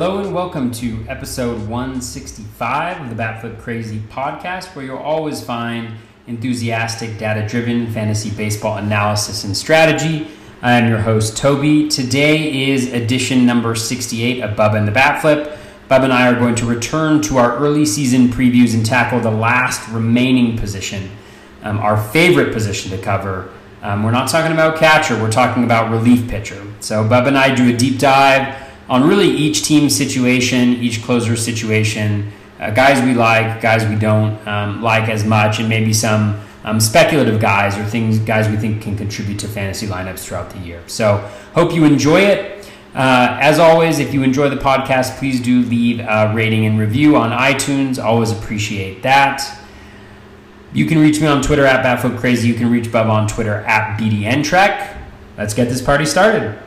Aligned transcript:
Hello 0.00 0.20
and 0.20 0.32
welcome 0.32 0.70
to 0.70 1.04
episode 1.08 1.58
165 1.66 3.00
of 3.00 3.08
the 3.10 3.20
Batflip 3.20 3.58
Crazy 3.58 3.98
podcast, 4.08 4.76
where 4.76 4.84
you'll 4.84 4.96
always 4.96 5.42
find 5.42 5.92
enthusiastic, 6.28 7.18
data 7.18 7.44
driven 7.48 7.90
fantasy 7.90 8.30
baseball 8.30 8.78
analysis 8.78 9.42
and 9.42 9.56
strategy. 9.56 10.28
I 10.62 10.74
am 10.74 10.88
your 10.88 11.00
host, 11.00 11.36
Toby. 11.36 11.88
Today 11.88 12.70
is 12.70 12.92
edition 12.92 13.44
number 13.44 13.74
68 13.74 14.40
of 14.40 14.56
Bubba 14.56 14.76
and 14.76 14.86
the 14.86 14.92
Batflip. 14.92 15.58
Bubba 15.90 16.04
and 16.04 16.12
I 16.12 16.30
are 16.30 16.38
going 16.38 16.54
to 16.54 16.66
return 16.66 17.20
to 17.22 17.38
our 17.38 17.56
early 17.56 17.84
season 17.84 18.28
previews 18.28 18.74
and 18.74 18.86
tackle 18.86 19.18
the 19.18 19.32
last 19.32 19.88
remaining 19.88 20.56
position, 20.56 21.10
um, 21.64 21.80
our 21.80 22.00
favorite 22.10 22.52
position 22.52 22.92
to 22.92 22.98
cover. 22.98 23.50
Um, 23.82 24.04
we're 24.04 24.12
not 24.12 24.28
talking 24.28 24.52
about 24.52 24.78
catcher, 24.78 25.20
we're 25.20 25.32
talking 25.32 25.64
about 25.64 25.90
relief 25.90 26.28
pitcher. 26.28 26.64
So, 26.78 27.02
Bubba 27.02 27.26
and 27.26 27.38
I 27.38 27.52
do 27.52 27.74
a 27.74 27.76
deep 27.76 27.98
dive 27.98 28.67
on 28.88 29.06
really 29.06 29.28
each 29.28 29.62
team 29.64 29.90
situation, 29.90 30.74
each 30.74 31.02
closer 31.02 31.36
situation, 31.36 32.32
uh, 32.58 32.70
guys 32.70 33.04
we 33.04 33.14
like, 33.14 33.60
guys 33.60 33.86
we 33.86 33.96
don't 33.96 34.46
um, 34.48 34.82
like 34.82 35.08
as 35.08 35.24
much, 35.24 35.60
and 35.60 35.68
maybe 35.68 35.92
some 35.92 36.40
um, 36.64 36.80
speculative 36.80 37.40
guys 37.40 37.78
or 37.78 37.84
things 37.84 38.18
guys 38.18 38.48
we 38.48 38.56
think 38.56 38.82
can 38.82 38.96
contribute 38.96 39.38
to 39.38 39.48
fantasy 39.48 39.86
lineups 39.86 40.20
throughout 40.20 40.50
the 40.50 40.58
year. 40.58 40.82
So 40.86 41.18
hope 41.54 41.72
you 41.72 41.84
enjoy 41.84 42.20
it. 42.20 42.70
Uh, 42.94 43.38
as 43.40 43.58
always, 43.58 43.98
if 43.98 44.12
you 44.12 44.22
enjoy 44.22 44.48
the 44.48 44.56
podcast, 44.56 45.18
please 45.18 45.40
do 45.40 45.62
leave 45.62 46.00
a 46.00 46.32
rating 46.34 46.66
and 46.66 46.78
review 46.78 47.16
on 47.16 47.30
iTunes. 47.30 48.02
Always 48.02 48.32
appreciate 48.32 49.02
that. 49.02 49.42
You 50.72 50.86
can 50.86 50.98
reach 50.98 51.20
me 51.20 51.26
on 51.26 51.40
Twitter 51.40 51.64
at 51.64 51.84
BatflipCrazy. 51.84 52.44
You 52.44 52.54
can 52.54 52.70
reach 52.70 52.90
Bub 52.90 53.08
on 53.08 53.26
Twitter 53.28 53.56
at 53.66 53.98
BDNTrek. 53.98 54.96
Let's 55.36 55.54
get 55.54 55.68
this 55.68 55.80
party 55.80 56.04
started. 56.04 56.58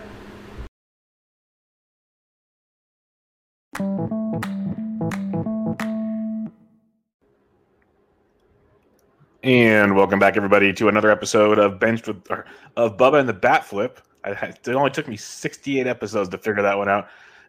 And 9.43 9.95
welcome 9.95 10.19
back, 10.19 10.37
everybody, 10.37 10.71
to 10.73 10.87
another 10.87 11.09
episode 11.09 11.57
of 11.57 11.79
Benched 11.79 12.07
with 12.07 12.29
or, 12.29 12.45
of 12.77 12.95
Bubba 12.95 13.19
and 13.19 13.27
the 13.27 13.33
Bat 13.33 13.65
Flip. 13.65 13.99
It 14.23 14.67
only 14.67 14.91
took 14.91 15.07
me 15.07 15.17
68 15.17 15.87
episodes 15.87 16.29
to 16.29 16.37
figure 16.37 16.61
that 16.61 16.77
one 16.77 16.87
out. 16.87 17.07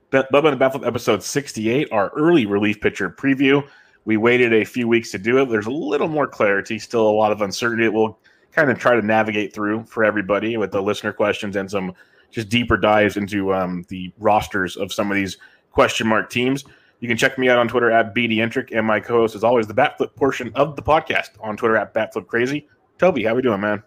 But 0.09 0.33
Bubba 0.33 0.45
and 0.45 0.53
the 0.55 0.57
Bat 0.57 0.73
Flip, 0.73 0.87
episode 0.87 1.23
68, 1.23 1.93
our 1.93 2.09
early 2.17 2.47
relief 2.47 2.81
pitcher 2.81 3.11
preview. 3.11 3.69
We 4.07 4.17
waited 4.17 4.55
a 4.55 4.65
few 4.65 4.89
weeks 4.89 5.11
to 5.11 5.19
do 5.19 5.37
it. 5.43 5.51
There's 5.51 5.67
a 5.67 5.71
little 5.71 6.09
more 6.09 6.27
clarity, 6.27 6.79
still 6.79 7.07
a 7.07 7.13
lot 7.13 7.31
of 7.31 7.43
uncertainty. 7.43 7.87
We'll 7.91 8.19
kind 8.53 8.71
of 8.71 8.79
try 8.79 8.95
to 8.95 9.03
navigate 9.03 9.53
through 9.53 9.85
for 9.85 10.03
everybody 10.03 10.57
with 10.57 10.71
the 10.71 10.81
listener 10.81 11.13
questions 11.13 11.57
and 11.57 11.71
some 11.71 11.93
just 12.31 12.49
deeper 12.49 12.79
dives 12.79 13.19
into 13.19 13.53
um, 13.53 13.85
the 13.89 14.11
rosters 14.19 14.79
of 14.79 14.95
some 14.95 15.11
of 15.11 15.15
these 15.15 15.37
question 15.73 16.07
mark 16.07 16.31
teams. 16.31 16.65
You 17.03 17.09
can 17.09 17.17
check 17.17 17.37
me 17.37 17.49
out 17.49 17.59
on 17.59 17.67
Twitter 17.67 17.91
at 17.91 18.15
BDentric, 18.15 18.69
and 18.71 18.87
my 18.87 19.01
co-host 19.01 19.35
is 19.35 19.43
always 19.43 19.67
the 19.67 19.75
Batflip 19.75 20.15
portion 20.15 20.53
of 20.55 20.77
the 20.77 20.83
podcast 20.83 21.31
on 21.41 21.57
Twitter 21.57 21.77
at 21.77 21.93
Batflip 21.93 22.29
Crazy. 22.29 22.69
Toby, 22.97 23.25
how 23.25 23.33
are 23.33 23.35
we 23.35 23.43
doing, 23.43 23.61
man? 23.61 23.83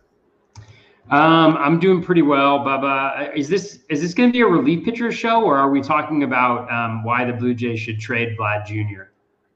Um, 1.09 1.55
I'm 1.55 1.80
doing 1.80 2.03
pretty 2.03 2.23
well, 2.23 2.59
Bubba. 2.59 3.33
Is 3.33 3.47
this 3.47 3.80
is 3.88 4.02
this 4.02 4.13
going 4.13 4.27
to 4.27 4.33
be 4.33 4.41
a 4.41 4.45
relief 4.45 4.83
pitcher 4.83 5.13
show, 5.13 5.41
or 5.41 5.55
are 5.58 5.69
we 5.69 5.80
talking 5.80 6.23
about 6.23 6.70
um, 6.70 7.05
why 7.05 7.23
the 7.23 7.31
Blue 7.31 7.53
Jays 7.53 7.80
should 7.80 8.02
trade 8.02 8.37
Vlad 8.37 8.65
Jr.? 8.65 9.03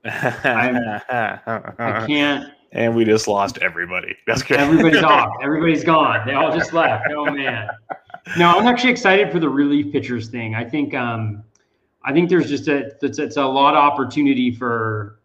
I 0.10 2.06
can't. 2.08 2.54
And 2.72 2.96
we 2.96 3.04
just 3.04 3.28
lost 3.28 3.58
everybody. 3.58 4.16
That's 4.26 4.42
good. 4.42 4.62
Everybody's 4.62 5.04
off. 5.04 5.34
Everybody's 5.44 5.84
gone. 5.84 6.26
They 6.26 6.34
all 6.34 6.58
just 6.58 6.72
left. 6.72 7.08
Oh 7.12 7.26
man. 7.26 7.68
No, 8.38 8.58
I'm 8.58 8.68
actually 8.68 8.92
excited 8.92 9.34
for 9.34 9.40
the 9.40 9.50
relief 9.50 9.92
pitchers 9.92 10.30
thing. 10.30 10.56
I 10.56 10.64
think 10.64 10.94
um, 10.94 11.44
I 12.04 12.14
think 12.14 12.30
there's 12.30 12.50
just 12.50 12.68
a 12.68 12.92
it's, 13.02 13.20
it's 13.20 13.38
a 13.38 13.46
lot 13.46 13.76
of 13.76 13.80
opportunity 13.80 14.52
for, 14.52 15.20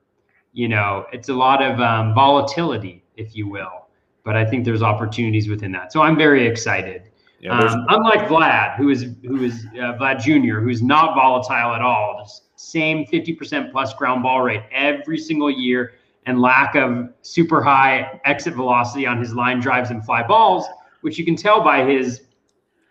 you 0.53 0.69
know, 0.69 1.07
it's 1.12 1.29
a 1.29 1.35
lot 1.35 1.62
of 1.62 1.81
um, 1.81 2.15
volatility, 2.15 3.05
if 3.17 3.37
you 3.37 3.49
will. 3.49 3.87
But 4.25 4.37
I 4.37 4.45
think 4.45 4.65
there's 4.65 4.83
opportunities 4.83 5.49
within 5.49 5.71
that. 5.73 5.93
So 5.93 6.03
I'm 6.03 6.17
very 6.17 6.47
excited. 6.47 7.11
Yeah, 7.41 7.59
um, 7.59 7.84
unlike 7.91 8.29
Vlad, 8.29 8.77
who 8.77 8.89
is 8.89 9.07
who 9.23 9.43
is 9.45 9.67
uh, 9.75 9.99
Vlad 9.99 10.21
Jr., 10.21 10.61
who's 10.61 10.83
not 10.83 11.15
volatile 11.15 11.75
at 11.75 11.83
all, 11.83 12.23
just 12.25 12.45
same 12.57 13.05
50% 13.07 13.71
plus 13.71 13.93
ground 13.95 14.23
ball 14.23 14.41
rate 14.41 14.63
every 14.73 15.19
single 15.19 15.51
year, 15.51 15.93
and 16.27 16.41
lack 16.41 16.75
of 16.75 17.11
super 17.21 17.63
high 17.63 18.19
exit 18.25 18.55
velocity 18.55 19.07
on 19.07 19.19
his 19.19 19.34
line 19.34 19.61
drives 19.61 19.91
and 19.91 20.05
fly 20.05 20.23
balls, 20.23 20.65
which 21.03 21.19
you 21.19 21.25
can 21.25 21.37
tell 21.37 21.63
by 21.63 21.84
his 21.84 22.23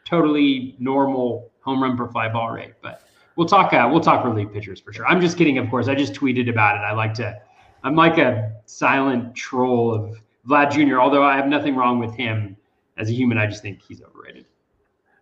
totally 0.05 0.75
normal 0.77 1.51
home 1.61 1.81
run 1.81 1.97
per 1.97 2.07
fly 2.07 2.29
ball 2.29 2.51
rate. 2.51 2.73
But 2.81 3.02
we'll 3.35 3.47
talk. 3.47 3.73
Uh, 3.73 3.87
we'll 3.91 4.01
talk 4.01 4.25
relief 4.25 4.51
pitchers 4.51 4.79
for 4.79 4.93
sure. 4.93 5.05
I'm 5.05 5.21
just 5.21 5.37
kidding, 5.37 5.57
of 5.57 5.69
course. 5.69 5.87
I 5.87 5.95
just 5.95 6.13
tweeted 6.13 6.49
about 6.49 6.75
it. 6.75 6.79
I 6.79 6.93
like 6.93 7.13
to. 7.15 7.39
I'm 7.83 7.95
like 7.95 8.17
a 8.17 8.53
silent 8.65 9.35
troll 9.35 9.93
of 9.93 10.17
Vlad 10.47 10.71
Jr. 10.71 10.99
Although 10.99 11.23
I 11.23 11.35
have 11.35 11.47
nothing 11.47 11.75
wrong 11.75 11.99
with 11.99 12.15
him 12.15 12.55
as 12.97 13.09
a 13.09 13.13
human, 13.13 13.37
I 13.37 13.45
just 13.47 13.61
think 13.61 13.81
he's 13.81 14.01
overrated. 14.01 14.45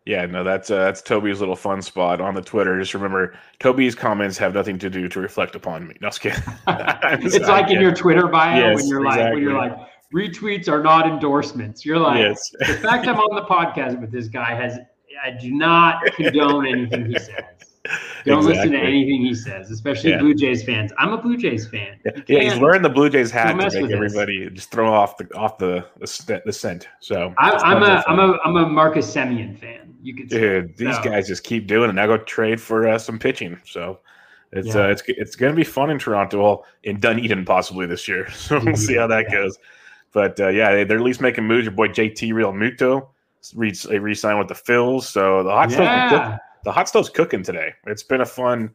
Yeah, 0.06 0.26
no, 0.26 0.44
that's 0.44 0.72
uh, 0.72 0.78
that's 0.78 1.02
Toby's 1.02 1.40
little 1.40 1.56
fun 1.56 1.82
spot 1.82 2.22
on 2.22 2.34
the 2.34 2.42
Twitter. 2.42 2.80
Just 2.80 2.94
remember, 2.96 3.38
Toby's 3.60 3.94
comments 3.94 4.38
have 4.40 4.54
nothing 4.54 4.80
to 4.80 4.90
do 4.90 5.08
to 5.08 5.20
reflect 5.20 5.56
upon 5.56 5.88
me. 5.88 5.96
No, 6.02 6.08
just 6.08 6.22
kidding. 6.22 6.42
it's 6.68 7.48
like 7.48 7.70
in 7.70 7.80
your 7.80 7.94
Twitter 7.94 8.28
bio 8.28 8.58
yes, 8.58 8.78
when 8.78 8.88
you're 8.88 9.06
exactly. 9.06 9.24
like 9.24 9.34
when 9.34 9.44
you're 9.44 9.58
like 9.58 9.78
retweets 10.14 10.68
are 10.68 10.82
not 10.82 11.08
endorsements. 11.08 11.86
You're 11.86 12.00
like 12.00 12.20
yes. 12.20 12.50
the 12.60 12.80
fact 12.82 13.08
I'm 13.08 13.20
on 13.20 13.36
the 13.36 13.44
podcast 13.44 14.00
with 14.02 14.12
this 14.12 14.28
guy 14.28 14.56
has 14.56 14.80
I 15.24 15.32
do 15.32 15.52
not 15.52 16.04
condone 16.16 16.66
anything 16.66 17.06
he 17.06 17.20
says. 17.20 17.61
Don't 18.26 18.40
exactly. 18.40 18.56
listen 18.56 18.72
to 18.72 18.80
anything 18.80 19.22
he 19.22 19.34
says, 19.34 19.72
especially 19.72 20.12
yeah. 20.12 20.20
Blue 20.20 20.34
Jays 20.34 20.64
fans. 20.64 20.92
I'm 20.98 21.14
a 21.14 21.18
Blue 21.22 21.38
Jays 21.38 21.68
fan. 21.68 22.00
Yeah, 22.28 22.40
he's 22.40 22.60
wearing 22.60 22.82
the 22.82 22.90
Blue 22.90 23.10
Jays 23.10 23.32
hat 23.32 23.52
to 23.52 23.82
make 23.82 23.92
everybody 23.92 24.50
just 24.50 24.72
throw 24.72 24.92
off 24.92 25.18
the 25.18 25.34
off 25.36 25.58
the 25.58 25.86
the, 26.00 26.42
the 26.46 26.54
scent. 26.54 26.88
So 27.00 27.34
I, 27.38 27.72
am 27.72 27.84
a 27.84 28.04
I'm 28.08 28.20
a 28.20 28.40
I'm 28.46 28.56
a 28.56 28.68
Marcus 28.68 29.14
Semien 29.14 29.58
fan. 29.58 29.96
You 30.02 30.16
could 30.16 30.30
dude. 30.30 30.78
These 30.78 30.96
so. 30.96 31.04
guys 31.04 31.28
just 31.28 31.44
keep 31.44 31.68
doing 31.68 31.90
it. 31.90 31.94
Now 31.94 32.08
go 32.08 32.18
trade 32.18 32.62
for 32.62 32.88
uh, 32.88 32.98
some 32.98 33.20
pitching. 33.20 33.60
So 33.66 34.00
it's 34.52 34.76
yeah. 34.76 34.86
uh, 34.86 34.88
it's 34.88 35.04
it's 35.08 35.36
going 35.36 35.52
to 35.52 35.56
be 35.56 35.64
fun 35.64 35.90
in 35.90 36.00
Toronto, 36.00 36.42
well, 36.42 36.66
in 36.84 37.00
Dunedin 37.00 37.46
possibly 37.46 37.86
this 37.86 38.08
year. 38.08 38.28
So 38.34 38.60
we'll 38.64 38.76
see 38.76 38.96
how 38.96 39.08
that 39.08 39.32
goes. 39.32 39.58
But 40.12 40.40
uh, 40.40 40.50
yeah, 40.50 40.84
they're 40.84 40.98
at 40.98 41.04
least 41.04 41.22
making 41.22 41.46
moves. 41.46 41.66
Your 41.66 41.74
boy 41.74 41.88
JT 41.88 42.32
Realmuto 42.34 43.08
re 43.56 43.74
re-signed 43.98 44.40
with 44.40 44.50
the 44.50 44.54
Phils, 44.54 45.04
so 45.04 45.44
the 45.44 45.50
hot 45.50 45.72
stuff 45.72 46.40
the 46.64 46.72
hot 46.72 46.88
stove's 46.88 47.10
cooking 47.10 47.44
today. 47.44 47.74
It's 47.86 48.04
been 48.04 48.22
a 48.22 48.26
fun, 48.26 48.72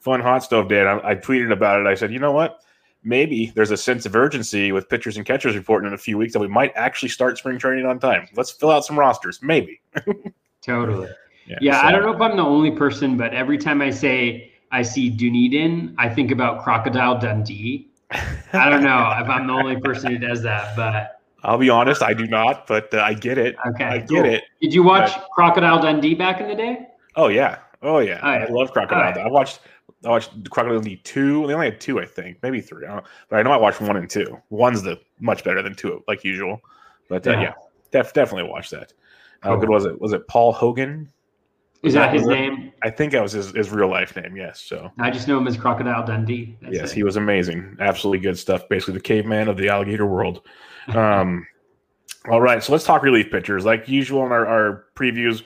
fun 0.00 0.20
hot 0.20 0.42
stove 0.42 0.68
day. 0.68 0.80
And 0.80 0.88
I, 0.88 1.10
I, 1.10 1.14
tweeted 1.14 1.52
about 1.52 1.80
it. 1.80 1.86
I 1.86 1.94
said, 1.94 2.12
you 2.12 2.18
know 2.18 2.32
what? 2.32 2.60
Maybe 3.04 3.52
there's 3.54 3.70
a 3.70 3.76
sense 3.76 4.06
of 4.06 4.16
urgency 4.16 4.72
with 4.72 4.88
pitchers 4.88 5.16
and 5.16 5.24
catchers 5.24 5.54
reporting 5.54 5.88
in 5.88 5.94
a 5.94 5.98
few 5.98 6.18
weeks 6.18 6.32
that 6.32 6.40
we 6.40 6.48
might 6.48 6.72
actually 6.74 7.08
start 7.10 7.38
spring 7.38 7.58
training 7.58 7.86
on 7.86 7.98
time. 7.98 8.26
Let's 8.34 8.50
fill 8.50 8.70
out 8.70 8.84
some 8.84 8.98
rosters. 8.98 9.40
Maybe. 9.42 9.80
totally. 10.62 11.08
Yeah, 11.46 11.58
yeah 11.60 11.80
so. 11.80 11.86
I 11.86 11.92
don't 11.92 12.02
know 12.02 12.12
if 12.12 12.20
I'm 12.20 12.36
the 12.36 12.42
only 12.42 12.72
person, 12.72 13.16
but 13.16 13.32
every 13.32 13.56
time 13.56 13.80
I 13.80 13.90
say 13.90 14.52
I 14.72 14.82
see 14.82 15.08
Dunedin, 15.08 15.94
I 15.96 16.08
think 16.08 16.30
about 16.30 16.62
Crocodile 16.62 17.18
Dundee. 17.18 17.88
I 18.10 18.68
don't 18.68 18.82
know 18.82 19.12
if 19.20 19.28
I'm 19.28 19.46
the 19.46 19.52
only 19.52 19.80
person 19.80 20.12
who 20.12 20.18
does 20.18 20.42
that, 20.42 20.74
but 20.76 21.18
I'll 21.44 21.58
be 21.58 21.70
honest, 21.70 22.02
I 22.02 22.14
do 22.14 22.26
not, 22.26 22.66
but 22.66 22.92
uh, 22.92 22.98
I 22.98 23.14
get 23.14 23.38
it. 23.38 23.56
Okay, 23.66 23.84
I 23.84 23.98
get 23.98 24.08
cool. 24.08 24.24
it. 24.24 24.42
Did 24.60 24.74
you 24.74 24.82
watch 24.82 25.12
but, 25.14 25.28
Crocodile 25.30 25.80
Dundee 25.80 26.14
back 26.14 26.40
in 26.40 26.48
the 26.48 26.54
day? 26.54 26.87
Oh 27.18 27.28
yeah, 27.28 27.58
oh 27.82 27.98
yeah. 27.98 28.20
I 28.22 28.46
love 28.46 28.72
Crocodile. 28.72 29.12
Right. 29.12 29.18
I 29.18 29.28
watched 29.28 29.60
I 30.04 30.08
watched 30.08 30.30
Crocodile 30.50 30.78
Dundee 30.78 30.96
two. 30.96 31.46
They 31.46 31.52
only 31.52 31.66
had 31.66 31.80
two, 31.80 32.00
I 32.00 32.06
think, 32.06 32.38
maybe 32.42 32.60
three. 32.60 32.86
I 32.86 33.02
but 33.28 33.38
I 33.38 33.42
know 33.42 33.50
I 33.50 33.56
watched 33.56 33.80
one 33.80 33.96
and 33.96 34.08
two. 34.08 34.40
One's 34.50 34.82
the 34.82 34.98
much 35.20 35.44
better 35.44 35.60
than 35.60 35.74
two, 35.74 36.02
like 36.08 36.24
usual. 36.24 36.60
But 37.08 37.26
uh, 37.26 37.32
yeah, 37.32 37.40
yeah 37.40 37.52
def, 37.90 38.12
definitely 38.12 38.50
watch 38.50 38.70
that. 38.70 38.92
How 39.40 39.56
good 39.56 39.68
was 39.68 39.84
it? 39.84 40.00
Was 40.00 40.12
it 40.12 40.26
Paul 40.28 40.52
Hogan? 40.52 41.12
Is 41.82 41.94
that, 41.94 42.10
that 42.10 42.14
his 42.14 42.26
name? 42.26 42.72
I 42.82 42.90
think 42.90 43.12
that 43.12 43.22
was 43.22 43.32
his, 43.32 43.52
his 43.52 43.70
real 43.70 43.88
life 43.88 44.16
name. 44.16 44.36
Yes. 44.36 44.60
So 44.60 44.90
I 44.98 45.10
just 45.10 45.28
know 45.28 45.38
him 45.38 45.46
as 45.46 45.56
Crocodile 45.56 46.04
Dundee. 46.04 46.56
That's 46.60 46.74
yes, 46.74 46.90
it. 46.90 46.94
he 46.96 47.02
was 47.04 47.16
amazing. 47.16 47.76
Absolutely 47.78 48.18
good 48.18 48.36
stuff. 48.36 48.68
Basically, 48.68 48.94
the 48.94 49.00
caveman 49.00 49.48
of 49.48 49.56
the 49.56 49.68
alligator 49.68 50.06
world. 50.06 50.42
Um, 50.88 51.46
all 52.30 52.40
right, 52.40 52.62
so 52.62 52.72
let's 52.72 52.84
talk 52.84 53.02
relief 53.02 53.30
pitchers. 53.30 53.64
Like 53.64 53.88
usual 53.88 54.26
in 54.26 54.32
our, 54.32 54.44
our 54.44 54.84
previews, 54.96 55.44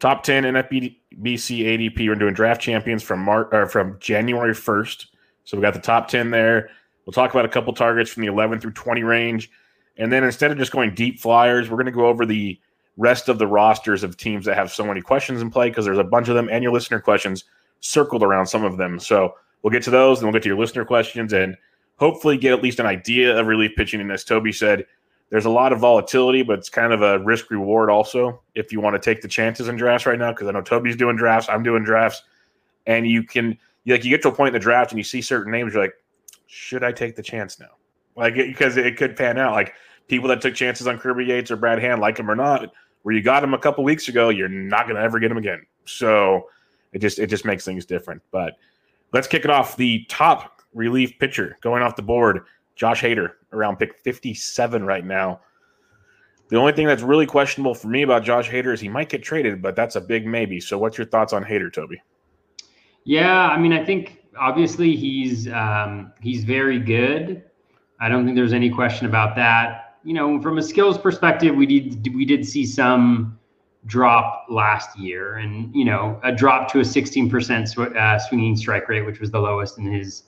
top 0.00 0.22
10 0.22 0.44
NFBC 0.44 0.96
ADP. 1.14 2.08
We're 2.08 2.14
doing 2.14 2.34
draft 2.34 2.60
champions 2.60 3.02
from 3.02 3.20
March 3.20 3.48
or 3.52 3.66
from 3.66 3.98
January 4.00 4.54
1st. 4.54 5.06
So 5.44 5.56
we 5.56 5.62
got 5.62 5.74
the 5.74 5.80
top 5.80 6.08
10 6.08 6.30
there. 6.30 6.70
We'll 7.04 7.12
talk 7.12 7.30
about 7.30 7.44
a 7.44 7.48
couple 7.48 7.72
targets 7.72 8.10
from 8.10 8.22
the 8.22 8.28
11 8.28 8.60
through 8.60 8.72
20 8.72 9.02
range. 9.04 9.50
And 9.96 10.10
then 10.10 10.24
instead 10.24 10.50
of 10.50 10.58
just 10.58 10.72
going 10.72 10.94
deep 10.94 11.20
flyers, 11.20 11.68
we're 11.68 11.76
going 11.76 11.86
to 11.86 11.92
go 11.92 12.06
over 12.06 12.24
the 12.24 12.58
rest 12.96 13.28
of 13.28 13.38
the 13.38 13.46
rosters 13.46 14.02
of 14.02 14.16
teams 14.16 14.44
that 14.46 14.56
have 14.56 14.70
so 14.70 14.84
many 14.84 15.00
questions 15.00 15.42
in 15.42 15.50
play 15.50 15.68
because 15.68 15.84
there's 15.84 15.98
a 15.98 16.04
bunch 16.04 16.28
of 16.28 16.34
them 16.34 16.48
and 16.50 16.62
your 16.62 16.72
listener 16.72 17.00
questions 17.00 17.44
circled 17.80 18.22
around 18.22 18.46
some 18.46 18.64
of 18.64 18.76
them. 18.76 18.98
So 18.98 19.34
we'll 19.62 19.70
get 19.70 19.82
to 19.84 19.90
those 19.90 20.18
and 20.18 20.26
we'll 20.26 20.32
get 20.32 20.42
to 20.44 20.48
your 20.48 20.58
listener 20.58 20.84
questions 20.84 21.32
and 21.32 21.56
hopefully 21.96 22.36
get 22.36 22.52
at 22.52 22.62
least 22.62 22.80
an 22.80 22.86
idea 22.86 23.38
of 23.38 23.46
relief 23.46 23.72
pitching. 23.76 24.00
And 24.00 24.10
as 24.10 24.24
Toby 24.24 24.52
said, 24.52 24.86
there's 25.30 25.44
a 25.44 25.50
lot 25.50 25.72
of 25.72 25.78
volatility, 25.78 26.42
but 26.42 26.58
it's 26.58 26.68
kind 26.68 26.92
of 26.92 27.02
a 27.02 27.20
risk 27.20 27.50
reward 27.50 27.88
also 27.88 28.42
if 28.54 28.72
you 28.72 28.80
want 28.80 28.94
to 28.94 29.00
take 29.00 29.22
the 29.22 29.28
chances 29.28 29.68
in 29.68 29.76
drafts 29.76 30.06
right 30.06 30.18
now. 30.18 30.32
Because 30.32 30.48
I 30.48 30.50
know 30.50 30.60
Toby's 30.60 30.96
doing 30.96 31.16
drafts, 31.16 31.48
I'm 31.48 31.62
doing 31.62 31.84
drafts. 31.84 32.22
and 32.86 33.06
you 33.06 33.22
can 33.22 33.56
like 33.86 34.04
you 34.04 34.10
get 34.10 34.22
to 34.22 34.28
a 34.28 34.32
point 34.32 34.48
in 34.48 34.54
the 34.54 34.60
draft 34.60 34.90
and 34.92 34.98
you 34.98 35.04
see 35.04 35.22
certain 35.22 35.52
names, 35.52 35.72
you're 35.72 35.82
like, 35.82 35.94
should 36.46 36.84
I 36.84 36.92
take 36.92 37.16
the 37.16 37.22
chance 37.22 37.58
now? 37.58 37.70
Like 38.16 38.34
because 38.34 38.76
it, 38.76 38.86
it 38.86 38.96
could 38.96 39.16
pan 39.16 39.38
out. 39.38 39.52
Like 39.52 39.74
people 40.08 40.28
that 40.28 40.40
took 40.40 40.54
chances 40.54 40.86
on 40.86 40.98
Kirby 40.98 41.24
Yates 41.24 41.50
or 41.50 41.56
Brad 41.56 41.78
Hand, 41.78 42.00
like 42.00 42.18
him 42.18 42.30
or 42.30 42.34
not, 42.36 42.72
where 43.02 43.14
you 43.14 43.22
got 43.22 43.42
him 43.42 43.54
a 43.54 43.58
couple 43.58 43.84
weeks 43.84 44.08
ago, 44.08 44.28
you're 44.28 44.48
not 44.48 44.84
to 44.88 44.96
ever 44.96 45.18
get 45.18 45.30
him 45.30 45.38
again. 45.38 45.64
So 45.84 46.48
it 46.92 46.98
just 46.98 47.18
it 47.18 47.28
just 47.28 47.44
makes 47.44 47.64
things 47.64 47.86
different. 47.86 48.20
But 48.32 48.54
let's 49.12 49.28
kick 49.28 49.44
it 49.44 49.50
off. 49.50 49.76
The 49.76 50.04
top 50.08 50.60
relief 50.74 51.18
pitcher 51.18 51.56
going 51.60 51.82
off 51.82 51.96
the 51.96 52.02
board, 52.02 52.40
Josh 52.80 53.02
Hader, 53.02 53.32
around 53.52 53.76
pick 53.76 54.00
57 54.04 54.86
right 54.86 55.04
now. 55.04 55.42
The 56.48 56.56
only 56.56 56.72
thing 56.72 56.86
that's 56.86 57.02
really 57.02 57.26
questionable 57.26 57.74
for 57.74 57.88
me 57.88 58.00
about 58.00 58.24
Josh 58.24 58.48
Hader 58.48 58.72
is 58.72 58.80
he 58.80 58.88
might 58.88 59.10
get 59.10 59.22
traded, 59.22 59.60
but 59.60 59.76
that's 59.76 59.96
a 59.96 60.00
big 60.00 60.26
maybe. 60.26 60.60
So, 60.60 60.78
what's 60.78 60.96
your 60.96 61.06
thoughts 61.06 61.34
on 61.34 61.44
Hader, 61.44 61.70
Toby? 61.70 62.00
Yeah, 63.04 63.48
I 63.48 63.58
mean, 63.58 63.74
I 63.74 63.84
think 63.84 64.24
obviously 64.34 64.96
he's 64.96 65.46
um, 65.48 66.10
he's 66.22 66.42
very 66.44 66.78
good. 66.78 67.44
I 68.00 68.08
don't 68.08 68.24
think 68.24 68.34
there's 68.34 68.54
any 68.54 68.70
question 68.70 69.06
about 69.06 69.36
that. 69.36 69.98
You 70.02 70.14
know, 70.14 70.40
from 70.40 70.56
a 70.56 70.62
skills 70.62 70.96
perspective, 70.96 71.54
we 71.54 71.66
did 71.66 72.14
we 72.14 72.24
did 72.24 72.48
see 72.48 72.64
some 72.64 73.38
drop 73.84 74.46
last 74.48 74.98
year, 74.98 75.36
and 75.36 75.70
you 75.74 75.84
know, 75.84 76.18
a 76.24 76.32
drop 76.32 76.72
to 76.72 76.80
a 76.80 76.82
16% 76.82 77.68
sw- 77.68 77.94
uh, 77.94 78.18
swinging 78.18 78.56
strike 78.56 78.88
rate, 78.88 79.04
which 79.04 79.20
was 79.20 79.30
the 79.30 79.38
lowest 79.38 79.76
in 79.76 79.84
his 79.84 80.22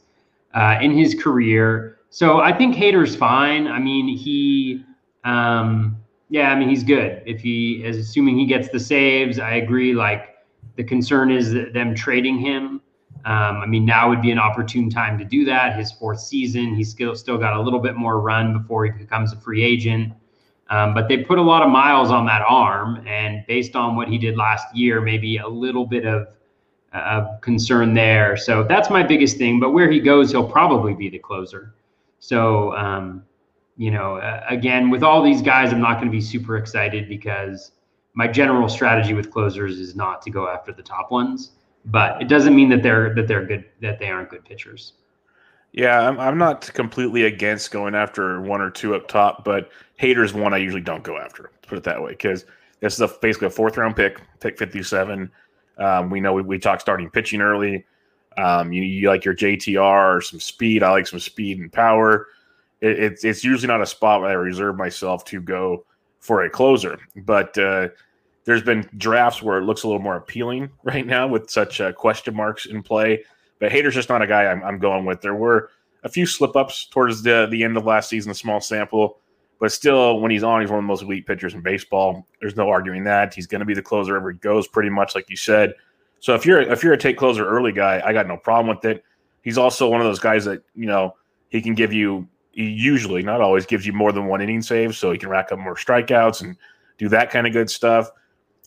uh, 0.52 0.76
in 0.82 0.90
his 0.90 1.14
career. 1.14 1.98
So 2.12 2.40
I 2.40 2.52
think 2.52 2.76
Hader's 2.76 3.16
fine. 3.16 3.66
I 3.66 3.78
mean, 3.78 4.06
he. 4.06 4.84
Um, 5.24 5.96
yeah, 6.28 6.50
I 6.50 6.58
mean 6.58 6.68
he's 6.68 6.84
good. 6.84 7.22
If 7.24 7.40
he 7.40 7.82
is 7.84 7.96
assuming 7.96 8.38
he 8.38 8.44
gets 8.44 8.68
the 8.68 8.78
saves, 8.78 9.38
I 9.38 9.54
agree. 9.54 9.94
Like 9.94 10.36
the 10.76 10.84
concern 10.84 11.30
is 11.30 11.52
them 11.72 11.94
trading 11.94 12.38
him. 12.38 12.82
Um, 13.24 13.56
I 13.62 13.66
mean 13.66 13.84
now 13.86 14.08
would 14.10 14.20
be 14.20 14.30
an 14.30 14.38
opportune 14.38 14.90
time 14.90 15.18
to 15.18 15.24
do 15.24 15.44
that. 15.46 15.76
His 15.76 15.92
fourth 15.92 16.20
season, 16.20 16.74
he's 16.74 16.90
still 16.90 17.14
still 17.14 17.38
got 17.38 17.54
a 17.54 17.60
little 17.60 17.78
bit 17.78 17.96
more 17.96 18.20
run 18.20 18.58
before 18.58 18.84
he 18.84 18.90
becomes 18.90 19.32
a 19.32 19.36
free 19.36 19.62
agent. 19.62 20.12
Um, 20.70 20.94
but 20.94 21.08
they 21.08 21.18
put 21.18 21.38
a 21.38 21.42
lot 21.42 21.62
of 21.62 21.68
miles 21.68 22.10
on 22.10 22.26
that 22.26 22.42
arm, 22.46 23.06
and 23.06 23.44
based 23.46 23.76
on 23.76 23.94
what 23.94 24.08
he 24.08 24.16
did 24.16 24.36
last 24.36 24.74
year, 24.74 25.00
maybe 25.00 25.36
a 25.36 25.48
little 25.48 25.86
bit 25.86 26.06
of 26.06 26.28
uh, 26.94 27.36
concern 27.40 27.94
there. 27.94 28.36
So 28.36 28.64
that's 28.64 28.88
my 28.90 29.02
biggest 29.02 29.36
thing. 29.36 29.60
But 29.60 29.70
where 29.72 29.90
he 29.90 30.00
goes, 30.00 30.30
he'll 30.30 30.48
probably 30.48 30.94
be 30.94 31.10
the 31.10 31.18
closer. 31.18 31.74
So 32.22 32.72
um, 32.76 33.24
you 33.76 33.90
know, 33.90 34.16
uh, 34.18 34.44
again, 34.48 34.90
with 34.90 35.02
all 35.02 35.24
these 35.24 35.42
guys, 35.42 35.72
I'm 35.72 35.80
not 35.80 35.94
going 35.94 36.06
to 36.06 36.12
be 36.12 36.20
super 36.20 36.56
excited 36.56 37.08
because 37.08 37.72
my 38.14 38.28
general 38.28 38.68
strategy 38.68 39.12
with 39.12 39.32
closers 39.32 39.80
is 39.80 39.96
not 39.96 40.22
to 40.22 40.30
go 40.30 40.48
after 40.48 40.72
the 40.72 40.84
top 40.84 41.10
ones. 41.10 41.50
But 41.86 42.22
it 42.22 42.28
doesn't 42.28 42.54
mean 42.54 42.68
that 42.68 42.84
they're 42.84 43.12
that 43.14 43.26
they're 43.26 43.44
good 43.44 43.64
that 43.80 43.98
they 43.98 44.08
aren't 44.08 44.30
good 44.30 44.44
pitchers. 44.44 44.92
Yeah, 45.72 46.06
I'm, 46.06 46.20
I'm 46.20 46.38
not 46.38 46.72
completely 46.74 47.24
against 47.24 47.72
going 47.72 47.96
after 47.96 48.40
one 48.40 48.60
or 48.60 48.70
two 48.70 48.94
up 48.94 49.08
top, 49.08 49.42
but 49.42 49.70
Hader's 50.00 50.32
one 50.32 50.54
I 50.54 50.58
usually 50.58 50.82
don't 50.82 51.02
go 51.02 51.18
after. 51.18 51.50
Put 51.66 51.78
it 51.78 51.84
that 51.84 52.00
way, 52.00 52.10
because 52.10 52.44
this 52.78 52.94
is 52.94 53.00
a, 53.00 53.08
basically 53.20 53.48
a 53.48 53.50
fourth 53.50 53.78
round 53.78 53.96
pick, 53.96 54.20
pick 54.38 54.58
57. 54.58 55.28
Um, 55.78 56.10
we 56.10 56.20
know 56.20 56.34
we, 56.34 56.42
we 56.42 56.58
talked 56.58 56.82
starting 56.82 57.10
pitching 57.10 57.40
early. 57.40 57.84
Um, 58.38 58.72
you, 58.72 58.82
you 58.82 59.08
like 59.08 59.24
your 59.24 59.34
JTR 59.34 60.16
or 60.16 60.20
some 60.20 60.40
speed. 60.40 60.82
I 60.82 60.90
like 60.90 61.06
some 61.06 61.20
speed 61.20 61.58
and 61.58 61.72
power 61.72 62.28
it, 62.82 62.98
it's 62.98 63.24
it's 63.24 63.44
usually 63.44 63.68
not 63.68 63.80
a 63.80 63.86
spot 63.86 64.20
where 64.20 64.30
I 64.30 64.34
reserve 64.34 64.76
myself 64.76 65.24
to 65.26 65.40
go 65.40 65.86
for 66.20 66.42
a 66.42 66.50
closer. 66.50 66.98
But 67.16 67.56
uh, 67.56 67.88
there's 68.44 68.62
been 68.62 68.88
drafts 68.98 69.42
where 69.42 69.58
it 69.58 69.62
looks 69.62 69.84
a 69.84 69.86
little 69.86 70.02
more 70.02 70.16
appealing 70.16 70.68
right 70.82 71.06
now 71.06 71.26
with 71.26 71.48
such 71.48 71.80
uh, 71.80 71.92
question 71.92 72.34
marks 72.34 72.66
in 72.66 72.82
play. 72.82 73.24
But 73.60 73.72
Hader's 73.72 73.94
just 73.94 74.08
not 74.08 74.22
a 74.22 74.26
guy 74.26 74.46
I'm, 74.46 74.62
I'm 74.64 74.78
going 74.78 75.04
with. 75.04 75.20
There 75.20 75.36
were 75.36 75.70
a 76.02 76.08
few 76.08 76.26
slip 76.26 76.56
ups 76.56 76.86
towards 76.86 77.22
the 77.22 77.46
the 77.50 77.62
end 77.62 77.76
of 77.76 77.86
last 77.86 78.10
season, 78.10 78.32
a 78.32 78.34
small 78.34 78.60
sample. 78.60 79.18
But 79.60 79.70
still, 79.70 80.18
when 80.18 80.32
he's 80.32 80.42
on, 80.42 80.60
he's 80.60 80.70
one 80.70 80.80
of 80.80 80.82
the 80.82 80.88
most 80.88 81.02
elite 81.02 81.24
pitchers 81.24 81.54
in 81.54 81.60
baseball. 81.60 82.26
There's 82.40 82.56
no 82.56 82.68
arguing 82.68 83.04
that. 83.04 83.32
He's 83.32 83.46
going 83.46 83.60
to 83.60 83.64
be 83.64 83.74
the 83.74 83.82
closer 83.82 84.28
he 84.28 84.36
goes, 84.38 84.66
pretty 84.66 84.90
much 84.90 85.14
like 85.14 85.30
you 85.30 85.36
said. 85.36 85.74
So 86.22 86.36
if 86.36 86.46
you're 86.46 86.60
if 86.60 86.84
you're 86.84 86.92
a 86.92 86.98
take 86.98 87.18
closer 87.18 87.44
early 87.44 87.72
guy, 87.72 88.00
I 88.04 88.12
got 88.12 88.28
no 88.28 88.36
problem 88.36 88.74
with 88.74 88.84
it. 88.84 89.04
He's 89.42 89.58
also 89.58 89.88
one 89.88 90.00
of 90.00 90.06
those 90.06 90.20
guys 90.20 90.44
that 90.44 90.62
you 90.76 90.86
know 90.86 91.16
he 91.48 91.60
can 91.60 91.74
give 91.74 91.92
you 91.92 92.28
he 92.52 92.68
usually, 92.68 93.24
not 93.24 93.40
always, 93.40 93.66
gives 93.66 93.84
you 93.84 93.92
more 93.92 94.12
than 94.12 94.26
one 94.26 94.40
inning 94.40 94.62
save, 94.62 94.94
so 94.94 95.10
he 95.10 95.18
can 95.18 95.28
rack 95.28 95.50
up 95.50 95.58
more 95.58 95.74
strikeouts 95.74 96.42
and 96.42 96.56
do 96.96 97.08
that 97.08 97.30
kind 97.30 97.44
of 97.44 97.52
good 97.52 97.68
stuff. 97.68 98.08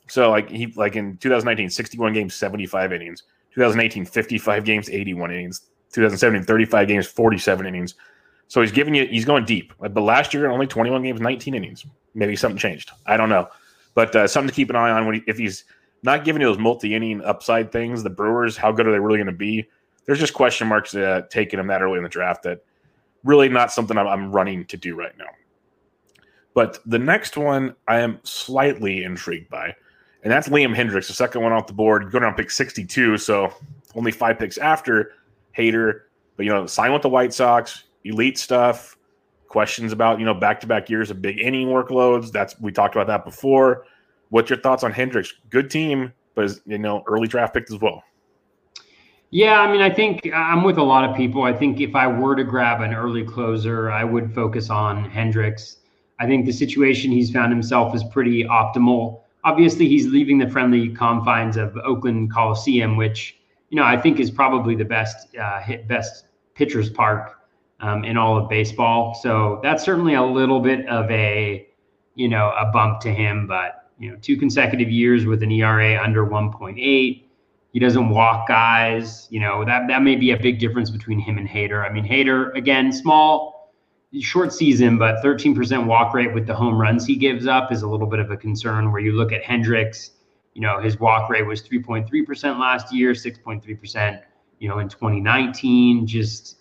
So 0.09 0.31
like 0.31 0.49
he 0.49 0.67
like 0.75 0.97
in 0.97 1.15
2019, 1.15 1.69
61 1.69 2.11
games, 2.11 2.35
75 2.35 2.91
innings. 2.91 3.23
2018, 3.53 4.03
55 4.03 4.65
games, 4.65 4.89
81 4.89 5.31
innings. 5.31 5.61
2017, 5.93 6.45
35 6.45 6.87
games, 6.89 7.07
47 7.07 7.65
innings. 7.65 7.93
So 8.49 8.59
he's 8.59 8.73
giving 8.73 8.93
you 8.93 9.05
he's 9.05 9.23
going 9.23 9.45
deep. 9.45 9.71
But 9.79 9.95
last 9.95 10.33
year, 10.33 10.49
only 10.49 10.67
21 10.67 11.03
games, 11.03 11.21
19 11.21 11.55
innings. 11.55 11.85
Maybe 12.15 12.35
something 12.35 12.59
changed. 12.59 12.91
I 13.05 13.15
don't 13.15 13.29
know. 13.29 13.47
But 13.93 14.13
uh, 14.13 14.27
something 14.27 14.49
to 14.49 14.53
keep 14.53 14.69
an 14.69 14.75
eye 14.75 14.91
on 14.91 15.05
when 15.05 15.15
he, 15.15 15.23
if 15.25 15.37
he's 15.37 15.63
not 16.03 16.25
giving 16.25 16.41
you 16.41 16.47
those 16.47 16.59
multi-inning 16.59 17.21
upside 17.23 17.71
things. 17.71 18.03
The 18.03 18.09
Brewers, 18.09 18.57
how 18.57 18.71
good 18.71 18.87
are 18.87 18.91
they 18.91 18.99
really 18.99 19.17
going 19.17 19.27
to 19.27 19.33
be? 19.33 19.67
There's 20.05 20.19
just 20.19 20.33
question 20.33 20.67
marks 20.67 20.93
uh, 20.95 21.23
taking 21.29 21.59
him 21.59 21.67
that 21.67 21.81
early 21.81 21.97
in 21.97 22.03
the 22.03 22.09
draft 22.09 22.43
that 22.43 22.63
really 23.23 23.49
not 23.49 23.71
something 23.71 23.97
I'm, 23.97 24.07
I'm 24.07 24.31
running 24.31 24.65
to 24.65 24.77
do 24.77 24.95
right 24.95 25.17
now. 25.17 25.29
But 26.53 26.79
the 26.85 26.99
next 26.99 27.35
one 27.35 27.75
I 27.87 27.99
am 27.99 28.19
slightly 28.23 29.03
intrigued 29.03 29.49
by, 29.49 29.75
and 30.23 30.31
that's 30.31 30.47
Liam 30.47 30.75
Hendriks, 30.75 31.07
the 31.07 31.13
second 31.13 31.41
one 31.41 31.51
off 31.51 31.67
the 31.67 31.73
board, 31.73 32.11
going 32.11 32.23
around 32.23 32.35
pick 32.35 32.49
62, 32.49 33.17
so 33.17 33.53
only 33.93 34.11
five 34.11 34.39
picks 34.39 34.57
after 34.57 35.13
Hader. 35.57 36.01
But 36.37 36.45
you 36.45 36.51
know, 36.51 36.65
sign 36.65 36.93
with 36.93 37.01
the 37.01 37.09
White 37.09 37.33
Sox, 37.33 37.83
elite 38.05 38.37
stuff. 38.37 38.97
Questions 39.47 39.91
about 39.91 40.19
you 40.19 40.25
know 40.25 40.33
back 40.33 40.59
to 40.61 40.67
back 40.67 40.89
years 40.89 41.11
of 41.11 41.21
big 41.21 41.39
inning 41.39 41.67
workloads. 41.67 42.31
That's 42.31 42.59
we 42.59 42.71
talked 42.71 42.95
about 42.95 43.07
that 43.07 43.25
before. 43.25 43.85
What's 44.29 44.49
your 44.49 44.59
thoughts 44.59 44.83
on 44.83 44.91
Hendriks? 44.91 45.29
Good 45.49 45.69
team, 45.69 46.13
but 46.33 46.51
you 46.65 46.77
know 46.77 47.03
early 47.07 47.27
draft 47.27 47.53
pick 47.53 47.71
as 47.71 47.79
well. 47.79 48.03
Yeah, 49.31 49.59
I 49.59 49.71
mean, 49.71 49.81
I 49.81 49.89
think 49.89 50.29
I'm 50.33 50.63
with 50.63 50.77
a 50.77 50.83
lot 50.83 51.09
of 51.09 51.15
people. 51.15 51.43
I 51.43 51.53
think 51.53 51.81
if 51.81 51.95
I 51.95 52.07
were 52.07 52.35
to 52.35 52.43
grab 52.43 52.81
an 52.81 52.93
early 52.93 53.23
closer, 53.23 53.91
I 53.91 54.03
would 54.03 54.33
focus 54.33 54.69
on 54.69 55.09
Hendriks. 55.09 55.77
I 56.19 56.25
think 56.25 56.45
the 56.45 56.53
situation 56.53 57.11
he's 57.11 57.31
found 57.31 57.51
himself 57.51 57.93
is 57.93 58.03
pretty 58.03 58.45
optimal. 58.45 59.21
Obviously, 59.43 59.87
he's 59.87 60.07
leaving 60.07 60.37
the 60.37 60.49
friendly 60.49 60.89
confines 60.89 61.57
of 61.57 61.75
Oakland 61.83 62.31
Coliseum, 62.31 62.95
which 62.95 63.37
you 63.69 63.75
know 63.75 63.83
I 63.83 63.97
think 63.97 64.19
is 64.19 64.31
probably 64.31 64.75
the 64.75 64.85
best 64.85 65.35
uh, 65.35 65.59
hit 65.61 65.87
best 65.87 66.25
pitchers 66.53 66.89
park 66.89 67.41
um, 67.81 68.05
in 68.05 68.17
all 68.17 68.37
of 68.37 68.49
baseball. 68.49 69.13
So 69.13 69.59
that's 69.61 69.83
certainly 69.83 70.13
a 70.13 70.23
little 70.23 70.59
bit 70.59 70.87
of 70.87 71.09
a 71.11 71.67
you 72.15 72.29
know 72.29 72.53
a 72.57 72.71
bump 72.71 73.01
to 73.01 73.13
him. 73.13 73.47
But 73.47 73.84
you 73.99 74.11
know, 74.11 74.17
two 74.21 74.37
consecutive 74.37 74.89
years 74.89 75.25
with 75.25 75.43
an 75.43 75.51
ERA 75.51 76.01
under 76.01 76.25
1.8 76.25 77.25
he 77.75 77.79
doesn't 77.79 78.07
walk 78.07 78.47
guys. 78.47 79.27
You 79.29 79.41
know, 79.41 79.65
that 79.65 79.89
that 79.89 80.01
may 80.01 80.15
be 80.15 80.31
a 80.31 80.37
big 80.37 80.59
difference 80.59 80.89
between 80.89 81.19
him 81.19 81.37
and 81.37 81.45
Hader. 81.45 81.85
I 81.85 81.91
mean, 81.91 82.07
Hader, 82.07 82.55
again, 82.55 82.89
small, 82.93 83.73
short 84.21 84.53
season, 84.53 84.97
but 84.97 85.21
13% 85.21 85.85
walk 85.85 86.13
rate 86.13 86.33
with 86.33 86.47
the 86.47 86.55
home 86.55 86.79
runs 86.79 87.05
he 87.05 87.17
gives 87.17 87.47
up 87.47 87.73
is 87.73 87.81
a 87.81 87.87
little 87.89 88.07
bit 88.07 88.19
of 88.19 88.31
a 88.31 88.37
concern 88.37 88.93
where 88.93 89.01
you 89.01 89.11
look 89.11 89.33
at 89.33 89.43
Hendriks, 89.43 90.11
you 90.53 90.61
know, 90.61 90.79
his 90.79 91.01
walk 91.01 91.29
rate 91.29 91.45
was 91.45 91.61
3.3% 91.63 92.57
last 92.57 92.93
year, 92.93 93.11
6.3%, 93.11 94.21
you 94.59 94.69
know, 94.69 94.79
in 94.79 94.87
2019, 94.87 96.07
just 96.07 96.59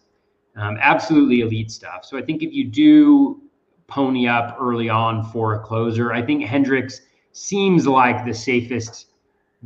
um, 0.56 0.76
absolutely 0.80 1.42
elite 1.42 1.70
stuff. 1.70 2.04
So 2.04 2.18
I 2.18 2.22
think 2.22 2.42
if 2.42 2.52
you 2.52 2.64
do 2.64 3.40
pony 3.86 4.26
up 4.26 4.56
early 4.60 4.88
on 4.88 5.22
for 5.30 5.54
a 5.54 5.60
closer, 5.60 6.12
I 6.12 6.22
think 6.22 6.44
Hendriks 6.44 7.02
seems 7.34 7.86
like 7.86 8.24
the 8.24 8.32
safest 8.32 9.08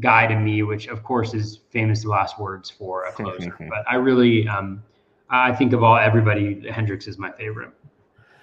guy 0.00 0.26
to 0.26 0.38
me, 0.38 0.62
which 0.62 0.88
of 0.88 1.02
course 1.02 1.34
is 1.34 1.60
famous 1.70 2.04
last 2.04 2.38
words 2.40 2.70
for 2.70 3.04
a 3.04 3.12
closer. 3.12 3.54
but 3.68 3.84
I 3.88 3.96
really, 3.96 4.48
um, 4.48 4.82
I 5.30 5.52
think 5.52 5.72
of 5.72 5.82
all 5.82 5.96
everybody, 5.96 6.56
Hendriks 6.62 7.06
is 7.06 7.18
my 7.18 7.30
favorite. 7.32 7.70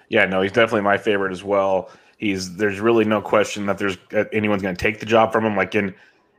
Yeah, 0.10 0.26
no, 0.26 0.42
he's 0.42 0.52
definitely 0.52 0.82
my 0.82 0.98
favorite 0.98 1.32
as 1.32 1.44
well. 1.44 1.90
He's 2.18 2.56
there's 2.56 2.80
really 2.80 3.04
no 3.04 3.22
question 3.22 3.66
that 3.66 3.78
there's 3.78 3.98
uh, 4.14 4.26
anyone's 4.32 4.62
going 4.62 4.76
to 4.76 4.82
take 4.82 5.00
the 5.00 5.06
job 5.06 5.32
from 5.32 5.44
him. 5.44 5.56
Like 5.56 5.74
in 5.76 5.94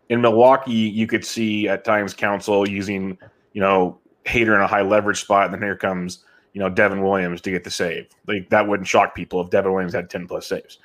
in 0.08 0.20
Milwaukee, 0.20 0.72
you 0.72 1.06
could 1.06 1.24
see 1.24 1.68
at 1.68 1.84
times 1.84 2.14
Counsell 2.14 2.68
using 2.68 3.18
you 3.52 3.60
know 3.60 3.98
Hader 4.24 4.54
in 4.54 4.60
a 4.60 4.66
high 4.66 4.82
leverage 4.82 5.20
spot, 5.20 5.46
and 5.46 5.54
then 5.54 5.62
here 5.62 5.76
comes 5.76 6.24
you 6.52 6.60
know 6.60 6.68
Devin 6.68 7.02
Williams 7.02 7.40
to 7.42 7.50
get 7.50 7.64
the 7.64 7.70
save. 7.70 8.06
Like 8.28 8.48
that 8.50 8.68
wouldn't 8.68 8.88
shock 8.88 9.14
people 9.14 9.40
if 9.40 9.50
Devin 9.50 9.72
Williams 9.72 9.94
had 9.94 10.08
ten 10.08 10.28
plus 10.28 10.46
saves. 10.46 10.78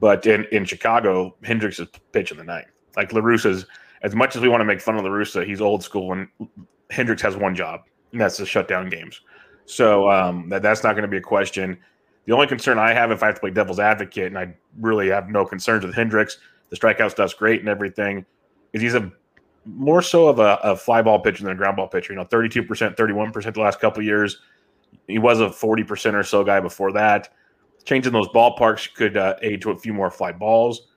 But 0.00 0.26
in 0.26 0.44
in 0.46 0.64
Chicago, 0.64 1.36
Hendriks 1.44 1.78
is 1.78 1.88
pitching 2.12 2.38
the 2.38 2.44
ninth. 2.44 2.68
Like 2.96 3.12
La 3.12 3.20
Russa's, 3.20 3.66
as 4.02 4.14
much 4.14 4.34
as 4.34 4.42
we 4.42 4.48
want 4.48 4.62
to 4.62 4.64
make 4.64 4.80
fun 4.80 4.96
of 4.96 5.04
La 5.04 5.10
Russa, 5.10 5.46
he's 5.46 5.60
old 5.60 5.84
school, 5.84 6.12
and 6.12 6.28
Hendriks 6.90 7.20
has 7.20 7.36
one 7.36 7.54
job, 7.54 7.82
and 8.12 8.20
that's 8.20 8.36
to 8.38 8.46
shut 8.46 8.66
down 8.66 8.88
games. 8.88 9.20
So 9.66 10.10
um, 10.10 10.48
that 10.48 10.62
that's 10.62 10.82
not 10.82 10.92
going 10.92 11.02
to 11.02 11.08
be 11.08 11.18
a 11.18 11.22
question. 11.22 11.78
The 12.26 12.32
only 12.32 12.46
concern 12.46 12.78
I 12.78 12.92
have, 12.92 13.10
if 13.10 13.22
I 13.22 13.26
have 13.26 13.36
to 13.36 13.40
play 13.40 13.50
devil's 13.50 13.78
advocate, 13.78 14.26
and 14.26 14.38
I 14.38 14.54
really 14.80 15.08
have 15.08 15.28
no 15.28 15.44
concerns 15.44 15.84
with 15.84 15.94
Hendriks, 15.94 16.36
the 16.70 16.76
strikeout 16.76 17.10
stuff's 17.10 17.34
great 17.34 17.60
and 17.60 17.68
everything, 17.68 18.24
is 18.72 18.82
he's 18.82 18.94
a 18.94 19.12
more 19.64 20.02
so 20.02 20.28
of 20.28 20.38
a, 20.38 20.58
a 20.62 20.76
fly 20.76 21.02
ball 21.02 21.20
pitcher 21.20 21.44
than 21.44 21.52
a 21.52 21.56
ground 21.56 21.76
ball 21.76 21.88
pitcher. 21.88 22.12
You 22.12 22.18
know, 22.18 22.24
32%, 22.24 22.96
31% 22.96 23.54
the 23.54 23.60
last 23.60 23.80
couple 23.80 24.02
years. 24.02 24.38
He 25.06 25.18
was 25.18 25.40
a 25.40 25.46
40% 25.46 26.14
or 26.14 26.22
so 26.22 26.44
guy 26.44 26.60
before 26.60 26.92
that. 26.92 27.32
Changing 27.84 28.12
those 28.12 28.28
ballparks 28.28 28.92
could 28.92 29.16
uh, 29.16 29.36
aid 29.42 29.62
to 29.62 29.70
a 29.70 29.78
few 29.78 29.92
more 29.92 30.10
fly 30.10 30.32
balls. 30.32 30.88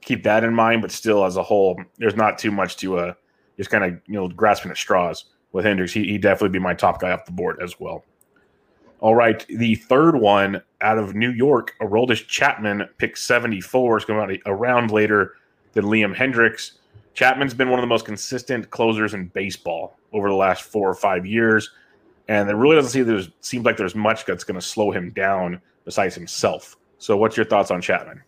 Keep 0.00 0.22
that 0.22 0.44
in 0.44 0.54
mind, 0.54 0.82
but 0.82 0.90
still, 0.90 1.24
as 1.24 1.36
a 1.36 1.42
whole, 1.42 1.80
there's 1.98 2.16
not 2.16 2.38
too 2.38 2.50
much 2.50 2.76
to 2.78 2.98
uh, 2.98 3.14
just 3.56 3.70
kind 3.70 3.84
of 3.84 4.00
you 4.06 4.14
know 4.14 4.28
grasping 4.28 4.70
at 4.70 4.76
straws 4.76 5.26
with 5.52 5.64
Hendriks. 5.64 5.92
He, 5.92 6.04
he'd 6.04 6.22
definitely 6.22 6.50
be 6.50 6.62
my 6.62 6.74
top 6.74 7.00
guy 7.00 7.10
off 7.10 7.26
the 7.26 7.32
board 7.32 7.60
as 7.62 7.78
well. 7.78 8.04
All 9.00 9.14
right, 9.14 9.46
the 9.48 9.76
third 9.76 10.16
one 10.16 10.62
out 10.82 10.98
of 10.98 11.14
New 11.14 11.30
York, 11.30 11.74
Aroldis 11.80 12.26
Chapman, 12.26 12.86
pick 12.98 13.16
74, 13.16 13.98
is 13.98 14.04
going 14.04 14.40
to 14.44 14.52
round 14.52 14.90
later 14.90 15.36
than 15.72 15.86
Liam 15.86 16.14
Hendriks. 16.14 16.72
Chapman's 17.14 17.54
been 17.54 17.70
one 17.70 17.78
of 17.78 17.82
the 17.82 17.88
most 17.88 18.04
consistent 18.04 18.68
closers 18.70 19.14
in 19.14 19.28
baseball 19.28 19.98
over 20.12 20.28
the 20.28 20.34
last 20.34 20.64
four 20.64 20.88
or 20.88 20.94
five 20.94 21.24
years, 21.24 21.70
and 22.28 22.48
it 22.48 22.54
really 22.54 22.76
doesn't 22.76 22.90
seem 22.90 23.06
there's 23.06 23.30
seems 23.40 23.64
like 23.64 23.76
there's 23.78 23.94
much 23.94 24.26
that's 24.26 24.44
going 24.44 24.60
to 24.60 24.66
slow 24.66 24.90
him 24.90 25.10
down 25.10 25.60
besides 25.84 26.14
himself. 26.14 26.76
So, 26.98 27.16
what's 27.16 27.36
your 27.36 27.46
thoughts 27.46 27.70
on 27.70 27.80
Chapman? 27.80 28.22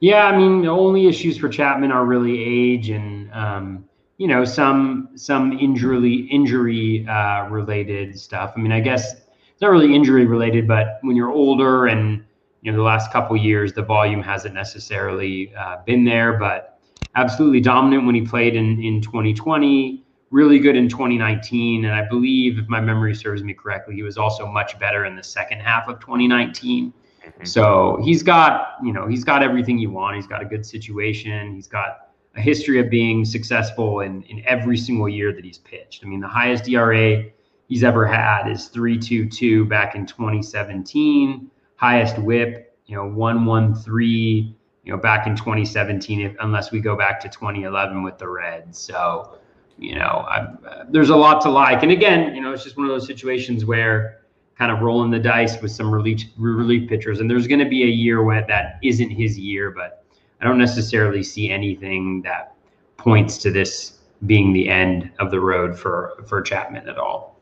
Yeah, 0.00 0.26
I 0.26 0.36
mean, 0.36 0.62
the 0.62 0.68
only 0.68 1.06
issues 1.06 1.38
for 1.38 1.48
Chapman 1.48 1.90
are 1.90 2.04
really 2.04 2.42
age 2.42 2.90
and 2.90 3.32
um, 3.32 3.84
you 4.18 4.28
know 4.28 4.44
some 4.44 5.10
some 5.14 5.52
injury 5.58 6.28
injury 6.30 7.06
uh, 7.08 7.48
related 7.48 8.18
stuff. 8.18 8.52
I 8.56 8.60
mean, 8.60 8.72
I 8.72 8.80
guess 8.80 9.12
it's 9.12 9.60
not 9.60 9.70
really 9.70 9.94
injury 9.94 10.26
related, 10.26 10.68
but 10.68 10.98
when 11.02 11.16
you're 11.16 11.30
older 11.30 11.86
and 11.86 12.24
you 12.62 12.70
know 12.72 12.78
the 12.78 12.84
last 12.84 13.12
couple 13.12 13.36
years, 13.36 13.72
the 13.72 13.82
volume 13.82 14.22
hasn't 14.22 14.54
necessarily 14.54 15.54
uh, 15.54 15.78
been 15.84 16.04
there, 16.04 16.38
but 16.38 16.78
absolutely 17.14 17.60
dominant 17.60 18.06
when 18.06 18.14
he 18.14 18.22
played 18.22 18.54
in 18.54 18.82
in 18.82 19.00
2020. 19.00 20.05
Really 20.30 20.58
good 20.58 20.76
in 20.76 20.88
2019, 20.88 21.84
and 21.84 21.94
I 21.94 22.06
believe, 22.06 22.58
if 22.58 22.68
my 22.68 22.80
memory 22.80 23.14
serves 23.14 23.44
me 23.44 23.54
correctly, 23.54 23.94
he 23.94 24.02
was 24.02 24.18
also 24.18 24.46
much 24.46 24.78
better 24.78 25.04
in 25.04 25.14
the 25.14 25.22
second 25.22 25.60
half 25.60 25.88
of 25.88 26.00
2019. 26.00 26.92
Mm-hmm. 27.26 27.44
So 27.44 28.00
he's 28.02 28.22
got, 28.22 28.74
you 28.82 28.92
know, 28.92 29.06
he's 29.06 29.24
got 29.24 29.42
everything 29.42 29.78
you 29.78 29.90
want. 29.90 30.16
He's 30.16 30.26
got 30.26 30.42
a 30.42 30.44
good 30.44 30.66
situation. 30.66 31.54
He's 31.54 31.68
got 31.68 32.10
a 32.36 32.40
history 32.40 32.78
of 32.80 32.90
being 32.90 33.24
successful 33.24 34.00
in, 34.00 34.22
in 34.24 34.42
every 34.46 34.76
single 34.76 35.08
year 35.08 35.32
that 35.32 35.44
he's 35.44 35.58
pitched. 35.58 36.04
I 36.04 36.08
mean, 36.08 36.20
the 36.20 36.28
highest 36.28 36.68
ERA 36.68 37.24
he's 37.68 37.82
ever 37.82 38.06
had 38.06 38.48
is 38.48 38.68
3.22 38.68 39.68
back 39.68 39.94
in 39.94 40.06
2017. 40.06 41.50
Highest 41.76 42.18
WHIP, 42.18 42.78
you 42.86 42.96
know, 42.96 43.06
113, 43.06 44.54
you 44.84 44.92
know, 44.92 44.98
back 44.98 45.26
in 45.26 45.36
2017, 45.36 46.20
if, 46.20 46.36
unless 46.40 46.70
we 46.70 46.80
go 46.80 46.96
back 46.96 47.20
to 47.20 47.28
2011 47.28 48.02
with 48.02 48.18
the 48.18 48.28
Reds. 48.28 48.78
So, 48.78 49.38
you 49.78 49.94
know, 49.94 50.26
uh, 50.30 50.84
there's 50.88 51.10
a 51.10 51.16
lot 51.16 51.40
to 51.42 51.50
like. 51.50 51.82
And 51.82 51.92
again, 51.92 52.34
you 52.34 52.40
know, 52.40 52.52
it's 52.52 52.64
just 52.64 52.76
one 52.76 52.86
of 52.86 52.92
those 52.92 53.06
situations 53.06 53.64
where 53.64 54.22
kind 54.58 54.72
of 54.72 54.80
rolling 54.80 55.10
the 55.10 55.18
dice 55.18 55.60
with 55.60 55.70
some 55.70 55.92
relief 55.92 56.22
relief 56.38 56.88
pitchers, 56.88 57.20
and 57.20 57.30
there's 57.30 57.46
going 57.46 57.60
to 57.60 57.68
be 57.68 57.82
a 57.82 57.86
year 57.86 58.22
where 58.22 58.46
that 58.46 58.78
isn't 58.82 59.10
his 59.10 59.38
year, 59.38 59.70
but 59.70 60.04
I 60.40 60.44
don't 60.44 60.58
necessarily 60.58 61.22
see 61.22 61.50
anything 61.50 62.22
that 62.22 62.54
points 62.96 63.38
to 63.38 63.50
this 63.50 63.98
being 64.24 64.52
the 64.52 64.68
end 64.68 65.10
of 65.18 65.30
the 65.30 65.40
road 65.40 65.78
for 65.78 66.24
for 66.26 66.40
Chapman 66.40 66.88
at 66.88 66.98
all. 66.98 67.38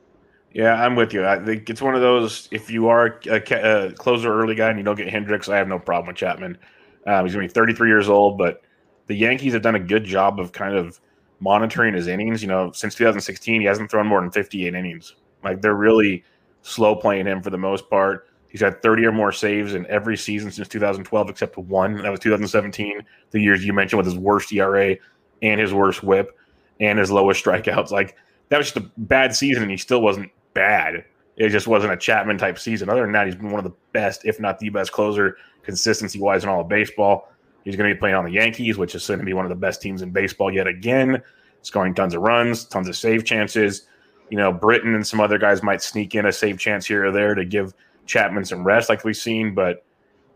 Yeah, 0.52 0.74
I'm 0.74 0.94
with 0.94 1.12
you. 1.12 1.26
I 1.26 1.44
think 1.44 1.68
it's 1.68 1.82
one 1.82 1.94
of 1.94 2.00
those. 2.00 2.48
If 2.52 2.70
you 2.70 2.88
are 2.88 3.18
a, 3.26 3.88
a 3.88 3.92
closer 3.92 4.32
early 4.32 4.54
guy 4.54 4.70
and 4.70 4.78
you 4.78 4.84
don't 4.84 4.96
get 4.96 5.08
Hendriks, 5.08 5.48
I 5.48 5.56
have 5.56 5.66
no 5.66 5.80
problem 5.80 6.08
with 6.08 6.16
Chapman. 6.16 6.58
Um, 7.06 7.24
he's 7.24 7.34
going 7.34 7.46
to 7.46 7.52
be 7.52 7.54
33 7.54 7.88
years 7.88 8.08
old, 8.08 8.38
but 8.38 8.62
the 9.06 9.14
Yankees 9.14 9.52
have 9.52 9.62
done 9.62 9.74
a 9.74 9.80
good 9.80 10.04
job 10.04 10.38
of 10.38 10.52
kind 10.52 10.76
of 10.76 11.00
monitoring 11.40 11.94
his 11.94 12.06
innings. 12.06 12.42
You 12.42 12.48
know, 12.48 12.72
since 12.72 12.94
2016, 12.94 13.60
he 13.60 13.66
hasn't 13.66 13.90
thrown 13.90 14.06
more 14.06 14.20
than 14.20 14.30
58 14.30 14.74
innings. 14.74 15.14
Like 15.42 15.60
they're 15.60 15.74
really 15.74 16.24
slow 16.62 16.96
playing 16.96 17.26
him 17.26 17.42
for 17.42 17.50
the 17.50 17.58
most 17.58 17.88
part. 17.90 18.28
He's 18.48 18.60
had 18.60 18.80
30 18.82 19.06
or 19.06 19.12
more 19.12 19.32
saves 19.32 19.74
in 19.74 19.84
every 19.86 20.16
season 20.16 20.50
since 20.50 20.68
2012, 20.68 21.28
except 21.28 21.58
one. 21.58 21.96
That 21.96 22.10
was 22.10 22.20
2017, 22.20 23.02
the 23.32 23.40
years 23.40 23.64
you 23.64 23.72
mentioned 23.72 23.98
with 23.98 24.06
his 24.06 24.16
worst 24.16 24.52
ERA 24.52 24.96
and 25.42 25.60
his 25.60 25.74
worst 25.74 26.04
whip 26.04 26.38
and 26.78 26.98
his 26.98 27.10
lowest 27.10 27.44
strikeouts. 27.44 27.90
Like, 27.90 28.16
that 28.48 28.58
was 28.58 28.70
just 28.70 28.76
a 28.76 28.90
bad 28.96 29.34
season, 29.34 29.62
and 29.62 29.72
he 29.72 29.76
still 29.76 30.02
wasn't 30.02 30.30
bad. 30.54 31.04
It 31.36 31.48
just 31.48 31.66
wasn't 31.66 31.94
a 31.94 31.96
Chapman 31.96 32.38
type 32.38 32.58
season. 32.58 32.88
Other 32.88 33.02
than 33.02 33.12
that, 33.12 33.26
he's 33.26 33.34
been 33.34 33.50
one 33.50 33.58
of 33.58 33.64
the 33.64 33.76
best, 33.92 34.24
if 34.24 34.38
not 34.38 34.60
the 34.60 34.68
best 34.68 34.92
closer, 34.92 35.36
consistency 35.64 36.20
wise 36.20 36.44
in 36.44 36.48
all 36.48 36.60
of 36.60 36.68
baseball. 36.68 37.32
He's 37.64 37.76
going 37.76 37.88
to 37.88 37.94
be 37.94 37.98
playing 37.98 38.14
on 38.14 38.24
the 38.24 38.30
Yankees, 38.30 38.76
which 38.76 38.94
is 38.94 39.06
going 39.06 39.20
to 39.20 39.24
be 39.24 39.32
one 39.32 39.46
of 39.46 39.48
the 39.48 39.56
best 39.56 39.80
teams 39.80 40.02
in 40.02 40.10
baseball 40.10 40.52
yet 40.52 40.66
again, 40.66 41.22
scoring 41.62 41.94
tons 41.94 42.14
of 42.14 42.20
runs, 42.20 42.64
tons 42.64 42.88
of 42.88 42.96
save 42.96 43.24
chances. 43.24 43.86
You 44.30 44.36
know, 44.36 44.52
Britton 44.52 44.94
and 44.94 45.06
some 45.06 45.20
other 45.20 45.38
guys 45.38 45.62
might 45.62 45.82
sneak 45.82 46.14
in 46.14 46.26
a 46.26 46.32
save 46.32 46.58
chance 46.58 46.86
here 46.86 47.06
or 47.06 47.10
there 47.10 47.34
to 47.34 47.44
give 47.44 47.72
Chapman 48.06 48.44
some 48.44 48.64
rest, 48.64 48.88
like 48.88 49.04
we've 49.04 49.16
seen. 49.16 49.54
But 49.54 49.84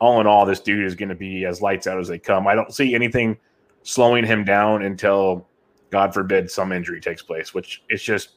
all 0.00 0.20
in 0.20 0.26
all, 0.26 0.46
this 0.46 0.60
dude 0.60 0.86
is 0.86 0.94
going 0.94 1.10
to 1.10 1.14
be 1.14 1.44
as 1.44 1.60
lights 1.60 1.86
out 1.86 1.98
as 1.98 2.08
they 2.08 2.18
come. 2.18 2.46
I 2.46 2.54
don't 2.54 2.72
see 2.72 2.94
anything 2.94 3.36
slowing 3.82 4.24
him 4.24 4.44
down 4.44 4.82
until, 4.82 5.46
God 5.90 6.14
forbid, 6.14 6.50
some 6.50 6.72
injury 6.72 7.00
takes 7.00 7.22
place, 7.22 7.52
which 7.52 7.82
is 7.90 8.02
just 8.02 8.30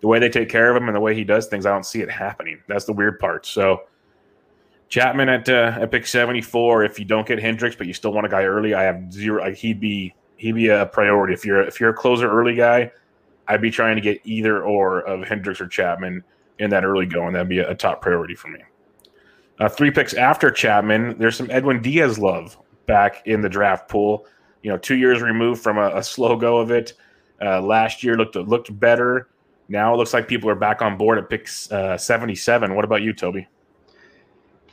the 0.00 0.06
way 0.06 0.18
they 0.18 0.28
take 0.28 0.48
care 0.48 0.70
of 0.70 0.76
him 0.80 0.88
and 0.88 0.96
the 0.96 1.00
way 1.00 1.14
he 1.14 1.24
does 1.24 1.46
things. 1.46 1.66
I 1.66 1.70
don't 1.70 1.86
see 1.86 2.00
it 2.00 2.10
happening. 2.10 2.60
That's 2.68 2.84
the 2.84 2.92
weird 2.92 3.18
part. 3.18 3.46
So, 3.46 3.82
Chapman 4.88 5.28
at 5.28 5.48
uh, 5.48 5.76
at 5.80 5.90
pick 5.90 6.06
seventy 6.06 6.40
four. 6.40 6.84
If 6.84 6.98
you 6.98 7.04
don't 7.04 7.26
get 7.26 7.38
Hendriks, 7.38 7.76
but 7.76 7.86
you 7.86 7.92
still 7.92 8.12
want 8.12 8.26
a 8.26 8.30
guy 8.30 8.44
early, 8.44 8.74
I 8.74 8.84
have 8.84 9.12
zero. 9.12 9.42
Like 9.42 9.56
he'd 9.56 9.80
be 9.80 10.14
he'd 10.36 10.54
be 10.54 10.68
a 10.68 10.86
priority. 10.86 11.34
If 11.34 11.44
you're 11.44 11.62
if 11.62 11.78
you're 11.78 11.90
a 11.90 11.94
closer 11.94 12.30
early 12.30 12.54
guy, 12.54 12.90
I'd 13.48 13.60
be 13.60 13.70
trying 13.70 13.96
to 13.96 14.02
get 14.02 14.20
either 14.24 14.62
or 14.62 15.00
of 15.00 15.20
Hendriks 15.20 15.60
or 15.60 15.66
Chapman 15.66 16.24
in 16.58 16.70
that 16.70 16.84
early 16.84 17.06
going. 17.06 17.34
That'd 17.34 17.48
be 17.48 17.58
a, 17.58 17.74
top 17.74 18.00
priority 18.00 18.34
for 18.34 18.48
me. 18.48 18.60
Uh, 19.58 19.68
three 19.68 19.90
picks 19.90 20.14
after 20.14 20.50
Chapman, 20.50 21.18
there's 21.18 21.36
some 21.36 21.50
Edwin 21.50 21.82
Diaz 21.82 22.18
love 22.18 22.56
back 22.86 23.26
in 23.26 23.40
the 23.40 23.48
draft 23.48 23.88
pool. 23.88 24.26
You 24.62 24.70
know, 24.70 24.78
two 24.78 24.96
years 24.96 25.22
removed 25.22 25.62
from 25.62 25.78
a, 25.78 25.96
a 25.96 26.02
slow 26.02 26.36
go 26.36 26.58
of 26.58 26.70
it. 26.70 26.94
Uh, 27.40 27.60
last 27.60 28.02
year 28.02 28.16
looked 28.16 28.36
looked 28.36 28.78
better. 28.78 29.28
Now 29.68 29.92
it 29.92 29.98
looks 29.98 30.14
like 30.14 30.28
people 30.28 30.48
are 30.48 30.54
back 30.54 30.80
on 30.80 30.96
board 30.96 31.18
at 31.18 31.28
pick 31.28 31.48
uh, 31.70 31.96
77. 31.96 32.74
What 32.74 32.84
about 32.84 33.02
you, 33.02 33.12
Toby? 33.12 33.46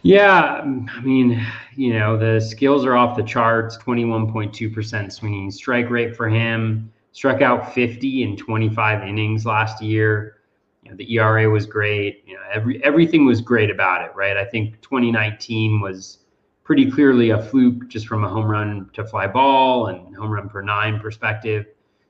Yeah, 0.05 0.61
I 0.63 1.01
mean, 1.01 1.43
you 1.75 1.91
know, 1.97 2.15
the 2.15 2.39
skills 2.39 2.85
are 2.85 2.95
off 2.95 3.17
the 3.17 3.23
charts 3.23 3.75
21.2% 3.79 5.11
swinging 5.11 5.49
strike 5.49 5.89
rate 5.89 6.15
for 6.15 6.29
him, 6.29 6.93
struck 7.11 7.41
out 7.41 7.73
50 7.73 8.21
in 8.21 8.37
25 8.37 9.01
innings 9.01 9.47
last 9.47 9.81
year. 9.81 10.41
You 10.83 10.91
know, 10.91 10.97
the 10.97 11.11
ERA 11.11 11.49
was 11.49 11.65
great. 11.65 12.23
You 12.27 12.35
know, 12.35 12.41
every 12.53 12.83
everything 12.83 13.25
was 13.25 13.41
great 13.41 13.71
about 13.71 14.05
it, 14.05 14.15
right? 14.15 14.37
I 14.37 14.45
think 14.45 14.79
2019 14.81 15.81
was 15.81 16.19
pretty 16.63 16.91
clearly 16.91 17.31
a 17.31 17.41
fluke 17.41 17.87
just 17.87 18.05
from 18.07 18.23
a 18.23 18.29
home 18.29 18.45
run 18.45 18.91
to 18.93 19.03
fly 19.07 19.25
ball 19.25 19.87
and 19.87 20.15
home 20.15 20.29
run 20.29 20.49
per 20.49 20.61
nine 20.61 20.99
perspective. 20.99 21.65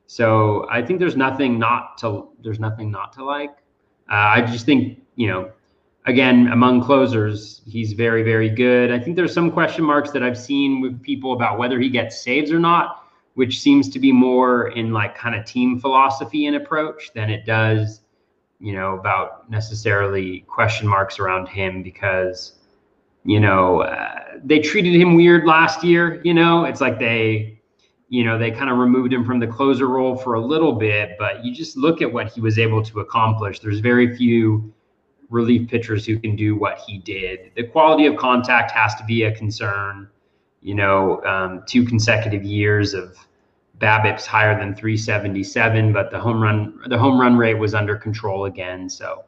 So 0.08 0.68
I 0.70 0.82
think 0.82 1.00
there's 1.00 1.16
nothing 1.16 1.58
not 1.58 1.98
to 2.00 2.28
there's 2.44 2.60
nothing 2.60 2.92
not 2.92 3.14
to 3.14 3.24
like. 3.24 3.52
Uh, 4.12 4.36
I 4.36 4.42
just 4.42 4.66
think 4.66 5.00
you 5.16 5.28
know, 5.28 5.50
again 6.06 6.48
among 6.50 6.82
closers, 6.82 7.62
he's 7.66 7.94
very 7.94 8.24
very 8.24 8.50
good. 8.50 8.92
I 8.92 9.00
think 9.00 9.16
there's 9.16 9.34
some 9.34 9.52
question 9.52 9.84
marks 9.84 10.12
that 10.12 10.24
I've 10.24 10.38
seen 10.38 10.82
with 10.82 11.02
people 11.02 11.34
about 11.34 11.58
whether 11.58 11.80
he 11.80 11.90
gets 11.90 12.22
saves 12.22 12.52
or 12.52 12.60
not, 12.60 13.04
which 13.34 13.60
seems 13.60 13.90
to 13.90 14.00
be 14.00 14.12
more 14.12 14.70
in 14.70 14.92
like 14.92 15.16
kind 15.16 15.36
of 15.36 15.46
team 15.46 15.80
philosophy 15.80 16.46
and 16.46 16.56
approach 16.56 17.12
than 17.14 17.30
it 17.30 17.46
does 17.46 18.02
you 18.60 18.74
know, 18.74 18.98
about 18.98 19.50
necessarily 19.50 20.42
question 20.48 20.88
marks 20.88 21.20
around 21.20 21.48
him 21.48 21.84
because, 21.84 22.54
you 23.24 23.40
know, 23.40 23.82
uh, 23.82 24.22
they 24.44 24.60
treated 24.60 24.96
him 24.96 25.16
weird 25.16 25.46
last 25.46 25.84
year. 25.84 26.22
You 26.24 26.34
know, 26.34 26.66
it's 26.66 26.82
like 26.82 27.00
they, 27.00 27.60
you 28.10 28.24
know, 28.24 28.38
they 28.38 28.52
kind 28.52 28.70
of 28.70 28.78
removed 28.78 29.12
him 29.12 29.26
from 29.26 29.40
the 29.40 29.48
closer 29.48 29.88
role 29.88 30.16
for 30.16 30.36
a 30.36 30.42
little 30.42 30.74
bit, 30.74 31.16
but 31.20 31.44
you 31.44 31.54
just 31.54 31.76
look 31.76 32.02
at 32.02 32.12
what 32.12 32.32
he 32.32 32.42
was 32.42 32.58
able 32.58 32.82
to 32.84 33.02
accomplish. 33.02 33.60
There's 33.60 33.80
very 33.80 34.16
few 34.16 34.74
relief 35.30 35.70
pitchers 35.70 36.06
who 36.06 36.20
can 36.20 36.36
do 36.36 36.56
what 36.56 36.80
he 36.80 37.00
did. 37.00 37.52
The 37.56 37.64
quality 37.64 38.06
of 38.06 38.16
contact 38.18 38.72
has 38.72 38.96
to 38.96 39.04
be 39.04 39.24
a 39.24 39.32
concern. 39.36 40.10
You 40.62 40.76
know, 40.76 41.24
um, 41.26 41.64
two 41.68 41.86
consecutive 41.86 42.44
years 42.44 42.94
of 42.94 43.16
BABIP's 43.80 44.26
higher 44.26 44.58
than 44.58 44.74
377, 44.74 45.94
but 45.94 46.10
the 46.12 46.20
home 46.20 46.42
run 46.42 46.80
the 46.88 46.98
home 46.98 47.20
run 47.20 47.38
rate 47.38 47.56
was 47.56 47.74
under 47.74 47.96
control 47.96 48.46
again. 48.46 48.90
So 48.90 49.26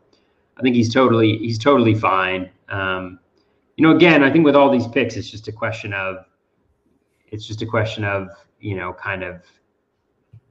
I 0.58 0.62
think 0.62 0.75
he's 0.75 0.94
totally 0.94 1.38
he's 1.38 1.60
totally 1.60 1.96
fine. 1.96 2.50
Um, 2.70 3.20
you 3.75 3.84
know, 3.86 3.96
again, 3.96 4.24
I 4.24 4.32
think 4.32 4.46
with 4.46 4.56
all 4.56 4.72
these 4.72 4.88
picks, 4.88 5.16
it's 5.16 5.30
just 5.30 5.48
a 5.48 5.51
question 5.51 5.94
of 5.94 6.25
it's 7.27 7.46
just 7.46 7.62
a 7.62 7.66
question 7.66 8.04
of 8.04 8.30
you 8.60 8.75
know, 8.75 8.94
kind 8.94 9.24
of 9.24 9.42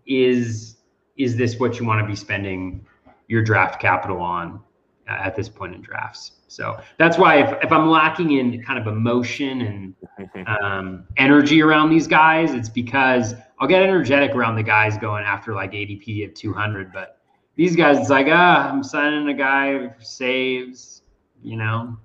is 0.07 0.77
is 1.17 1.37
this 1.37 1.59
what 1.59 1.81
you 1.81 1.87
want 1.87 2.01
to 2.01 2.07
be 2.07 2.15
spending 2.15 2.87
your 3.29 3.43
draft 3.43 3.81
capital 3.81 4.21
on 4.21 4.61
at 5.07 5.37
this 5.37 5.49
point 5.49 5.75
in 5.75 5.81
drafts? 5.81 6.33
So 6.49 6.79
that's 6.99 7.19
why 7.19 7.43
if, 7.43 7.65
if 7.65 7.73
I'm 7.73 7.91
lacking 7.91 8.33
in 8.33 8.63
kind 8.63 8.79
of 8.79 8.87
emotion 8.87 9.61
and 9.63 9.95
um, 10.47 11.05
energy 11.17 11.63
around 11.63 11.91
these 11.91 12.07
guys. 12.07 12.53
It's 12.53 12.69
because 12.69 13.35
I'll 13.59 13.69
get 13.69 13.83
energetic 13.83 14.33
around 14.33 14.57
the 14.57 14.63
guys 14.63 14.97
going 14.99 15.25
after 15.25 15.55
like 15.55 15.73
ADP 15.73 16.27
of 16.27 16.35
200, 16.35 16.93
but 16.93 17.21
these 17.57 17.75
guys, 17.75 17.99
it's 17.99 18.11
like, 18.11 18.27
ah, 18.29 18.71
I'm 18.71 18.83
signing 18.83 19.29
a 19.29 19.35
guy 19.35 19.89
for 19.89 20.03
saves, 20.03 21.03
you 21.43 21.57
know. 21.57 21.97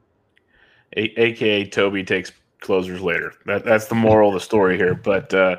A- 0.96 1.22
AKA 1.22 1.70
Toby 1.70 2.04
takes 2.04 2.32
closers 2.62 3.02
later. 3.02 3.34
That, 3.46 3.66
that's 3.66 3.88
the 3.88 3.96
moral 3.96 4.30
of 4.30 4.34
the 4.36 4.40
story 4.40 4.78
here. 4.78 4.96
But 4.96 5.34
uh, 5.34 5.58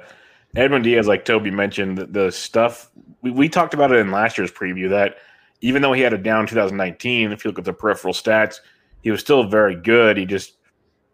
Edwin 0.56 0.82
Diaz, 0.82 1.06
like 1.06 1.24
Toby 1.24 1.50
mentioned, 1.50 1.98
the, 1.98 2.06
the 2.06 2.32
stuff 2.32 2.90
we, 3.22 3.30
we 3.30 3.48
talked 3.48 3.74
about 3.74 3.92
it 3.92 3.98
in 3.98 4.10
last 4.10 4.38
year's 4.38 4.52
preview 4.52 4.88
that 4.90 5.16
even 5.62 5.80
though 5.80 5.92
he 5.92 6.02
had 6.02 6.12
a 6.12 6.18
down 6.18 6.46
2019, 6.46 7.32
if 7.32 7.44
you 7.44 7.50
look 7.50 7.58
at 7.58 7.64
the 7.64 7.72
peripheral 7.72 8.12
stats, 8.12 8.56
he 9.02 9.10
was 9.10 9.20
still 9.20 9.44
very 9.44 9.74
good. 9.74 10.16
He 10.16 10.26
just 10.26 10.56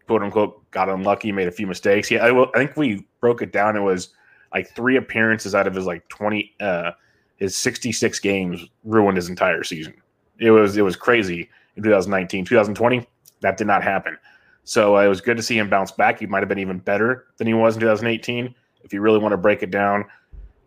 quote 0.07 0.23
unquote 0.23 0.69
got 0.71 0.89
unlucky, 0.89 1.31
made 1.31 1.47
a 1.47 1.51
few 1.51 1.67
mistakes. 1.67 2.11
Yeah, 2.11 2.25
I, 2.25 2.49
I 2.49 2.57
think 2.57 2.75
we 2.75 3.07
broke 3.21 3.41
it 3.41 3.53
down. 3.53 3.77
It 3.77 3.81
was 3.81 4.09
like 4.53 4.75
three 4.75 4.97
appearances 4.97 5.53
out 5.53 5.67
of 5.67 5.75
his 5.75 5.85
like 5.85 6.07
20, 6.09 6.51
uh, 6.59 6.91
his 7.37 7.55
66 7.55 8.19
games 8.19 8.65
ruined 8.83 9.17
his 9.17 9.29
entire 9.29 9.63
season. 9.63 9.93
It 10.39 10.51
was 10.51 10.75
it 10.77 10.81
was 10.81 10.95
crazy 10.95 11.49
in 11.75 11.83
2019. 11.83 12.45
2020, 12.45 13.07
that 13.41 13.57
did 13.57 13.67
not 13.67 13.83
happen. 13.83 14.17
So 14.63 14.97
uh, 14.97 15.01
it 15.01 15.07
was 15.07 15.21
good 15.21 15.37
to 15.37 15.43
see 15.43 15.57
him 15.57 15.69
bounce 15.69 15.91
back. 15.91 16.19
He 16.19 16.25
might 16.25 16.39
have 16.39 16.49
been 16.49 16.59
even 16.59 16.79
better 16.79 17.25
than 17.37 17.47
he 17.47 17.53
was 17.53 17.75
in 17.75 17.81
2018 17.81 18.53
if 18.83 18.93
you 18.93 19.01
really 19.01 19.19
want 19.19 19.33
to 19.33 19.37
break 19.37 19.61
it 19.61 19.71
down. 19.71 20.05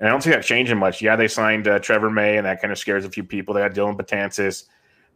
And 0.02 0.08
I 0.08 0.10
don't 0.10 0.20
see 0.20 0.30
that 0.30 0.42
changing 0.42 0.78
much. 0.78 1.00
Yeah, 1.00 1.14
they 1.14 1.28
signed 1.28 1.68
uh, 1.68 1.78
Trevor 1.78 2.10
May, 2.10 2.36
and 2.36 2.44
that 2.44 2.60
kind 2.60 2.72
of 2.72 2.78
scares 2.78 3.04
a 3.04 3.08
few 3.08 3.22
people. 3.22 3.54
They 3.54 3.62
had 3.62 3.72
Dellin 3.72 3.96
Betances. 3.96 4.64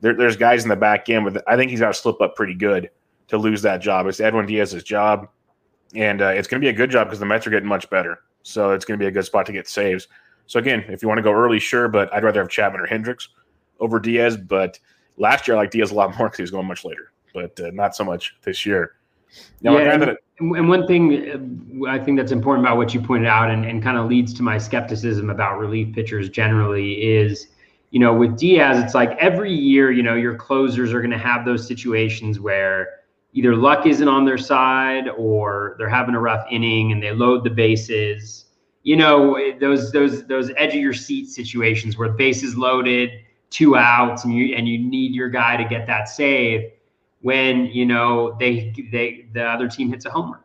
There, 0.01 0.15
there's 0.15 0.37
guys 0.37 0.63
in 0.63 0.69
the 0.69 0.77
back 0.77 1.09
end, 1.09 1.25
but 1.25 1.43
I 1.49 1.57
think 1.57 1.73
he's 1.73 1.81
got 1.81 1.89
to 1.89 2.01
slip 2.01 2.21
up 2.21 2.37
pretty 2.37 2.55
good 2.55 2.91
to 3.27 3.37
lose 3.37 3.63
that 3.63 3.79
job. 3.79 4.07
It's 4.07 4.21
Edwin 4.21 4.47
Diaz's 4.47 4.85
job, 4.85 5.27
and 5.97 6.23
uh, 6.23 6.29
it's 6.29 6.47
going 6.47 6.61
to 6.61 6.65
be 6.65 6.69
a 6.69 6.73
good 6.73 6.89
job 6.89 7.09
because 7.09 7.19
the 7.19 7.27
Mets 7.27 7.49
are 7.49 7.51
getting 7.51 7.69
much 7.69 7.91
better. 7.91 8.21
So 8.45 8.71
it's 8.71 8.85
going 8.85 8.97
to 8.97 9.03
be 9.03 9.09
a 9.09 9.11
good 9.11 9.25
spot 9.25 9.45
to 9.47 9.53
get 9.53 9.67
saves. 9.67 10.07
So 10.47 10.61
again, 10.61 10.85
if 10.89 11.03
you 11.03 11.09
want 11.09 11.19
to 11.19 11.23
go 11.23 11.33
early, 11.33 11.59
sure, 11.59 11.89
but 11.89 12.15
I'd 12.15 12.23
rather 12.23 12.39
have 12.39 12.49
Chapman 12.49 12.81
or 12.81 12.87
Hendriks 12.87 13.27
over 13.81 13.99
Diaz. 13.99 14.37
But 14.37 14.79
last 15.17 15.49
year 15.49 15.57
I 15.57 15.63
liked 15.63 15.73
Diaz 15.73 15.91
a 15.91 15.95
lot 15.97 16.17
more 16.17 16.29
because 16.29 16.37
he 16.37 16.43
was 16.43 16.53
going 16.53 16.69
much 16.69 16.85
later, 16.85 17.11
but 17.35 17.59
uh, 17.59 17.71
not 17.73 17.97
so 17.97 18.05
much 18.05 18.37
this 18.43 18.65
year. 18.65 18.93
Now, 19.63 19.79
yeah, 19.79 19.95
and, 19.95 20.17
and, 20.39 20.69
one 20.69 20.87
thing 20.87 21.83
uh, 21.87 21.91
I 21.91 21.99
think 21.99 22.19
that's 22.19 22.33
important 22.33 22.67
about 22.67 22.77
what 22.77 22.93
you 22.95 23.01
pointed 23.01 23.27
out 23.27 23.51
and, 23.51 23.65
and 23.65 23.83
kind 23.83 23.97
of 23.97 24.07
leads 24.07 24.35
to 24.35 24.43
my 24.43 24.59
skepticism 24.59 25.31
about 25.31 25.59
relief 25.59 25.95
pitchers 25.95 26.29
generally 26.29 26.93
is, 27.03 27.49
you 27.91 28.01
know, 28.01 28.15
with 28.15 28.39
Diaz, 28.39 28.83
it's 28.83 28.95
like 28.95 29.17
every 29.19 29.53
year, 29.53 29.91
you 29.91 30.03
know, 30.03 30.15
your 30.15 30.35
closers 30.35 30.93
are 30.93 31.01
going 31.01 31.11
to 31.11 31.19
have 31.19 31.45
those 31.45 31.67
situations 31.67 32.39
where 32.39 33.01
either 33.33 33.55
luck 33.55 33.87
isn't 33.87 34.09
on 34.09 34.25
their 34.25 34.39
side 34.39 35.09
or 35.17 35.77
they're 35.79 35.89
having 35.89 36.15
a 36.15 36.21
rough 36.21 36.47
inning 36.51 36.93
and 36.93 37.03
they 37.03 37.13
load 37.13 37.45
the 37.45 37.51
bases. 37.51 38.47
You 38.83 38.97
know 38.97 39.37
those 39.59 39.91
those 39.91 40.27
those 40.27 40.53
edge 40.57 40.75
of 40.75 40.81
your 40.81 40.95
seat 40.95 41.29
situations 41.29 41.99
where 41.99 42.09
the 42.09 42.15
bases 42.15 42.57
loaded, 42.57 43.11
two 43.51 43.77
outs, 43.77 44.25
and 44.25 44.33
you 44.33 44.55
and 44.55 44.69
you 44.69 44.79
need 44.79 45.13
your 45.13 45.29
guy 45.29 45.57
to 45.57 45.65
get 45.65 45.87
that 45.89 46.09
save 46.09 46.71
when 47.27 47.67
you 47.67 47.85
know 47.85 48.37
they 48.39 48.73
they 48.93 49.27
the 49.33 49.43
other 49.45 49.69
team 49.69 49.91
hits 49.91 50.07
a 50.07 50.11
homer, 50.11 50.45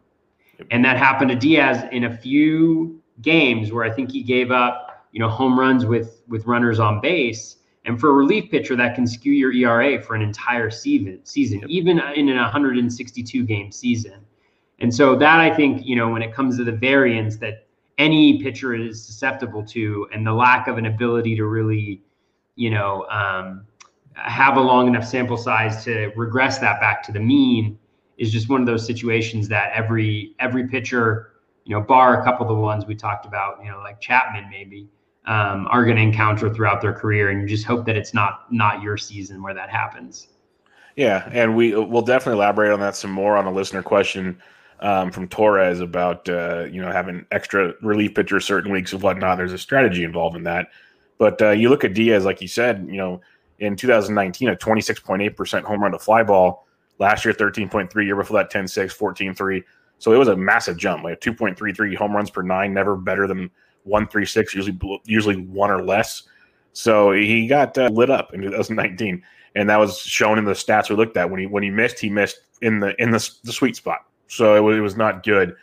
and 0.72 0.84
that 0.84 0.98
happened 0.98 1.30
to 1.30 1.36
Diaz 1.36 1.86
in 1.92 2.06
a 2.06 2.18
few 2.18 3.00
games 3.22 3.72
where 3.72 3.84
I 3.84 3.92
think 3.92 4.12
he 4.12 4.24
gave 4.24 4.50
up 4.50 5.06
you 5.12 5.20
know 5.20 5.30
home 5.30 5.60
runs 5.60 5.86
with 5.86 6.24
with 6.28 6.48
runners 6.48 6.80
on 6.80 7.00
base. 7.00 7.58
And 7.86 8.00
for 8.00 8.10
a 8.10 8.14
relief 8.14 8.50
pitcher, 8.50 8.76
that 8.76 8.96
can 8.96 9.06
skew 9.06 9.34
your 9.34 9.52
ERA 9.52 10.02
for 10.02 10.16
an 10.16 10.22
entire 10.24 10.72
season, 10.72 11.20
season, 11.24 11.64
even 11.68 12.00
in 12.16 12.30
a 12.30 12.42
162 12.42 13.44
game 13.44 13.72
season. 13.72 14.20
And 14.80 14.94
so 14.94 15.16
that 15.16 15.40
I 15.40 15.56
think, 15.56 15.84
you 15.84 15.96
know, 15.96 16.10
when 16.10 16.22
it 16.22 16.32
comes 16.32 16.58
to 16.58 16.64
the 16.64 16.72
variance 16.72 17.38
that 17.38 17.66
any 17.98 18.42
pitcher 18.42 18.76
is 18.76 19.04
susceptible 19.04 19.64
to, 19.66 20.08
and 20.14 20.26
the 20.26 20.34
lack 20.34 20.68
of 20.68 20.78
an 20.78 20.86
ability 20.86 21.36
to 21.38 21.46
really, 21.46 22.04
you 22.56 22.70
know, 22.70 23.08
um, 23.10 23.66
have 24.24 24.58
a 24.58 24.62
long 24.62 24.88
enough 24.88 25.06
sample 25.06 25.38
size 25.38 25.84
to 25.86 26.12
regress 26.16 26.60
that 26.60 26.80
back 26.80 27.04
to 27.04 27.12
the 27.12 27.20
mean 27.20 27.78
is 28.18 28.32
just 28.32 28.50
one 28.50 28.62
of 28.62 28.68
those 28.68 28.86
situations 28.86 29.48
that 29.48 29.72
every 29.74 30.36
every 30.40 30.68
pitcher, 30.68 31.32
you 31.66 31.76
know, 31.76 31.82
bar 31.82 32.22
a 32.22 32.24
couple 32.24 32.50
of 32.50 32.56
the 32.56 32.62
ones 32.62 32.86
we 32.86 32.96
talked 32.96 33.26
about, 33.26 33.64
you 33.64 33.70
know, 33.70 33.80
like 33.80 34.00
Chapman 34.00 34.50
maybe, 34.50 34.88
um, 35.26 35.68
are 35.70 35.84
going 35.84 35.98
to 35.98 36.02
encounter 36.02 36.54
throughout 36.54 36.82
their 36.82 36.94
career, 36.94 37.30
and 37.30 37.42
you 37.42 37.48
just 37.48 37.66
hope 37.66 37.86
that 37.86 37.96
it's 37.96 38.14
not 38.14 38.52
not 38.52 38.82
your 38.82 38.98
season 38.98 39.42
where 39.42 39.54
that 39.54 39.70
happens. 39.70 40.28
Yeah, 40.96 41.28
and 41.32 41.56
we 41.56 41.74
will 41.74 42.02
definitely 42.02 42.40
elaborate 42.40 42.72
on 42.72 42.80
that 42.82 42.96
some 42.96 43.12
more 43.12 43.38
on 43.38 43.46
a 43.46 43.52
listener 43.52 43.82
question 43.82 44.42
um, 44.82 45.12
from 45.12 45.28
Torres 45.28 45.80
about 45.80 46.28
uh, 46.28 46.66
you 46.70 46.82
know 46.82 46.92
having 46.92 47.26
extra 47.32 47.74
relief 47.82 48.14
pitchers 48.16 48.46
certain 48.46 48.72
weeks 48.72 48.94
and 48.94 49.02
whatnot. 49.02 49.38
There's 49.38 49.54
a 49.54 49.58
strategy 49.58 50.04
involved 50.04 50.36
in 50.36 50.44
that. 50.44 50.68
But 51.18 51.42
uh, 51.42 51.52
you 51.52 51.70
look 51.70 51.84
at 51.84 51.94
Diaz, 51.94 52.26
like 52.26 52.42
you 52.42 52.48
said, 52.48 52.88
you 52.90 52.98
know, 52.98 53.22
in 53.62 53.76
2019, 53.76 54.50
a 54.50 54.56
26.8% 54.56 55.64
home 55.64 55.84
run 55.84 55.92
to 55.92 56.00
fly 56.00 56.24
ball. 56.24 56.68
Last 56.98 57.24
year, 57.24 57.34
13.3. 57.34 58.06
Year 58.06 58.16
before 58.16 58.38
that, 58.38 58.52
10.6, 58.52 58.98
14.3. 58.98 59.64
So 60.00 60.12
it 60.12 60.18
was 60.18 60.28
a 60.28 60.36
massive 60.36 60.78
jump, 60.78 61.04
like 61.04 61.22
2.33 61.22 61.96
home 61.96 62.16
runs 62.16 62.32
per 62.32 62.42
nine, 62.42 62.74
never 62.74 62.96
better 62.96 63.28
than 63.28 63.52
136, 63.84 64.56
usually 64.56 64.80
usually 65.06 65.38
one 65.38 65.70
or 65.70 65.84
less. 65.84 66.24
So 66.74 67.12
he 67.12 67.46
got 67.48 67.78
uh, 67.78 67.90
lit 67.90 68.10
up 68.10 68.34
in 68.34 68.42
2019, 68.42 69.22
and 69.56 69.70
that 69.70 69.78
was 69.78 70.00
shown 70.00 70.40
in 70.40 70.46
the 70.46 70.54
stats 70.54 70.90
we 70.90 70.96
looked 70.96 71.18
at. 71.18 71.30
When 71.30 71.40
he 71.40 71.46
when 71.46 71.62
he 71.62 71.70
missed, 71.70 72.00
he 72.00 72.10
missed 72.10 72.40
in 72.62 72.80
the 72.80 73.00
in 73.02 73.12
the, 73.12 73.30
the 73.44 73.54
sweet 73.54 73.76
spot. 73.76 74.08
So 74.28 74.56
it 74.56 74.62
was, 74.62 74.78
it 74.78 74.82
was 74.82 74.98
not 74.98 75.24
good. 75.24 75.56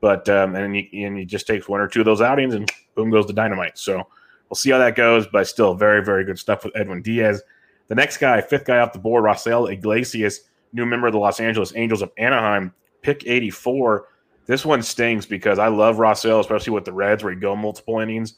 But 0.00 0.28
um, 0.28 0.56
and 0.56 0.74
he, 0.74 1.04
and 1.04 1.16
he 1.16 1.24
just 1.24 1.46
takes 1.46 1.68
one 1.68 1.80
or 1.80 1.86
two 1.86 2.00
of 2.00 2.06
those 2.06 2.20
outings 2.20 2.54
and 2.54 2.70
boom 2.96 3.10
goes 3.10 3.26
the 3.26 3.32
dynamite. 3.32 3.78
So 3.78 4.08
we'll 4.48 4.56
see 4.56 4.70
how 4.70 4.78
that 4.78 4.96
goes. 4.96 5.26
But 5.26 5.46
still, 5.46 5.74
very 5.74 6.04
very 6.04 6.24
good 6.24 6.38
stuff 6.38 6.64
with 6.64 6.76
Edwin 6.76 7.02
Diaz. 7.02 7.42
The 7.88 7.94
next 7.94 8.18
guy, 8.18 8.40
fifth 8.40 8.64
guy 8.64 8.78
off 8.78 8.92
the 8.92 8.98
board, 8.98 9.24
Raisel 9.24 9.72
Iglesias, 9.72 10.40
new 10.72 10.86
member 10.86 11.06
of 11.06 11.12
the 11.12 11.18
Los 11.18 11.38
Angeles 11.38 11.72
Angels 11.76 12.02
of 12.02 12.10
Anaheim, 12.18 12.74
pick 13.02 13.26
84. 13.26 14.08
This 14.46 14.64
one 14.64 14.82
stings 14.82 15.26
because 15.26 15.58
I 15.58 15.68
love 15.68 15.96
Raisel, 15.96 16.40
especially 16.40 16.72
with 16.72 16.84
the 16.84 16.92
Reds 16.92 17.22
where 17.22 17.32
he 17.32 17.38
go 17.38 17.54
multiple 17.54 18.00
innings. 18.00 18.34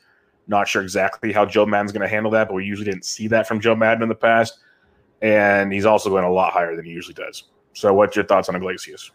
Not 0.47 0.67
sure 0.67 0.83
exactly 0.83 1.33
how 1.33 1.45
Joe 1.45 1.67
Maddon's 1.67 1.93
going 1.93 2.03
to 2.03 2.09
handle 2.09 2.31
that, 2.33 2.49
but 2.49 2.55
we 2.55 2.65
usually 2.65 2.91
didn't 2.91 3.05
see 3.05 3.29
that 3.29 3.47
from 3.47 3.61
Joe 3.61 3.75
Maddon 3.75 4.03
in 4.03 4.09
the 4.09 4.15
past. 4.15 4.59
And 5.21 5.73
he's 5.73 5.85
also 5.85 6.09
going 6.09 6.25
a 6.25 6.33
lot 6.33 6.53
higher 6.53 6.75
than 6.75 6.85
he 6.85 6.91
usually 6.91 7.15
does. 7.15 7.45
So, 7.75 7.93
what's 7.93 8.17
your 8.17 8.25
thoughts 8.25 8.49
on 8.49 8.57
Iglesias? 8.57 9.11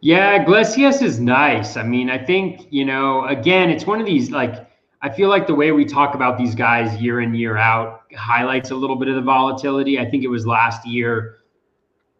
Yeah, 0.00 0.40
Iglesias 0.40 1.02
is 1.02 1.18
nice. 1.18 1.76
I 1.76 1.82
mean, 1.82 2.10
I 2.10 2.22
think, 2.22 2.68
you 2.70 2.84
know, 2.84 3.24
again, 3.26 3.70
it's 3.70 3.86
one 3.86 3.98
of 3.98 4.06
these 4.06 4.30
like 4.30 4.65
I 5.06 5.08
feel 5.08 5.28
like 5.28 5.46
the 5.46 5.54
way 5.54 5.70
we 5.70 5.84
talk 5.84 6.16
about 6.16 6.36
these 6.36 6.56
guys 6.56 7.00
year 7.00 7.20
in, 7.20 7.32
year 7.32 7.56
out 7.56 8.02
highlights 8.16 8.72
a 8.72 8.74
little 8.74 8.96
bit 8.96 9.06
of 9.06 9.14
the 9.14 9.22
volatility. 9.22 10.00
I 10.00 10.10
think 10.10 10.24
it 10.24 10.26
was 10.26 10.48
last 10.48 10.84
year. 10.84 11.36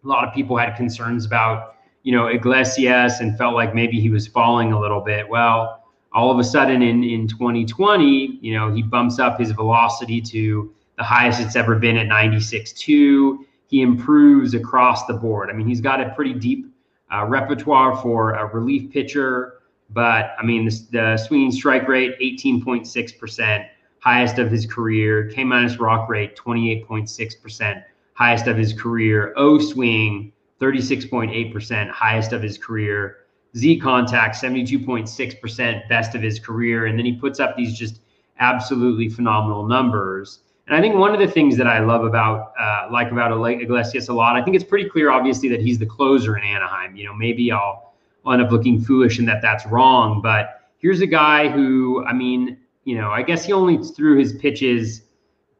A 0.04 0.06
lot 0.06 0.22
of 0.22 0.32
people 0.32 0.56
had 0.56 0.76
concerns 0.76 1.26
about, 1.26 1.74
you 2.04 2.12
know, 2.12 2.28
Iglesias 2.28 3.18
and 3.18 3.36
felt 3.36 3.56
like 3.56 3.74
maybe 3.74 4.00
he 4.00 4.08
was 4.08 4.28
falling 4.28 4.72
a 4.72 4.78
little 4.78 5.00
bit. 5.00 5.28
Well, 5.28 5.82
all 6.12 6.30
of 6.30 6.38
a 6.38 6.44
sudden 6.44 6.80
in, 6.80 7.02
in 7.02 7.26
2020, 7.26 8.38
you 8.40 8.54
know, 8.54 8.72
he 8.72 8.84
bumps 8.84 9.18
up 9.18 9.40
his 9.40 9.50
velocity 9.50 10.20
to 10.20 10.72
the 10.96 11.02
highest 11.02 11.40
it's 11.40 11.56
ever 11.56 11.74
been 11.74 11.96
at 11.96 12.06
96.2. 12.06 13.38
He 13.66 13.82
improves 13.82 14.54
across 14.54 15.06
the 15.06 15.14
board. 15.14 15.50
I 15.50 15.54
mean, 15.54 15.66
he's 15.66 15.80
got 15.80 16.00
a 16.00 16.10
pretty 16.10 16.34
deep 16.34 16.72
uh, 17.12 17.24
repertoire 17.24 17.96
for 17.96 18.34
a 18.34 18.46
relief 18.46 18.92
pitcher. 18.92 19.55
But 19.90 20.34
I 20.38 20.44
mean, 20.44 20.66
the, 20.66 20.86
the 20.90 21.16
swinging 21.16 21.52
strike 21.52 21.88
rate, 21.88 22.18
18.6%, 22.20 23.66
highest 24.00 24.38
of 24.38 24.50
his 24.50 24.66
career. 24.66 25.30
K 25.30 25.44
minus 25.44 25.78
walk 25.78 26.08
rate, 26.08 26.36
28.6%, 26.36 27.84
highest 28.14 28.46
of 28.46 28.56
his 28.56 28.72
career. 28.72 29.32
O 29.36 29.58
swing, 29.58 30.32
36.8%, 30.60 31.90
highest 31.90 32.32
of 32.32 32.42
his 32.42 32.58
career. 32.58 33.18
Z 33.56 33.80
contact, 33.80 34.36
72.6%, 34.36 35.88
best 35.88 36.14
of 36.14 36.22
his 36.22 36.38
career. 36.38 36.86
And 36.86 36.98
then 36.98 37.06
he 37.06 37.12
puts 37.12 37.40
up 37.40 37.56
these 37.56 37.76
just 37.76 38.00
absolutely 38.38 39.08
phenomenal 39.08 39.66
numbers. 39.66 40.40
And 40.66 40.76
I 40.76 40.80
think 40.80 40.96
one 40.96 41.14
of 41.14 41.20
the 41.20 41.28
things 41.28 41.56
that 41.56 41.66
I 41.66 41.78
love 41.78 42.04
about, 42.04 42.52
uh, 42.58 42.88
like 42.90 43.12
about 43.12 43.32
Iglesias 43.32 44.08
a 44.08 44.12
lot, 44.12 44.36
I 44.36 44.42
think 44.42 44.56
it's 44.56 44.64
pretty 44.64 44.88
clear, 44.88 45.10
obviously, 45.10 45.48
that 45.50 45.60
he's 45.60 45.78
the 45.78 45.86
closer 45.86 46.36
in 46.36 46.42
Anaheim. 46.42 46.96
You 46.96 47.04
know, 47.06 47.14
maybe 47.14 47.52
I'll, 47.52 47.85
End 48.30 48.42
up 48.42 48.50
looking 48.50 48.80
foolish 48.80 49.18
and 49.18 49.28
that 49.28 49.40
that's 49.42 49.66
wrong, 49.66 50.20
but 50.20 50.70
here's 50.78 51.00
a 51.00 51.06
guy 51.06 51.48
who, 51.48 52.04
I 52.04 52.12
mean, 52.12 52.58
you 52.84 52.96
know, 52.96 53.10
I 53.10 53.22
guess 53.22 53.44
he 53.44 53.52
only 53.52 53.78
threw 53.78 54.18
his 54.18 54.34
pitches, 54.34 55.02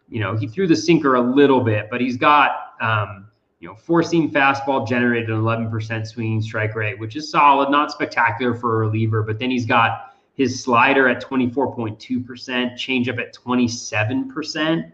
you 0.09 0.21
know, 0.21 0.37
he 0.37 0.47
threw 0.47 0.67
the 0.67 0.77
sinker 0.77 1.15
a 1.17 1.21
little 1.21 1.61
bit, 1.61 1.89
but 1.91 2.01
he's 2.01 2.17
got, 2.17 2.75
um, 2.81 3.29
you 3.61 3.69
know, 3.69 3.75
four 3.75 4.03
seam 4.03 4.31
fastball 4.31 4.87
generated 4.87 5.31
an 5.31 5.37
11% 5.41 6.07
swinging 6.07 6.43
strike 6.43 6.75
rate, 6.75 6.99
which 6.99 7.17
is 7.17 7.31
solid, 7.31 7.71
not 7.71 7.91
spectacular 7.91 8.55
for 8.55 8.77
a 8.77 8.87
reliever, 8.87 9.23
but 9.23 9.39
then 9.39 9.51
he's 9.51 9.67
got 9.67 10.15
his 10.35 10.63
slider 10.63 11.09
at 11.09 11.23
24.2%, 11.23 11.97
changeup 12.75 13.19
at 13.19 13.35
27% 13.35 14.93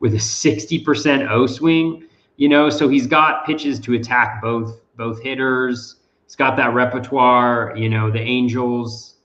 with 0.00 0.14
a 0.14 0.16
60% 0.16 1.30
O 1.30 1.46
swing, 1.46 2.04
you 2.36 2.48
know, 2.48 2.70
so 2.70 2.88
he's 2.88 3.06
got 3.06 3.44
pitches 3.44 3.78
to 3.80 3.94
attack 3.94 4.40
both 4.40 4.80
both 4.96 5.22
hitters, 5.22 5.96
He's 6.30 6.36
got 6.36 6.56
that 6.58 6.74
repertoire. 6.74 7.74
You 7.76 7.88
know, 7.88 8.08
the 8.08 8.20
Angels 8.20 9.16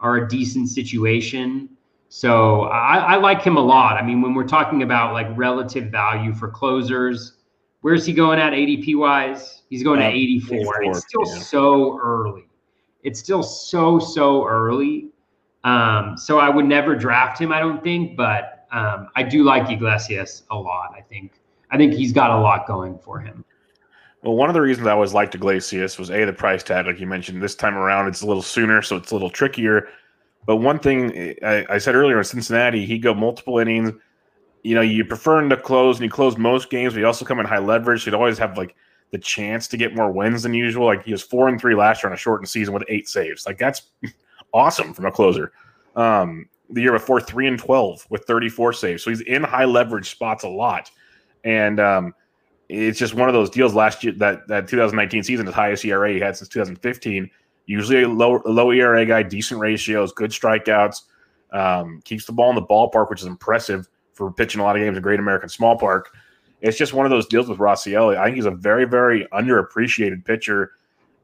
are 0.00 0.16
a 0.16 0.26
decent 0.26 0.70
situation. 0.70 1.68
So 2.08 2.62
I, 2.62 2.96
I 2.96 3.16
like 3.16 3.42
him 3.42 3.58
a 3.58 3.60
lot. 3.60 3.98
I 3.98 4.02
mean, 4.02 4.22
when 4.22 4.32
we're 4.32 4.48
talking 4.48 4.82
about 4.82 5.12
like 5.12 5.26
relative 5.36 5.90
value 5.90 6.32
for 6.32 6.48
closers, 6.48 7.34
where's 7.82 8.06
he 8.06 8.14
going 8.14 8.38
at 8.38 8.54
ADP 8.54 8.96
wise? 8.96 9.64
He's 9.68 9.82
going 9.82 10.00
uh, 10.00 10.04
at 10.04 10.14
84. 10.14 10.56
84 10.56 10.82
it's 10.84 11.00
still 11.00 11.26
yeah. 11.26 11.42
so 11.42 12.00
early. 12.02 12.48
It's 13.02 13.20
still 13.20 13.42
so, 13.42 13.98
so 13.98 14.48
early. 14.48 15.10
Um, 15.64 16.16
so 16.16 16.38
I 16.38 16.48
would 16.48 16.64
never 16.64 16.96
draft 16.96 17.38
him, 17.38 17.52
I 17.52 17.60
don't 17.60 17.82
think, 17.82 18.16
but 18.16 18.66
um, 18.72 19.10
I 19.14 19.22
do 19.22 19.44
like 19.44 19.70
Iglesias 19.70 20.44
a 20.50 20.56
lot. 20.56 20.94
I 20.96 21.02
think 21.02 21.32
I 21.70 21.76
think 21.76 21.92
he's 21.92 22.12
got 22.12 22.30
a 22.30 22.40
lot 22.40 22.66
going 22.66 22.98
for 22.98 23.20
him. 23.20 23.44
Well, 24.22 24.36
one 24.36 24.48
of 24.48 24.54
the 24.54 24.60
reasons 24.60 24.86
I 24.86 24.92
always 24.92 25.14
liked 25.14 25.34
Iglesias 25.34 25.98
was 25.98 26.10
a 26.10 26.24
the 26.24 26.32
price 26.32 26.62
tag, 26.62 26.86
like 26.86 26.98
you 26.98 27.06
mentioned. 27.06 27.42
This 27.42 27.54
time 27.54 27.76
around, 27.76 28.08
it's 28.08 28.22
a 28.22 28.26
little 28.26 28.42
sooner, 28.42 28.82
so 28.82 28.96
it's 28.96 29.10
a 29.10 29.14
little 29.14 29.30
trickier. 29.30 29.88
But 30.46 30.56
one 30.56 30.78
thing 30.78 31.36
I, 31.42 31.66
I 31.68 31.78
said 31.78 31.94
earlier 31.94 32.18
in 32.18 32.24
Cincinnati, 32.24 32.86
he'd 32.86 33.02
go 33.02 33.14
multiple 33.14 33.58
innings. 33.58 33.92
You 34.62 34.74
know, 34.74 34.80
you 34.80 35.04
prefer 35.04 35.38
him 35.38 35.50
to 35.50 35.56
close, 35.56 35.96
and 35.96 36.04
he 36.04 36.08
closed 36.08 36.38
most 36.38 36.70
games, 36.70 36.94
but 36.94 36.98
he 36.98 37.04
also 37.04 37.24
come 37.24 37.38
in 37.38 37.46
high 37.46 37.58
leverage. 37.58 38.04
He'd 38.04 38.14
always 38.14 38.38
have 38.38 38.56
like 38.56 38.74
the 39.10 39.18
chance 39.18 39.68
to 39.68 39.76
get 39.76 39.94
more 39.94 40.10
wins 40.10 40.42
than 40.42 40.54
usual. 40.54 40.86
Like 40.86 41.04
he 41.04 41.12
was 41.12 41.22
four 41.22 41.48
and 41.48 41.60
three 41.60 41.74
last 41.74 42.02
year 42.02 42.10
on 42.10 42.14
a 42.14 42.18
shortened 42.18 42.48
season 42.48 42.74
with 42.74 42.84
eight 42.88 43.08
saves. 43.08 43.46
Like 43.46 43.58
that's 43.58 43.82
awesome 44.54 44.92
from 44.94 45.06
a 45.06 45.12
closer. 45.12 45.52
Um, 45.94 46.48
the 46.70 46.82
year 46.82 46.92
before, 46.92 47.20
three 47.20 47.46
and 47.46 47.58
twelve 47.58 48.06
with 48.10 48.24
thirty-four 48.24 48.72
saves. 48.72 49.02
So 49.02 49.10
he's 49.10 49.20
in 49.20 49.42
high 49.42 49.64
leverage 49.66 50.10
spots 50.10 50.44
a 50.44 50.48
lot, 50.48 50.90
and 51.44 51.78
um, 51.78 52.14
it's 52.68 52.98
just 52.98 53.14
one 53.14 53.28
of 53.28 53.34
those 53.34 53.50
deals. 53.50 53.74
Last 53.74 54.02
year, 54.02 54.12
that 54.14 54.46
that 54.48 54.68
2019 54.68 55.22
season, 55.22 55.46
the 55.46 55.52
highest 55.52 55.84
ERA 55.84 56.12
he 56.12 56.20
had 56.20 56.36
since 56.36 56.48
2015. 56.48 57.30
Usually 57.66 58.02
a 58.02 58.08
low 58.08 58.42
low 58.44 58.70
ERA 58.70 59.04
guy, 59.04 59.22
decent 59.22 59.60
ratios, 59.60 60.12
good 60.12 60.30
strikeouts, 60.30 61.02
um, 61.52 62.00
keeps 62.04 62.24
the 62.26 62.32
ball 62.32 62.50
in 62.50 62.54
the 62.56 62.62
ballpark, 62.62 63.10
which 63.10 63.20
is 63.20 63.26
impressive 63.26 63.88
for 64.12 64.32
pitching 64.32 64.60
a 64.60 64.64
lot 64.64 64.76
of 64.76 64.82
games 64.82 64.96
in 64.96 65.02
Great 65.02 65.20
American 65.20 65.48
Small 65.48 65.76
Park. 65.76 66.10
It's 66.60 66.78
just 66.78 66.94
one 66.94 67.06
of 67.06 67.10
those 67.10 67.26
deals 67.26 67.48
with 67.48 67.58
Raisel. 67.58 68.16
I 68.16 68.24
think 68.24 68.36
he's 68.36 68.46
a 68.46 68.50
very, 68.50 68.84
very 68.84 69.26
underappreciated 69.32 70.24
pitcher, 70.24 70.72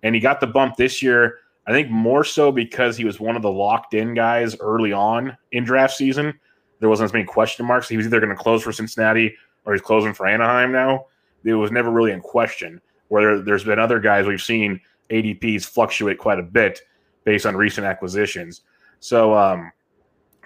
and 0.02 0.14
he 0.14 0.20
got 0.20 0.40
the 0.40 0.46
bump 0.46 0.76
this 0.76 1.02
year. 1.02 1.38
I 1.66 1.72
think 1.72 1.90
more 1.90 2.24
so 2.24 2.50
because 2.50 2.96
he 2.96 3.04
was 3.04 3.20
one 3.20 3.36
of 3.36 3.42
the 3.42 3.50
locked 3.50 3.94
in 3.94 4.14
guys 4.14 4.56
early 4.58 4.92
on 4.92 5.36
in 5.52 5.64
draft 5.64 5.94
season. 5.94 6.38
There 6.80 6.88
wasn't 6.88 7.10
as 7.10 7.12
many 7.12 7.24
question 7.24 7.64
marks. 7.64 7.88
He 7.88 7.96
was 7.96 8.06
either 8.06 8.18
going 8.18 8.36
to 8.36 8.42
close 8.42 8.62
for 8.62 8.72
Cincinnati 8.72 9.36
or 9.64 9.72
he's 9.72 9.82
closing 9.82 10.12
for 10.12 10.26
Anaheim 10.26 10.72
now. 10.72 11.06
It 11.44 11.54
was 11.54 11.70
never 11.70 11.90
really 11.90 12.12
in 12.12 12.20
question. 12.20 12.80
Where 13.08 13.40
there's 13.40 13.64
been 13.64 13.78
other 13.78 14.00
guys 14.00 14.26
we've 14.26 14.40
seen 14.40 14.80
ADPs 15.10 15.66
fluctuate 15.66 16.18
quite 16.18 16.38
a 16.38 16.42
bit 16.42 16.80
based 17.24 17.46
on 17.46 17.56
recent 17.56 17.86
acquisitions. 17.86 18.62
So 19.00 19.34
um, 19.34 19.70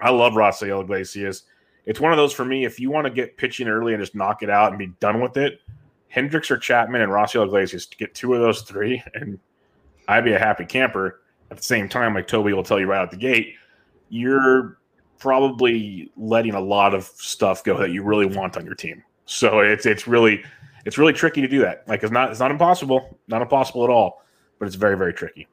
I 0.01 0.11
love 0.11 0.33
Raisel 0.33 0.83
Iglesias. 0.83 1.45
It's 1.85 2.01
one 2.01 2.13
of 2.13 2.17
those 2.17 2.33
for 2.33 2.45
me. 2.45 2.65
If 2.65 2.81
you 2.81 2.91
want 2.91 3.07
to 3.07 3.13
get 3.13 3.37
pitching 3.37 3.69
early 3.69 3.95
and 3.95 4.03
just 4.03 4.15
knock 4.15 4.43
it 4.43 4.51
out 4.51 4.71
and 4.71 4.79
be 4.79 4.89
done 4.99 5.21
with 5.21 5.37
it, 5.37 5.61
Hendriks 6.15 6.51
or 6.51 6.57
Chapman 6.57 7.03
and 7.03 7.13
Raisel 7.13 7.45
Iglesias 7.45 7.87
get 7.87 8.15
two 8.15 8.35
of 8.35 8.41
those 8.41 8.63
three, 8.63 9.03
and 9.15 9.39
I'd 10.09 10.25
be 10.25 10.33
a 10.33 10.39
happy 10.39 10.65
camper. 10.65 11.21
At 11.51 11.59
the 11.59 11.63
same 11.63 11.89
time, 11.89 12.15
like 12.15 12.27
Toby 12.27 12.53
will 12.53 12.65
tell 12.65 12.81
you 12.81 12.87
right 12.87 13.01
out 13.01 13.13
the 13.13 13.17
gate, 13.17 13.55
you're 14.09 14.79
probably 15.19 16.11
letting 16.17 16.55
a 16.55 16.61
lot 16.61 16.93
of 16.93 17.05
stuff 17.05 17.63
go 17.63 17.79
that 17.79 17.91
you 17.91 18.03
really 18.03 18.27
want 18.27 18.57
on 18.57 18.65
your 18.65 18.75
team. 18.75 19.03
So 19.27 19.61
it's 19.61 19.87
it's 19.87 20.09
really 20.09 20.43
it's 20.87 20.97
really 20.97 21.13
tricky 21.13 21.43
to 21.43 21.49
do 21.49 21.61
that. 21.61 21.87
Like 21.87 22.03
it's 22.03 22.13
not 22.13 22.31
it's 22.31 22.41
not 22.41 22.51
impossible, 22.51 23.19
not 23.29 23.43
impossible 23.43 23.85
at 23.85 23.91
all 23.91 24.23
but 24.59 24.67
it's 24.67 24.77
very, 24.77 24.97
very 24.97 25.13
tricky. 25.13 25.47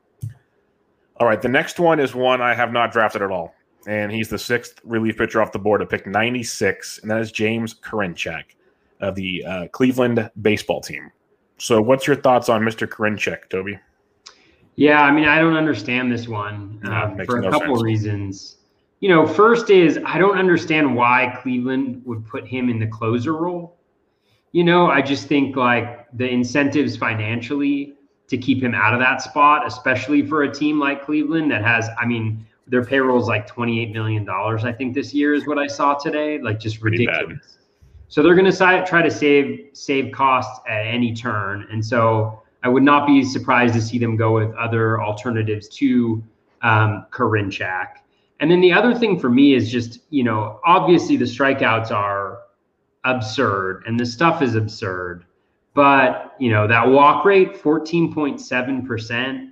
All 1.17 1.28
right, 1.28 1.41
the 1.41 1.50
next 1.50 1.80
one 1.80 2.00
is 2.00 2.15
one 2.15 2.41
I 2.41 2.54
have 2.54 2.72
not 2.72 2.91
drafted 2.91 3.22
at 3.22 3.32
all. 3.32 3.54
And 3.86 4.12
he's 4.12 4.30
the 4.30 4.39
sixth 4.39 4.80
relief 4.86 5.17
pitcher 5.17 5.41
off 5.41 5.52
the 5.52 5.60
board 5.60 5.82
to 5.82 5.86
pick 5.86 6.08
96, 6.08 7.00
and 7.00 7.12
that 7.12 7.19
is 7.19 7.32
James 7.32 7.74
Karinchak 7.74 8.43
of 9.02 9.15
the 9.15 9.43
uh, 9.43 9.67
Cleveland 9.67 10.32
baseball 10.41 10.80
team. 10.80 11.12
So, 11.58 11.82
what's 11.82 12.08
your 12.08 12.15
thoughts 12.15 12.48
on 12.48 12.62
Mr. 12.62 12.88
Karinchak, 12.88 13.50
Toby? 13.50 13.78
Yeah, 14.76 15.02
I 15.02 15.12
mean, 15.12 15.26
I 15.26 15.38
don't 15.39 15.58
understand 15.58 16.12
this 16.12 16.30
one 16.30 16.80
uh, 16.86 17.13
for 17.26 17.39
a 17.39 17.41
no 17.41 17.52
couple 17.52 17.76
sense. 17.76 17.84
reasons. 17.84 18.58
You 19.02 19.10
know, 19.10 19.28
first 19.28 19.69
is 19.69 20.00
I 20.06 20.17
don't 20.17 20.38
understand 20.38 20.96
why 20.96 21.38
Cleveland 21.41 22.02
would 22.06 22.26
put 22.26 22.48
him 22.48 22.69
in 22.69 22.80
the 22.80 22.88
closer 22.88 23.34
role. 23.34 23.76
You 24.54 24.63
know, 24.63 24.88
I 24.88 25.02
just 25.02 25.28
think 25.28 25.56
like 25.56 26.08
the 26.13 26.30
incentives 26.30 26.96
financially 26.96 27.96
to 28.28 28.38
keep 28.38 28.63
him 28.63 28.74
out 28.74 28.94
of 28.94 29.00
that 29.00 29.22
spot, 29.22 29.68
especially 29.68 30.26
for 30.26 30.44
a 30.44 30.54
team 30.54 30.80
like 30.80 31.04
Cleveland 31.04 31.52
that 31.52 31.63
has, 31.63 31.89
I 32.00 32.06
mean, 32.06 32.46
their 32.68 32.86
payroll 32.86 33.20
is 33.20 33.28
like 33.28 33.48
$28 33.48 33.92
million, 33.92 34.28
I 34.30 34.72
think 34.72 34.94
this 34.94 35.13
year 35.13 35.34
is 35.34 35.46
what 35.46 35.60
I 35.60 35.68
saw 35.68 35.96
today. 35.96 36.39
Like 36.39 36.60
just 36.60 36.82
ridiculous. 36.82 37.58
So 38.08 38.22
they're 38.22 38.36
going 38.36 38.50
to 38.50 38.86
try 38.88 39.02
to 39.02 39.12
save 39.12 39.70
save 39.74 40.12
costs 40.12 40.62
at 40.70 40.86
any 40.86 41.13
turn. 41.16 41.68
And 41.72 41.84
so 41.84 42.44
I 42.62 42.70
would 42.70 42.84
not 42.84 43.08
be 43.08 43.24
surprised 43.24 43.74
to 43.74 43.82
see 43.82 43.98
them 43.98 44.16
go 44.16 44.36
with 44.36 44.54
other 44.56 45.02
alternatives 45.02 45.68
to 45.70 46.24
um, 46.62 47.08
Karinchak. 47.12 47.88
And 48.39 48.52
then 48.52 48.62
the 48.62 48.72
other 48.72 48.94
thing 48.94 49.20
for 49.20 49.30
me 49.30 49.56
is 49.56 49.72
just, 49.72 50.00
you 50.10 50.24
know, 50.24 50.60
obviously 50.66 51.18
the 51.18 51.26
strikeouts 51.26 51.92
are 51.92 52.42
absurd 53.06 53.84
and 53.86 54.00
the 54.00 54.06
stuff 54.06 54.42
is 54.42 54.56
absurd. 54.56 55.26
But, 55.74 56.36
you 56.39 56.52
know, 56.52 56.68
that 56.68 56.88
walk 56.88 57.26
rate, 57.26 57.56
14.7%, 57.56 59.50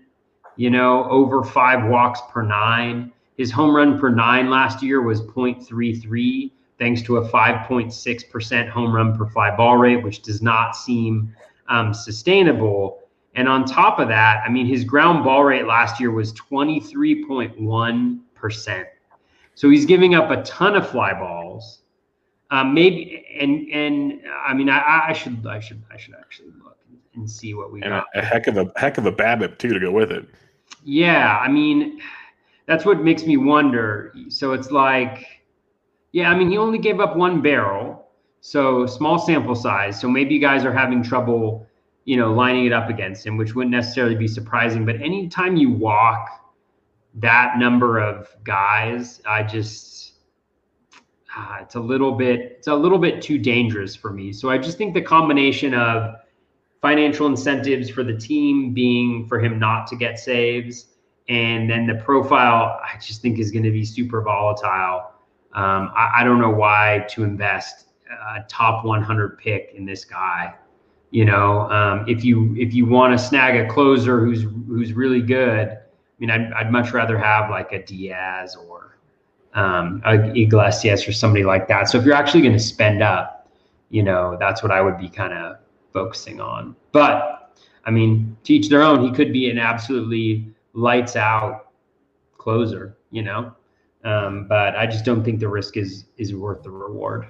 you 0.55 0.69
know, 0.69 1.09
over 1.09 1.43
five 1.43 1.89
walks 1.89 2.21
per 2.31 2.43
nine. 2.43 3.11
His 3.37 3.51
home 3.51 3.75
run 3.75 3.99
per 3.99 4.09
nine 4.09 4.49
last 4.49 4.81
year 4.83 5.01
was 5.01 5.21
0.33, 5.21 6.51
thanks 6.77 7.01
to 7.03 7.17
a 7.17 7.27
5.6% 7.27 8.69
home 8.69 8.93
run 8.93 9.17
per 9.17 9.25
fly 9.27 9.55
ball 9.55 9.77
rate, 9.77 10.03
which 10.03 10.21
does 10.21 10.43
not 10.43 10.75
seem 10.75 11.33
um, 11.69 11.93
sustainable. 11.93 12.99
And 13.33 13.47
on 13.47 13.63
top 13.65 13.99
of 13.99 14.09
that, 14.09 14.43
I 14.45 14.49
mean, 14.49 14.67
his 14.67 14.83
ground 14.83 15.23
ball 15.23 15.43
rate 15.43 15.65
last 15.65 15.99
year 15.99 16.11
was 16.11 16.33
23.1%. 16.33 18.85
So 19.55 19.69
he's 19.69 19.85
giving 19.85 20.15
up 20.15 20.29
a 20.29 20.43
ton 20.43 20.75
of 20.75 20.89
fly 20.89 21.13
balls. 21.13 21.40
Um, 22.51 22.73
maybe 22.73 23.25
and 23.39 23.67
and 23.71 24.21
I 24.45 24.53
mean 24.53 24.69
I, 24.69 25.05
I 25.07 25.13
should 25.13 25.47
I 25.47 25.61
should 25.61 25.81
I 25.89 25.97
should 25.97 26.15
actually 26.15 26.51
look 26.61 26.77
and 27.15 27.29
see 27.29 27.53
what 27.53 27.71
we 27.71 27.81
and 27.81 27.91
got. 27.91 28.07
A, 28.13 28.19
a 28.19 28.21
heck 28.21 28.47
of 28.47 28.57
a 28.57 28.71
heck 28.75 28.97
of 28.97 29.05
a 29.05 29.11
BABIP 29.11 29.57
too 29.57 29.73
to 29.73 29.79
go 29.79 29.91
with 29.91 30.11
it. 30.11 30.25
Yeah, 30.83 31.37
I 31.37 31.47
mean 31.47 32.01
that's 32.65 32.85
what 32.85 33.01
makes 33.01 33.23
me 33.23 33.37
wonder. 33.37 34.13
So 34.27 34.51
it's 34.51 34.69
like, 34.69 35.25
yeah, 36.11 36.29
I 36.29 36.37
mean 36.37 36.49
he 36.49 36.57
only 36.57 36.77
gave 36.77 36.99
up 36.99 37.15
one 37.15 37.41
barrel, 37.41 38.09
so 38.41 38.85
small 38.85 39.17
sample 39.17 39.55
size. 39.55 39.99
So 39.99 40.09
maybe 40.09 40.35
you 40.35 40.41
guys 40.41 40.65
are 40.65 40.73
having 40.73 41.01
trouble, 41.01 41.65
you 42.03 42.17
know, 42.17 42.33
lining 42.33 42.65
it 42.65 42.73
up 42.73 42.89
against 42.89 43.25
him, 43.25 43.37
which 43.37 43.55
wouldn't 43.55 43.71
necessarily 43.71 44.15
be 44.15 44.27
surprising. 44.27 44.85
But 44.85 44.95
anytime 44.95 45.55
you 45.55 45.69
walk 45.69 46.27
that 47.15 47.57
number 47.57 47.99
of 47.99 48.27
guys, 48.43 49.21
I 49.25 49.43
just 49.43 49.90
uh, 51.35 51.57
it's 51.61 51.75
a 51.75 51.79
little 51.79 52.11
bit 52.11 52.55
it's 52.57 52.67
a 52.67 52.75
little 52.75 52.97
bit 52.97 53.21
too 53.21 53.37
dangerous 53.37 53.95
for 53.95 54.11
me. 54.11 54.33
So 54.33 54.49
I 54.49 54.57
just 54.57 54.77
think 54.77 54.93
the 54.93 55.01
combination 55.01 55.73
of 55.73 56.15
financial 56.81 57.27
incentives 57.27 57.89
for 57.89 58.03
the 58.03 58.17
team 58.17 58.73
being 58.73 59.27
for 59.27 59.39
him 59.39 59.59
not 59.59 59.87
to 59.87 59.95
get 59.95 60.19
saves, 60.19 60.87
and 61.29 61.69
then 61.69 61.87
the 61.87 61.95
profile 61.95 62.79
I 62.83 62.97
just 62.99 63.21
think 63.21 63.39
is 63.39 63.51
going 63.51 63.63
to 63.63 63.71
be 63.71 63.85
super 63.85 64.21
volatile. 64.21 65.11
Um, 65.53 65.91
I, 65.95 66.19
I, 66.19 66.23
don't 66.23 66.39
know 66.39 66.49
why 66.49 67.05
to 67.09 67.25
invest 67.25 67.87
a 68.09 68.41
top 68.47 68.85
100 68.85 69.37
pick 69.37 69.73
in 69.75 69.85
this 69.85 70.05
guy. 70.05 70.55
You 71.09 71.25
know, 71.25 71.69
um, 71.69 72.05
if 72.07 72.23
you 72.23 72.55
if 72.57 72.73
you 72.73 72.85
want 72.85 73.17
to 73.17 73.23
snag 73.23 73.57
a 73.57 73.69
closer 73.69 74.21
who's 74.21 74.43
who's 74.67 74.93
really 74.93 75.21
good, 75.21 75.69
I 75.69 75.77
mean, 76.19 76.29
I'd, 76.29 76.53
I'd 76.53 76.71
much 76.71 76.93
rather 76.93 77.17
have 77.17 77.49
like 77.49 77.73
a 77.73 77.83
Diaz 77.83 78.55
or 78.55 78.80
um, 79.53 80.01
Iglesias 80.05 81.07
or 81.07 81.11
somebody 81.11 81.43
like 81.43 81.67
that. 81.67 81.89
So 81.89 81.97
if 81.97 82.05
you're 82.05 82.15
actually 82.15 82.41
going 82.41 82.53
to 82.53 82.59
spend 82.59 83.03
up, 83.03 83.49
you 83.89 84.03
know, 84.03 84.37
that's 84.39 84.63
what 84.63 84.71
I 84.71 84.81
would 84.81 84.97
be 84.97 85.09
kind 85.09 85.33
of 85.33 85.57
focusing 85.91 86.39
on. 86.39 86.75
But 86.91 87.57
I 87.85 87.91
mean, 87.91 88.37
teach 88.43 88.69
their 88.69 88.83
own. 88.83 89.03
He 89.03 89.11
could 89.11 89.33
be 89.33 89.49
an 89.49 89.57
absolutely 89.57 90.47
lights 90.73 91.15
out 91.15 91.71
closer, 92.37 92.97
you 93.11 93.23
know. 93.23 93.53
Um, 94.03 94.47
but 94.47 94.75
I 94.75 94.87
just 94.87 95.05
don't 95.05 95.23
think 95.23 95.39
the 95.39 95.47
risk 95.47 95.77
is 95.77 96.05
is 96.17 96.33
worth 96.33 96.63
the 96.63 96.71
reward. 96.71 97.27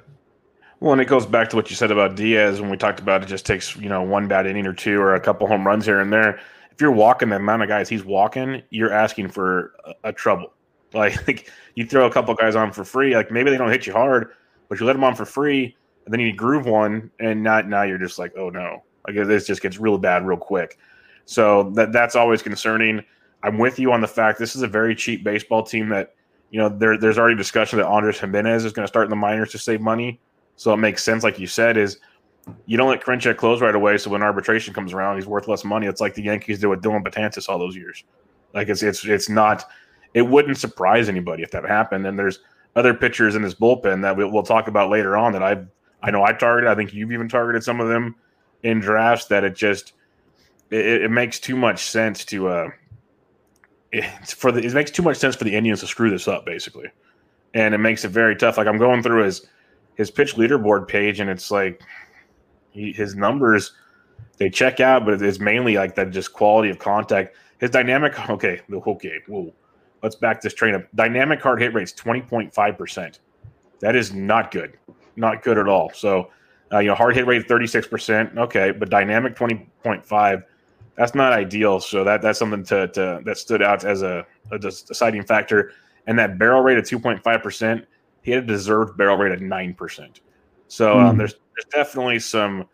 Well, 0.79 0.93
and 0.93 1.01
it 1.01 1.05
goes 1.05 1.25
back 1.25 1.49
to 1.49 1.55
what 1.55 1.69
you 1.69 1.75
said 1.75 1.91
about 1.91 2.15
Diaz 2.15 2.59
when 2.59 2.71
we 2.71 2.77
talked 2.77 2.99
about 2.99 3.21
it 3.21 3.27
just 3.27 3.45
takes, 3.45 3.75
you 3.75 3.87
know, 3.87 4.01
one 4.01 4.27
bad 4.27 4.47
inning 4.47 4.65
or 4.65 4.73
two 4.73 4.99
or 4.99 5.13
a 5.13 5.19
couple 5.19 5.47
home 5.47 5.67
runs 5.67 5.85
here 5.85 5.99
and 5.99 6.11
there. 6.11 6.39
If 6.71 6.81
you're 6.81 6.91
walking 6.91 7.29
the 7.29 7.35
amount 7.35 7.61
of 7.61 7.67
guys 7.67 7.87
he's 7.87 8.03
walking, 8.03 8.63
you're 8.71 8.91
asking 8.91 9.29
for 9.29 9.73
a, 9.85 9.93
a 10.05 10.13
trouble. 10.13 10.53
Like, 10.93 11.27
like 11.27 11.51
you 11.75 11.85
throw 11.85 12.05
a 12.05 12.11
couple 12.11 12.33
guys 12.35 12.55
on 12.55 12.71
for 12.71 12.83
free, 12.83 13.15
like 13.15 13.31
maybe 13.31 13.49
they 13.49 13.57
don't 13.57 13.71
hit 13.71 13.85
you 13.85 13.93
hard, 13.93 14.31
but 14.69 14.79
you 14.79 14.85
let 14.85 14.93
them 14.93 15.03
on 15.03 15.15
for 15.15 15.25
free, 15.25 15.75
and 16.05 16.13
then 16.13 16.19
you 16.19 16.33
groove 16.33 16.65
one, 16.65 17.11
and 17.19 17.43
not 17.43 17.67
now 17.67 17.83
you're 17.83 17.97
just 17.97 18.19
like, 18.19 18.33
oh 18.37 18.49
no, 18.49 18.83
like 19.07 19.15
this 19.15 19.47
just 19.47 19.61
gets 19.61 19.79
real 19.79 19.97
bad 19.97 20.25
real 20.25 20.37
quick. 20.37 20.77
So 21.25 21.71
that 21.75 21.91
that's 21.91 22.15
always 22.15 22.41
concerning. 22.41 23.03
I'm 23.43 23.57
with 23.57 23.79
you 23.79 23.91
on 23.91 24.01
the 24.01 24.07
fact 24.07 24.39
this 24.39 24.55
is 24.55 24.61
a 24.61 24.67
very 24.67 24.95
cheap 24.95 25.23
baseball 25.23 25.63
team 25.63 25.89
that, 25.89 26.15
you 26.51 26.59
know, 26.59 26.69
there, 26.69 26.97
there's 26.97 27.17
already 27.17 27.35
discussion 27.35 27.79
that 27.79 27.87
Andres 27.87 28.19
Gimenez 28.19 28.65
is 28.65 28.73
going 28.73 28.83
to 28.83 28.87
start 28.87 29.05
in 29.05 29.09
the 29.09 29.15
minors 29.15 29.51
to 29.51 29.57
save 29.57 29.81
money. 29.81 30.19
So 30.57 30.73
it 30.73 30.77
makes 30.77 31.03
sense, 31.03 31.23
like 31.23 31.39
you 31.39 31.47
said, 31.47 31.77
is 31.77 31.97
you 32.65 32.77
don't 32.77 32.89
let 32.89 33.01
Karinchak 33.01 33.37
close 33.37 33.61
right 33.61 33.73
away. 33.73 33.97
So 33.97 34.09
when 34.09 34.21
arbitration 34.21 34.73
comes 34.73 34.93
around, 34.93 35.15
he's 35.15 35.25
worth 35.25 35.47
less 35.47 35.63
money. 35.63 35.87
It's 35.87 36.01
like 36.01 36.13
the 36.13 36.23
Yankees 36.23 36.59
did 36.59 36.67
with 36.67 36.81
Dellin 36.81 37.03
Betances 37.03 37.49
all 37.49 37.57
those 37.57 37.75
years. 37.75 38.03
Like 38.53 38.67
it's 38.67 38.83
it's 38.83 39.05
it's 39.05 39.29
not. 39.29 39.65
It 40.13 40.23
wouldn't 40.23 40.57
surprise 40.57 41.09
anybody 41.09 41.43
if 41.43 41.51
that 41.51 41.65
happened. 41.65 42.05
And 42.05 42.17
there's 42.17 42.39
other 42.75 42.93
pitchers 42.93 43.35
in 43.35 43.41
this 43.41 43.53
bullpen 43.53 44.01
that 44.01 44.15
we'll, 44.15 44.43
talk 44.43 44.67
about 44.67 44.89
later 44.89 45.17
on 45.17 45.33
that 45.33 45.43
I 45.43 45.63
I 46.03 46.11
know 46.11 46.23
I 46.23 46.33
targeted. 46.33 46.69
I 46.69 46.75
think 46.75 46.93
you've 46.93 47.11
even 47.11 47.29
targeted 47.29 47.63
some 47.63 47.79
of 47.79 47.87
them 47.87 48.15
in 48.63 48.79
drafts. 48.79 49.25
That 49.25 49.43
it 49.43 49.55
just 49.55 49.93
it, 50.69 51.03
it 51.03 51.11
makes 51.11 51.39
too 51.39 51.55
much 51.55 51.83
sense 51.83 52.25
to 52.25 52.47
uh 52.47 52.69
it's 53.91 54.33
for 54.33 54.51
the 54.51 54.65
it 54.65 54.73
makes 54.73 54.91
too 54.91 55.03
much 55.03 55.17
sense 55.17 55.35
for 55.35 55.43
the 55.43 55.55
Indians 55.55 55.81
to 55.81 55.87
screw 55.87 56.09
this 56.09 56.27
up 56.27 56.45
basically, 56.45 56.87
and 57.53 57.73
it 57.73 57.79
makes 57.79 58.05
it 58.05 58.09
very 58.09 58.35
tough. 58.35 58.57
Like 58.57 58.67
I'm 58.67 58.77
going 58.77 59.03
through 59.03 59.25
his 59.25 59.47
his 59.95 60.09
pitch 60.09 60.35
leaderboard 60.35 60.87
page, 60.87 61.19
and 61.19 61.29
it's 61.29 61.51
like 61.51 61.81
he, 62.71 62.91
his 62.93 63.15
numbers 63.15 63.73
they 64.37 64.49
check 64.49 64.79
out, 64.79 65.05
but 65.05 65.21
it's 65.21 65.39
mainly 65.39 65.75
like 65.75 65.93
that 65.95 66.09
just 66.09 66.33
quality 66.33 66.71
of 66.71 66.79
contact. 66.79 67.35
His 67.59 67.69
dynamic, 67.69 68.29
okay, 68.29 68.61
okay, 68.71 69.19
whoa, 69.27 69.53
let's 70.03 70.15
back 70.15 70.41
this 70.41 70.53
train 70.53 70.75
up. 70.75 70.83
Dynamic 70.95 71.41
hard 71.41 71.61
hit 71.61 71.73
rate's 71.73 71.91
twenty 71.91 72.21
point 72.21 72.53
five 72.53 72.77
percent. 72.77 73.19
That 73.79 73.95
is 73.95 74.13
not 74.13 74.51
good, 74.51 74.77
not 75.15 75.43
good 75.43 75.57
at 75.57 75.67
all. 75.67 75.91
So, 75.93 76.29
uh, 76.71 76.79
you 76.79 76.87
know, 76.87 76.95
hard 76.95 77.15
hit 77.15 77.25
rate 77.27 77.47
thirty 77.47 77.67
six 77.67 77.87
percent, 77.87 78.37
okay, 78.37 78.71
but 78.71 78.89
dynamic 78.89 79.35
twenty 79.35 79.69
point 79.83 80.05
five 80.05 80.43
that's 80.95 81.15
not 81.15 81.33
ideal. 81.33 81.79
So 81.79 82.03
that 82.03 82.21
that's 82.21 82.37
something 82.37 82.63
to, 82.65 82.87
to 82.89 83.21
that 83.25 83.37
stood 83.37 83.61
out 83.61 83.83
as 83.83 84.01
a, 84.01 84.25
a 84.51 84.59
deciding 84.59 85.23
factor. 85.23 85.73
And 86.07 86.17
that 86.19 86.37
barrel 86.37 86.61
rate 86.61 86.77
of 86.77 86.85
two 86.85 86.99
point 86.99 87.23
five 87.23 87.41
percent, 87.41 87.85
he 88.21 88.31
had 88.31 88.43
a 88.43 88.47
deserved 88.47 88.97
barrel 88.97 89.17
rate 89.17 89.31
of 89.31 89.41
nine 89.41 89.73
percent. 89.73 90.21
So 90.67 90.99
um, 90.99 91.11
hmm. 91.11 91.17
there's 91.17 91.33
there's 91.33 91.85
definitely 91.85 92.19
some, 92.19 92.67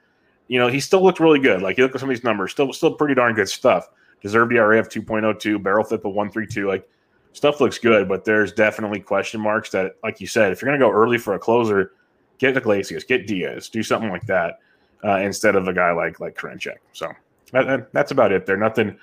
you 0.47 0.59
know, 0.59 0.67
he 0.67 0.79
still 0.79 1.03
looked 1.03 1.19
really 1.19 1.39
good. 1.39 1.61
Like 1.61 1.77
you 1.77 1.83
look 1.83 1.95
at 1.95 1.99
some 1.99 2.09
of 2.09 2.15
these 2.15 2.23
numbers, 2.23 2.51
still 2.51 2.73
still 2.73 2.93
pretty 2.93 3.15
darn 3.15 3.33
good 3.33 3.49
stuff. 3.49 3.87
Deserved 4.21 4.51
ERA 4.53 4.79
of 4.79 4.89
two 4.89 5.01
point 5.01 5.25
oh 5.25 5.33
two, 5.33 5.59
barrel 5.59 5.83
flip 5.83 6.05
of 6.05 6.13
one 6.13 6.31
three 6.31 6.47
two. 6.47 6.67
Like 6.67 6.89
stuff 7.37 7.61
looks 7.61 7.77
good, 7.77 8.09
but 8.09 8.25
there's 8.25 8.51
definitely 8.51 8.99
question 8.99 9.39
marks 9.39 9.69
that, 9.69 9.95
like 10.03 10.19
you 10.19 10.27
said, 10.27 10.51
if 10.51 10.61
you're 10.61 10.67
gonna 10.67 10.83
go 10.83 10.91
early 10.91 11.17
for 11.17 11.35
a 11.35 11.39
closer, 11.39 11.93
get 12.39 12.57
Iglesias, 12.57 13.03
get 13.03 13.27
Diaz, 13.27 13.69
do 13.69 13.83
something 13.83 14.09
like 14.09 14.25
that 14.25 14.59
uh, 15.05 15.17
instead 15.17 15.55
of 15.55 15.67
a 15.67 15.73
guy 15.73 15.91
like 15.91 16.19
like 16.19 16.35
Karinchak. 16.35 16.77
So 16.93 17.11
that, 17.51 17.93
that's 17.93 18.11
about 18.11 18.31
it. 18.31 18.45
There, 18.45 18.57
nothing. 18.57 18.97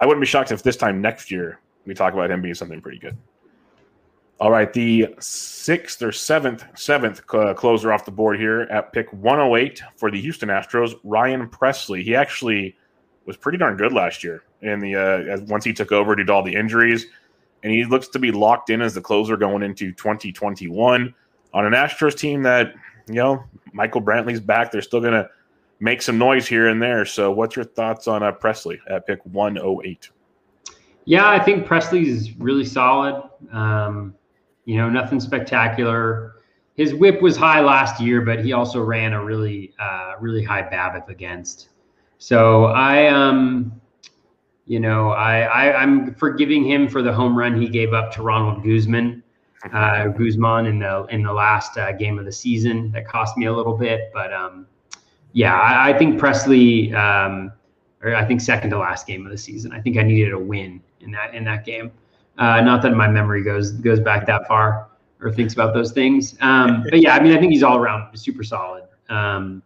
I 0.00 0.06
wouldn't 0.06 0.22
be 0.22 0.26
shocked 0.26 0.50
if 0.50 0.62
this 0.62 0.76
time 0.76 1.00
next 1.00 1.30
year 1.30 1.60
we 1.86 1.94
talk 1.94 2.14
about 2.14 2.30
him 2.30 2.42
being 2.42 2.54
something 2.54 2.80
pretty 2.80 2.98
good. 2.98 3.16
All 4.40 4.50
right, 4.50 4.72
the 4.72 5.14
sixth 5.18 6.00
or 6.00 6.12
seventh 6.12 6.64
seventh 6.74 7.22
uh, 7.34 7.54
closer 7.54 7.92
off 7.92 8.04
the 8.04 8.10
board 8.10 8.38
here 8.38 8.62
at 8.62 8.92
pick 8.92 9.12
108 9.12 9.82
for 9.96 10.10
the 10.10 10.20
Houston 10.20 10.48
Astros, 10.48 10.94
Ryan 11.04 11.48
Pressly. 11.48 12.02
He 12.02 12.14
actually 12.14 12.76
was 13.26 13.36
pretty 13.36 13.58
darn 13.58 13.76
good 13.76 13.92
last 13.92 14.24
year 14.24 14.44
in 14.62 14.80
the 14.80 14.96
uh, 14.96 15.40
once 15.48 15.64
he 15.64 15.72
took 15.72 15.92
over 15.92 16.16
due 16.16 16.24
to 16.24 16.32
all 16.32 16.42
the 16.42 16.54
injuries, 16.54 17.06
and 17.62 17.72
he 17.72 17.84
looks 17.84 18.08
to 18.08 18.18
be 18.18 18.30
locked 18.30 18.70
in 18.70 18.80
as 18.80 18.94
the 18.94 19.00
closer 19.00 19.36
going 19.36 19.62
into 19.62 19.92
2021 19.92 21.14
on 21.54 21.66
an 21.66 21.72
Astros 21.72 22.16
team 22.16 22.42
that 22.42 22.74
you 23.06 23.14
know 23.14 23.42
Michael 23.72 24.02
Brantley's 24.02 24.40
back. 24.40 24.70
They're 24.70 24.82
still 24.82 25.00
gonna 25.00 25.28
make 25.80 26.02
some 26.02 26.18
noise 26.18 26.46
here 26.46 26.68
and 26.68 26.82
there. 26.82 27.04
So, 27.04 27.30
what's 27.30 27.56
your 27.56 27.64
thoughts 27.64 28.08
on 28.08 28.22
uh, 28.22 28.32
Pressly 28.32 28.78
at 28.88 29.06
pick 29.06 29.20
108? 29.24 30.10
Yeah, 31.04 31.28
I 31.28 31.38
think 31.42 31.66
Pressly's 31.66 32.36
really 32.38 32.64
solid. 32.64 33.22
Um, 33.52 34.14
you 34.64 34.76
know, 34.76 34.90
nothing 34.90 35.20
spectacular. 35.20 36.34
His 36.74 36.94
whip 36.94 37.22
was 37.22 37.36
high 37.36 37.60
last 37.60 38.00
year, 38.00 38.20
but 38.20 38.44
he 38.44 38.52
also 38.52 38.80
ran 38.80 39.14
a 39.14 39.24
really, 39.24 39.72
uh, 39.80 40.14
really 40.20 40.44
high 40.44 40.62
BABIP 40.62 41.08
against. 41.08 41.70
So 42.18 42.66
I, 42.66 43.06
um, 43.06 43.80
you 44.68 44.78
know, 44.78 45.10
I, 45.10 45.40
I 45.40 45.82
am 45.82 46.14
forgiving 46.14 46.62
him 46.62 46.88
for 46.88 47.00
the 47.00 47.12
home 47.12 47.36
run 47.36 47.58
he 47.60 47.68
gave 47.68 47.94
up 47.94 48.12
to 48.12 48.22
Ronald 48.22 48.62
Guzman, 48.62 49.22
uh, 49.72 50.08
Guzman 50.18 50.66
in 50.66 50.78
the 50.78 51.06
in 51.06 51.22
the 51.22 51.32
last 51.32 51.78
uh, 51.78 51.92
game 51.92 52.18
of 52.18 52.26
the 52.26 52.32
season. 52.32 52.92
That 52.92 53.08
cost 53.08 53.38
me 53.38 53.46
a 53.46 53.52
little 53.52 53.76
bit, 53.76 54.10
but 54.12 54.30
um, 54.30 54.66
yeah, 55.32 55.58
I, 55.58 55.90
I 55.90 55.98
think 55.98 56.20
Pressly, 56.20 56.92
um, 56.94 57.50
or 58.02 58.14
I 58.14 58.26
think 58.26 58.42
second 58.42 58.68
to 58.70 58.78
last 58.78 59.06
game 59.06 59.24
of 59.24 59.32
the 59.32 59.38
season. 59.38 59.72
I 59.72 59.80
think 59.80 59.96
I 59.96 60.02
needed 60.02 60.34
a 60.34 60.38
win 60.38 60.82
in 61.00 61.10
that 61.12 61.34
in 61.34 61.44
that 61.44 61.64
game. 61.64 61.90
Uh, 62.36 62.60
not 62.60 62.82
that 62.82 62.94
my 62.94 63.08
memory 63.08 63.42
goes 63.42 63.72
goes 63.72 64.00
back 64.00 64.26
that 64.26 64.46
far 64.46 64.88
or 65.22 65.32
thinks 65.32 65.54
about 65.54 65.72
those 65.72 65.92
things. 65.92 66.36
Um, 66.42 66.84
but 66.90 67.00
yeah, 67.00 67.14
I 67.14 67.22
mean, 67.22 67.34
I 67.34 67.40
think 67.40 67.52
he's 67.52 67.62
all 67.62 67.78
around 67.78 68.16
super 68.18 68.44
solid. 68.44 68.84
Um, 69.08 69.62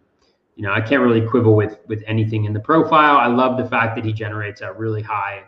you 0.63 0.69
know, 0.69 0.75
I 0.75 0.81
can't 0.81 1.03
really 1.03 1.21
quibble 1.21 1.57
with 1.57 1.81
with 1.89 2.05
anything 2.07 2.45
in 2.45 2.53
the 2.53 2.61
profile. 2.61 3.17
I 3.17 3.27
love 3.27 3.57
the 3.57 3.69
fact 3.69 3.97
that 3.97 4.05
he 4.05 4.13
generates 4.13 4.61
a 4.61 4.73
really 4.73 5.03
high 5.03 5.43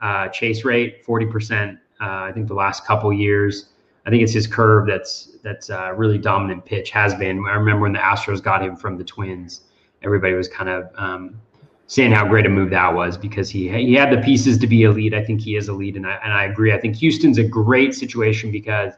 uh, 0.00 0.26
chase 0.26 0.64
rate, 0.64 1.04
forty 1.04 1.24
percent. 1.24 1.78
Uh, 2.00 2.26
I 2.26 2.32
think 2.34 2.48
the 2.48 2.54
last 2.54 2.84
couple 2.84 3.12
years. 3.12 3.66
I 4.06 4.10
think 4.10 4.24
it's 4.24 4.32
his 4.32 4.48
curve 4.48 4.88
that's 4.88 5.36
that's 5.44 5.70
a 5.70 5.94
really 5.94 6.18
dominant 6.18 6.64
pitch 6.64 6.90
has 6.90 7.14
been. 7.14 7.44
I 7.46 7.52
remember 7.52 7.82
when 7.82 7.92
the 7.92 8.00
Astros 8.00 8.42
got 8.42 8.60
him 8.60 8.74
from 8.74 8.98
the 8.98 9.04
Twins, 9.04 9.60
everybody 10.02 10.34
was 10.34 10.48
kind 10.48 10.68
of 10.68 10.90
um, 10.96 11.40
saying 11.86 12.10
how 12.10 12.26
great 12.26 12.44
a 12.44 12.48
move 12.48 12.70
that 12.70 12.92
was 12.92 13.16
because 13.16 13.48
he 13.48 13.68
he 13.68 13.94
had 13.94 14.10
the 14.10 14.20
pieces 14.20 14.58
to 14.58 14.66
be 14.66 14.82
elite. 14.82 15.14
I 15.14 15.24
think 15.24 15.40
he 15.40 15.54
is 15.54 15.68
elite, 15.68 15.96
and 15.96 16.04
I 16.04 16.18
and 16.24 16.32
I 16.32 16.46
agree. 16.46 16.72
I 16.72 16.80
think 16.80 16.96
Houston's 16.96 17.38
a 17.38 17.44
great 17.44 17.94
situation 17.94 18.50
because 18.50 18.94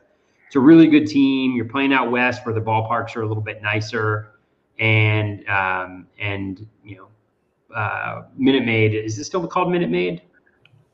it's 0.47 0.57
a 0.57 0.61
really 0.61 0.87
good 0.87 1.07
team. 1.07 1.55
You're 1.55 1.69
playing 1.69 1.93
out 1.93 2.11
west 2.11 2.47
where 2.47 2.55
the 2.55 2.63
ballparks 2.63 3.17
are 3.17 3.21
a 3.21 3.27
little 3.27 3.43
bit 3.43 3.61
nicer, 3.61 4.32
and 4.79 5.49
um, 5.49 6.07
and 6.19 6.67
you 6.85 6.97
know, 6.97 7.77
uh, 7.77 8.25
Minute 8.37 8.65
Maid 8.65 8.95
is 8.95 9.17
this 9.17 9.27
still 9.27 9.47
called 9.47 9.71
Minute 9.71 9.91
Maid? 9.91 10.23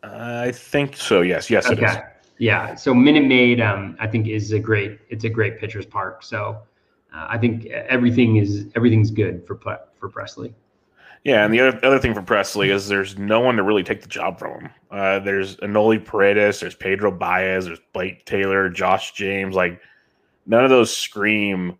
I 0.02 0.52
think 0.52 0.96
so. 0.96 1.22
Yes. 1.22 1.50
Yes. 1.50 1.68
Okay. 1.68 2.02
Yeah. 2.38 2.74
So 2.74 2.94
Minute 2.94 3.24
Maid, 3.24 3.60
um, 3.60 3.96
I 3.98 4.06
think 4.06 4.28
is 4.28 4.52
a 4.52 4.58
great. 4.58 4.98
It's 5.08 5.24
a 5.24 5.28
great 5.28 5.58
pitcher's 5.58 5.86
park. 5.86 6.22
So 6.22 6.58
uh, 7.14 7.26
I 7.28 7.38
think 7.38 7.66
everything 7.66 8.36
is 8.36 8.66
everything's 8.76 9.10
good 9.10 9.46
for 9.46 9.58
for 9.98 10.08
Pressly. 10.08 10.52
Yeah, 11.24 11.44
and 11.44 11.52
the 11.52 11.60
other 11.60 11.80
other 11.84 11.98
thing 11.98 12.14
for 12.14 12.22
Pressly 12.22 12.72
is 12.72 12.88
there's 12.88 13.18
no 13.18 13.40
one 13.40 13.56
to 13.56 13.62
really 13.62 13.82
take 13.82 14.02
the 14.02 14.08
job 14.08 14.38
from 14.38 14.60
him. 14.60 14.70
Uh, 14.90 15.18
there's 15.18 15.56
Enoli 15.56 16.02
Paredes, 16.02 16.60
there's 16.60 16.74
Pedro 16.74 17.10
Baez, 17.10 17.66
there's 17.66 17.80
Blake 17.92 18.24
Taylor, 18.24 18.68
Josh 18.68 19.12
James. 19.12 19.54
Like 19.54 19.80
none 20.46 20.64
of 20.64 20.70
those 20.70 20.96
scream 20.96 21.76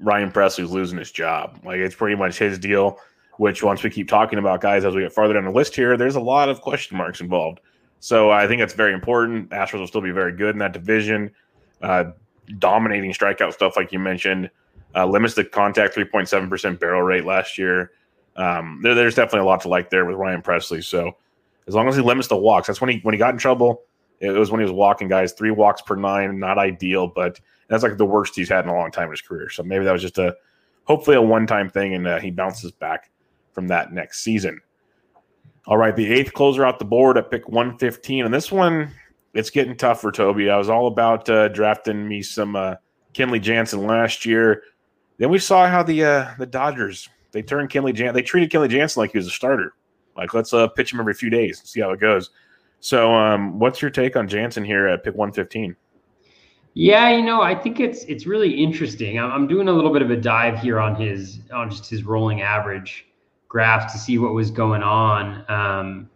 Ryan 0.00 0.30
Pressly's 0.30 0.70
losing 0.70 0.98
his 0.98 1.10
job. 1.10 1.60
Like 1.64 1.78
it's 1.78 1.94
pretty 1.94 2.16
much 2.16 2.38
his 2.38 2.58
deal. 2.58 2.98
Which 3.38 3.62
once 3.62 3.84
we 3.84 3.90
keep 3.90 4.08
talking 4.08 4.40
about 4.40 4.60
guys 4.60 4.84
as 4.84 4.96
we 4.96 5.02
get 5.02 5.12
farther 5.12 5.34
down 5.34 5.44
the 5.44 5.52
list 5.52 5.76
here, 5.76 5.96
there's 5.96 6.16
a 6.16 6.20
lot 6.20 6.48
of 6.48 6.60
question 6.60 6.96
marks 6.96 7.20
involved. 7.20 7.60
So 8.00 8.30
I 8.30 8.48
think 8.48 8.60
that's 8.60 8.74
very 8.74 8.92
important. 8.92 9.50
Astros 9.50 9.78
will 9.78 9.86
still 9.86 10.00
be 10.00 10.10
very 10.10 10.32
good 10.32 10.56
in 10.56 10.58
that 10.58 10.72
division, 10.72 11.30
uh, 11.80 12.06
dominating 12.58 13.12
strikeout 13.12 13.52
stuff 13.52 13.76
like 13.76 13.92
you 13.92 14.00
mentioned. 14.00 14.50
Uh, 14.94 15.06
limits 15.06 15.34
the 15.34 15.44
contact 15.44 15.94
3.7% 15.94 16.80
barrel 16.80 17.02
rate 17.02 17.24
last 17.24 17.58
year. 17.58 17.92
Um, 18.34 18.80
there, 18.82 18.94
there's 18.94 19.14
definitely 19.14 19.40
a 19.40 19.44
lot 19.44 19.60
to 19.60 19.68
like 19.68 19.90
there 19.90 20.04
with 20.04 20.16
Ryan 20.16 20.42
Presley. 20.42 20.82
So 20.82 21.12
as 21.68 21.74
long 21.74 21.88
as 21.88 21.94
he 21.94 22.02
limits 22.02 22.28
the 22.28 22.36
walks, 22.36 22.66
that's 22.66 22.80
when 22.80 22.90
he 22.90 22.98
when 23.00 23.14
he 23.14 23.18
got 23.18 23.34
in 23.34 23.38
trouble. 23.38 23.82
It 24.20 24.30
was 24.30 24.50
when 24.50 24.60
he 24.60 24.64
was 24.64 24.72
walking 24.72 25.06
guys 25.06 25.32
three 25.32 25.52
walks 25.52 25.82
per 25.82 25.94
nine, 25.94 26.40
not 26.40 26.58
ideal, 26.58 27.06
but 27.06 27.38
that's 27.68 27.82
like 27.82 27.96
the 27.96 28.04
worst 28.04 28.34
he's 28.34 28.48
had 28.48 28.64
in 28.64 28.70
a 28.70 28.74
long 28.74 28.90
time 28.90 29.04
in 29.04 29.10
his 29.10 29.20
career. 29.20 29.50
So 29.50 29.62
maybe 29.62 29.84
that 29.84 29.92
was 29.92 30.02
just 30.02 30.18
a 30.18 30.34
hopefully 30.84 31.16
a 31.16 31.22
one 31.22 31.46
time 31.46 31.68
thing, 31.68 31.94
and 31.94 32.06
uh, 32.06 32.18
he 32.18 32.30
bounces 32.30 32.72
back 32.72 33.10
from 33.52 33.68
that 33.68 33.92
next 33.92 34.20
season. 34.20 34.60
All 35.66 35.76
right, 35.76 35.94
the 35.94 36.10
eighth 36.10 36.32
closer 36.32 36.64
out 36.64 36.78
the 36.78 36.84
board 36.86 37.18
at 37.18 37.30
pick 37.30 37.46
115. 37.48 38.24
And 38.24 38.32
this 38.32 38.50
one, 38.50 38.90
it's 39.34 39.50
getting 39.50 39.76
tough 39.76 40.00
for 40.00 40.10
Toby. 40.10 40.48
I 40.48 40.56
was 40.56 40.70
all 40.70 40.86
about 40.86 41.28
uh, 41.28 41.48
drafting 41.48 42.08
me 42.08 42.22
some 42.22 42.56
uh, 42.56 42.76
Kenley 43.12 43.40
Jansen 43.40 43.86
last 43.86 44.24
year. 44.24 44.62
Then 45.18 45.28
we 45.28 45.38
saw 45.38 45.68
how 45.68 45.82
the 45.82 46.04
uh, 46.04 46.30
the 46.38 46.46
Dodgers 46.46 47.08
they 47.32 47.42
turned 47.42 47.70
Kenley 47.70 47.92
Jansen. 47.92 48.14
They 48.14 48.22
treated 48.22 48.50
Kenley 48.50 48.70
Jansen 48.70 49.00
like 49.00 49.12
he 49.12 49.18
was 49.18 49.26
a 49.26 49.30
starter. 49.30 49.74
Like 50.16 50.32
let's 50.32 50.54
uh, 50.54 50.68
pitch 50.68 50.92
him 50.92 51.00
every 51.00 51.14
few 51.14 51.30
days, 51.30 51.62
see 51.64 51.80
how 51.80 51.90
it 51.90 52.00
goes. 52.00 52.30
So, 52.80 53.12
um, 53.12 53.58
what's 53.58 53.82
your 53.82 53.90
take 53.90 54.16
on 54.16 54.28
Jansen 54.28 54.64
here 54.64 54.86
at 54.86 55.02
pick 55.02 55.14
115? 55.14 55.76
Yeah, 56.74 57.10
you 57.10 57.22
know, 57.22 57.42
I 57.42 57.54
think 57.54 57.80
it's 57.80 58.04
it's 58.04 58.26
really 58.26 58.50
interesting. 58.62 59.18
I'm, 59.18 59.46
doing 59.46 59.68
a 59.68 59.72
little 59.72 59.92
bit 59.92 60.02
of 60.02 60.10
a 60.10 60.16
dive 60.16 60.60
here 60.60 60.78
on 60.78 60.94
his 60.94 61.40
on 61.52 61.70
just 61.70 61.88
his 61.88 62.04
rolling 62.04 62.42
average 62.42 63.06
graph 63.48 63.90
to 63.92 63.98
see 63.98 64.18
what 64.18 64.32
was 64.32 64.50
going 64.50 64.82
on. 64.82 65.44
Um, 65.50 66.10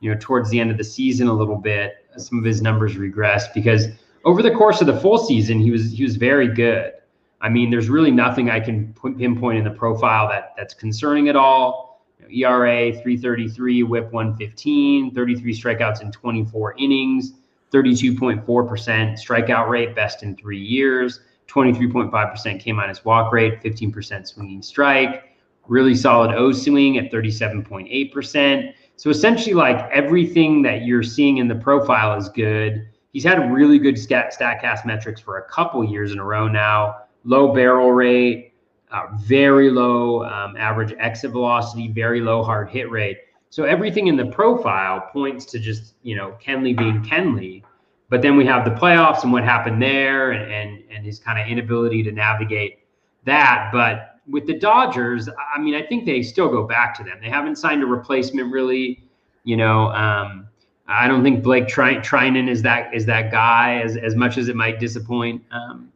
you 0.00 0.12
know, 0.12 0.18
towards 0.20 0.50
the 0.50 0.60
end 0.60 0.70
of 0.70 0.76
the 0.76 0.84
season, 0.84 1.26
a 1.26 1.32
little 1.32 1.56
bit, 1.56 2.06
some 2.16 2.38
of 2.38 2.44
his 2.44 2.62
numbers 2.62 2.94
regressed 2.94 3.52
because 3.54 3.88
over 4.24 4.42
the 4.42 4.50
course 4.50 4.80
of 4.80 4.86
the 4.86 5.00
full 5.00 5.18
season, 5.18 5.60
he 5.60 5.70
was 5.70 5.90
he 5.92 6.04
was 6.04 6.16
very 6.16 6.48
good. 6.48 6.92
I 7.40 7.48
mean, 7.48 7.70
there's 7.70 7.88
really 7.88 8.10
nothing 8.10 8.50
I 8.50 8.60
can 8.60 8.94
pinpoint 9.18 9.58
in 9.58 9.64
the 9.64 9.70
profile 9.70 10.28
that 10.28 10.54
that's 10.56 10.74
concerning 10.74 11.28
at 11.28 11.36
all. 11.36 11.86
ERA 12.30 12.92
333, 12.92 13.82
whip 13.84 14.10
115, 14.12 15.14
33 15.14 15.54
strikeouts 15.54 16.02
in 16.02 16.10
24 16.10 16.74
innings, 16.78 17.34
32.4% 17.72 18.44
strikeout 18.44 19.68
rate, 19.68 19.94
best 19.94 20.22
in 20.22 20.36
three 20.36 20.60
years, 20.60 21.20
23.5% 21.48 22.60
K 22.60 22.72
minus 22.72 23.04
walk 23.04 23.32
rate, 23.32 23.62
15% 23.62 24.26
swinging 24.26 24.62
strike, 24.62 25.36
really 25.68 25.94
solid 25.94 26.34
O 26.34 26.52
swing 26.52 26.98
at 26.98 27.10
37.8%. 27.10 28.72
So 28.96 29.10
essentially, 29.10 29.54
like 29.54 29.90
everything 29.90 30.62
that 30.62 30.82
you're 30.82 31.02
seeing 31.02 31.38
in 31.38 31.48
the 31.48 31.54
profile 31.54 32.16
is 32.16 32.28
good. 32.28 32.88
He's 33.12 33.24
had 33.24 33.52
really 33.52 33.78
good 33.78 33.98
stat, 33.98 34.34
StatCast 34.38 34.86
metrics 34.86 35.20
for 35.20 35.38
a 35.38 35.48
couple 35.48 35.84
years 35.84 36.12
in 36.12 36.18
a 36.18 36.24
row 36.24 36.48
now. 36.48 37.02
Low 37.24 37.52
barrel 37.52 37.92
rate, 37.92 38.52
uh, 38.90 39.06
very 39.16 39.70
low 39.70 40.24
um, 40.24 40.56
average 40.56 40.94
exit 40.98 41.32
velocity, 41.32 41.88
very 41.88 42.20
low 42.20 42.42
hard 42.42 42.68
hit 42.68 42.90
rate. 42.90 43.18
So 43.56 43.64
everything 43.64 44.08
in 44.08 44.18
the 44.18 44.26
profile 44.26 45.08
points 45.10 45.46
to 45.46 45.58
just 45.58 45.94
you 46.02 46.14
know 46.14 46.36
Kenley 46.44 46.76
being 46.76 47.02
Kenley. 47.02 47.62
But 48.10 48.20
then 48.20 48.36
we 48.36 48.44
have 48.44 48.66
the 48.66 48.70
playoffs 48.70 49.22
and 49.22 49.32
what 49.32 49.44
happened 49.44 49.80
there, 49.80 50.32
and 50.32 50.52
and, 50.52 50.82
and 50.90 51.06
his 51.06 51.18
kind 51.18 51.40
of 51.40 51.48
inability 51.48 52.02
to 52.02 52.12
navigate 52.12 52.80
that. 53.24 53.70
But 53.72 54.20
with 54.28 54.46
the 54.46 54.58
Dodgers, 54.58 55.30
I 55.30 55.58
mean, 55.58 55.74
I 55.74 55.80
think 55.80 56.04
they 56.04 56.22
still 56.22 56.50
go 56.50 56.64
back 56.64 56.94
to 56.98 57.02
them. 57.02 57.16
They 57.22 57.30
haven't 57.30 57.56
signed 57.56 57.82
a 57.82 57.86
replacement 57.86 58.52
really. 58.52 59.02
You 59.44 59.56
know, 59.56 59.88
um, 59.92 60.48
I 60.86 61.08
don't 61.08 61.22
think 61.22 61.42
Blake 61.42 61.66
Tri- 61.66 62.00
Treinen 62.00 62.50
is 62.50 62.60
that 62.60 62.94
is 62.94 63.06
that 63.06 63.30
guy 63.30 63.80
as 63.80 63.96
as 63.96 64.14
much 64.16 64.36
as 64.36 64.50
it 64.50 64.56
might 64.56 64.78
disappoint 64.78 65.42
um, 65.50 65.90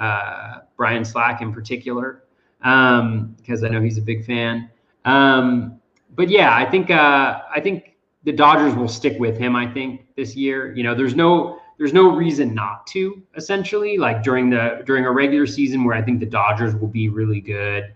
uh, 0.00 0.58
Brian 0.76 1.04
Slack 1.04 1.40
in 1.40 1.52
particular 1.52 2.24
because 2.58 3.62
um, 3.62 3.64
I 3.64 3.68
know 3.68 3.80
he's 3.80 3.96
a 3.96 4.02
big 4.02 4.26
fan. 4.26 4.68
Um, 5.04 5.75
but 6.16 6.28
yeah, 6.28 6.56
I 6.56 6.68
think 6.68 6.90
uh, 6.90 7.42
I 7.54 7.60
think 7.60 7.96
the 8.24 8.32
Dodgers 8.32 8.74
will 8.74 8.88
stick 8.88 9.18
with 9.18 9.38
him. 9.38 9.54
I 9.54 9.66
think 9.72 10.06
this 10.16 10.34
year, 10.34 10.74
you 10.74 10.82
know, 10.82 10.94
there's 10.94 11.14
no 11.14 11.60
there's 11.78 11.92
no 11.92 12.14
reason 12.14 12.54
not 12.54 12.86
to. 12.88 13.22
Essentially, 13.36 13.98
like 13.98 14.22
during 14.22 14.50
the 14.50 14.82
during 14.84 15.04
a 15.04 15.12
regular 15.12 15.46
season 15.46 15.84
where 15.84 15.96
I 15.96 16.02
think 16.02 16.20
the 16.20 16.26
Dodgers 16.26 16.74
will 16.74 16.88
be 16.88 17.08
really 17.08 17.40
good 17.40 17.92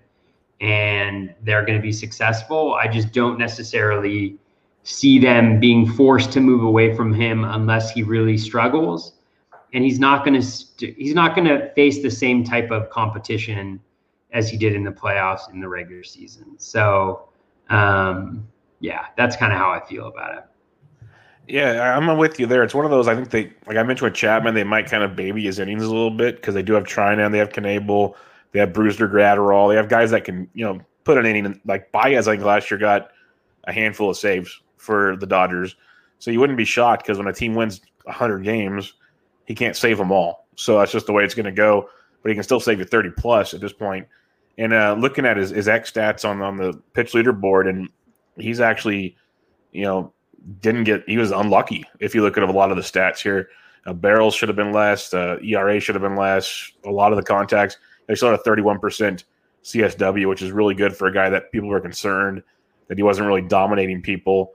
and 0.60 1.34
they're 1.42 1.64
going 1.64 1.78
to 1.78 1.82
be 1.82 1.92
successful. 1.92 2.74
I 2.74 2.86
just 2.86 3.12
don't 3.12 3.38
necessarily 3.38 4.36
see 4.82 5.18
them 5.18 5.58
being 5.58 5.90
forced 5.90 6.32
to 6.32 6.40
move 6.40 6.62
away 6.62 6.94
from 6.94 7.14
him 7.14 7.44
unless 7.44 7.90
he 7.90 8.02
really 8.02 8.36
struggles 8.36 9.14
and 9.72 9.84
he's 9.84 9.98
not 9.98 10.24
going 10.24 10.40
to 10.40 10.92
he's 10.94 11.14
not 11.14 11.34
going 11.34 11.46
to 11.46 11.72
face 11.74 12.02
the 12.02 12.10
same 12.10 12.44
type 12.44 12.70
of 12.70 12.90
competition 12.90 13.80
as 14.32 14.48
he 14.48 14.56
did 14.56 14.74
in 14.74 14.84
the 14.84 14.90
playoffs 14.90 15.52
in 15.52 15.60
the 15.60 15.68
regular 15.68 16.04
season. 16.04 16.58
So, 16.58 17.28
um, 17.70 18.46
yeah, 18.80 19.06
that's 19.16 19.36
kind 19.36 19.52
of 19.52 19.58
how 19.58 19.70
I 19.70 19.80
feel 19.86 20.06
about 20.06 20.36
it. 20.36 20.44
Yeah, 21.48 21.96
I'm 21.96 22.16
with 22.16 22.38
you 22.38 22.46
there. 22.46 22.62
It's 22.62 22.74
one 22.74 22.84
of 22.84 22.90
those. 22.90 23.08
I 23.08 23.14
think 23.14 23.30
they, 23.30 23.52
like 23.66 23.76
I 23.76 23.82
mentioned 23.82 24.10
with 24.10 24.14
Chapman, 24.14 24.54
they 24.54 24.62
might 24.62 24.86
kind 24.86 25.02
of 25.02 25.16
baby 25.16 25.44
his 25.44 25.58
innings 25.58 25.82
a 25.82 25.88
little 25.88 26.10
bit 26.10 26.36
because 26.36 26.54
they 26.54 26.62
do 26.62 26.74
have 26.74 26.84
Treinen, 26.84 27.32
they 27.32 27.38
have 27.38 27.50
Knebel, 27.50 28.14
they 28.52 28.60
have 28.60 28.70
Brusdar 28.70 29.10
Graterol, 29.10 29.68
they 29.68 29.76
have 29.76 29.88
guys 29.88 30.12
that 30.12 30.24
can 30.24 30.48
you 30.54 30.64
know 30.64 30.80
put 31.04 31.18
an 31.18 31.26
inning. 31.26 31.60
Like 31.64 31.90
Baez, 31.90 32.28
I 32.28 32.32
think 32.32 32.44
last 32.44 32.70
year 32.70 32.78
got 32.78 33.10
a 33.64 33.72
handful 33.72 34.10
of 34.10 34.16
saves 34.16 34.60
for 34.76 35.16
the 35.16 35.26
Dodgers, 35.26 35.74
so 36.18 36.30
you 36.30 36.38
wouldn't 36.38 36.56
be 36.56 36.64
shocked 36.64 37.04
because 37.04 37.18
when 37.18 37.26
a 37.26 37.32
team 37.32 37.54
wins 37.54 37.80
100 38.04 38.44
games, 38.44 38.94
he 39.46 39.54
can't 39.54 39.76
save 39.76 39.98
them 39.98 40.12
all. 40.12 40.46
So 40.54 40.78
that's 40.78 40.92
just 40.92 41.06
the 41.06 41.12
way 41.12 41.24
it's 41.24 41.34
going 41.34 41.46
to 41.46 41.52
go. 41.52 41.88
But 42.22 42.28
he 42.28 42.34
can 42.34 42.44
still 42.44 42.60
save 42.60 42.78
you 42.78 42.84
30 42.84 43.10
plus 43.16 43.54
at 43.54 43.60
this 43.60 43.72
point. 43.72 44.06
And 44.60 44.74
uh, 44.74 44.94
looking 44.98 45.24
at 45.24 45.38
his, 45.38 45.48
his 45.48 45.68
X 45.68 45.90
stats 45.90 46.28
on, 46.28 46.42
on 46.42 46.58
the 46.58 46.78
pitch 46.92 47.12
leaderboard, 47.12 47.66
and 47.66 47.88
he's 48.36 48.60
actually, 48.60 49.16
you 49.72 49.84
know, 49.84 50.12
didn't 50.60 50.84
get, 50.84 51.02
he 51.06 51.16
was 51.16 51.30
unlucky 51.30 51.86
if 51.98 52.14
you 52.14 52.20
look 52.20 52.36
at 52.36 52.42
a 52.42 52.52
lot 52.52 52.70
of 52.70 52.76
the 52.76 52.82
stats 52.82 53.22
here. 53.22 53.48
Uh, 53.86 53.94
barrels 53.94 54.34
should 54.34 54.50
have 54.50 54.56
been 54.56 54.70
less, 54.70 55.14
uh, 55.14 55.38
ERA 55.42 55.80
should 55.80 55.94
have 55.94 56.02
been 56.02 56.14
less. 56.14 56.72
A 56.84 56.90
lot 56.90 57.10
of 57.10 57.16
the 57.16 57.22
contacts, 57.22 57.78
they 58.06 58.14
still 58.14 58.30
had 58.30 58.38
a 58.38 58.42
31% 58.42 59.24
CSW, 59.64 60.28
which 60.28 60.42
is 60.42 60.52
really 60.52 60.74
good 60.74 60.94
for 60.94 61.08
a 61.08 61.12
guy 61.12 61.30
that 61.30 61.50
people 61.52 61.70
were 61.70 61.80
concerned 61.80 62.42
that 62.88 62.98
he 62.98 63.02
wasn't 63.02 63.26
really 63.26 63.40
dominating 63.40 64.02
people. 64.02 64.52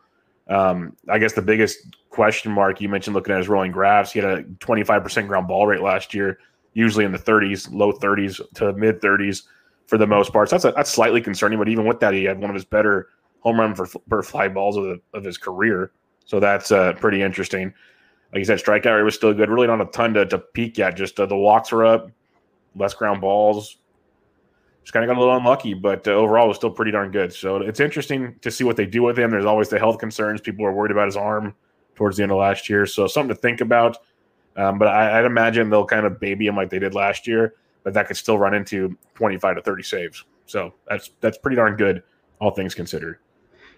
Um, 0.48 0.96
I 1.10 1.18
guess 1.18 1.34
the 1.34 1.42
biggest 1.42 1.80
question 2.12 2.52
mark 2.52 2.80
you 2.80 2.90
mentioned 2.90 3.16
looking 3.16 3.34
at 3.34 3.40
his 3.40 3.50
rolling 3.50 3.72
graphs, 3.72 4.12
he 4.12 4.20
had 4.20 4.30
a 4.30 4.44
25% 4.44 5.28
ground 5.28 5.48
ball 5.48 5.66
rate 5.66 5.82
last 5.82 6.14
year, 6.14 6.38
usually 6.76 7.06
in 7.06 7.12
the 7.12 7.18
30s, 7.18 7.74
low 7.74 7.92
30s 7.92 8.40
to 8.54 8.72
mid 8.74 9.02
30s 9.02 9.42
for 9.88 9.98
the 9.98 10.08
most 10.08 10.34
part. 10.34 10.50
So 10.50 10.56
that's 10.56 10.66
a, 10.66 10.72
that's 10.72 10.92
slightly 10.92 11.22
concerning. 11.22 11.60
But 11.60 11.70
even 11.70 11.86
with 11.86 12.00
that, 12.00 12.14
he 12.14 12.24
had 12.24 12.40
one 12.40 12.50
of 12.50 12.56
his 12.56 12.66
better 12.66 13.10
home 13.42 13.60
run 13.60 13.76
for, 13.76 13.88
per 14.10 14.24
fly 14.24 14.48
balls 14.48 14.78
of, 14.78 14.84
the, 14.84 15.02
of 15.14 15.24
his 15.24 15.38
career. 15.38 15.92
So 16.26 16.40
that's 16.40 16.72
uh, 16.72 16.94
pretty 16.94 17.22
interesting. 17.22 17.74
Like 18.34 18.40
you 18.40 18.46
said, 18.46 18.60
strikeout 18.60 18.98
rate 18.98 19.04
was 19.04 19.16
still 19.16 19.34
good. 19.34 19.50
Really 19.50 19.68
not 19.68 19.82
a 19.82 19.86
ton 19.86 20.14
to, 20.16 20.26
to 20.26 20.40
peak 20.40 20.78
yet. 20.78 20.96
Just 20.96 21.20
uh, 21.20 21.26
the 21.26 21.38
walks 21.38 21.72
were 21.72 21.86
up, 21.86 22.10
less 22.76 22.94
ground 22.94 23.22
balls. 23.22 23.78
Just 24.82 24.94
kind 24.94 25.04
of 25.04 25.08
got 25.08 25.18
a 25.18 25.22
little 25.22 25.36
unlucky, 25.36 25.74
but 25.74 26.08
uh, 26.08 26.12
overall 26.12 26.48
was 26.48 26.58
still 26.58 26.70
pretty 26.70 26.92
darn 26.92 27.12
good. 27.12 27.34
So 27.34 27.58
it's 27.58 27.80
interesting 27.80 28.36
to 28.42 28.52
see 28.52 28.64
what 28.64 28.76
they 28.78 28.86
do 28.86 29.04
with 29.04 29.18
him. 29.18 29.32
There's 29.32 29.46
always 29.46 29.70
the 29.70 29.80
health 29.80 30.00
concerns. 30.00 30.42
People 30.42 30.66
are 30.66 30.74
worried 30.74 30.92
about 30.92 31.06
his 31.06 31.18
arm 31.18 31.56
towards 31.96 32.18
the 32.18 32.24
end 32.24 32.32
of 32.32 32.38
last 32.38 32.70
year. 32.70 32.86
So 32.86 33.08
something 33.08 33.34
to 33.36 33.42
think 33.42 33.62
about. 33.62 33.98
Um, 34.58 34.78
but 34.78 34.88
I, 34.88 35.22
would 35.22 35.28
imagine 35.28 35.70
they'll 35.70 35.86
kind 35.86 36.06
of 36.06 36.20
baby 36.20 36.48
him 36.48 36.56
like 36.56 36.70
they 36.70 36.80
did 36.80 36.94
last 36.94 37.28
year 37.28 37.56
but 37.86 37.94
that 37.94 38.08
could 38.08 38.18
still 38.18 38.38
run 38.38 38.54
into 38.54 38.98
25 39.14 39.56
to 39.56 39.62
30 39.62 39.84
saves. 39.84 40.26
So 40.48 40.74
that's 40.90 41.12
that's 41.22 41.38
pretty 41.38 41.56
darn 41.56 41.78
good, 41.78 42.04
all 42.42 42.52
things 42.52 42.76
considered. 42.76 43.20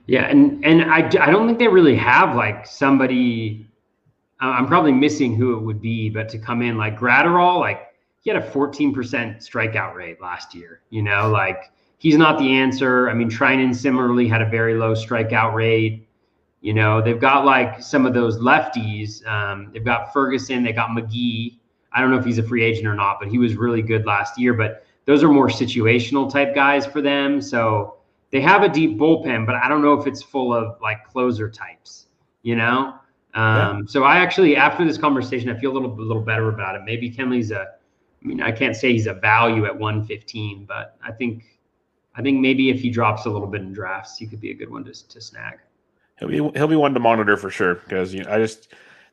Yeah, 0.07 0.23
and 0.23 0.65
and 0.65 0.81
I, 0.83 0.99
I 0.99 1.29
don't 1.29 1.45
think 1.45 1.59
they 1.59 1.67
really 1.67 1.97
have 1.97 2.35
like 2.35 2.65
somebody. 2.65 3.69
I'm 4.39 4.67
probably 4.67 4.91
missing 4.91 5.35
who 5.35 5.57
it 5.57 5.61
would 5.61 5.81
be, 5.81 6.09
but 6.09 6.29
to 6.29 6.37
come 6.37 6.61
in 6.61 6.77
like 6.77 6.97
Graterol, 6.97 7.59
like 7.59 7.87
he 8.21 8.29
had 8.29 8.41
a 8.41 8.47
14% 8.51 8.93
strikeout 8.93 9.95
rate 9.95 10.21
last 10.21 10.53
year. 10.53 10.81
You 10.89 11.01
know, 11.01 11.29
like 11.29 11.71
he's 11.97 12.17
not 12.17 12.37
the 12.37 12.49
answer. 12.51 13.09
I 13.09 13.13
mean, 13.13 13.29
Treinen 13.29 13.75
similarly 13.75 14.27
had 14.27 14.41
a 14.41 14.49
very 14.49 14.75
low 14.75 14.93
strikeout 14.93 15.53
rate. 15.53 16.07
You 16.61 16.73
know, 16.73 17.01
they've 17.01 17.19
got 17.19 17.45
like 17.45 17.81
some 17.81 18.05
of 18.05 18.13
those 18.13 18.37
lefties. 18.37 19.25
Um, 19.27 19.71
they've 19.73 19.83
got 19.83 20.13
Ferguson, 20.13 20.63
they 20.63 20.71
got 20.71 20.89
McGee, 20.89 21.57
I 21.97 22.01
don't 22.01 22.11
know 22.11 22.19
if 22.19 22.25
he's 22.25 22.37
a 22.37 22.43
free 22.43 22.63
agent 22.63 22.85
or 22.85 22.93
not, 22.93 23.17
but 23.19 23.27
he 23.27 23.39
was 23.39 23.55
really 23.55 23.81
good 23.81 24.05
last 24.05 24.39
year. 24.39 24.53
But 24.53 24.85
those 25.05 25.23
are 25.23 25.29
more 25.29 25.47
situational 25.47 26.31
type 26.31 26.53
guys 26.53 26.85
for 26.85 27.01
them. 27.01 27.41
So 27.41 27.95
they 28.29 28.39
have 28.39 28.61
a 28.61 28.69
deep 28.69 28.99
bullpen, 28.99 29.47
but 29.47 29.55
I 29.55 29.67
don't 29.67 29.81
know 29.81 29.93
if 29.93 30.05
it's 30.05 30.21
full 30.21 30.53
of 30.53 30.79
like 30.79 31.07
closer 31.07 31.49
types, 31.49 32.05
you 32.43 32.55
know? 32.55 32.93
Um, 33.33 33.79
yeah. 33.79 33.81
So 33.87 34.03
I 34.03 34.17
actually, 34.17 34.55
after 34.55 34.85
this 34.85 34.99
conversation, 34.99 35.49
I 35.49 35.57
feel 35.57 35.71
a 35.71 35.73
little, 35.73 35.91
a 35.91 35.99
little 35.99 36.21
better 36.21 36.49
about 36.49 36.75
it. 36.75 36.83
Maybe 36.85 37.09
Kenley's 37.09 37.49
a, 37.49 37.61
I 37.61 38.27
mean, 38.27 38.41
I 38.41 38.51
can't 38.51 38.75
say 38.75 38.91
he's 38.91 39.07
a 39.07 39.15
value 39.15 39.65
at 39.65 39.75
115, 39.75 40.65
but 40.65 40.97
I 41.03 41.11
think, 41.11 41.57
I 42.15 42.21
think 42.21 42.39
maybe 42.39 42.69
if 42.69 42.79
he 42.79 42.91
drops 42.91 43.25
a 43.25 43.31
little 43.31 43.47
bit 43.47 43.61
in 43.61 43.73
drafts, 43.73 44.19
he 44.19 44.27
could 44.27 44.39
be 44.39 44.51
a 44.51 44.55
good 44.55 44.69
one 44.69 44.83
to, 44.83 45.07
to 45.07 45.19
snag. 45.19 45.61
He'll 46.19 46.29
be, 46.29 46.59
he'll 46.59 46.67
be 46.67 46.75
one 46.75 46.93
to 46.93 46.99
monitor 46.99 47.37
for 47.37 47.49
sure 47.49 47.75
because 47.75 48.13
you 48.13 48.23
know, 48.23 48.31
I 48.31 48.37
just 48.37 48.67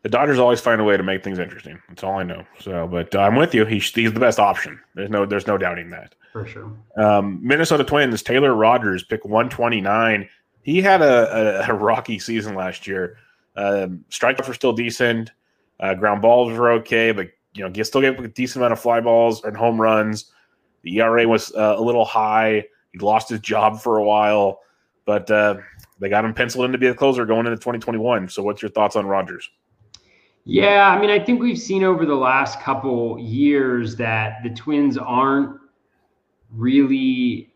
the 0.04 0.10
Dodgers 0.10 0.38
always 0.38 0.60
find 0.60 0.82
a 0.82 0.84
way 0.84 0.98
to 0.98 1.02
make 1.02 1.24
things 1.24 1.38
interesting. 1.38 1.80
That's 1.88 2.04
all 2.04 2.18
I 2.18 2.22
know. 2.24 2.44
So, 2.60 2.86
but 2.86 3.14
uh, 3.14 3.20
I'm 3.20 3.36
with 3.36 3.54
you. 3.54 3.64
He's, 3.64 3.90
he's 3.90 4.12
the 4.12 4.20
best 4.20 4.38
option. 4.38 4.78
There's 4.94 5.08
no 5.08 5.24
there's 5.24 5.46
no 5.46 5.56
doubting 5.56 5.88
that. 5.90 6.14
For 6.30 6.46
sure. 6.46 6.70
Um, 6.98 7.40
Minnesota 7.42 7.84
Twins 7.84 8.22
Taylor 8.22 8.54
Rogers 8.54 9.02
pick 9.02 9.24
129. 9.24 10.28
He 10.62 10.82
had 10.82 11.00
a, 11.00 11.64
a, 11.64 11.70
a 11.70 11.74
rocky 11.74 12.18
season 12.18 12.54
last 12.54 12.86
year. 12.86 13.16
Um, 13.56 14.04
strikeouts 14.10 14.46
were 14.46 14.54
still 14.54 14.74
decent. 14.74 15.32
Uh, 15.80 15.94
ground 15.94 16.20
balls 16.20 16.52
were 16.52 16.70
okay, 16.72 17.10
but 17.10 17.30
you 17.54 17.64
know, 17.64 17.72
he 17.74 17.82
still 17.82 18.02
get 18.02 18.20
a 18.20 18.28
decent 18.28 18.56
amount 18.56 18.74
of 18.74 18.80
fly 18.80 19.00
balls 19.00 19.42
and 19.44 19.56
home 19.56 19.80
runs. 19.80 20.30
The 20.82 21.00
ERA 21.00 21.26
was 21.26 21.50
uh, 21.54 21.76
a 21.78 21.80
little 21.80 22.04
high. 22.04 22.66
He 22.92 22.98
lost 22.98 23.30
his 23.30 23.40
job 23.40 23.80
for 23.80 23.96
a 23.96 24.04
while, 24.04 24.60
but 25.06 25.30
uh, 25.30 25.56
they 25.98 26.10
got 26.10 26.26
him 26.26 26.34
penciled 26.34 26.66
in 26.66 26.72
to 26.72 26.78
be 26.78 26.88
a 26.88 26.94
closer 26.94 27.24
going 27.24 27.46
into 27.46 27.56
2021. 27.56 28.28
So, 28.28 28.42
what's 28.42 28.60
your 28.60 28.70
thoughts 28.70 28.96
on 28.96 29.06
Rogers? 29.06 29.48
Yeah, 30.44 30.90
I 30.90 31.00
mean, 31.00 31.08
I 31.08 31.18
think 31.18 31.40
we've 31.40 31.58
seen 31.58 31.84
over 31.84 32.04
the 32.04 32.14
last 32.14 32.60
couple 32.60 33.18
years 33.18 33.96
that 33.96 34.42
the 34.42 34.50
Twins 34.50 34.98
aren't 34.98 35.58
really 36.50 37.54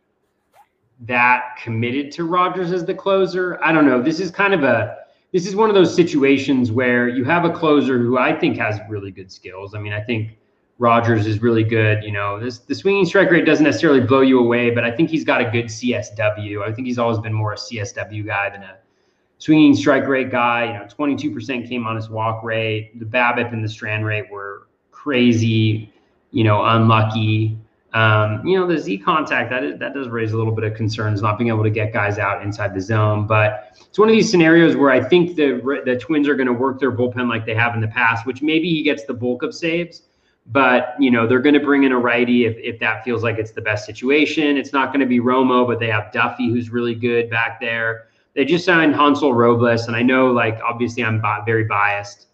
that 1.01 1.57
committed 1.63 2.11
to 2.13 2.25
Rogers 2.25 2.73
as 2.73 2.85
the 2.85 2.95
closer. 2.95 3.63
I 3.63 3.73
don't 3.73 3.87
know. 3.87 4.01
This 4.03 4.21
is 4.21 4.31
kind 4.31 4.55
of 4.55 4.65
a 4.65 4.97
this 5.33 5.47
is 5.47 5.55
one 5.55 5.69
of 5.69 5.75
those 5.75 5.95
situations 5.95 6.73
where 6.73 7.09
you 7.09 7.25
have 7.25 7.45
a 7.45 7.51
closer 7.51 7.99
who 7.99 8.17
I 8.17 8.33
think 8.33 8.57
has 8.57 8.81
really 8.89 9.11
good 9.11 9.31
skills. 9.31 9.75
I 9.75 9.79
mean, 9.79 9.93
I 9.93 10.01
think 10.01 10.39
Rogers 10.79 11.27
is 11.27 11.43
really 11.43 11.65
good. 11.65 12.03
You 12.03 12.13
know, 12.13 12.41
this 12.41 12.59
the 12.61 12.75
swinging 12.75 13.05
strike 13.05 13.31
rate 13.31 13.45
doesn't 13.45 13.65
necessarily 13.65 14.01
blow 14.01 14.23
you 14.23 14.41
away, 14.41 14.71
but 14.71 14.85
I 14.85 14.91
think 14.91 15.11
he's 15.11 15.25
got 15.25 15.43
a 15.43 15.51
good 15.51 15.67
CSW. 15.67 16.67
I 16.67 16.73
think 16.73 16.87
he's 16.87 16.99
always 16.99 17.19
been 17.19 17.35
more 17.35 17.53
a 17.53 17.57
CSW 17.57 18.25
guy 18.25 18.49
than 18.49 18.63
a 18.63 18.79
swinging 19.39 19.75
strike 19.75 20.07
rate 20.07 20.31
guy. 20.31 20.67
You 20.67 20.73
know, 20.75 20.85
22% 20.85 21.69
K 21.69 21.79
minus 21.79 22.09
walk 22.09 22.45
rate. 22.45 22.99
The 22.99 23.07
BABIP 23.07 23.53
and 23.53 23.65
the 23.65 23.69
strand 23.69 24.05
rate 24.05 24.31
were 24.31 24.69
crazy, 24.91 25.93
you 26.31 26.45
know, 26.45 26.65
unlucky. 26.65 27.59
Um, 27.95 28.47
you 28.47 28.59
know, 28.59 28.67
the 28.67 28.79
Z 28.79 28.99
contact 28.99 29.49
that 29.49 29.65
is, 29.65 29.79
that 29.79 29.95
does 29.95 30.09
raise 30.09 30.33
a 30.33 30.37
little 30.37 30.53
bit 30.53 30.65
of 30.65 30.75
concerns, 30.75 31.23
not 31.23 31.39
being 31.39 31.49
able 31.49 31.63
to 31.63 31.71
get 31.71 31.93
guys 31.93 32.19
out 32.19 32.43
inside 32.43 32.75
the 32.75 32.81
zone. 32.81 33.27
But 33.27 33.73
it's 33.79 33.99
one 33.99 34.09
of 34.09 34.15
these 34.15 34.31
scenarios 34.31 34.77
where 34.77 34.91
I 34.91 35.03
think 35.03 35.37
the 35.37 35.83
the 35.87 35.97
Twins 35.97 36.29
are 36.29 36.35
going 36.35 36.49
to 36.49 36.53
work 36.53 36.79
their 36.81 36.93
bullpen 36.93 37.29
like 37.29 37.47
they 37.47 37.55
have 37.55 37.75
in 37.75 37.81
the 37.81 37.89
past, 37.89 38.27
which 38.27 38.43
maybe 38.43 38.69
he 38.69 38.83
gets 38.83 39.05
the 39.05 39.15
bulk 39.15 39.43
of 39.43 39.55
saves. 39.55 40.03
But 40.51 40.95
you 40.99 41.11
know 41.11 41.27
they're 41.27 41.41
going 41.41 41.55
to 41.55 41.61
bring 41.61 41.85
in 41.85 41.93
a 41.93 41.99
righty 41.99 42.45
if, 42.45 42.57
if 42.59 42.79
that 42.81 43.05
feels 43.05 43.23
like 43.23 43.39
it's 43.39 43.53
the 43.53 43.63
best 43.63 43.87
situation. 43.87 44.59
It's 44.59 44.73
not 44.75 44.89
going 44.89 45.01
to 45.01 45.07
be 45.07 45.21
Romo, 45.21 45.67
but 45.67 45.81
they 45.81 45.89
have 45.89 46.13
Duffey, 46.13 46.51
who's 46.51 46.69
really 46.71 46.95
good 46.95 47.31
back 47.31 47.59
there. 47.59 48.08
They 48.39 48.45
just 48.45 48.65
signed 48.65 48.95
Hansel 48.95 49.35
Robles, 49.35 49.89
and 49.89 49.97
I 49.97 50.03
know 50.03 50.31
like 50.31 50.61
obviously 50.65 51.03
I'm 51.03 51.21
bi- 51.21 51.43
very 51.45 51.65
biased 51.65 52.29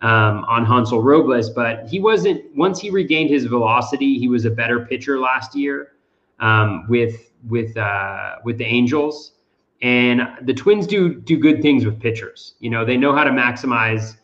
um, 0.00 0.42
on 0.48 0.64
Hansel 0.64 1.02
Robles, 1.02 1.50
but 1.50 1.86
he 1.86 2.00
wasn't. 2.00 2.42
Once 2.56 2.80
he 2.80 2.88
regained 2.88 3.28
his 3.28 3.44
velocity, 3.44 4.18
he 4.18 4.26
was 4.26 4.46
a 4.46 4.50
better 4.50 4.86
pitcher 4.86 5.20
last 5.20 5.54
year 5.54 5.92
um, 6.38 6.86
with 6.88 7.30
with 7.46 7.76
uh, 7.76 8.36
with 8.42 8.56
the 8.56 8.64
Angels. 8.64 9.32
And 9.82 10.22
the 10.40 10.54
Twins 10.54 10.86
do 10.86 11.14
do 11.14 11.36
good 11.36 11.60
things 11.60 11.84
with 11.84 12.00
pitchers. 12.00 12.54
You 12.60 12.70
know, 12.70 12.86
they 12.86 12.96
know 12.96 13.14
how 13.14 13.24
to 13.24 13.30
maximize 13.30 14.16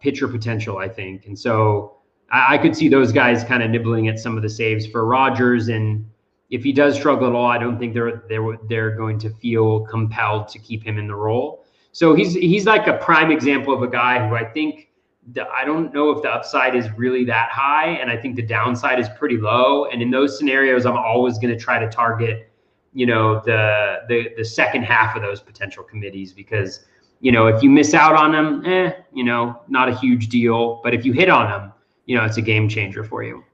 pitcher 0.00 0.28
potential. 0.28 0.78
I 0.78 0.88
think, 0.88 1.26
and 1.26 1.38
so 1.38 1.98
I, 2.32 2.54
I 2.54 2.58
could 2.58 2.74
see 2.74 2.88
those 2.88 3.12
guys 3.12 3.44
kind 3.44 3.62
of 3.62 3.68
nibbling 3.68 4.08
at 4.08 4.18
some 4.18 4.34
of 4.34 4.42
the 4.42 4.48
saves 4.48 4.86
for 4.86 5.04
Rogers. 5.04 5.68
And 5.68 6.09
if 6.50 6.64
he 6.64 6.72
does 6.72 6.96
struggle 6.96 7.28
at 7.28 7.34
all, 7.34 7.46
I 7.46 7.58
don't 7.58 7.78
think 7.78 7.94
they're 7.94 8.24
they're 8.28 8.58
they're 8.68 8.96
going 8.96 9.18
to 9.20 9.30
feel 9.30 9.80
compelled 9.86 10.48
to 10.48 10.58
keep 10.58 10.84
him 10.84 10.98
in 10.98 11.06
the 11.06 11.14
role. 11.14 11.64
So 11.92 12.14
he's 12.14 12.34
he's 12.34 12.66
like 12.66 12.86
a 12.86 12.94
prime 12.94 13.30
example 13.30 13.72
of 13.72 13.82
a 13.82 13.88
guy 13.88 14.26
who 14.26 14.34
I 14.34 14.44
think 14.44 14.88
the, 15.32 15.46
I 15.48 15.64
don't 15.64 15.92
know 15.94 16.10
if 16.10 16.22
the 16.22 16.28
upside 16.28 16.74
is 16.74 16.90
really 16.96 17.24
that 17.26 17.50
high, 17.50 17.90
and 18.00 18.10
I 18.10 18.16
think 18.16 18.36
the 18.36 18.42
downside 18.42 18.98
is 18.98 19.08
pretty 19.18 19.36
low. 19.36 19.86
And 19.86 20.02
in 20.02 20.10
those 20.10 20.38
scenarios, 20.38 20.86
I'm 20.86 20.96
always 20.96 21.38
going 21.38 21.56
to 21.56 21.60
try 21.62 21.78
to 21.78 21.88
target, 21.88 22.50
you 22.94 23.06
know, 23.06 23.40
the 23.44 24.00
the 24.08 24.30
the 24.36 24.44
second 24.44 24.82
half 24.82 25.14
of 25.14 25.22
those 25.22 25.40
potential 25.40 25.84
committees 25.84 26.32
because, 26.32 26.86
you 27.20 27.30
know, 27.30 27.46
if 27.46 27.62
you 27.62 27.70
miss 27.70 27.94
out 27.94 28.16
on 28.16 28.32
them, 28.32 28.64
eh, 28.66 28.92
you 29.12 29.22
know, 29.22 29.60
not 29.68 29.88
a 29.88 29.94
huge 29.94 30.28
deal. 30.28 30.80
But 30.82 30.94
if 30.94 31.04
you 31.04 31.12
hit 31.12 31.28
on 31.28 31.48
them, 31.48 31.72
you 32.06 32.16
know, 32.16 32.24
it's 32.24 32.38
a 32.38 32.42
game 32.42 32.68
changer 32.68 33.04
for 33.04 33.22
you. 33.22 33.44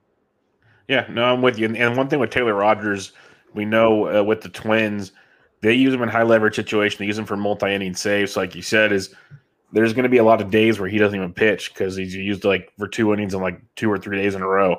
Yeah, 0.88 1.06
no, 1.10 1.24
I'm 1.24 1.42
with 1.42 1.58
you. 1.58 1.74
And 1.74 1.96
one 1.96 2.08
thing 2.08 2.20
with 2.20 2.30
Taylor 2.30 2.54
Rogers, 2.54 3.12
we 3.54 3.64
know 3.64 4.20
uh, 4.20 4.22
with 4.22 4.42
the 4.42 4.48
Twins, 4.48 5.12
they 5.62 5.74
use 5.74 5.92
him 5.92 6.02
in 6.02 6.08
high 6.08 6.22
leverage 6.22 6.54
situation. 6.54 6.98
They 6.98 7.06
use 7.06 7.18
him 7.18 7.24
for 7.24 7.36
multi 7.36 7.74
inning 7.74 7.94
saves, 7.94 8.36
like 8.36 8.54
you 8.54 8.62
said, 8.62 8.92
is 8.92 9.14
there's 9.72 9.92
going 9.92 10.04
to 10.04 10.08
be 10.08 10.18
a 10.18 10.24
lot 10.24 10.40
of 10.40 10.50
days 10.50 10.78
where 10.78 10.88
he 10.88 10.98
doesn't 10.98 11.18
even 11.18 11.32
pitch 11.32 11.72
because 11.74 11.96
he's 11.96 12.14
used 12.14 12.44
like 12.44 12.72
for 12.78 12.86
two 12.86 13.12
innings 13.12 13.34
in 13.34 13.40
like 13.40 13.60
two 13.74 13.90
or 13.90 13.98
three 13.98 14.16
days 14.16 14.34
in 14.34 14.42
a 14.42 14.46
row. 14.46 14.76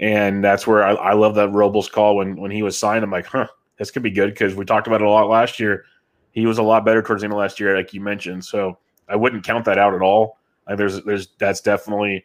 And 0.00 0.42
that's 0.42 0.66
where 0.66 0.82
I, 0.82 0.92
I 0.94 1.12
love 1.12 1.36
that 1.36 1.50
Robles 1.50 1.88
call 1.88 2.16
when 2.16 2.36
when 2.36 2.50
he 2.50 2.62
was 2.62 2.78
signed. 2.78 3.04
I'm 3.04 3.10
like, 3.12 3.26
huh, 3.26 3.46
this 3.78 3.90
could 3.90 4.02
be 4.02 4.10
good 4.10 4.30
because 4.30 4.54
we 4.54 4.64
talked 4.64 4.86
about 4.86 5.00
it 5.00 5.06
a 5.06 5.10
lot 5.10 5.28
last 5.28 5.60
year. 5.60 5.84
He 6.32 6.46
was 6.46 6.58
a 6.58 6.64
lot 6.64 6.84
better 6.84 7.00
towards 7.00 7.22
the 7.22 7.26
end 7.26 7.32
of 7.32 7.38
last 7.38 7.60
year, 7.60 7.76
like 7.76 7.94
you 7.94 8.00
mentioned. 8.00 8.44
So 8.44 8.76
I 9.08 9.14
wouldn't 9.14 9.44
count 9.44 9.64
that 9.66 9.78
out 9.78 9.94
at 9.94 10.02
all. 10.02 10.38
Like 10.66 10.78
there's 10.78 11.02
there's 11.04 11.28
that's 11.38 11.60
definitely 11.60 12.24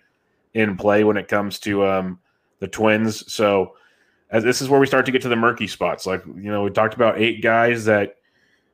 in 0.56 0.78
play 0.78 1.04
when 1.04 1.16
it 1.16 1.28
comes 1.28 1.60
to 1.60 1.86
um, 1.86 2.20
the 2.60 2.68
Twins. 2.68 3.32
So 3.32 3.74
as 4.32 4.44
this 4.44 4.62
is 4.62 4.70
where 4.70 4.80
we 4.80 4.88
start 4.88 5.06
to 5.06 5.12
get 5.12 5.22
to 5.24 5.30
the 5.30 5.36
murky 5.36 5.68
spots. 5.68 6.06
Like 6.06 6.26
you 6.26 6.52
know, 6.52 6.64
we 6.64 6.70
talked 6.70 6.94
about 6.94 7.20
eight 7.20 7.42
guys 7.42 7.86
that 7.86 8.16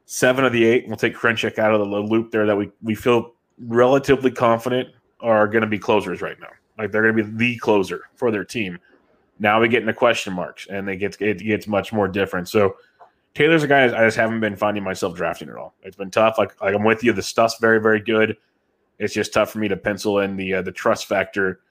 seven 0.05 0.45
of 0.45 0.53
the 0.53 0.65
eight. 0.65 0.87
We'll 0.87 0.97
take 0.97 1.15
Karinchak 1.15 1.57
out 1.57 1.73
of 1.73 1.79
the 1.79 1.85
loop 1.85 2.31
there 2.31 2.45
that 2.45 2.55
we, 2.55 2.71
we 2.81 2.95
feel 2.95 3.33
relatively 3.59 4.31
confident 4.31 4.89
are 5.21 5.47
going 5.47 5.61
to 5.61 5.67
be 5.67 5.79
closers 5.79 6.21
right 6.21 6.39
now. 6.39 6.49
Like 6.77 6.91
they're 6.91 7.01
going 7.01 7.15
to 7.15 7.23
be 7.23 7.53
the 7.53 7.57
closer 7.57 8.03
for 8.15 8.31
their 8.31 8.43
team. 8.43 8.79
Now 9.39 9.61
we 9.61 9.67
get 9.69 9.81
into 9.81 9.93
question 9.93 10.33
marks, 10.33 10.67
and 10.67 10.89
it 10.89 10.97
gets 10.97 11.17
it 11.19 11.39
gets 11.39 11.67
much 11.67 11.93
more 11.93 12.07
different. 12.07 12.49
So 12.49 12.75
Taylor's 13.33 13.63
a 13.63 13.67
guy 13.67 13.85
I 13.85 14.05
just 14.05 14.17
haven't 14.17 14.39
been 14.39 14.55
finding 14.55 14.83
myself 14.83 15.15
drafting 15.15 15.49
at 15.49 15.55
all. 15.55 15.73
It's 15.83 15.97
been 15.97 16.11
tough. 16.11 16.37
Like 16.37 16.59
like 16.61 16.75
I'm 16.75 16.83
with 16.83 17.03
you. 17.03 17.13
The 17.13 17.21
stuff's 17.21 17.57
very 17.59 17.79
very 17.81 18.01
good. 18.01 18.37
It's 18.97 19.13
just 19.13 19.33
tough 19.33 19.51
for 19.51 19.59
me 19.59 19.67
to 19.67 19.75
pencil 19.75 20.19
in 20.19 20.37
the 20.37 20.55
uh, 20.55 20.61
the 20.61 20.71
trust 20.71 21.07
factor 21.07 21.61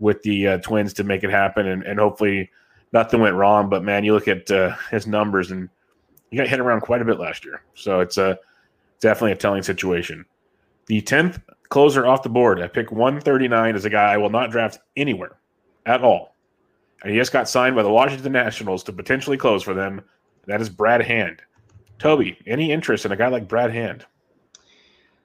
with 0.00 0.22
the 0.22 0.48
uh, 0.48 0.58
Twins 0.58 0.92
to 0.94 1.04
make 1.04 1.22
it 1.22 1.30
happen, 1.30 1.68
and 1.68 1.84
and 1.84 2.00
hopefully 2.00 2.50
nothing 2.92 3.20
went 3.20 3.36
wrong. 3.36 3.68
But 3.68 3.84
man, 3.84 4.04
you 4.04 4.12
look 4.12 4.28
at 4.28 4.50
uh, 4.50 4.74
his 4.90 5.06
numbers 5.06 5.50
and 5.50 5.68
he 6.30 6.36
got 6.36 6.48
hit 6.48 6.60
around 6.60 6.80
quite 6.80 7.02
a 7.02 7.04
bit 7.04 7.18
last 7.18 7.44
year. 7.44 7.62
So 7.74 8.00
it's 8.00 8.18
a 8.18 8.38
definitely 9.00 9.32
a 9.32 9.36
telling 9.36 9.62
situation. 9.62 10.24
The 10.86 11.02
10th 11.02 11.40
closer 11.68 12.06
off 12.06 12.22
the 12.22 12.28
board 12.28 12.58
at 12.58 12.72
pick 12.72 12.90
139 12.90 13.76
is 13.76 13.84
a 13.84 13.90
guy 13.90 14.12
I 14.12 14.16
will 14.16 14.30
not 14.30 14.50
draft 14.50 14.78
anywhere 14.96 15.36
at 15.86 16.02
all. 16.02 16.34
And 17.02 17.10
he 17.10 17.18
just 17.18 17.32
got 17.32 17.48
signed 17.48 17.76
by 17.76 17.82
the 17.82 17.90
Washington 17.90 18.32
Nationals 18.32 18.82
to 18.84 18.92
potentially 18.92 19.36
close 19.36 19.62
for 19.62 19.72
them. 19.72 20.02
That 20.46 20.60
is 20.60 20.68
Brad 20.68 21.02
Hand. 21.02 21.42
Toby, 21.98 22.38
any 22.46 22.72
interest 22.72 23.04
in 23.04 23.12
a 23.12 23.16
guy 23.16 23.28
like 23.28 23.48
Brad 23.48 23.72
Hand? 23.72 24.04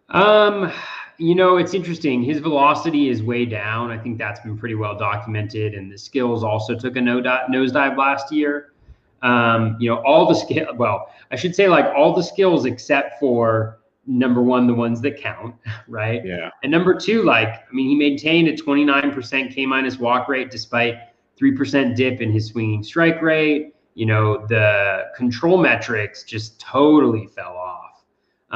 Um, 0.09 0.71
you 1.17 1.35
know, 1.35 1.57
it's 1.57 1.73
interesting. 1.73 2.23
His 2.23 2.39
velocity 2.39 3.09
is 3.09 3.23
way 3.23 3.45
down. 3.45 3.91
I 3.91 3.97
think 3.97 4.17
that's 4.17 4.39
been 4.41 4.57
pretty 4.57 4.75
well 4.75 4.97
documented, 4.97 5.73
and 5.73 5.91
the 5.91 5.97
skills 5.97 6.43
also 6.43 6.75
took 6.75 6.95
a 6.95 7.01
no 7.01 7.21
dot, 7.21 7.49
nosedive 7.51 7.97
last 7.97 8.31
year. 8.31 8.73
Um, 9.21 9.77
you 9.79 9.89
know, 9.89 10.03
all 10.05 10.27
the 10.27 10.35
skill. 10.35 10.67
Well, 10.75 11.09
I 11.31 11.35
should 11.35 11.55
say 11.55 11.67
like 11.67 11.85
all 11.85 12.13
the 12.13 12.23
skills 12.23 12.65
except 12.65 13.19
for 13.19 13.79
number 14.07 14.41
one, 14.41 14.67
the 14.67 14.73
ones 14.73 15.01
that 15.01 15.19
count, 15.19 15.55
right? 15.87 16.23
Yeah. 16.25 16.49
And 16.63 16.71
number 16.71 16.93
two, 16.93 17.23
like 17.23 17.47
I 17.47 17.73
mean, 17.73 17.89
he 17.89 17.95
maintained 17.95 18.47
a 18.47 18.55
29% 18.55 19.53
K 19.53 19.65
minus 19.65 19.97
walk 19.97 20.27
rate 20.27 20.51
despite 20.51 20.95
three 21.37 21.55
percent 21.55 21.95
dip 21.95 22.21
in 22.21 22.31
his 22.31 22.47
swinging 22.47 22.83
strike 22.83 23.21
rate. 23.21 23.73
You 23.93 24.05
know, 24.05 24.45
the 24.47 25.05
control 25.15 25.57
metrics 25.57 26.23
just 26.23 26.59
totally 26.59 27.27
fell 27.27 27.55
off, 27.55 27.84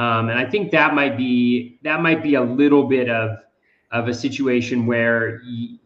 um, 0.00 0.28
and 0.28 0.38
I 0.38 0.44
think 0.44 0.70
that 0.72 0.94
might 0.94 1.16
be 1.16 1.78
that 1.82 2.00
might 2.00 2.22
be 2.22 2.34
a 2.34 2.42
little 2.42 2.84
bit 2.84 3.08
of 3.08 3.38
of 3.92 4.08
a 4.08 4.14
situation 4.14 4.86
where. 4.86 5.40
He, 5.40 5.76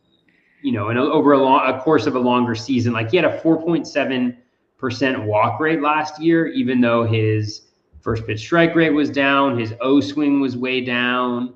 you 0.62 0.72
know, 0.72 0.88
in 0.88 0.96
a, 0.96 1.02
over 1.02 1.32
a, 1.32 1.38
long, 1.38 1.60
a 1.66 1.78
course 1.78 2.06
of 2.06 2.16
a 2.16 2.18
longer 2.18 2.54
season, 2.54 2.94
like 2.94 3.10
he 3.10 3.18
had 3.18 3.26
a 3.26 3.38
4.7 3.40 4.34
percent 4.78 5.22
walk 5.24 5.60
rate 5.60 5.80
last 5.80 6.20
year, 6.20 6.46
even 6.46 6.80
though 6.80 7.04
his 7.04 7.62
first 8.00 8.26
pitch 8.26 8.40
strike 8.40 8.74
rate 8.74 8.90
was 8.90 9.08
down, 9.08 9.58
his 9.58 9.72
O 9.80 10.00
swing 10.00 10.40
was 10.40 10.56
way 10.58 10.82
down. 10.82 11.54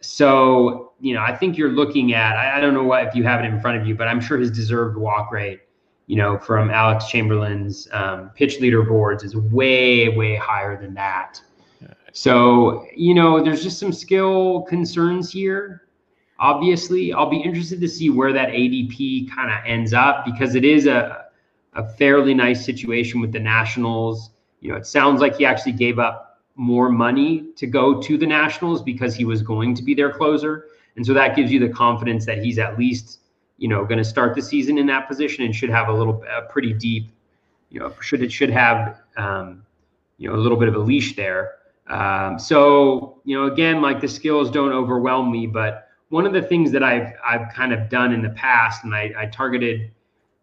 So, 0.00 0.92
you 1.00 1.14
know, 1.14 1.20
I 1.20 1.34
think 1.34 1.58
you're 1.58 1.72
looking 1.72 2.14
at, 2.14 2.36
I, 2.36 2.58
I, 2.58 2.60
don't 2.60 2.72
know 2.72 2.84
what 2.84 3.04
if 3.04 3.14
you 3.14 3.24
have 3.24 3.40
it 3.40 3.46
in 3.46 3.60
front 3.60 3.80
of 3.80 3.86
you, 3.86 3.96
but 3.96 4.06
I'm 4.06 4.20
sure 4.20 4.38
his 4.38 4.52
deserved 4.52 4.96
walk 4.96 5.32
rate, 5.32 5.62
you 6.06 6.14
know, 6.16 6.38
from 6.38 6.70
Alex 6.70 7.08
Chamberlain's 7.08 7.88
um, 7.92 8.30
pitch 8.36 8.58
leaderboards 8.60 9.24
is 9.24 9.36
way, 9.36 10.08
way 10.08 10.36
higher 10.36 10.80
than 10.80 10.94
that. 10.94 11.42
So, 12.12 12.86
you 12.94 13.14
know, 13.14 13.42
there's 13.42 13.62
just 13.62 13.78
some 13.78 13.92
skill 13.92 14.62
concerns 14.62 15.30
here. 15.32 15.82
Obviously, 16.38 17.12
I'll 17.12 17.30
be 17.30 17.38
interested 17.38 17.80
to 17.80 17.88
see 17.88 18.10
where 18.10 18.32
that 18.32 18.48
ADP 18.48 19.30
kind 19.30 19.50
of 19.50 19.58
ends 19.66 19.92
up 19.92 20.24
because 20.24 20.54
it 20.54 20.64
is 20.64 20.86
a 20.86 21.26
a 21.74 21.88
fairly 21.88 22.34
nice 22.34 22.64
situation 22.64 23.20
with 23.20 23.32
the 23.32 23.38
Nationals. 23.38 24.30
You 24.60 24.70
know, 24.70 24.76
it 24.76 24.86
sounds 24.86 25.20
like 25.20 25.36
he 25.36 25.46
actually 25.46 25.72
gave 25.72 25.98
up 25.98 26.40
more 26.56 26.90
money 26.90 27.46
to 27.56 27.66
go 27.66 28.00
to 28.02 28.18
the 28.18 28.26
Nationals 28.26 28.82
because 28.82 29.14
he 29.14 29.24
was 29.24 29.42
going 29.42 29.74
to 29.74 29.82
be 29.82 29.94
their 29.94 30.12
closer. 30.12 30.66
And 30.96 31.06
so 31.06 31.14
that 31.14 31.36
gives 31.36 31.50
you 31.52 31.60
the 31.60 31.68
confidence 31.68 32.26
that 32.26 32.38
he's 32.38 32.58
at 32.58 32.78
least, 32.78 33.20
you 33.58 33.68
know, 33.68 33.84
going 33.84 33.98
to 33.98 34.04
start 34.04 34.34
the 34.34 34.42
season 34.42 34.78
in 34.78 34.86
that 34.86 35.08
position 35.08 35.44
and 35.44 35.54
should 35.54 35.70
have 35.70 35.88
a 35.88 35.92
little, 35.92 36.22
a 36.24 36.42
pretty 36.42 36.72
deep, 36.72 37.10
you 37.70 37.78
know, 37.78 37.94
should 38.00 38.22
it 38.22 38.32
should 38.32 38.50
have, 38.50 39.00
um, 39.16 39.64
you 40.18 40.28
know, 40.28 40.34
a 40.34 40.40
little 40.40 40.58
bit 40.58 40.68
of 40.68 40.74
a 40.74 40.78
leash 40.78 41.14
there. 41.16 41.52
Um, 41.90 42.38
so, 42.38 43.20
you 43.24 43.36
know, 43.36 43.52
again, 43.52 43.82
like 43.82 44.00
the 44.00 44.08
skills 44.08 44.50
don't 44.50 44.72
overwhelm 44.72 45.30
me, 45.30 45.46
but 45.46 45.88
one 46.10 46.26
of 46.26 46.32
the 46.32 46.42
things 46.42 46.70
that 46.72 46.82
I've 46.82 47.12
I've 47.24 47.52
kind 47.52 47.72
of 47.72 47.88
done 47.88 48.12
in 48.12 48.22
the 48.22 48.30
past, 48.30 48.84
and 48.84 48.94
I, 48.94 49.12
I 49.16 49.26
targeted 49.26 49.90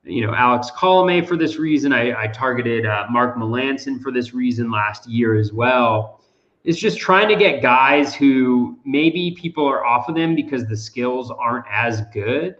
you 0.04 0.26
know 0.26 0.34
Alex 0.34 0.72
Colome 0.72 1.26
for 1.26 1.38
this 1.38 1.58
reason. 1.58 1.94
I, 1.94 2.24
I 2.24 2.28
targeted 2.28 2.86
uh, 2.86 3.06
Mark 3.10 3.38
Melancon 3.38 4.02
for 4.02 4.12
this 4.12 4.34
reason 4.34 4.72
last 4.72 5.08
year 5.08 5.36
as 5.36 5.54
well. 5.54 6.22
Is 6.64 6.78
just 6.78 6.98
trying 6.98 7.30
to 7.30 7.36
get 7.36 7.62
guys 7.62 8.14
who 8.14 8.78
maybe 8.84 9.38
people 9.40 9.66
are 9.66 9.86
off 9.86 10.10
of 10.10 10.16
them 10.16 10.36
because 10.36 10.66
the 10.68 10.76
skills 10.76 11.32
aren't 11.32 11.66
as 11.72 12.02
good, 12.14 12.56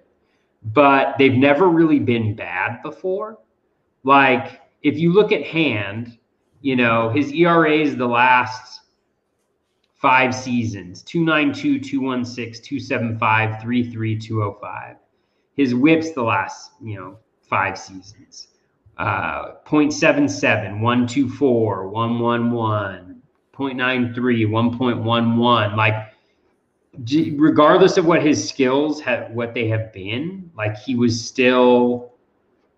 but 0.74 1.16
they've 1.18 1.34
never 1.34 1.68
really 1.68 2.00
been 2.00 2.36
bad 2.36 2.82
before. 2.84 3.40
Like 4.04 4.62
if 4.82 4.98
you 4.98 5.12
look 5.12 5.34
at 5.34 5.44
Hand, 5.44 6.18
you 6.62 6.76
know 6.76 7.10
his 7.10 7.32
ERAs 7.34 7.96
the 7.96 8.08
last 8.08 8.82
five 9.96 10.34
seasons 10.34 11.02
292 11.04 11.80
216 11.80 12.64
275 12.64 13.62
33 13.62 14.18
205 14.18 14.96
his 15.56 15.74
whips 15.74 16.12
the 16.12 16.22
last 16.22 16.72
you 16.82 16.96
know 16.96 17.18
five 17.48 17.78
seasons. 17.78 18.50
Uh, 18.98 19.56
0.77, 19.66 20.82
124, 20.82 21.88
111, 21.88 23.22
0.93, 23.54 24.16
1.11. 24.48 25.76
Like, 25.76 26.14
regardless 27.40 27.98
of 27.98 28.06
what 28.06 28.24
his 28.24 28.48
skills 28.48 29.00
have, 29.02 29.32
what 29.32 29.54
they 29.54 29.68
have 29.68 29.94
been, 29.94 30.50
like 30.58 30.76
he 30.78 30.96
was 30.96 31.24
still, 31.24 32.14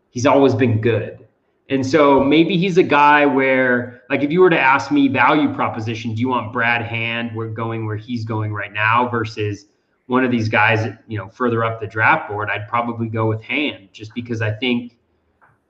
he's 0.09 0.25
always 0.25 0.53
been 0.53 0.81
good. 0.81 1.25
And 1.69 1.85
so 1.85 2.23
maybe 2.23 2.57
he's 2.57 2.77
a 2.77 2.83
guy 2.83 3.25
where, 3.27 4.01
like, 4.09 4.23
if 4.23 4.31
you 4.31 4.41
were 4.41 4.49
to 4.49 4.59
ask 4.59 4.91
me 4.91 5.07
value 5.07 5.53
proposition, 5.53 6.15
do 6.15 6.21
you 6.21 6.27
want 6.27 6.51
Brad 6.51 6.81
Hand? 6.81 7.31
We're 7.35 7.49
going 7.49 7.85
where 7.85 7.95
he's 7.95 8.25
going 8.25 8.51
right 8.51 8.73
now 8.73 9.07
versus 9.07 9.67
one 10.07 10.25
of 10.25 10.31
these 10.31 10.49
guys, 10.49 10.91
you 11.07 11.19
know, 11.19 11.29
further 11.29 11.63
up 11.63 11.79
the 11.79 11.85
draft 11.85 12.27
board. 12.27 12.49
I'd 12.49 12.67
probably 12.67 13.07
go 13.07 13.27
with 13.27 13.43
Hand 13.43 13.89
just 13.93 14.15
because 14.15 14.41
I 14.41 14.51
think 14.51 14.97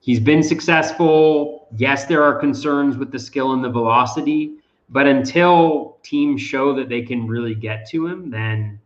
he's 0.00 0.18
been 0.18 0.42
successful. 0.42 1.68
Yes, 1.76 2.06
there 2.06 2.22
are 2.22 2.34
concerns 2.38 2.96
with 2.96 3.12
the 3.12 3.18
skill 3.18 3.52
and 3.52 3.62
the 3.62 3.68
velocity, 3.68 4.54
but 4.88 5.06
until 5.06 5.98
teams 6.02 6.40
show 6.40 6.74
that 6.76 6.88
they 6.88 7.02
can 7.02 7.26
really 7.26 7.54
get 7.54 7.86
to 7.90 8.06
him, 8.06 8.30
then 8.30 8.80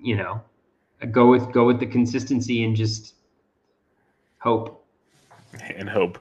you 0.00 0.14
know, 0.16 0.40
go 1.10 1.28
with 1.28 1.50
go 1.52 1.66
with 1.66 1.80
the 1.80 1.86
consistency 1.86 2.64
and 2.64 2.76
just 2.76 3.14
hope 4.38 4.75
and 5.76 5.88
hope. 5.88 6.18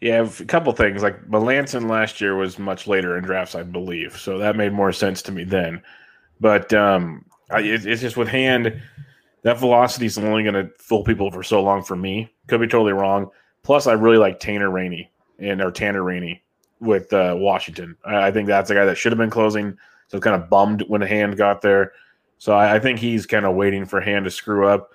Yeah, 0.00 0.28
a 0.40 0.44
couple 0.44 0.72
things 0.72 1.02
like 1.02 1.26
Melancon 1.26 1.88
last 1.88 2.20
year 2.20 2.36
was 2.36 2.58
much 2.58 2.86
later 2.86 3.16
in 3.16 3.24
drafts, 3.24 3.54
I 3.54 3.62
believe, 3.62 4.18
so 4.18 4.36
that 4.38 4.56
made 4.56 4.74
more 4.74 4.92
sense 4.92 5.22
to 5.22 5.32
me 5.32 5.44
then. 5.44 5.80
But 6.38 6.72
um, 6.74 7.24
I, 7.50 7.60
it, 7.60 7.86
it's 7.86 8.02
just 8.02 8.16
with 8.16 8.28
hand, 8.28 8.80
that 9.42 9.58
velocity 9.58 10.06
is 10.06 10.18
only 10.18 10.42
going 10.42 10.54
to 10.54 10.70
fool 10.78 11.02
people 11.02 11.30
for 11.30 11.42
so 11.42 11.62
long. 11.62 11.82
For 11.82 11.96
me, 11.96 12.30
could 12.46 12.60
be 12.60 12.66
totally 12.66 12.92
wrong. 12.92 13.30
Plus, 13.62 13.86
I 13.86 13.92
really 13.92 14.18
like 14.18 14.38
Tanner 14.38 14.70
Rainey 14.70 15.10
and 15.38 15.62
or 15.62 15.70
Tanner 15.70 16.02
Rainey 16.02 16.42
with 16.80 17.12
uh, 17.12 17.34
Washington. 17.36 17.96
I, 18.04 18.28
I, 18.28 18.32
think 18.32 18.48
that's 18.48 18.70
a 18.70 18.74
guy 18.74 18.84
that 18.84 18.96
should 18.96 19.12
have 19.12 19.18
been 19.18 19.30
closing. 19.30 19.76
So 20.08 20.20
kind 20.20 20.40
of 20.40 20.50
bummed 20.50 20.84
when 20.88 21.00
hand 21.00 21.36
got 21.36 21.62
there. 21.62 21.92
So 22.38 22.54
I, 22.54 22.76
I 22.76 22.78
think 22.78 22.98
he's 22.98 23.26
kind 23.26 23.46
of 23.46 23.54
waiting 23.54 23.86
for 23.86 24.00
hand 24.00 24.24
to 24.24 24.30
screw 24.30 24.66
up. 24.66 24.90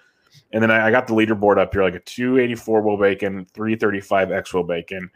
And 0.54 0.62
then 0.62 0.72
I, 0.72 0.88
I 0.88 0.92
got 0.92 1.08
the 1.08 1.14
leaderboard 1.14 1.58
up 1.58 1.74
here 1.74 1.84
like 1.84 1.96
a 1.96 2.00
284 2.00 2.82
wOBAcon, 2.82 3.50
335 3.50 4.32
X 4.32 4.52
wOBAcon. 4.52 5.10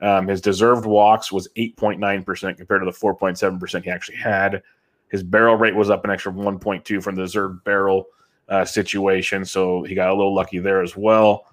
Um, 0.00 0.26
his 0.26 0.40
deserved 0.40 0.84
walks 0.84 1.30
was 1.30 1.48
8.9% 1.56 2.56
compared 2.56 2.82
to 2.82 2.84
the 2.84 2.96
4.7% 2.96 3.84
he 3.84 3.90
actually 3.90 4.16
had. 4.16 4.62
His 5.08 5.22
barrel 5.22 5.56
rate 5.56 5.74
was 5.74 5.90
up 5.90 6.04
an 6.04 6.10
extra 6.10 6.32
1.2 6.32 7.02
from 7.02 7.14
the 7.14 7.22
deserved 7.22 7.62
barrel 7.64 8.06
uh, 8.48 8.64
situation. 8.64 9.44
So 9.44 9.82
he 9.84 9.94
got 9.94 10.10
a 10.10 10.14
little 10.14 10.34
lucky 10.34 10.58
there 10.58 10.82
as 10.82 10.96
well. 10.96 11.46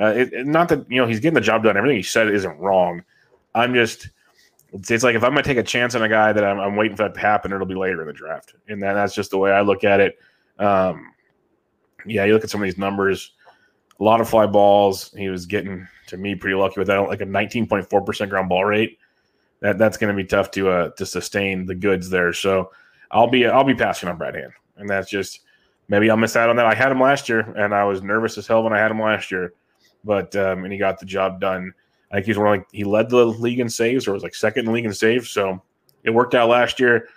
Uh, 0.00 0.14
it, 0.16 0.32
it, 0.32 0.46
not 0.46 0.68
that, 0.70 0.90
you 0.90 1.00
know, 1.00 1.06
he's 1.06 1.20
getting 1.20 1.34
the 1.34 1.40
job 1.40 1.62
done. 1.62 1.76
Everything 1.76 1.98
he 1.98 2.02
said 2.02 2.28
isn't 2.28 2.58
wrong. 2.58 3.02
I'm 3.54 3.74
just, 3.74 4.08
it's, 4.72 4.90
it's 4.90 5.04
like 5.04 5.14
if 5.14 5.22
I'm 5.22 5.32
going 5.32 5.42
to 5.42 5.48
take 5.48 5.58
a 5.58 5.62
chance 5.62 5.94
on 5.94 6.02
a 6.02 6.08
guy 6.08 6.32
that 6.32 6.44
I'm, 6.44 6.58
I'm, 6.58 6.76
waiting 6.76 6.96
for 6.96 7.02
that 7.02 7.14
to 7.14 7.20
happen, 7.20 7.52
it'll 7.52 7.66
be 7.66 7.74
later 7.74 8.00
in 8.00 8.06
the 8.06 8.12
draft. 8.12 8.54
And 8.68 8.82
then 8.82 8.94
that's 8.94 9.14
just 9.14 9.30
the 9.30 9.38
way 9.38 9.50
I 9.50 9.60
look 9.60 9.84
at 9.84 10.00
it. 10.00 10.18
Um, 10.58 11.12
yeah, 12.06 12.24
you 12.24 12.32
look 12.32 12.44
at 12.44 12.50
some 12.50 12.60
of 12.60 12.64
these 12.64 12.78
numbers, 12.78 13.32
a 13.98 14.04
lot 14.04 14.20
of 14.20 14.28
fly 14.28 14.46
balls. 14.46 15.12
He 15.16 15.28
was 15.28 15.46
getting 15.46 15.86
to 16.08 16.16
me 16.16 16.34
pretty 16.34 16.56
lucky 16.56 16.80
with 16.80 16.88
that, 16.88 16.98
like 16.98 17.20
a 17.20 17.26
19.4% 17.26 18.28
ground 18.28 18.48
ball 18.48 18.64
rate. 18.64 18.98
That 19.60 19.78
that's 19.78 19.98
going 19.98 20.14
to 20.14 20.22
be 20.22 20.26
tough 20.26 20.50
to 20.52 20.70
uh 20.70 20.90
to 20.90 21.04
sustain 21.04 21.66
the 21.66 21.74
goods 21.74 22.08
there. 22.08 22.32
So 22.32 22.70
I'll 23.10 23.28
be 23.28 23.46
I'll 23.46 23.64
be 23.64 23.74
passing 23.74 24.08
on 24.08 24.16
Brad 24.16 24.34
Hand, 24.34 24.52
and 24.76 24.88
that's 24.88 25.10
just 25.10 25.40
maybe 25.88 26.08
I'll 26.08 26.16
miss 26.16 26.34
out 26.34 26.48
on 26.48 26.56
that. 26.56 26.66
I 26.66 26.74
had 26.74 26.90
him 26.90 27.00
last 27.00 27.28
year, 27.28 27.40
and 27.40 27.74
I 27.74 27.84
was 27.84 28.02
nervous 28.02 28.38
as 28.38 28.46
hell 28.46 28.62
when 28.62 28.72
I 28.72 28.78
had 28.78 28.90
him 28.90 29.00
last 29.00 29.30
year, 29.30 29.52
but 30.02 30.34
um, 30.36 30.64
and 30.64 30.72
he 30.72 30.78
got 30.78 30.98
the 30.98 31.04
job 31.04 31.40
done. 31.40 31.74
I 32.10 32.16
think 32.16 32.26
he's 32.26 32.38
one 32.38 32.46
like 32.46 32.66
he 32.72 32.84
led 32.84 33.10
the 33.10 33.26
league 33.26 33.60
in 33.60 33.68
saves, 33.68 34.08
or 34.08 34.12
was 34.12 34.22
like 34.22 34.34
second 34.34 34.66
in 34.66 34.72
league 34.72 34.86
in 34.86 34.94
saves. 34.94 35.28
So 35.28 35.62
it 36.04 36.10
worked 36.10 36.34
out 36.34 36.48
last 36.48 36.80
year. 36.80 37.08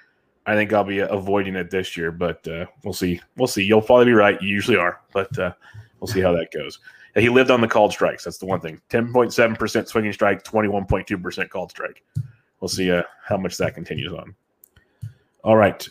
I 0.46 0.56
think 0.56 0.74
I'll 0.74 0.84
be 0.84 1.00
avoiding 1.00 1.56
it 1.56 1.70
this 1.70 1.96
year, 1.96 2.12
but 2.12 2.46
uh, 2.48 2.66
we'll 2.84 2.94
see. 2.94 3.22
We'll 3.38 3.48
see. 3.48 3.64
You'll 3.64 3.82
probably 3.82 4.06
be 4.06 4.14
right. 4.14 4.42
You 4.42 4.50
usually 4.50 4.78
are, 4.78 5.00
but 5.14 5.38
uh, 5.40 5.54
we'll 6.00 6.08
see 6.08 6.20
how 6.20 6.34
that 6.34 6.52
goes. 6.52 6.80
he 7.16 7.30
lived 7.30 7.50
on 7.50 7.62
the 7.62 7.68
called 7.68 7.94
strikes. 7.94 8.26
That's 8.26 8.40
the 8.40 8.46
one 8.46 8.60
thing. 8.60 8.82
Ten 8.90 9.14
point 9.14 9.34
seven 9.34 9.56
percent 9.56 9.88
swinging 9.88 10.12
strike, 10.12 10.44
twenty 10.44 10.68
one 10.68 10.86
point 10.86 11.08
two 11.08 11.18
percent 11.18 11.50
called 11.50 11.72
strike. 11.72 12.04
We'll 12.60 12.70
see 12.70 12.92
uh, 12.92 13.04
how 13.26 13.38
much 13.38 13.58
that 13.58 13.74
continues 13.74 14.12
on. 14.12 14.36
All 15.46 15.56
right, 15.56 15.88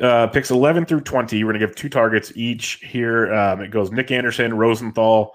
uh, 0.00 0.28
picks 0.28 0.52
eleven 0.52 0.84
through 0.84 1.00
twenty. 1.00 1.42
We're 1.42 1.52
gonna 1.52 1.66
give 1.66 1.74
two 1.74 1.88
targets 1.88 2.32
each 2.36 2.84
here. 2.84 3.32
Um, 3.34 3.60
it 3.60 3.72
goes 3.72 3.90
Nick 3.90 4.12
Anderson, 4.12 4.54
Rosenthal, 4.54 5.34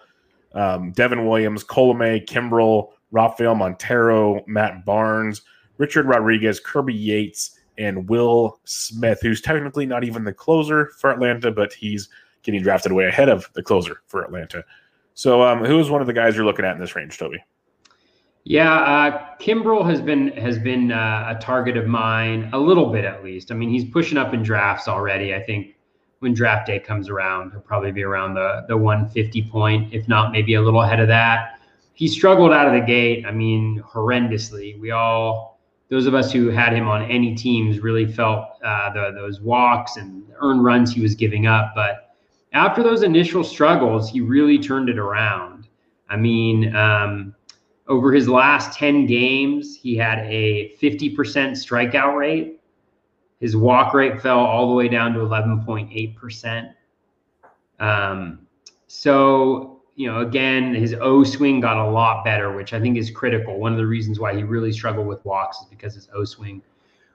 um, 0.54 0.92
Devin 0.94 1.28
Williams, 1.28 1.66
Colomé, 1.66 2.26
Kimbrel, 2.26 2.92
Rafael 3.12 3.56
Montero, 3.56 4.44
Matt 4.48 4.86
Barnes, 4.86 5.42
Richard 5.78 6.06
Rodriguez, 6.06 6.62
Kirby 6.62 6.94
Yates 6.94 7.60
and 7.78 8.08
Will 8.10 8.60
Smith, 8.66 9.20
who's 9.22 9.42
technically 9.42 9.86
not 9.86 10.04
even 10.04 10.24
the 10.24 10.34
closer 10.34 10.92
for 10.98 11.12
Atlanta, 11.12 11.52
but 11.52 11.74
he's 11.74 12.10
getting 12.44 12.62
drafted 12.62 12.92
way 12.92 13.06
ahead 13.06 13.30
of 13.30 13.50
the 13.54 13.64
closer 13.64 14.02
for 14.08 14.24
Atlanta. 14.24 14.64
So, 15.14 15.42
um, 15.42 15.64
who 15.64 15.80
is 15.80 15.90
one 15.90 16.02
of 16.02 16.08
the 16.08 16.14
guys 16.14 16.36
you're 16.36 16.46
looking 16.46 16.66
at 16.66 16.76
in 16.76 16.82
this 16.82 16.96
range, 16.96 17.18
Toby? 17.18 17.44
Yeah, 18.44 18.74
uh, 18.74 19.26
Kimbrel 19.40 19.90
has 19.90 20.02
been 20.02 20.28
has 20.34 20.60
been 20.60 20.92
uh, 20.92 21.36
a 21.36 21.42
target 21.42 21.78
of 21.78 21.88
mine 21.88 22.50
a 22.54 22.60
little 22.60 22.92
bit 22.92 23.04
at 23.04 23.24
least. 23.24 23.52
I 23.52 23.56
mean, 23.56 23.70
he's 23.70 23.86
pushing 23.86 24.20
up 24.20 24.36
in 24.36 24.44
drafts 24.44 24.88
already. 24.88 25.34
I 25.34 25.42
think 25.42 25.76
when 26.20 26.34
draft 26.34 26.68
day 26.68 26.80
comes 26.80 27.10
around, 27.10 27.52
he'll 27.52 27.62
probably 27.62 27.92
be 27.92 28.04
around 28.04 28.36
the 28.36 28.66
the 28.68 28.78
150 28.78 29.50
point, 29.50 29.94
if 29.94 30.08
not 30.08 30.32
maybe 30.32 30.54
a 30.54 30.62
little 30.62 30.82
ahead 30.82 31.00
of 31.00 31.08
that. 31.08 31.60
He 31.94 32.08
struggled 32.08 32.52
out 32.52 32.68
of 32.68 32.74
the 32.74 32.86
gate. 32.86 33.26
I 33.26 33.32
mean, 33.32 33.82
horrendously. 33.82 34.80
We 34.80 34.92
all 34.92 35.55
those 35.90 36.08
of 36.08 36.16
us 36.16 36.32
who 36.32 36.50
had 36.50 36.74
him 36.74 36.88
on 36.88 37.04
any 37.04 37.36
teams 37.36 37.80
really 37.80 38.12
felt 38.12 38.46
uh, 38.64 38.92
the, 38.94 39.12
those 39.14 39.42
walks 39.42 39.98
and 39.98 40.24
earned 40.42 40.64
runs 40.64 40.94
he 40.94 41.02
was 41.02 41.16
giving 41.16 41.46
up. 41.46 41.74
But 41.76 42.16
after 42.54 42.82
those 42.82 43.04
initial 43.04 43.44
struggles, 43.44 44.10
he 44.10 44.22
really 44.22 44.58
turned 44.58 44.90
it 44.90 44.98
around. 44.98 45.68
I 46.10 46.18
mean, 46.18 46.76
um, 46.76 47.36
over 47.88 48.12
his 48.14 48.28
last 48.28 48.78
10 48.78 49.06
games, 49.06 49.76
he 49.76 49.96
had 49.96 50.20
a 50.20 50.76
50% 50.82 51.16
strikeout 51.16 52.18
rate. 52.18 52.62
His 53.40 53.56
walk 53.56 53.94
rate 53.94 54.22
fell 54.22 54.40
all 54.40 54.68
the 54.70 54.74
way 54.74 54.88
down 54.88 55.14
to 55.14 55.20
11.8%. 55.20 56.74
Um, 57.80 58.48
so 58.88 59.75
you 59.96 60.12
know, 60.12 60.20
again, 60.20 60.76
his 60.76 60.94
O 61.00 61.24
swing 61.24 61.62
got 61.62 61.78
a 61.78 61.90
lot 61.90 62.26
better, 62.26 62.54
which 62.54 62.74
I 62.74 62.82
think 62.82 62.98
is 62.98 63.10
critical. 63.10 63.58
One 63.60 63.72
of 63.72 63.78
the 63.78 63.86
reasons 63.86 64.20
why 64.20 64.36
he 64.36 64.44
really 64.44 64.74
struggled 64.74 65.08
with 65.08 65.24
walks 65.24 65.60
is 65.60 65.66
because 65.66 65.96
his 65.96 66.10
O 66.14 66.26
swing 66.26 66.62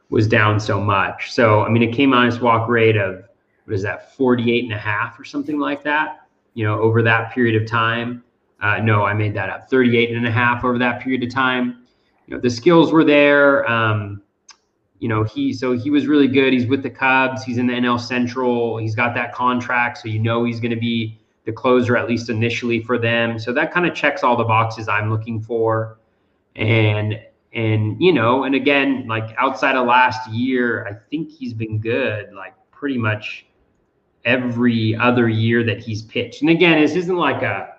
was 0.08 0.26
down 0.26 0.58
so 0.58 0.80
much. 0.80 1.32
So, 1.32 1.62
I 1.62 1.68
mean, 1.68 1.82
it 1.82 1.94
K 1.94 2.06
minus 2.06 2.40
walk 2.40 2.68
rate 2.68 2.96
of, 2.96 3.24
what 3.64 3.74
is 3.74 3.82
that, 3.82 4.14
48 4.16 4.64
and 4.64 4.72
a 4.72 4.78
half 4.78 5.20
or 5.20 5.24
something 5.24 5.58
like 5.58 5.84
that, 5.84 6.26
you 6.54 6.64
know, 6.64 6.80
over 6.80 7.02
that 7.02 7.32
period 7.32 7.60
of 7.60 7.68
time. 7.68 8.24
Uh, 8.62 8.78
no, 8.78 9.04
I 9.04 9.14
made 9.14 9.34
that 9.34 9.50
up, 9.50 9.70
38 9.70 10.16
and 10.16 10.26
a 10.26 10.30
half 10.30 10.64
over 10.64 10.78
that 10.78 11.00
period 11.00 11.22
of 11.22 11.30
time. 11.30 11.84
You 12.26 12.34
know, 12.34 12.40
the 12.40 12.50
skills 12.50 12.92
were 12.92 13.04
there. 13.04 13.68
Um, 13.70 14.22
you 14.98 15.08
know, 15.08 15.24
he, 15.24 15.52
so 15.52 15.72
he 15.72 15.90
was 15.90 16.06
really 16.06 16.28
good. 16.28 16.52
He's 16.52 16.66
with 16.66 16.82
the 16.82 16.90
Cubs. 16.90 17.42
He's 17.42 17.58
in 17.58 17.66
the 17.66 17.72
NL 17.74 18.00
Central. 18.00 18.78
He's 18.78 18.94
got 18.94 19.14
that 19.14 19.34
contract. 19.34 19.98
So, 19.98 20.08
you 20.08 20.18
know, 20.18 20.44
he's 20.44 20.60
going 20.60 20.72
to 20.72 20.80
be, 20.80 21.19
the 21.44 21.52
closer, 21.52 21.96
at 21.96 22.08
least 22.08 22.28
initially 22.28 22.82
for 22.82 22.98
them. 22.98 23.38
So 23.38 23.52
that 23.52 23.72
kind 23.72 23.86
of 23.86 23.94
checks 23.94 24.22
all 24.22 24.36
the 24.36 24.44
boxes 24.44 24.88
I'm 24.88 25.10
looking 25.10 25.40
for. 25.40 25.98
And 26.56 27.20
and 27.52 28.00
you 28.00 28.12
know, 28.12 28.44
and 28.44 28.54
again, 28.54 29.06
like 29.08 29.34
outside 29.38 29.76
of 29.76 29.86
last 29.86 30.30
year, 30.30 30.86
I 30.86 30.94
think 31.10 31.30
he's 31.30 31.52
been 31.52 31.78
good, 31.78 32.32
like 32.32 32.54
pretty 32.70 32.98
much 32.98 33.46
every 34.24 34.94
other 34.96 35.28
year 35.28 35.64
that 35.64 35.80
he's 35.80 36.02
pitched. 36.02 36.42
And 36.42 36.50
again, 36.50 36.80
this 36.80 36.94
isn't 36.94 37.16
like 37.16 37.42
a 37.42 37.74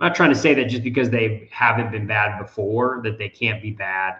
I'm 0.00 0.08
not 0.08 0.16
trying 0.16 0.30
to 0.30 0.38
say 0.38 0.52
that 0.54 0.64
just 0.64 0.82
because 0.82 1.10
they 1.10 1.48
haven't 1.52 1.92
been 1.92 2.08
bad 2.08 2.40
before 2.40 3.00
that 3.04 3.18
they 3.18 3.28
can't 3.28 3.62
be 3.62 3.70
bad 3.70 4.16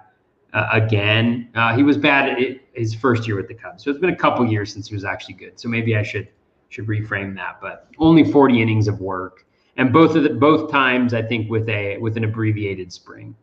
uh, 0.53 0.69
again. 0.71 1.49
Uh, 1.57 1.75
he 1.75 1.83
was 1.83 1.97
bad 1.97 2.61
his 2.75 2.95
first 2.95 3.27
year 3.27 3.37
with 3.37 3.49
the 3.49 3.55
Cubs, 3.55 3.83
so 3.83 3.91
it's 3.91 3.99
been 3.99 4.11
a 4.11 4.17
couple 4.17 4.47
years 4.47 4.73
since 4.73 4.89
he 4.89 4.95
was 4.95 5.05
actually 5.05 5.35
good. 5.35 5.59
So 5.59 5.69
maybe 5.69 5.97
I 5.97 6.05
should 6.05 6.29
should 6.73 6.87
reframe 6.87 7.35
that. 7.37 7.61
But 7.61 7.89
only 7.99 8.25
40 8.25 8.63
innings 8.63 8.89
of 8.89 9.01
work, 9.01 9.47
and 9.77 9.93
both 9.93 10.17
of 10.17 10.23
the 10.23 10.31
both 10.31 10.71
times 10.71 11.15
I 11.15 11.23
think 11.23 11.51
with 11.51 11.69
a 11.69 11.99
with 11.99 12.17
an 12.17 12.25
abbreviated 12.25 12.93
spring. 12.93 13.37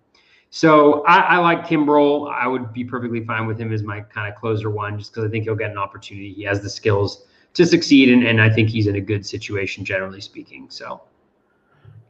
So 0.51 1.03
I, 1.05 1.19
I 1.19 1.37
like 1.37 1.67
Kimbrel. 1.67 2.31
I 2.31 2.47
would 2.47 2.73
be 2.73 2.83
perfectly 2.83 3.23
fine 3.23 3.45
with 3.45 3.59
him 3.59 3.71
as 3.71 3.83
my 3.83 4.01
kind 4.01 4.31
of 4.31 4.39
closer 4.39 4.71
one, 4.71 4.97
just 4.97 5.13
because 5.13 5.27
I 5.27 5.31
think 5.31 5.43
he'll 5.43 5.55
get 5.55 5.69
an 5.69 5.77
opportunity. 5.77 6.33
He 6.33 6.43
has 6.43 6.61
the 6.61 6.69
skills 6.69 7.27
to 7.53 7.65
succeed, 7.65 8.09
and, 8.09 8.23
and 8.23 8.41
I 8.41 8.49
think 8.49 8.69
he's 8.69 8.87
in 8.87 8.95
a 8.95 9.01
good 9.01 9.25
situation, 9.25 9.85
generally 9.85 10.21
speaking. 10.21 10.67
So. 10.69 11.01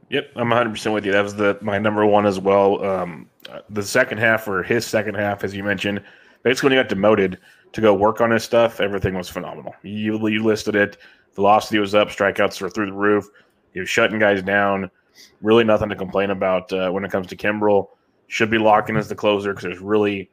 Yep, 0.09 0.31
I'm 0.37 0.49
100 0.49 0.71
percent 0.71 0.95
with 0.95 1.05
you. 1.05 1.11
That 1.11 1.21
was 1.21 1.35
the 1.35 1.57
my 1.61 1.77
number 1.77 2.03
one 2.05 2.25
as 2.25 2.39
well. 2.39 2.83
Um, 2.83 3.29
the 3.69 3.83
second 3.83 4.17
half, 4.17 4.47
or 4.47 4.63
his 4.63 4.85
second 4.85 5.15
half, 5.15 5.43
as 5.43 5.55
you 5.55 5.63
mentioned, 5.63 6.01
basically 6.43 6.69
when 6.69 6.77
he 6.77 6.83
got 6.83 6.89
demoted, 6.89 7.37
to 7.73 7.81
go 7.81 7.93
work 7.93 8.21
on 8.21 8.31
his 8.31 8.43
stuff, 8.43 8.79
everything 8.79 9.15
was 9.15 9.29
phenomenal. 9.29 9.75
You, 9.83 10.27
you 10.27 10.43
listed 10.43 10.75
it. 10.75 10.97
Velocity 11.35 11.79
was 11.79 11.95
up, 11.95 12.09
strikeouts 12.09 12.59
were 12.61 12.69
through 12.69 12.87
the 12.87 12.93
roof. 12.93 13.29
He 13.73 13.79
was 13.79 13.89
shutting 13.89 14.19
guys 14.19 14.41
down. 14.41 14.89
Really 15.41 15.63
nothing 15.63 15.89
to 15.89 15.95
complain 15.95 16.31
about 16.31 16.71
uh, 16.73 16.89
when 16.89 17.03
it 17.05 17.11
comes 17.11 17.27
to 17.27 17.35
Kimbrel. 17.35 17.89
Should 18.27 18.49
be 18.49 18.57
locking 18.57 18.95
as 18.95 19.07
the 19.07 19.15
closer 19.15 19.53
because 19.53 19.63
there's 19.63 19.79
really 19.79 20.29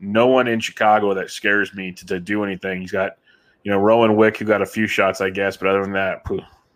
no 0.00 0.26
one 0.26 0.48
in 0.48 0.60
Chicago 0.60 1.14
that 1.14 1.30
scares 1.30 1.74
me 1.74 1.92
to, 1.92 2.06
to 2.06 2.20
do 2.20 2.44
anything. 2.44 2.80
He's 2.80 2.92
got, 2.92 3.12
you 3.62 3.70
know, 3.70 3.78
Rowan 3.78 4.16
Wick 4.16 4.36
who 4.36 4.44
got 4.44 4.62
a 4.62 4.66
few 4.66 4.86
shots, 4.86 5.20
I 5.20 5.30
guess, 5.30 5.56
but 5.56 5.68
other 5.68 5.82
than 5.82 5.92
that, 5.92 6.26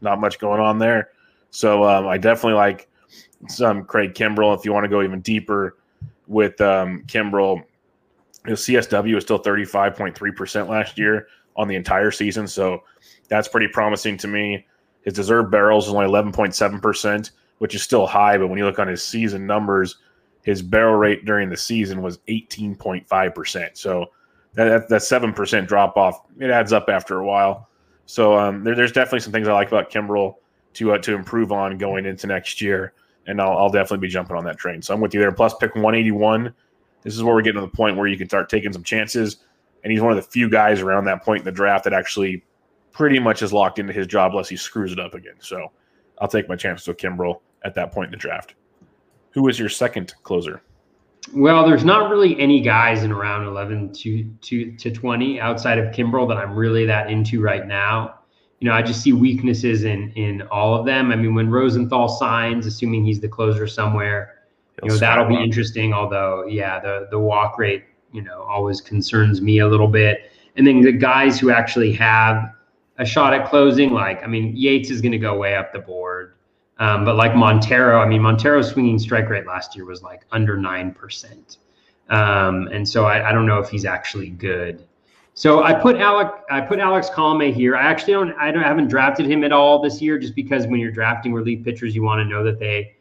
not 0.01 0.21
much 0.21 0.39
going 0.39 0.61
on 0.61 0.79
there. 0.79 1.11
So 1.51 1.85
um, 1.85 2.07
I 2.07 2.19
definitely 2.19 2.55
like 2.55 2.89
some 3.49 3.85
Craig 3.85 4.15
Kimbrel. 4.15 4.57
If 4.57 4.65
you 4.65 4.73
want 4.73 4.85
to 4.85 4.89
go 4.89 5.03
even 5.03 5.21
deeper 5.21 5.77
with 6.27 6.61
um, 6.61 7.05
Kimbrel, 7.07 7.63
his 8.49 8.61
CSW 8.61 9.15
was 9.15 9.25
still 9.25 9.43
35.3% 9.43 10.69
last 10.69 10.99
year 10.99 11.29
on 11.57 11.69
the 11.69 11.75
entire 11.75 12.11
season. 12.11 12.47
So 12.47 12.83
that's 13.29 13.49
pretty 13.49 13.69
promising 13.69 14.17
to 14.19 14.29
me. 14.29 14.67
His 15.03 15.15
deserved 15.15 15.51
barrels 15.51 15.87
is 15.87 15.95
only 15.95 16.07
11.7%, 16.07 17.31
which 17.59 17.75
is 17.75 17.83
still 17.83 18.07
high. 18.07 18.37
But 18.39 18.49
when 18.49 18.59
you 18.59 18.65
look 18.65 18.79
on 18.79 18.89
his 18.89 19.03
season 19.03 19.47
numbers, 19.47 19.97
his 20.43 20.63
barrel 20.63 20.95
rate 20.95 21.25
during 21.25 21.49
the 21.49 21.57
season 21.57 22.03
was 22.03 22.19
18.5%. 22.29 23.77
So 23.77 24.07
that, 24.55 24.89
that, 24.89 25.03
7% 25.03 25.67
drop 25.67 25.97
off, 25.97 26.23
it 26.39 26.51
adds 26.51 26.73
up 26.73 26.89
after 26.89 27.19
a 27.19 27.27
while. 27.27 27.69
So 28.07 28.39
um, 28.39 28.63
there, 28.65 28.75
there's 28.75 28.93
definitely 28.93 29.21
some 29.21 29.33
things 29.33 29.49
I 29.49 29.53
like 29.53 29.69
about 29.69 29.91
Kimbrel 29.91 30.37
to 30.75 30.93
uh, 30.93 30.99
to 30.99 31.15
improve 31.15 31.53
on 31.53 31.79
going 31.79 32.07
into 32.07 32.27
next 32.27 32.61
year, 32.61 32.93
and 33.27 33.41
I'll, 33.41 33.57
I'll 33.57 33.71
definitely 33.71 34.07
be 34.07 34.13
jumping 34.13 34.37
on 34.37 34.45
that 34.45 34.59
train. 34.59 34.83
So 34.83 34.95
I'm 34.95 35.01
with 35.01 35.15
you 35.15 35.21
there. 35.21 35.33
Plus, 35.33 35.55
pick 35.55 35.75
181. 35.75 36.55
This 37.07 37.15
is 37.15 37.23
where 37.23 37.37
we're 37.37 37.43
getting 37.43 37.61
to 37.61 37.67
the 37.67 37.73
point 37.73 37.97
where 37.97 38.09
you 38.09 38.19
can 38.19 38.29
start 38.29 38.49
taking 38.49 38.73
some 38.73 38.83
chances, 38.83 39.37
and 39.85 39.93
he's 39.93 40.03
one 40.03 40.11
of 40.11 40.17
the 40.17 40.29
few 40.29 40.51
guys 40.51 40.81
around 40.81 41.05
that 41.05 41.23
point 41.23 41.39
in 41.39 41.45
the 41.45 41.53
draft 41.53 41.85
that 41.85 41.93
actually 41.93 42.45
pretty 42.91 43.21
much 43.21 43.43
is 43.43 43.53
locked 43.53 43.79
into 43.79 43.93
his 43.93 44.09
job 44.09 44.33
unless 44.33 44.49
he 44.49 44.57
screws 44.57 44.91
it 44.91 44.99
up 44.99 45.15
again. 45.15 45.37
So 45.39 45.71
I'll 46.21 46.27
take 46.27 46.49
my 46.49 46.57
chances 46.57 46.89
with 46.89 46.97
Kimbrel 46.97 47.43
at 47.65 47.77
that 47.77 47.93
point 47.93 48.07
in 48.07 48.11
the 48.11 48.17
draft. 48.17 48.57
Who 49.35 49.47
is 49.47 49.57
your 49.57 49.69
second 49.69 50.15
closer? 50.25 50.63
Well, 51.33 51.65
there's 51.65 51.85
not 51.85 52.11
really 52.11 52.37
any 52.41 52.61
guys 52.61 53.05
in 53.05 53.13
around 53.13 53.47
11 53.47 53.93
to, 53.93 54.25
to, 54.25 54.73
to 54.73 54.91
20 54.91 55.41
outside 55.41 55.79
of 55.79 55.95
Kimbrel 55.95 56.27
that 56.27 56.39
I'm 56.39 56.57
really 56.57 56.87
that 56.87 57.09
into 57.09 57.41
right 57.41 57.69
now. 57.69 58.19
You 58.59 58.69
know, 58.69 58.75
I 58.75 58.83
just 58.83 59.01
see 59.01 59.13
weaknesses 59.13 59.85
in 59.85 60.11
in 60.15 60.43
all 60.51 60.75
of 60.75 60.85
them. 60.87 61.13
I 61.13 61.17
mean, 61.17 61.37
when 61.37 61.51
Rosenthal 61.51 62.09
signs, 62.09 62.67
assuming 62.67 63.05
he's 63.05 63.21
the 63.21 63.29
closer 63.29 63.69
somewhere, 63.69 64.36
He'll 64.83 64.93
you 64.93 64.95
know, 64.95 64.99
that'll 64.99 65.29
be 65.29 65.43
interesting. 65.43 65.93
Although, 65.93 66.47
yeah, 66.47 66.81
the 66.81 67.09
the 67.11 67.19
walk 67.19 67.59
rate, 67.59 67.85
you 68.13 68.23
know, 68.23 68.43
always 68.43 68.81
concerns 68.81 69.41
me 69.41 69.61
a 69.61 69.69
little 69.69 69.89
bit. 69.89 70.31
And 70.57 70.67
then 70.67 70.81
the 70.81 70.93
guys 70.93 71.39
who 71.39 71.51
actually 71.51 71.93
have 71.95 72.55
a 72.99 73.05
shot 73.05 73.35
at 73.35 73.49
closing, 73.49 73.93
like 73.93 74.23
I 74.23 74.27
mean, 74.27 74.57
Yates 74.57 74.91
is 74.91 75.01
going 75.01 75.13
to 75.13 75.19
go 75.19 75.37
way 75.37 75.57
up 75.57 75.73
the 75.73 75.79
board. 75.79 76.35
Um, 76.79 77.05
but 77.05 77.17
like 77.17 77.35
Montero, 77.35 78.01
I 78.01 78.07
mean, 78.07 78.21
Montero's 78.21 78.71
swinging 78.71 78.99
strike 78.99 79.31
rate 79.31 79.47
last 79.47 79.75
year 79.75 79.87
was 79.87 80.03
like 80.03 80.27
under 80.31 80.59
9%. 80.59 81.57
Um, 82.09 82.69
and 82.69 82.87
so 82.87 83.07
I, 83.07 83.31
I, 83.31 83.33
don't 83.33 83.47
know 83.47 83.59
if 83.59 83.69
he's 83.69 83.85
actually 83.85 84.29
good. 84.29 84.85
So 85.35 85.65
I 85.65 85.75
put 85.75 85.97
Alec, 85.97 86.29
I 86.51 86.61
put 86.61 86.79
Alex 86.79 87.11
Colome 87.11 87.53
here. 87.53 87.75
I 87.77 87.83
actually 87.83 88.13
don't, 88.13 88.33
I 88.35 88.53
don't, 88.53 88.63
I 88.63 88.69
haven't 88.69 88.89
drafted 88.89 89.27
him 89.27 89.43
at 89.43 89.53
all 89.53 89.83
this 89.83 90.01
year 90.01 90.19
just 90.19 90.35
because 90.35 90.67
when 90.67 90.79
you're 90.79 90.93
drafting 90.93 91.35
relief 91.35 91.65
pitchers, 91.65 91.95
you 91.95 92.03
want 92.03 92.21
to 92.21 92.25
know 92.25 92.45
that 92.45 92.61
they 92.61 92.96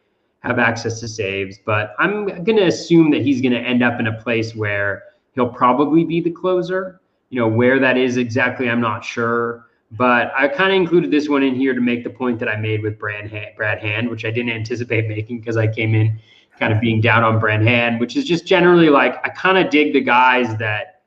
have 0.46 0.58
access 0.58 1.00
to 1.00 1.08
saves. 1.08 1.58
But 1.64 1.94
I'm 1.98 2.26
going 2.44 2.56
to 2.56 2.66
assume 2.66 3.10
that 3.10 3.22
he's 3.22 3.40
going 3.40 3.52
to 3.52 3.60
end 3.60 3.82
up 3.82 4.00
in 4.00 4.06
a 4.06 4.12
place 4.12 4.54
where 4.54 5.04
he'll 5.34 5.48
probably 5.48 6.04
be 6.04 6.20
the 6.20 6.30
closer. 6.30 7.00
You 7.30 7.40
know, 7.40 7.48
where 7.48 7.78
that 7.80 7.96
is 7.96 8.16
exactly, 8.16 8.70
I'm 8.70 8.80
not 8.80 9.04
sure. 9.04 9.66
But 9.92 10.32
I 10.36 10.48
kind 10.48 10.70
of 10.70 10.76
included 10.76 11.10
this 11.10 11.28
one 11.28 11.42
in 11.42 11.54
here 11.54 11.74
to 11.74 11.80
make 11.80 12.04
the 12.04 12.10
point 12.10 12.38
that 12.40 12.48
I 12.48 12.56
made 12.56 12.82
with 12.82 12.98
Brad 12.98 13.28
Hand, 13.28 14.08
which 14.08 14.24
I 14.24 14.30
didn't 14.30 14.50
anticipate 14.50 15.08
making 15.08 15.40
because 15.40 15.56
I 15.56 15.66
came 15.66 15.94
in 15.94 16.18
kind 16.58 16.72
of 16.72 16.80
being 16.80 17.00
down 17.00 17.22
on 17.22 17.38
Brad 17.38 17.62
Hand, 17.62 18.00
which 18.00 18.16
is 18.16 18.24
just 18.24 18.46
generally 18.46 18.88
like 18.88 19.16
I 19.24 19.28
kind 19.28 19.58
of 19.58 19.70
dig 19.70 19.92
the 19.92 20.00
guys 20.00 20.56
that 20.58 21.02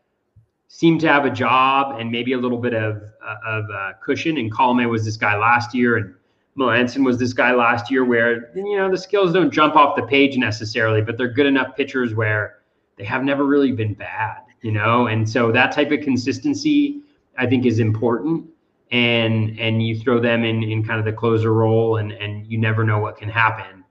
seem 0.67 0.99
to 0.99 1.07
have 1.07 1.25
a 1.25 1.29
job 1.29 1.99
and 1.99 2.11
maybe 2.11 2.33
a 2.33 2.37
little 2.37 2.57
bit 2.57 2.73
of 2.73 3.03
uh, 3.25 3.35
of 3.45 3.65
uh, 3.69 3.93
cushion. 4.01 4.37
And 4.37 4.51
Colome 4.51 4.89
was 4.89 5.03
this 5.03 5.17
guy 5.17 5.37
last 5.37 5.73
year, 5.75 5.97
and 5.97 6.13
Melancon 6.59 7.05
was 7.05 7.17
this 7.17 7.33
guy 7.33 7.53
last 7.53 7.89
year, 7.89 8.03
where 8.03 8.51
you 8.55 8.77
know 8.77 8.91
the 8.91 8.97
skills 8.97 9.33
don't 9.33 9.51
jump 9.51 9.75
off 9.75 9.95
the 9.95 10.03
page 10.03 10.37
necessarily, 10.37 11.01
but 11.01 11.17
they're 11.17 11.31
good 11.31 11.45
enough 11.45 11.75
pitchers 11.75 12.13
where 12.13 12.59
they 12.97 13.05
have 13.05 13.23
never 13.23 13.45
really 13.45 13.71
been 13.71 13.93
bad, 13.93 14.41
you 14.61 14.71
know. 14.71 15.07
And 15.07 15.27
so 15.27 15.51
that 15.53 15.71
type 15.71 15.91
of 15.91 16.01
consistency, 16.01 17.01
I 17.37 17.47
think, 17.47 17.65
is 17.65 17.79
important. 17.79 18.45
And 18.91 19.57
and 19.59 19.85
you 19.85 19.97
throw 19.99 20.19
them 20.19 20.43
in 20.43 20.63
in 20.63 20.83
kind 20.83 20.99
of 20.99 21.05
the 21.05 21.13
closer 21.13 21.53
role 21.53 21.97
and 21.97 22.11
and 22.11 22.45
you 22.45 22.57
never 22.57 22.83
know 22.83 22.99
what 22.99 23.17
can 23.17 23.29
happen. 23.29 23.85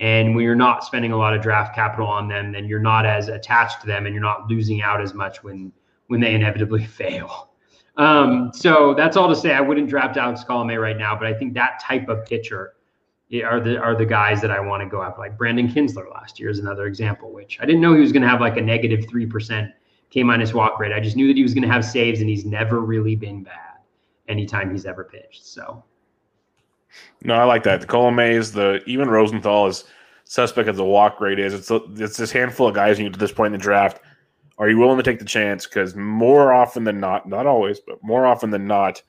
And 0.00 0.34
when 0.34 0.44
you're 0.44 0.54
not 0.54 0.84
spending 0.84 1.12
a 1.12 1.16
lot 1.16 1.34
of 1.34 1.42
draft 1.42 1.74
capital 1.74 2.06
on 2.06 2.28
them 2.28 2.52
then 2.52 2.66
you're 2.66 2.78
not 2.78 3.04
as 3.04 3.28
attached 3.28 3.80
to 3.80 3.86
them 3.86 4.06
and 4.06 4.14
you're 4.14 4.22
not 4.22 4.48
losing 4.48 4.80
out 4.80 5.00
as 5.02 5.12
much 5.12 5.42
when 5.42 5.72
when 6.06 6.20
they 6.20 6.34
inevitably 6.34 6.86
fail 7.00 7.47
um, 7.98 8.50
so 8.54 8.94
that's 8.94 9.16
all 9.16 9.28
to 9.28 9.36
say 9.36 9.52
i 9.52 9.60
wouldn't 9.60 9.88
draft 9.88 10.16
alex 10.16 10.42
colome 10.44 10.80
right 10.80 10.96
now 10.96 11.16
but 11.16 11.26
i 11.26 11.34
think 11.34 11.54
that 11.54 11.80
type 11.80 12.08
of 12.08 12.24
pitcher 12.24 12.74
are 13.44 13.60
the 13.60 13.76
are 13.76 13.94
the 13.94 14.06
guys 14.06 14.40
that 14.40 14.50
i 14.50 14.58
want 14.58 14.82
to 14.82 14.88
go 14.88 15.02
after 15.02 15.20
like 15.20 15.36
brandon 15.36 15.68
Kintzler 15.68 16.10
last 16.12 16.40
year 16.40 16.48
is 16.48 16.58
another 16.58 16.86
example 16.86 17.32
which 17.32 17.58
i 17.60 17.66
didn't 17.66 17.80
know 17.80 17.94
he 17.94 18.00
was 18.00 18.12
going 18.12 18.22
to 18.22 18.28
have 18.28 18.40
like 18.40 18.56
a 18.56 18.62
negative 18.62 19.00
3% 19.00 19.72
k 20.10 20.22
minus 20.22 20.54
walk 20.54 20.78
rate 20.78 20.92
i 20.92 21.00
just 21.00 21.16
knew 21.16 21.26
that 21.26 21.36
he 21.36 21.42
was 21.42 21.52
going 21.52 21.62
to 21.62 21.68
have 21.68 21.84
saves 21.84 22.20
and 22.20 22.28
he's 22.30 22.44
never 22.44 22.80
really 22.80 23.16
been 23.16 23.42
bad 23.42 23.68
anytime 24.28 24.70
he's 24.70 24.86
ever 24.86 25.04
pitched. 25.04 25.46
So, 25.46 25.82
no, 27.24 27.34
I 27.34 27.44
like 27.44 27.62
that. 27.64 27.80
The 27.80 27.86
Colomes, 27.86 28.52
the 28.52 28.82
even 28.86 29.08
Rosenthal 29.08 29.66
is 29.66 29.84
suspect 30.24 30.68
as 30.68 30.76
the 30.76 30.84
walk 30.84 31.20
rate 31.20 31.38
is. 31.38 31.54
It's 31.54 31.70
it's 32.00 32.16
this 32.16 32.30
handful 32.30 32.68
of 32.68 32.74
guys 32.74 32.98
you 32.98 33.06
get 33.06 33.14
to 33.14 33.18
this 33.18 33.32
point 33.32 33.54
in 33.54 33.58
the 33.58 33.62
draft. 33.62 34.00
Are 34.58 34.68
you 34.68 34.78
willing 34.78 34.96
to 34.96 35.02
take 35.02 35.20
the 35.20 35.24
chance? 35.24 35.66
Because 35.66 35.94
more 35.94 36.52
often 36.52 36.84
than 36.84 37.00
not, 37.00 37.28
not 37.28 37.46
always, 37.46 37.80
but 37.80 38.02
more 38.02 38.26
often 38.26 38.50
than 38.50 38.66
not, 38.66 39.02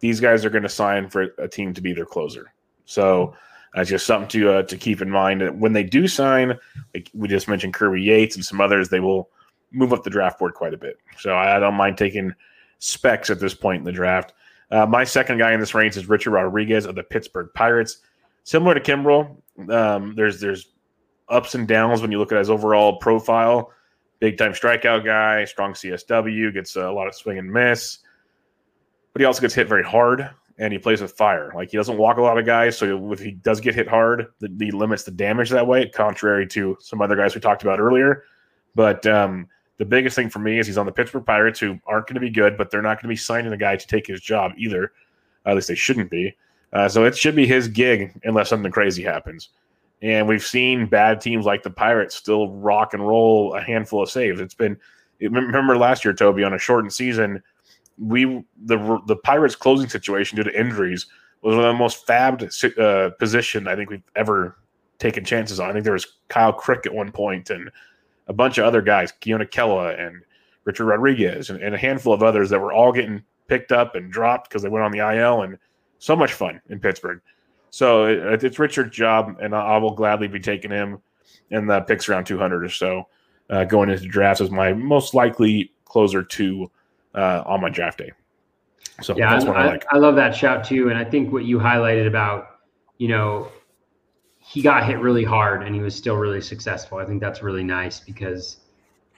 these 0.00 0.20
guys 0.20 0.44
are 0.44 0.50
going 0.50 0.62
to 0.62 0.68
sign 0.68 1.10
for 1.10 1.34
a 1.38 1.48
team 1.48 1.74
to 1.74 1.80
be 1.80 1.92
their 1.92 2.06
closer. 2.06 2.52
So 2.84 3.34
that's 3.74 3.90
just 3.90 4.06
something 4.06 4.28
to 4.28 4.52
uh, 4.52 4.62
to 4.64 4.76
keep 4.76 5.02
in 5.02 5.10
mind. 5.10 5.60
When 5.60 5.72
they 5.72 5.82
do 5.82 6.06
sign, 6.06 6.58
like 6.94 7.10
we 7.12 7.26
just 7.28 7.48
mentioned, 7.48 7.74
Kirby 7.74 8.02
Yates 8.02 8.36
and 8.36 8.44
some 8.44 8.60
others, 8.60 8.88
they 8.88 9.00
will 9.00 9.30
move 9.72 9.92
up 9.92 10.04
the 10.04 10.10
draft 10.10 10.38
board 10.38 10.54
quite 10.54 10.74
a 10.74 10.78
bit. 10.78 10.98
So 11.18 11.34
I 11.34 11.58
don't 11.58 11.74
mind 11.74 11.98
taking 11.98 12.32
specs 12.78 13.30
at 13.30 13.40
this 13.40 13.54
point 13.54 13.78
in 13.78 13.84
the 13.84 13.92
draft. 13.92 14.32
Uh, 14.70 14.86
my 14.86 15.04
second 15.04 15.38
guy 15.38 15.52
in 15.52 15.60
this 15.60 15.74
range 15.74 15.96
is 15.96 16.08
Richard 16.08 16.30
Rodriguez 16.30 16.86
of 16.86 16.94
the 16.94 17.02
Pittsburgh 17.02 17.48
Pirates. 17.54 17.98
Similar 18.44 18.74
to 18.74 18.80
Kimbrel, 18.80 19.36
um, 19.70 20.14
there's 20.14 20.40
there's 20.40 20.68
ups 21.28 21.54
and 21.54 21.66
downs 21.66 22.02
when 22.02 22.12
you 22.12 22.18
look 22.18 22.30
at 22.30 22.38
his 22.38 22.50
overall 22.50 22.98
profile. 22.98 23.72
Big 24.24 24.38
time 24.38 24.54
strikeout 24.54 25.04
guy, 25.04 25.44
strong 25.44 25.74
CSW, 25.74 26.50
gets 26.54 26.76
a 26.76 26.90
lot 26.90 27.06
of 27.06 27.14
swing 27.14 27.36
and 27.36 27.52
miss, 27.52 27.98
but 29.12 29.20
he 29.20 29.26
also 29.26 29.42
gets 29.42 29.52
hit 29.52 29.68
very 29.68 29.84
hard 29.84 30.30
and 30.56 30.72
he 30.72 30.78
plays 30.78 31.02
with 31.02 31.12
fire. 31.12 31.52
Like 31.54 31.70
he 31.70 31.76
doesn't 31.76 31.98
walk 31.98 32.16
a 32.16 32.22
lot 32.22 32.38
of 32.38 32.46
guys, 32.46 32.78
so 32.78 33.12
if 33.12 33.20
he 33.20 33.32
does 33.32 33.60
get 33.60 33.74
hit 33.74 33.86
hard, 33.86 34.28
he 34.40 34.70
limits 34.70 35.02
the 35.02 35.10
damage 35.10 35.50
that 35.50 35.66
way, 35.66 35.90
contrary 35.90 36.46
to 36.46 36.74
some 36.80 37.02
other 37.02 37.16
guys 37.16 37.34
we 37.34 37.42
talked 37.42 37.64
about 37.64 37.80
earlier. 37.80 38.24
But 38.74 39.04
um, 39.04 39.46
the 39.76 39.84
biggest 39.84 40.16
thing 40.16 40.30
for 40.30 40.38
me 40.38 40.58
is 40.58 40.66
he's 40.66 40.78
on 40.78 40.86
the 40.86 40.92
Pittsburgh 40.92 41.26
Pirates, 41.26 41.60
who 41.60 41.78
aren't 41.86 42.06
going 42.06 42.14
to 42.14 42.20
be 42.20 42.30
good, 42.30 42.56
but 42.56 42.70
they're 42.70 42.80
not 42.80 42.94
going 42.94 43.02
to 43.02 43.08
be 43.08 43.16
signing 43.16 43.52
a 43.52 43.58
guy 43.58 43.76
to 43.76 43.86
take 43.86 44.06
his 44.06 44.22
job 44.22 44.52
either. 44.56 44.92
at 45.44 45.54
least 45.54 45.68
they 45.68 45.74
shouldn't 45.74 46.10
be. 46.10 46.34
Uh, 46.72 46.88
so 46.88 47.04
it 47.04 47.14
should 47.14 47.36
be 47.36 47.46
his 47.46 47.68
gig 47.68 48.18
unless 48.24 48.48
something 48.48 48.72
crazy 48.72 49.02
happens. 49.02 49.50
And 50.04 50.28
we've 50.28 50.44
seen 50.44 50.84
bad 50.84 51.22
teams 51.22 51.46
like 51.46 51.62
the 51.62 51.70
Pirates 51.70 52.14
still 52.14 52.50
rock 52.50 52.92
and 52.92 53.08
roll 53.08 53.54
a 53.54 53.62
handful 53.62 54.02
of 54.02 54.10
saves. 54.10 54.38
It's 54.38 54.52
been 54.52 54.76
remember 55.18 55.78
last 55.78 56.04
year, 56.04 56.12
Toby, 56.12 56.44
on 56.44 56.52
a 56.52 56.58
shortened 56.58 56.92
season, 56.92 57.42
we 57.96 58.44
the 58.64 59.00
the 59.06 59.16
Pirates 59.16 59.56
closing 59.56 59.88
situation 59.88 60.36
due 60.36 60.44
to 60.44 60.60
injuries 60.60 61.06
was 61.40 61.56
one 61.56 61.64
of 61.64 61.72
the 61.72 61.78
most 61.78 62.06
fabbed 62.06 62.78
uh, 62.78 63.10
position 63.18 63.66
I 63.66 63.76
think 63.76 63.88
we've 63.88 64.02
ever 64.14 64.58
taken 64.98 65.24
chances 65.24 65.58
on. 65.58 65.70
I 65.70 65.72
think 65.72 65.84
there 65.84 65.94
was 65.94 66.18
Kyle 66.28 66.52
Crick 66.52 66.84
at 66.84 66.94
one 66.94 67.10
point 67.10 67.48
and 67.48 67.70
a 68.26 68.34
bunch 68.34 68.58
of 68.58 68.66
other 68.66 68.82
guys, 68.82 69.12
Keone 69.22 69.50
Kela 69.50 69.98
and 69.98 70.22
Richard 70.64 70.84
Rodriguez, 70.84 71.48
and, 71.48 71.62
and, 71.62 71.74
a 71.74 71.78
handful 71.78 72.12
of 72.12 72.22
others 72.22 72.48
that 72.50 72.60
were 72.60 72.72
all 72.72 72.92
getting 72.92 73.22
picked 73.48 73.72
up 73.72 73.94
and 73.94 74.10
dropped 74.10 74.48
because 74.48 74.62
they 74.62 74.68
went 74.68 74.84
on 74.84 74.92
the 74.92 74.98
IL, 74.98 75.42
and 75.42 75.58
so 75.98 76.16
much 76.16 76.32
fun 76.32 76.60
in 76.70 76.80
Pittsburgh. 76.80 77.20
So 77.74 78.04
it, 78.04 78.44
it's 78.44 78.60
Richard's 78.60 78.96
job, 78.96 79.36
and 79.42 79.52
I, 79.52 79.60
I, 79.60 79.76
will 79.78 79.96
gladly 79.96 80.28
be 80.28 80.38
taking 80.38 80.70
him 80.70 81.02
in 81.50 81.66
the 81.66 81.80
picks 81.80 82.08
around 82.08 82.24
200 82.24 82.62
or 82.62 82.68
so 82.68 83.08
uh, 83.50 83.64
going 83.64 83.90
into 83.90 84.06
drafts 84.06 84.40
as 84.40 84.48
my 84.48 84.72
most 84.72 85.12
likely 85.12 85.72
closer 85.84 86.22
to 86.22 86.70
uh, 87.16 87.42
on 87.44 87.60
my 87.60 87.68
draft 87.68 87.98
day. 87.98 88.12
So 89.02 89.16
yeah, 89.16 89.28
that's 89.28 89.44
what 89.44 89.56
I, 89.56 89.64
I 89.64 89.66
like. 89.66 89.84
I 89.90 89.96
love 89.96 90.14
that 90.14 90.36
shout 90.36 90.62
too, 90.62 90.88
and 90.88 90.96
I 90.96 91.04
think 91.04 91.32
what 91.32 91.46
you 91.46 91.58
highlighted 91.58 92.06
about 92.06 92.60
you 92.98 93.08
know 93.08 93.48
he 94.38 94.62
got 94.62 94.86
hit 94.86 95.00
really 95.00 95.24
hard 95.24 95.64
and 95.64 95.74
he 95.74 95.80
was 95.80 95.96
still 95.96 96.14
really 96.14 96.40
successful. 96.40 96.98
I 96.98 97.04
think 97.04 97.20
that's 97.20 97.42
really 97.42 97.64
nice 97.64 97.98
because 97.98 98.58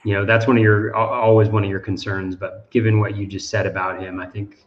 you 0.03 0.15
know 0.15 0.25
that's 0.25 0.47
one 0.47 0.57
of 0.57 0.63
your 0.63 0.95
always 0.95 1.49
one 1.49 1.63
of 1.63 1.69
your 1.69 1.79
concerns. 1.79 2.35
But 2.35 2.71
given 2.71 2.99
what 2.99 3.15
you 3.15 3.27
just 3.27 3.51
said 3.51 3.67
about 3.67 4.01
him, 4.01 4.19
I 4.19 4.25
think 4.25 4.65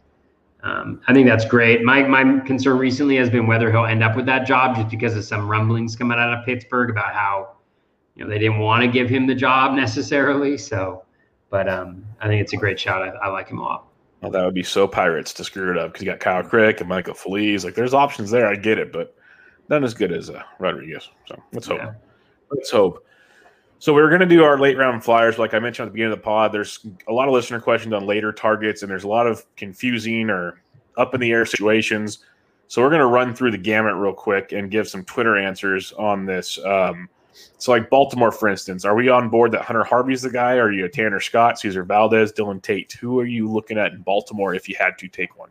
um, 0.63 1.01
I 1.07 1.13
think 1.13 1.27
that's 1.27 1.45
great. 1.45 1.83
My 1.83 2.03
my 2.03 2.39
concern 2.41 2.77
recently 2.77 3.15
has 3.15 3.29
been 3.29 3.47
whether 3.47 3.71
he'll 3.71 3.85
end 3.85 4.03
up 4.03 4.15
with 4.15 4.25
that 4.27 4.45
job 4.45 4.75
just 4.75 4.89
because 4.89 5.15
of 5.15 5.23
some 5.23 5.47
rumblings 5.47 5.95
coming 5.95 6.19
out 6.19 6.37
of 6.37 6.45
Pittsburgh 6.45 6.89
about 6.89 7.13
how 7.13 7.55
you 8.15 8.23
know 8.23 8.29
they 8.29 8.37
didn't 8.37 8.59
want 8.59 8.83
to 8.83 8.87
give 8.87 9.09
him 9.09 9.25
the 9.25 9.35
job 9.35 9.73
necessarily. 9.73 10.57
So, 10.57 11.03
but 11.49 11.67
um, 11.67 12.05
I 12.19 12.27
think 12.27 12.41
it's 12.41 12.53
a 12.53 12.57
great 12.57 12.79
shot. 12.79 13.01
I, 13.01 13.09
I 13.09 13.27
like 13.29 13.49
him 13.49 13.59
a 13.59 13.63
lot. 13.63 13.87
Well, 14.21 14.31
that 14.31 14.45
would 14.45 14.53
be 14.53 14.63
so 14.63 14.87
Pirates 14.87 15.33
to 15.33 15.43
screw 15.43 15.71
it 15.71 15.79
up 15.79 15.93
because 15.93 16.05
you 16.05 16.11
got 16.11 16.19
Kyle 16.19 16.43
Crick 16.43 16.79
and 16.79 16.87
Michael 16.87 17.15
Feliz. 17.15 17.65
Like, 17.65 17.73
there's 17.73 17.95
options 17.95 18.29
there. 18.29 18.45
I 18.45 18.55
get 18.55 18.77
it, 18.77 18.93
but 18.93 19.15
not 19.67 19.83
as 19.83 19.95
good 19.95 20.11
as 20.11 20.29
uh, 20.29 20.43
Rodriguez. 20.59 21.09
So 21.25 21.41
let's 21.53 21.65
hope. 21.65 21.79
Yeah. 21.79 21.93
Let's 22.51 22.69
hope. 22.69 23.03
So 23.81 23.95
we 23.95 24.01
are 24.03 24.09
going 24.09 24.21
to 24.21 24.27
do 24.27 24.43
our 24.43 24.59
late 24.59 24.77
round 24.77 25.03
flyers, 25.03 25.39
like 25.39 25.55
I 25.55 25.59
mentioned 25.59 25.87
at 25.87 25.89
the 25.89 25.93
beginning 25.93 26.13
of 26.13 26.19
the 26.19 26.23
pod. 26.23 26.51
There's 26.51 26.85
a 27.07 27.11
lot 27.11 27.27
of 27.27 27.33
listener 27.33 27.59
questions 27.59 27.91
on 27.95 28.05
later 28.05 28.31
targets, 28.31 28.83
and 28.83 28.91
there's 28.91 29.05
a 29.05 29.07
lot 29.07 29.25
of 29.25 29.43
confusing 29.55 30.29
or 30.29 30.61
up 30.97 31.15
in 31.15 31.19
the 31.19 31.31
air 31.31 31.47
situations. 31.47 32.19
So 32.67 32.83
we're 32.83 32.89
going 32.89 32.99
to 32.99 33.07
run 33.07 33.33
through 33.33 33.49
the 33.49 33.57
gamut 33.57 33.95
real 33.95 34.13
quick 34.13 34.51
and 34.51 34.69
give 34.69 34.87
some 34.87 35.03
Twitter 35.05 35.35
answers 35.35 35.93
on 35.93 36.27
this. 36.27 36.63
Um, 36.63 37.09
so, 37.57 37.71
like 37.71 37.89
Baltimore, 37.89 38.31
for 38.31 38.49
instance, 38.49 38.85
are 38.85 38.93
we 38.93 39.09
on 39.09 39.29
board 39.29 39.51
that 39.53 39.63
Hunter 39.63 39.83
Harvey's 39.83 40.21
the 40.21 40.29
guy? 40.29 40.57
Are 40.57 40.71
you 40.71 40.85
a 40.85 40.89
Tanner 40.89 41.19
Scott, 41.19 41.57
Cesar 41.57 41.83
Valdez, 41.83 42.31
Dylan 42.33 42.61
Tate? 42.61 42.91
Who 43.01 43.19
are 43.19 43.25
you 43.25 43.49
looking 43.51 43.79
at 43.79 43.93
in 43.93 44.03
Baltimore 44.03 44.53
if 44.53 44.69
you 44.69 44.75
had 44.77 44.99
to 44.99 45.07
take 45.07 45.39
one? 45.39 45.49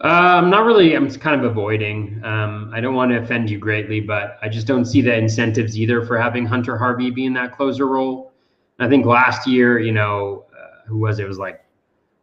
Um, 0.00 0.48
not 0.48 0.64
really. 0.64 0.94
I'm 0.94 1.10
kind 1.10 1.40
of 1.40 1.50
avoiding. 1.50 2.20
Um, 2.24 2.70
I 2.72 2.80
don't 2.80 2.94
want 2.94 3.10
to 3.10 3.18
offend 3.18 3.50
you 3.50 3.58
greatly, 3.58 4.00
but 4.00 4.38
I 4.42 4.48
just 4.48 4.66
don't 4.66 4.84
see 4.84 5.00
the 5.00 5.16
incentives 5.16 5.76
either 5.76 6.04
for 6.06 6.16
having 6.16 6.46
Hunter 6.46 6.78
Harvey 6.78 7.10
be 7.10 7.26
in 7.26 7.32
that 7.34 7.56
closer 7.56 7.86
role. 7.86 8.32
I 8.78 8.88
think 8.88 9.06
last 9.06 9.46
year, 9.48 9.80
you 9.80 9.90
know, 9.90 10.46
uh, 10.56 10.86
who 10.86 10.98
was 10.98 11.18
it? 11.18 11.24
it? 11.24 11.28
was 11.28 11.38
like 11.38 11.64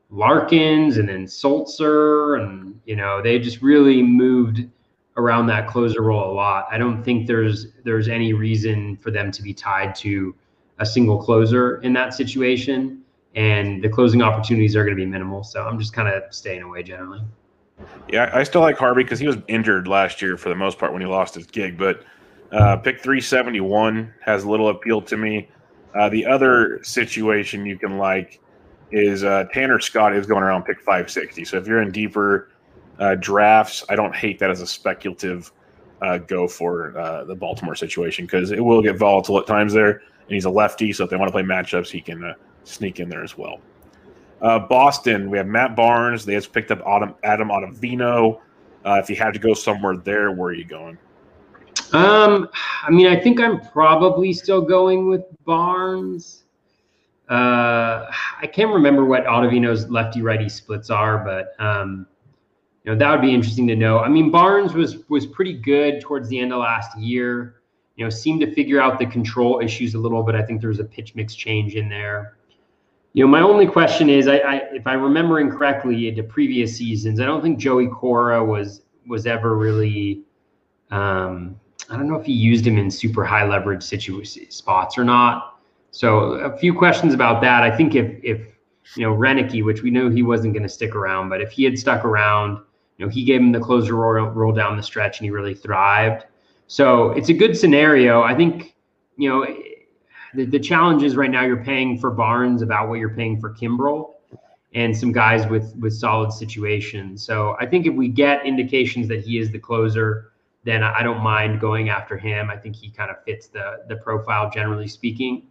Larkins 0.09 0.97
and 0.97 1.09
then 1.09 1.25
Sulser, 1.25 2.41
and 2.41 2.79
you 2.85 2.95
know, 2.95 3.21
they 3.21 3.39
just 3.39 3.61
really 3.61 4.01
moved 4.01 4.63
around 5.17 5.47
that 5.47 5.67
closer 5.67 6.01
role 6.01 6.31
a 6.31 6.33
lot. 6.33 6.67
I 6.71 6.77
don't 6.77 7.03
think 7.03 7.27
there's 7.27 7.67
there's 7.83 8.07
any 8.07 8.31
reason 8.31 8.95
for 8.97 9.11
them 9.11 9.31
to 9.31 9.41
be 9.41 9.53
tied 9.53 9.95
to 9.95 10.33
a 10.79 10.85
single 10.85 11.21
closer 11.21 11.81
in 11.81 11.91
that 11.93 12.13
situation, 12.13 13.01
and 13.35 13.83
the 13.83 13.89
closing 13.89 14.21
opportunities 14.21 14.77
are 14.77 14.85
going 14.85 14.95
to 14.95 15.03
be 15.03 15.09
minimal. 15.09 15.43
So 15.43 15.65
I'm 15.65 15.77
just 15.77 15.91
kind 15.91 16.07
of 16.07 16.33
staying 16.33 16.61
away 16.61 16.83
generally. 16.83 17.21
Yeah, 18.09 18.29
I 18.33 18.43
still 18.43 18.61
like 18.61 18.77
Harvey 18.77 19.03
because 19.03 19.19
he 19.19 19.27
was 19.27 19.37
injured 19.47 19.87
last 19.87 20.21
year 20.21 20.37
for 20.37 20.49
the 20.49 20.55
most 20.55 20.77
part 20.77 20.93
when 20.93 21.01
he 21.01 21.07
lost 21.07 21.35
his 21.35 21.45
gig. 21.47 21.77
But 21.77 22.03
uh, 22.51 22.77
pick 22.77 23.01
371 23.01 24.13
has 24.21 24.45
little 24.45 24.69
appeal 24.69 25.01
to 25.03 25.17
me. 25.17 25.49
Uh, 25.93 26.09
the 26.09 26.25
other 26.25 26.79
situation 26.83 27.65
you 27.65 27.77
can 27.77 27.97
like 27.97 28.39
is 28.91 29.23
uh, 29.23 29.45
Tanner 29.51 29.79
Scott 29.79 30.15
is 30.15 30.25
going 30.25 30.43
around 30.43 30.63
pick 30.63 30.79
560. 30.79 31.45
So 31.45 31.57
if 31.57 31.67
you're 31.67 31.81
in 31.81 31.91
deeper 31.91 32.51
uh, 32.99 33.15
drafts, 33.15 33.83
I 33.89 33.95
don't 33.95 34.15
hate 34.15 34.39
that 34.39 34.51
as 34.51 34.61
a 34.61 34.67
speculative 34.67 35.51
uh, 36.01 36.19
go 36.19 36.47
for 36.47 36.97
uh, 36.97 37.23
the 37.23 37.35
Baltimore 37.35 37.75
situation 37.75 38.25
because 38.25 38.51
it 38.51 38.63
will 38.63 38.81
get 38.81 38.97
volatile 38.97 39.39
at 39.39 39.47
times 39.47 39.73
there. 39.73 39.91
And 39.91 40.33
he's 40.33 40.45
a 40.45 40.49
lefty, 40.49 40.93
so 40.93 41.03
if 41.03 41.09
they 41.09 41.17
want 41.17 41.29
to 41.29 41.31
play 41.31 41.43
matchups, 41.43 41.89
he 41.89 42.01
can 42.01 42.35
sneak 42.63 42.99
in 42.99 43.09
there 43.09 43.23
as 43.23 43.37
well. 43.37 43.59
Uh, 44.41 44.59
Boston, 44.59 45.29
we 45.29 45.37
have 45.37 45.47
Matt 45.47 45.75
Barnes. 45.75 46.25
They 46.25 46.35
just 46.35 46.51
picked 46.51 46.71
up 46.71 46.81
Adam, 46.85 47.15
Adam 47.23 47.49
Ottavino. 47.49 48.39
Uh, 48.85 48.99
if 49.01 49.09
you 49.09 49.15
had 49.15 49.33
to 49.33 49.39
go 49.39 49.53
somewhere 49.53 49.97
there, 49.97 50.31
where 50.31 50.49
are 50.49 50.53
you 50.53 50.65
going? 50.65 50.97
Um, 51.93 52.49
I 52.83 52.91
mean, 52.91 53.07
I 53.07 53.19
think 53.19 53.39
I'm 53.39 53.59
probably 53.59 54.33
still 54.33 54.61
going 54.61 55.07
with 55.07 55.23
Barnes. 55.45 56.43
Uh, 57.29 58.05
I 58.41 58.47
can't 58.47 58.71
remember 58.71 59.05
what 59.05 59.25
Ottavino's 59.25 59.89
lefty 59.89 60.21
righty 60.21 60.49
splits 60.49 60.89
are, 60.89 61.17
but 61.17 61.55
um, 61.63 62.05
you 62.83 62.91
know 62.91 62.97
that 62.97 63.11
would 63.11 63.21
be 63.21 63.33
interesting 63.33 63.67
to 63.67 63.75
know. 63.75 63.99
I 63.99 64.09
mean, 64.09 64.29
Barnes 64.29 64.73
was 64.73 64.97
was 65.09 65.25
pretty 65.25 65.53
good 65.53 66.01
towards 66.01 66.29
the 66.29 66.37
end 66.37 66.53
of 66.53 66.59
last 66.59 66.95
year. 66.97 67.55
You 67.95 68.05
know, 68.05 68.09
seemed 68.09 68.41
to 68.41 68.53
figure 68.53 68.79
out 68.79 68.99
the 68.99 69.07
control 69.07 69.59
issues 69.59 69.95
a 69.95 69.97
little 69.99 70.21
bit. 70.21 70.35
I 70.35 70.43
think 70.43 70.61
there 70.61 70.69
was 70.69 70.79
a 70.79 70.83
pitch 70.83 71.15
mix 71.15 71.33
change 71.33 71.75
in 71.75 71.89
there. 71.89 72.37
You 73.15 73.23
know, 73.23 73.29
my 73.29 73.39
only 73.39 73.65
question 73.65 74.09
is, 74.09 74.27
I, 74.27 74.39
I 74.39 74.55
if 74.73 74.85
I'm 74.85 75.01
remembering 75.01 75.49
correctly, 75.49 76.11
the 76.11 76.21
previous 76.21 76.75
seasons, 76.75 77.21
I 77.21 77.25
don't 77.25 77.41
think 77.41 77.57
Joey 77.57 77.87
Cora 77.87 78.43
was 78.43 78.81
was 79.07 79.25
ever 79.25 79.55
really. 79.55 80.23
Um, 80.91 81.57
I 81.89 81.95
don't 81.95 82.09
know 82.09 82.19
if 82.19 82.25
he 82.25 82.33
used 82.33 82.67
him 82.67 82.77
in 82.77 82.91
super 82.91 83.23
high 83.23 83.47
leverage 83.47 83.83
situation 83.83 84.51
spots 84.51 84.97
or 84.97 85.05
not. 85.05 85.61
So 85.91 86.33
a 86.33 86.57
few 86.57 86.73
questions 86.73 87.13
about 87.13 87.41
that. 87.41 87.63
I 87.63 87.73
think 87.73 87.95
if 87.95 88.19
if 88.21 88.41
you 88.97 89.03
know 89.03 89.15
Roenicke, 89.15 89.63
which 89.63 89.81
we 89.81 89.91
knew 89.91 90.09
he 90.09 90.21
wasn't 90.21 90.53
going 90.53 90.63
to 90.63 90.69
stick 90.69 90.93
around, 90.93 91.29
but 91.29 91.39
if 91.39 91.51
he 91.51 91.63
had 91.63 91.79
stuck 91.79 92.03
around, 92.03 92.59
you 92.97 93.05
know, 93.05 93.09
he 93.09 93.23
gave 93.23 93.39
him 93.39 93.53
the 93.53 93.61
closer 93.61 93.95
role, 93.95 94.27
role 94.27 94.51
down 94.51 94.75
the 94.75 94.83
stretch, 94.83 95.21
and 95.21 95.25
he 95.25 95.31
really 95.31 95.55
thrived. 95.55 96.25
So 96.67 97.11
it's 97.11 97.29
a 97.29 97.33
good 97.33 97.57
scenario. 97.57 98.23
I 98.23 98.35
think 98.35 98.75
you 99.15 99.29
know 99.29 99.47
the, 100.35 100.45
the 100.45 100.59
challenge 100.59 101.03
is 101.03 101.15
right 101.15 101.31
now 101.31 101.43
you're 101.43 101.63
paying 101.63 101.97
for 101.97 102.11
Barnes 102.11 102.61
about 102.61 102.89
what 102.89 102.99
you're 102.99 103.15
paying 103.15 103.39
for 103.39 103.53
Kimbrel 103.53 104.13
and 104.73 104.95
some 104.95 105.11
guys 105.11 105.47
with 105.47 105.75
with 105.77 105.93
solid 105.93 106.31
situations. 106.31 107.25
So 107.25 107.55
I 107.59 107.65
think 107.65 107.87
if 107.87 107.93
we 107.93 108.09
get 108.09 108.45
indications 108.45 109.07
that 109.07 109.21
he 109.21 109.39
is 109.39 109.51
the 109.51 109.59
closer, 109.59 110.33
then 110.63 110.83
I 110.83 111.01
don't 111.01 111.21
mind 111.21 111.59
going 111.61 111.89
after 111.89 112.17
him. 112.17 112.49
I 112.49 112.57
think 112.57 112.75
he 112.75 112.89
kind 112.89 113.09
of 113.09 113.23
fits 113.23 113.47
the 113.47 113.83
the 113.87 113.95
profile 113.97 114.51
generally 114.51 114.87
speaking. 114.87 115.47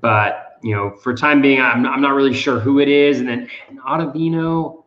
But 0.00 0.58
you 0.62 0.74
know, 0.74 0.90
for 0.90 1.14
time 1.14 1.42
being, 1.42 1.60
I'm 1.60 1.84
I'm 1.86 2.00
not 2.00 2.14
really 2.14 2.34
sure 2.34 2.60
who 2.60 2.78
it 2.78 2.88
is. 2.88 3.20
And 3.20 3.28
then 3.28 3.48
and 3.68 3.80
Ottavino, 3.80 4.84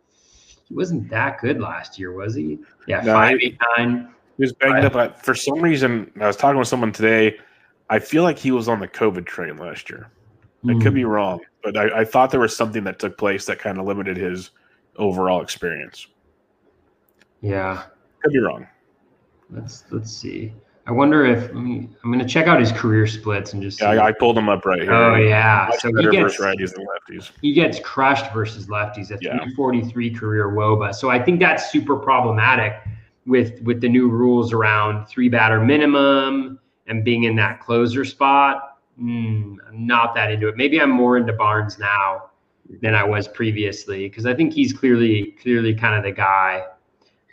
he 0.68 0.74
wasn't 0.74 1.10
that 1.10 1.40
good 1.42 1.60
last 1.60 2.00
year, 2.00 2.14
was 2.14 2.36
he? 2.36 2.60
Yeah, 2.88 3.02
no, 3.02 3.14
five 3.14 3.38
eight 3.42 3.58
nine. 3.78 4.10
He 4.38 4.44
was 4.44 4.54
banged 4.54 4.86
up. 4.86 4.94
But 4.94 5.22
for 5.24 5.36
some 5.36 5.60
reason, 5.60 6.12
I 6.22 6.28
was 6.28 6.38
talking 6.38 6.58
with 6.58 6.68
someone 6.68 6.92
today 6.92 7.38
I 7.90 8.00
feel 8.00 8.24
like 8.24 8.38
he 8.38 8.52
was 8.52 8.68
on 8.68 8.80
the 8.80 8.88
COVID 8.88 9.26
train 9.26 9.58
last 9.58 9.90
year. 9.90 10.10
I 10.64 10.72
mm. 10.72 10.82
could 10.82 10.94
be 10.94 11.04
hmm. 11.04 11.10
wrong, 11.10 11.40
but 11.64 11.78
I, 11.78 12.00
I, 12.00 12.04
thought 12.06 12.32
there 12.32 12.40
was 12.40 12.56
something 12.56 12.84
that 12.86 13.00
took 13.00 13.18
place 13.18 13.46
that 13.46 13.60
kind 13.60 13.78
of 13.78 13.86
limited 13.86 14.18
his 14.18 14.50
overall 14.98 15.42
experience. 15.42 16.08
Yeah, 17.42 17.84
could 18.22 18.34
be 18.34 18.40
wrong. 18.40 18.68
Let's 19.52 19.86
let's 19.92 20.12
see. 20.12 20.54
I 20.88 20.92
wonder 20.92 21.26
if 21.26 21.52
I'm 21.52 21.94
going 22.04 22.20
to 22.20 22.26
check 22.26 22.48
out 22.48 22.60
his 22.60 22.72
career 22.72 23.06
splits 23.08 23.54
and 23.54 23.62
just. 23.62 23.82
Yeah, 23.82 23.90
I, 23.90 24.08
I, 24.08 24.12
pulled 24.14 24.38
him 24.38 24.50
up 24.50 24.66
right 24.66 24.82
here. 24.82 24.94
Oh 24.94 25.16
yeah, 25.16 25.70
so 25.80 25.90
he 25.96 26.10
gets 26.10 26.40
righties 26.40 26.74
than 26.74 26.86
lefties. 26.86 27.32
He 27.42 27.54
gets 27.54 27.80
crushed 27.80 28.34
versus 28.34 28.68
lefties. 28.68 29.12
A 29.12 29.18
343 29.18 30.12
career 30.12 30.50
WOBA. 30.50 30.96
So 30.96 31.10
I 31.10 31.22
think 31.22 31.40
that's 31.40 31.72
super 31.72 31.98
problematic 31.98 32.82
with 33.26 33.62
with 33.62 33.80
the 33.82 33.90
new 33.90 34.10
rules 34.10 34.54
around 34.54 35.06
three 35.08 35.30
batter 35.30 35.60
minimum 35.64 36.60
and 36.88 37.04
being 37.04 37.24
in 37.24 37.36
that 37.36 37.60
closer 37.60 38.06
spot, 38.06 38.78
mm, 39.00 39.58
I'm 39.68 39.86
not 39.86 40.16
that 40.16 40.32
into 40.32 40.48
it. 40.48 40.58
Maybe 40.58 40.82
I'm 40.82 40.90
more 40.90 41.18
into 41.18 41.34
Barnes 41.34 41.78
now 41.78 42.30
than 42.82 42.94
I 42.96 43.04
was 43.04 43.28
previously 43.28 44.10
because 44.10 44.26
I 44.26 44.34
think 44.34 44.54
he's 44.54 44.74
clearly 44.74 45.36
clearly 45.42 45.74
kind 45.74 45.96
of 45.96 46.04
the 46.04 46.12
guy. 46.12 46.66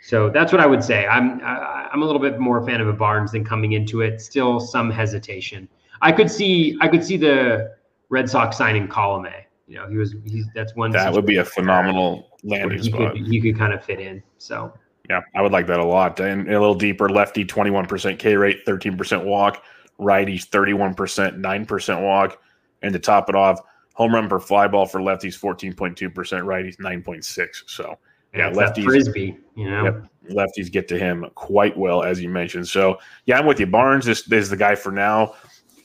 So 0.01 0.29
that's 0.29 0.51
what 0.51 0.61
I 0.61 0.65
would 0.65 0.83
say. 0.83 1.07
I'm 1.07 1.41
I, 1.41 1.89
I'm 1.91 2.01
a 2.01 2.05
little 2.05 2.21
bit 2.21 2.39
more 2.39 2.59
a 2.59 2.65
fan 2.65 2.81
of 2.81 2.87
a 2.87 2.93
Barnes 2.93 3.31
than 3.31 3.43
coming 3.43 3.73
into 3.73 4.01
it. 4.01 4.21
Still 4.21 4.59
some 4.59 4.89
hesitation. 4.91 5.67
I 6.01 6.11
could 6.11 6.29
see 6.29 6.77
I 6.81 6.87
could 6.87 7.03
see 7.03 7.17
the 7.17 7.75
Red 8.09 8.29
Sox 8.29 8.57
signing 8.57 8.87
Colome. 8.87 9.33
You 9.67 9.77
know, 9.77 9.89
he 9.89 9.97
was 9.97 10.15
he's 10.25 10.45
that's 10.53 10.75
one. 10.75 10.91
That 10.91 11.11
would 11.11 11.25
be 11.25 11.37
a 11.37 11.45
phenomenal 11.45 12.29
landing 12.43 12.77
he 12.77 12.89
spot. 12.89 13.13
Could, 13.13 13.27
he 13.27 13.41
could 13.41 13.57
kind 13.57 13.73
of 13.73 13.83
fit 13.83 13.99
in. 13.99 14.21
So 14.37 14.73
yeah, 15.09 15.21
I 15.35 15.41
would 15.41 15.51
like 15.51 15.67
that 15.67 15.79
a 15.79 15.85
lot. 15.85 16.19
And 16.19 16.47
a 16.47 16.59
little 16.59 16.75
deeper, 16.75 17.09
lefty 17.09 17.45
21% 17.45 18.17
K 18.19 18.35
rate, 18.35 18.65
13% 18.65 19.23
walk, 19.23 19.63
righties 19.99 20.47
31%, 20.47 21.39
9% 21.39 22.01
walk. 22.01 22.41
And 22.81 22.93
to 22.93 22.99
top 22.99 23.29
it 23.29 23.35
off, 23.35 23.59
home 23.93 24.13
run 24.13 24.29
per 24.29 24.39
fly 24.39 24.67
ball 24.67 24.85
for 24.85 24.99
lefties 24.99 25.39
14.2%, 25.39 26.11
righties 26.11 26.77
9.6. 26.77 27.49
So, 27.67 27.97
yeah, 28.33 28.49
yeah 28.49 28.53
lefties. 28.53 28.83
Frisbee, 28.83 29.37
you 29.55 29.69
know. 29.69 29.85
Yep, 29.85 30.07
lefties 30.31 30.71
get 30.71 30.87
to 30.89 30.97
him 30.97 31.25
quite 31.35 31.77
well, 31.77 32.03
as 32.03 32.21
you 32.21 32.29
mentioned. 32.29 32.67
So, 32.67 32.99
yeah, 33.25 33.39
I'm 33.39 33.45
with 33.45 33.59
you. 33.59 33.67
Barnes 33.67 34.07
is, 34.07 34.31
is 34.31 34.49
the 34.49 34.57
guy 34.57 34.75
for 34.75 34.91
now. 34.91 35.35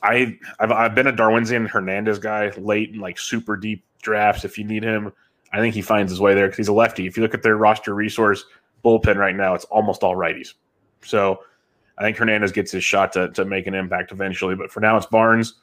I, 0.02 0.38
I've, 0.58 0.72
I've 0.72 0.94
been 0.94 1.08
a 1.08 1.12
Darwinzon 1.12 1.68
Hernandez 1.68 2.18
guy 2.18 2.50
late 2.56 2.90
in 2.90 3.00
like 3.00 3.18
super 3.18 3.56
deep 3.56 3.84
drafts. 4.00 4.44
If 4.44 4.56
you 4.56 4.64
need 4.64 4.82
him, 4.82 5.12
I 5.52 5.58
think 5.58 5.74
he 5.74 5.82
finds 5.82 6.10
his 6.10 6.20
way 6.20 6.34
there 6.34 6.46
because 6.46 6.56
he's 6.56 6.68
a 6.68 6.72
lefty. 6.72 7.06
If 7.06 7.18
you 7.18 7.22
look 7.22 7.34
at 7.34 7.42
their 7.42 7.56
roster 7.56 7.94
resource– 7.94 8.44
bullpen 8.84 9.16
right 9.16 9.34
now, 9.34 9.54
it's 9.54 9.64
almost 9.66 10.02
all 10.02 10.16
righties. 10.16 10.54
So 11.02 11.40
I 11.98 12.02
think 12.02 12.16
Hernandez 12.16 12.52
gets 12.52 12.72
his 12.72 12.84
shot 12.84 13.12
to, 13.12 13.28
to 13.30 13.44
make 13.44 13.66
an 13.66 13.74
impact 13.74 14.12
eventually. 14.12 14.54
But 14.54 14.70
for 14.70 14.80
now, 14.80 14.96
it's 14.96 15.06
Barnes. 15.06 15.54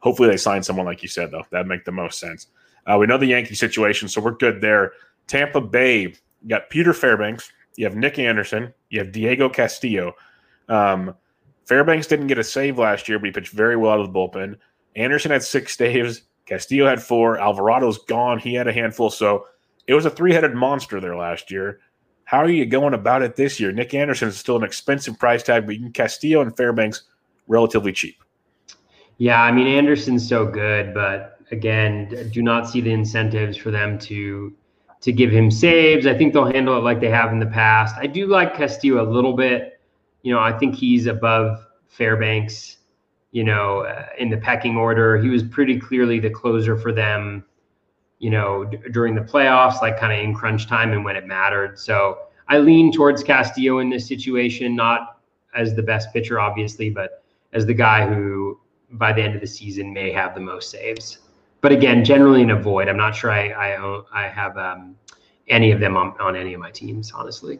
Hopefully, 0.00 0.28
they 0.28 0.36
sign 0.36 0.62
someone 0.62 0.86
like 0.86 1.02
you 1.02 1.08
said, 1.08 1.30
though. 1.30 1.44
That'd 1.50 1.66
make 1.66 1.84
the 1.84 1.92
most 1.92 2.18
sense. 2.18 2.48
Uh, 2.86 2.96
we 2.98 3.06
know 3.06 3.18
the 3.18 3.26
Yankee 3.26 3.54
situation, 3.54 4.08
so 4.08 4.20
we're 4.20 4.32
good 4.32 4.60
there. 4.60 4.92
Tampa 5.28 5.60
Bay, 5.60 6.00
you 6.00 6.48
got 6.48 6.70
Peter 6.70 6.92
Fairbanks, 6.92 7.52
you 7.76 7.84
have 7.84 7.94
Nick 7.94 8.18
Anderson, 8.18 8.74
you 8.90 8.98
have 8.98 9.12
Diego 9.12 9.48
Castillo. 9.48 10.14
Um, 10.68 11.14
Fairbanks 11.66 12.08
didn't 12.08 12.26
get 12.26 12.38
a 12.38 12.44
save 12.44 12.78
last 12.78 13.08
year, 13.08 13.18
but 13.18 13.26
he 13.26 13.32
pitched 13.32 13.52
very 13.52 13.76
well 13.76 13.92
out 13.92 14.00
of 14.00 14.12
the 14.12 14.18
bullpen. 14.18 14.56
Anderson 14.96 15.30
had 15.30 15.42
six 15.42 15.76
saves. 15.76 16.22
Castillo 16.46 16.88
had 16.88 17.02
four. 17.02 17.38
Alvarado's 17.38 17.98
gone. 17.98 18.38
He 18.38 18.54
had 18.54 18.66
a 18.66 18.72
handful. 18.72 19.10
So 19.10 19.46
it 19.86 19.94
was 19.94 20.04
a 20.04 20.10
three 20.10 20.32
headed 20.32 20.54
monster 20.54 21.00
there 21.00 21.16
last 21.16 21.50
year. 21.50 21.80
How 22.24 22.38
are 22.38 22.48
you 22.48 22.64
going 22.64 22.94
about 22.94 23.22
it 23.22 23.36
this 23.36 23.60
year? 23.60 23.72
Nick 23.72 23.92
Anderson 23.94 24.28
is 24.28 24.36
still 24.38 24.56
an 24.56 24.62
expensive 24.62 25.18
price 25.18 25.42
tag, 25.42 25.66
but 25.66 25.74
you 25.74 25.82
can 25.82 25.92
Castillo 25.92 26.40
and 26.40 26.56
Fairbanks 26.56 27.02
relatively 27.46 27.92
cheap. 27.92 28.16
Yeah, 29.18 29.42
I 29.42 29.52
mean 29.52 29.66
Anderson's 29.66 30.26
so 30.26 30.46
good, 30.46 30.94
but 30.94 31.38
again, 31.50 32.30
do 32.32 32.42
not 32.42 32.68
see 32.68 32.80
the 32.80 32.92
incentives 32.92 33.56
for 33.56 33.70
them 33.70 33.98
to 34.00 34.54
to 35.02 35.12
give 35.12 35.30
him 35.30 35.50
saves. 35.50 36.06
I 36.06 36.16
think 36.16 36.32
they'll 36.32 36.50
handle 36.50 36.76
it 36.78 36.82
like 36.82 37.00
they 37.00 37.10
have 37.10 37.32
in 37.32 37.40
the 37.40 37.46
past. 37.46 37.96
I 37.98 38.06
do 38.06 38.26
like 38.26 38.54
Castillo 38.56 39.02
a 39.02 39.08
little 39.10 39.34
bit. 39.34 39.80
you 40.22 40.32
know, 40.32 40.38
I 40.40 40.56
think 40.56 40.74
he's 40.76 41.06
above 41.06 41.66
Fairbanks, 41.88 42.78
you 43.32 43.44
know, 43.44 43.80
uh, 43.80 44.06
in 44.18 44.30
the 44.30 44.36
pecking 44.36 44.76
order. 44.76 45.18
He 45.18 45.28
was 45.28 45.42
pretty 45.42 45.78
clearly 45.78 46.20
the 46.20 46.30
closer 46.30 46.76
for 46.78 46.92
them, 46.92 47.44
you 48.22 48.30
know, 48.30 48.64
d- 48.64 48.78
during 48.92 49.16
the 49.16 49.20
playoffs, 49.20 49.82
like 49.82 49.98
kind 49.98 50.12
of 50.12 50.18
in 50.24 50.32
crunch 50.32 50.68
time 50.68 50.92
and 50.92 51.04
when 51.04 51.16
it 51.16 51.26
mattered. 51.26 51.76
So 51.76 52.18
I 52.46 52.58
lean 52.58 52.92
towards 52.92 53.24
Castillo 53.24 53.80
in 53.80 53.90
this 53.90 54.06
situation, 54.06 54.76
not 54.76 55.18
as 55.54 55.74
the 55.74 55.82
best 55.82 56.12
pitcher, 56.12 56.38
obviously, 56.38 56.88
but 56.88 57.24
as 57.52 57.66
the 57.66 57.74
guy 57.74 58.06
who 58.06 58.60
by 58.92 59.12
the 59.12 59.20
end 59.20 59.34
of 59.34 59.40
the 59.40 59.46
season 59.46 59.92
may 59.92 60.12
have 60.12 60.36
the 60.36 60.40
most 60.40 60.70
saves. 60.70 61.18
But 61.62 61.72
again, 61.72 62.04
generally 62.04 62.42
in 62.42 62.50
a 62.50 62.56
void. 62.56 62.88
I'm 62.88 62.96
not 62.96 63.16
sure 63.16 63.32
I 63.32 63.48
I, 63.48 64.02
I 64.12 64.28
have 64.28 64.56
um, 64.56 64.94
any 65.48 65.72
of 65.72 65.80
them 65.80 65.96
on, 65.96 66.14
on 66.20 66.36
any 66.36 66.54
of 66.54 66.60
my 66.60 66.70
teams, 66.70 67.10
honestly. 67.10 67.58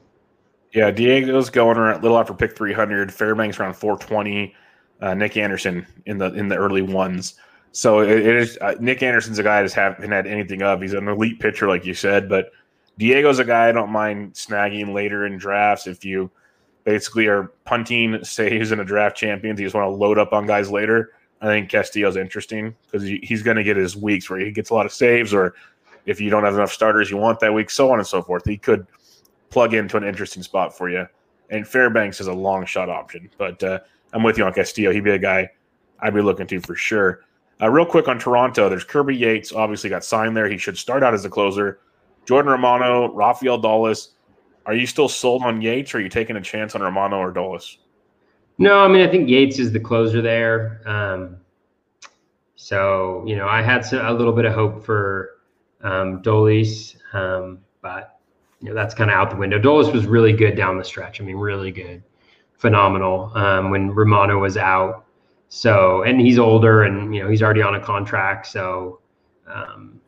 Yeah, 0.73 0.93
Diego's 0.93 1.51
going 1.51 1.77
around 1.77 1.99
a 1.99 2.03
little 2.03 2.19
after 2.19 2.35
pick 2.35 2.57
300. 2.57 3.13
Fairbanks 3.13 3.59
around 3.59 3.75
420. 3.75 4.55
Uh, 5.01 5.15
Nick 5.15 5.37
Anderson 5.37 5.85
in 6.07 6.19
the 6.19 6.33
in 6.35 6.47
the 6.47 6.57
early 6.57 6.83
ones. 6.83 7.35
So 7.73 8.01
it, 8.01 8.11
it 8.11 8.37
is 8.37 8.59
uh, 8.61 8.75
Nick 8.81 9.03
Anderson's 9.03 9.39
a 9.39 9.43
guy 9.43 9.61
I 9.61 9.63
just 9.63 9.75
haven't 9.75 10.11
had 10.11 10.27
anything 10.27 10.63
of. 10.63 10.81
He's 10.81 10.93
an 10.93 11.09
elite 11.09 11.41
pitcher, 11.41 11.67
like 11.67 11.85
you 11.85 11.95
said, 11.95 12.29
but 12.29 12.53
Diego's 12.99 13.39
a 13.39 13.45
guy 13.45 13.69
I 13.69 13.73
don't 13.73 13.91
mind 13.91 14.35
snagging 14.35 14.93
later 14.93 15.27
in 15.27 15.39
drafts 15.39 15.87
if 15.87 16.05
you 16.05 16.31
basically 16.85 17.27
are 17.27 17.53
punting 17.65 18.23
saves 18.25 18.73
in 18.73 18.81
a 18.81 18.85
draft 18.85 19.17
champions. 19.17 19.59
You 19.59 19.67
just 19.67 19.75
want 19.75 19.87
to 19.87 19.95
load 19.95 20.19
up 20.19 20.33
on 20.33 20.47
guys 20.47 20.71
later. 20.71 21.13
I 21.41 21.47
think 21.47 21.71
Castillo's 21.71 22.17
interesting 22.17 22.77
because 22.87 23.03
he's 23.03 23.43
going 23.43 23.57
to 23.57 23.65
get 23.65 23.77
his 23.77 23.97
weeks 23.97 24.31
where 24.31 24.39
he 24.39 24.53
gets 24.53 24.71
a 24.71 24.75
lot 24.75 24.87
of 24.87 24.93
saves, 24.93 25.35
or 25.35 25.55
if 26.07 26.21
you 26.21 26.31
don't 26.31 26.45
have 26.45 26.55
enough 26.55 26.73
starters 26.73 27.11
you 27.11 27.17
want 27.17 27.41
that 27.41 27.53
week, 27.53 27.71
so 27.71 27.91
on 27.91 27.99
and 27.99 28.07
so 28.07 28.23
forth. 28.23 28.45
He 28.45 28.57
could 28.57 28.87
plug 29.51 29.75
into 29.75 29.97
an 29.97 30.05
interesting 30.05 30.43
spot 30.43 30.77
for 30.77 30.89
you. 30.89 31.07
And 31.51 31.67
Fairbanks 31.67 32.21
is 32.21 32.29
a 32.29 32.33
long 32.33 32.65
shot 32.65 32.89
option, 32.89 33.29
but 33.39 33.63
uh, 33.63 33.81
I'm 34.13 34.23
with 34.23 34.39
you 34.39 34.45
on 34.45 34.53
Castillo. 34.53 34.93
He'd 34.93 35.05
be 35.05 35.11
a 35.11 35.19
guy 35.19 35.51
I'd 36.01 36.15
be 36.15 36.23
looking 36.23 36.47
to 36.47 36.61
for 36.61 36.75
sure. 36.75 37.21
Uh, 37.63 37.71
real 37.71 37.87
quick 37.87 38.09
on 38.09 38.19
Toronto, 38.19 38.69
there's 38.69 38.85
Kirby 38.85 39.15
Yates, 39.15 39.53
obviously 39.53 39.89
got 39.89 40.05
signed 40.05 40.37
there. 40.37 40.49
He 40.49 40.59
should 40.59 40.77
start 40.77 41.03
out 41.03 41.15
as 41.15 41.25
a 41.25 41.31
closer. 41.31 41.79
Jordan 42.25 42.51
Romano, 42.51 43.13
Rafael 43.13 43.61
Dolis. 43.61 44.09
Are 44.67 44.75
you 44.75 44.87
still 44.87 45.09
sold 45.09 45.43
on 45.43 45.61
Yates, 45.61 45.95
or 45.95 45.99
are 45.99 46.01
you 46.01 46.09
taking 46.09 46.37
a 46.37 46.41
chance 46.41 46.75
on 46.75 46.83
Romano 46.83 47.19
or 47.19 47.33
Dolis? 47.33 47.77
No, 48.59 48.85
I 48.85 48.89
mean 48.89 49.07
I 49.07 49.11
think 49.11 49.29
Yates 49.29 49.59
is 49.59 49.73
the 49.73 49.81
closer 49.81 50.23
there. 50.23 50.81
Um, 50.87 51.37
so 52.55 53.25
you 53.27 53.37
know 53.37 53.49
I 53.49 53.63
had 53.63 53.85
some, 53.85 54.05
a 54.07 54.13
little 54.13 54.33
bit 54.33 54.45
of 54.45 54.53
hope 54.53 54.85
for 54.85 55.41
um, 55.83 56.23
Dolis, 56.23 56.97
um, 57.13 57.59
but 57.81 58.21
you 58.61 58.69
know 58.69 58.75
that's 58.75 58.95
kind 58.95 59.11
of 59.11 59.17
out 59.17 59.31
the 59.31 59.37
window. 59.37 59.59
Dolis 59.59 59.93
was 59.93 60.07
really 60.07 60.33
good 60.33 60.57
down 60.57 60.79
the 60.79 60.85
stretch. 60.85 61.21
I 61.21 61.25
mean, 61.25 61.37
really 61.37 61.73
good, 61.73 62.03
phenomenal 62.57 63.33
um, 63.35 63.71
when 63.71 63.91
Romano 63.91 64.39
was 64.39 64.57
out. 64.57 65.02
So 65.55 66.03
and 66.05 66.19
he's 66.19 66.39
older 66.39 66.85
and 66.85 67.15
you 67.15 67.23
know 67.23 67.29
he's 67.29 67.43
already 67.43 67.61
on 67.61 67.75
a 67.75 67.81
contract. 67.81 68.47
So 68.47 69.01
um, 69.47 70.01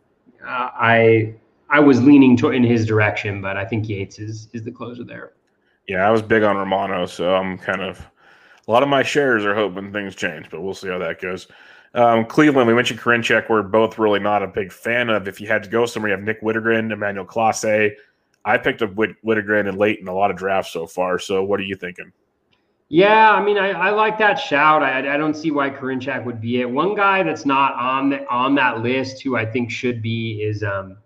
I 0.43 1.35
I 1.69 1.81
was 1.81 2.03
leaning 2.03 2.35
to, 2.39 2.49
in 2.49 2.65
his 2.65 2.87
direction, 2.87 3.43
but 3.43 3.59
I 3.59 3.67
think 3.67 3.87
Yates 3.87 4.19
is 4.19 4.49
is 4.55 4.63
the 4.63 4.71
closer 4.71 5.05
there. 5.05 5.35
Yeah, 5.87 6.09
I 6.09 6.11
was 6.11 6.23
big 6.23 6.45
on 6.45 6.57
Romano, 6.57 7.05
so 7.05 7.35
I'm 7.35 7.59
kind 7.59 7.83
of 7.83 8.01
a 8.67 8.73
lot 8.73 8.83
of 8.83 8.89
my 8.89 9.03
shares 9.03 9.45
are 9.45 9.55
hoping 9.55 9.93
things 9.93 10.15
change, 10.15 10.49
but 10.49 10.63
we'll 10.63 10.73
see 10.73 10.89
how 10.89 10.97
that 10.97 11.21
goes. 11.21 11.47
Um, 11.93 12.25
Cleveland, 12.25 12.67
we 12.67 12.73
mentioned 12.73 13.01
Karinchak. 13.01 13.51
We're 13.51 13.63
both 13.63 13.99
really 13.99 14.21
not 14.21 14.43
a 14.43 14.47
big 14.47 14.73
fan 14.73 15.11
of. 15.11 15.29
If 15.29 15.43
you 15.43 15.47
had 15.47 15.63
to 15.65 15.69
go 15.69 15.85
somewhere, 15.85 16.13
you 16.13 16.17
have 16.17 16.25
Nick 16.25 16.41
Wittgren, 16.41 16.91
Emmanuel 16.91 17.27
Clase. 17.27 17.91
I 18.47 18.57
picked 18.57 18.81
up 18.81 18.95
Whit- 18.95 19.23
Wittgren 19.23 19.69
and 19.69 19.77
late 19.77 19.99
in 20.01 20.09
a 20.09 20.15
lot 20.15 20.31
of 20.31 20.39
drafts 20.39 20.73
so 20.73 20.87
far. 20.87 21.19
So, 21.19 21.45
what 21.45 21.61
are 21.61 21.65
you 21.65 21.77
thinking? 21.77 22.13
Yeah, 22.89 23.33
I 23.33 23.43
mean, 23.43 23.57
I, 23.57 23.71
I 23.71 23.91
like 23.91 24.19
that 24.19 24.35
shout. 24.35 24.83
I, 24.83 25.15
I 25.15 25.17
don't 25.17 25.35
see 25.35 25.51
why 25.51 25.71
Karinchak 25.71 26.25
would 26.25 26.41
be 26.41 26.61
it. 26.61 26.71
One 26.71 26.95
guy 26.95 27.23
that's 27.23 27.47
not 27.47 27.75
on 27.75 28.11
the, 28.11 28.29
on 28.29 28.55
that 28.57 28.83
list 28.83 29.23
who 29.23 29.37
I 29.37 29.47
think 29.47 29.71
should 29.71 30.03
be 30.03 30.43
is 30.43 30.63
um, 30.63 30.99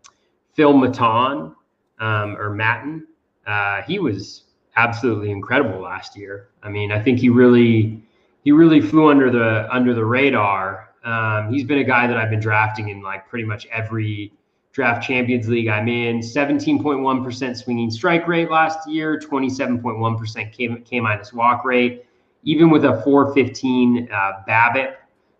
Phil 0.54 0.74
Maton 0.74 1.54
um, 2.00 2.36
or 2.36 2.50
Maton. 2.54 3.02
Uh, 3.46 3.82
he 3.82 3.98
was 3.98 4.44
absolutely 4.76 5.30
incredible 5.30 5.80
last 5.80 6.16
year. 6.16 6.48
I 6.62 6.68
mean, 6.68 6.92
I 6.92 7.02
think 7.02 7.20
he 7.20 7.28
really 7.28 8.02
he 8.44 8.52
really 8.52 8.80
flew 8.80 9.08
under 9.08 9.30
the 9.30 9.66
under 9.74 9.94
the 9.94 10.04
radar. 10.04 10.90
Um, 11.04 11.50
he's 11.52 11.64
been 11.64 11.78
a 11.78 11.84
guy 11.84 12.06
that 12.06 12.16
I've 12.16 12.30
been 12.30 12.40
drafting 12.40 12.88
in 12.88 13.02
like 13.02 13.28
pretty 13.28 13.44
much 13.44 13.66
every 13.66 14.32
draft 14.78 15.04
champions 15.04 15.48
league 15.48 15.66
I'm 15.66 15.88
in. 15.88 16.20
17.1% 16.20 17.56
swinging 17.56 17.90
strike 17.90 18.28
rate 18.28 18.48
last 18.48 18.88
year, 18.88 19.18
27.1% 19.18 20.84
K, 20.86 21.00
minus 21.00 21.32
walk 21.32 21.64
rate, 21.64 22.06
even 22.44 22.70
with 22.70 22.84
a 22.84 23.02
415 23.02 24.08
uh, 24.08 24.32
BABIP. 24.48 24.94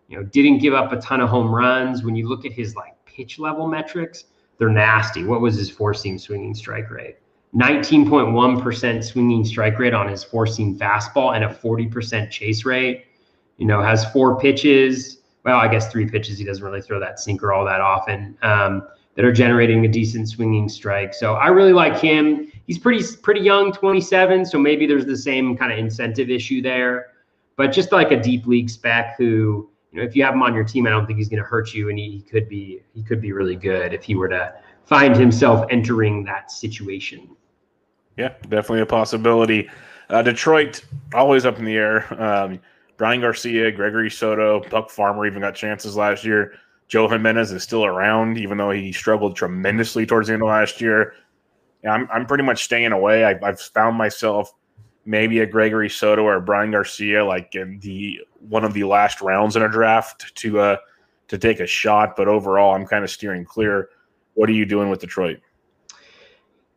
You 0.09 0.17
know, 0.17 0.23
didn't 0.23 0.57
give 0.57 0.73
up 0.73 0.91
a 0.91 0.97
ton 0.97 1.21
of 1.21 1.29
home 1.29 1.55
runs. 1.55 2.03
When 2.03 2.17
you 2.17 2.27
look 2.27 2.43
at 2.43 2.51
his 2.51 2.75
like 2.75 2.93
pitch 3.05 3.39
level 3.39 3.65
metrics, 3.65 4.25
they're 4.57 4.67
nasty. 4.67 5.23
What 5.23 5.39
was 5.39 5.55
his 5.55 5.69
four 5.69 5.93
seam 5.93 6.19
swinging 6.19 6.53
strike 6.53 6.91
rate? 6.91 7.15
19.1% 7.55 9.03
swinging 9.05 9.45
strike 9.45 9.79
rate 9.79 9.93
on 9.93 10.09
his 10.09 10.21
four 10.21 10.47
seam 10.47 10.77
fastball 10.77 11.33
and 11.33 11.45
a 11.45 11.47
40% 11.47 12.29
chase 12.29 12.65
rate. 12.65 13.05
You 13.55 13.67
know, 13.67 13.81
has 13.81 14.03
four 14.11 14.37
pitches. 14.37 15.21
Well, 15.45 15.59
I 15.59 15.69
guess 15.69 15.89
three 15.89 16.09
pitches. 16.09 16.37
He 16.37 16.43
doesn't 16.43 16.61
really 16.63 16.81
throw 16.81 16.99
that 16.99 17.21
sinker 17.21 17.53
all 17.53 17.63
that 17.63 17.79
often. 17.79 18.37
Um, 18.41 18.83
that 19.15 19.25
are 19.25 19.31
generating 19.31 19.85
a 19.85 19.87
decent 19.87 20.29
swinging 20.29 20.69
strike. 20.69 21.13
So 21.13 21.33
I 21.33 21.47
really 21.47 21.73
like 21.73 21.99
him. 21.99 22.51
He's 22.67 22.77
pretty 22.77 23.03
pretty 23.21 23.41
young, 23.41 23.71
27. 23.71 24.45
So 24.45 24.57
maybe 24.57 24.85
there's 24.85 25.05
the 25.05 25.17
same 25.17 25.57
kind 25.57 25.71
of 25.71 25.77
incentive 25.77 26.29
issue 26.29 26.61
there. 26.61 27.07
But 27.55 27.73
just 27.73 27.91
like 27.91 28.11
a 28.11 28.21
deep 28.21 28.47
league 28.47 28.69
spec 28.69 29.17
who, 29.17 29.69
you 29.91 29.99
know, 29.99 30.03
if 30.03 30.15
you 30.15 30.23
have 30.23 30.33
him 30.33 30.43
on 30.43 30.53
your 30.53 30.63
team, 30.63 30.87
I 30.87 30.91
don't 30.91 31.05
think 31.05 31.17
he's 31.17 31.27
going 31.27 31.41
to 31.43 31.47
hurt 31.47 31.73
you, 31.73 31.89
and 31.89 31.99
he, 31.99 32.11
he 32.11 32.21
could 32.21 32.47
be 32.47 32.81
he 32.93 33.03
could 33.03 33.19
be 33.19 33.33
really 33.33 33.55
good 33.55 33.93
if 33.93 34.03
he 34.03 34.15
were 34.15 34.29
to 34.29 34.53
find 34.85 35.15
himself 35.15 35.65
entering 35.69 36.23
that 36.23 36.51
situation. 36.51 37.29
Yeah, 38.17 38.29
definitely 38.43 38.81
a 38.81 38.85
possibility. 38.85 39.69
Uh, 40.09 40.21
Detroit, 40.21 40.83
always 41.13 41.45
up 41.45 41.59
in 41.59 41.65
the 41.65 41.75
air. 41.75 42.21
Um, 42.21 42.59
Bryan 42.97 43.21
Garcia, 43.21 43.71
Gregory 43.71 44.09
Soto, 44.09 44.61
Buck 44.69 44.89
Farmer 44.89 45.25
even 45.25 45.41
got 45.41 45.55
chances 45.55 45.95
last 45.95 46.25
year. 46.25 46.53
Joe 46.89 47.07
Jimenez 47.07 47.51
is 47.51 47.63
still 47.63 47.85
around, 47.85 48.37
even 48.37 48.57
though 48.57 48.71
he 48.71 48.91
struggled 48.91 49.35
tremendously 49.35 50.05
towards 50.05 50.27
the 50.27 50.33
end 50.33 50.41
of 50.41 50.49
last 50.49 50.81
year. 50.81 51.13
I'm, 51.87 52.09
I'm 52.11 52.25
pretty 52.25 52.43
much 52.43 52.63
staying 52.63 52.91
away. 52.91 53.23
I, 53.23 53.39
I've 53.41 53.61
found 53.61 53.95
myself 53.95 54.51
maybe 55.05 55.39
a 55.39 55.45
Gregory 55.45 55.89
Soto 55.89 56.23
or 56.23 56.39
Bryan 56.41 56.71
Garcia, 56.71 57.23
like 57.23 57.55
in 57.55 57.79
the 57.79 58.19
one 58.49 58.65
of 58.65 58.73
the 58.73 58.83
last 58.83 59.21
rounds 59.21 59.55
in 59.55 59.61
a 59.61 59.69
draft 59.69 60.35
to 60.35 60.59
uh 60.59 60.77
to 61.29 61.37
take 61.37 61.59
a 61.59 61.67
shot. 61.67 62.15
But 62.17 62.27
overall, 62.27 62.75
I'm 62.75 62.85
kind 62.85 63.03
of 63.03 63.09
steering 63.09 63.45
clear. 63.45 63.89
What 64.33 64.49
are 64.49 64.53
you 64.53 64.65
doing 64.65 64.89
with 64.89 64.99
Detroit? 64.99 65.39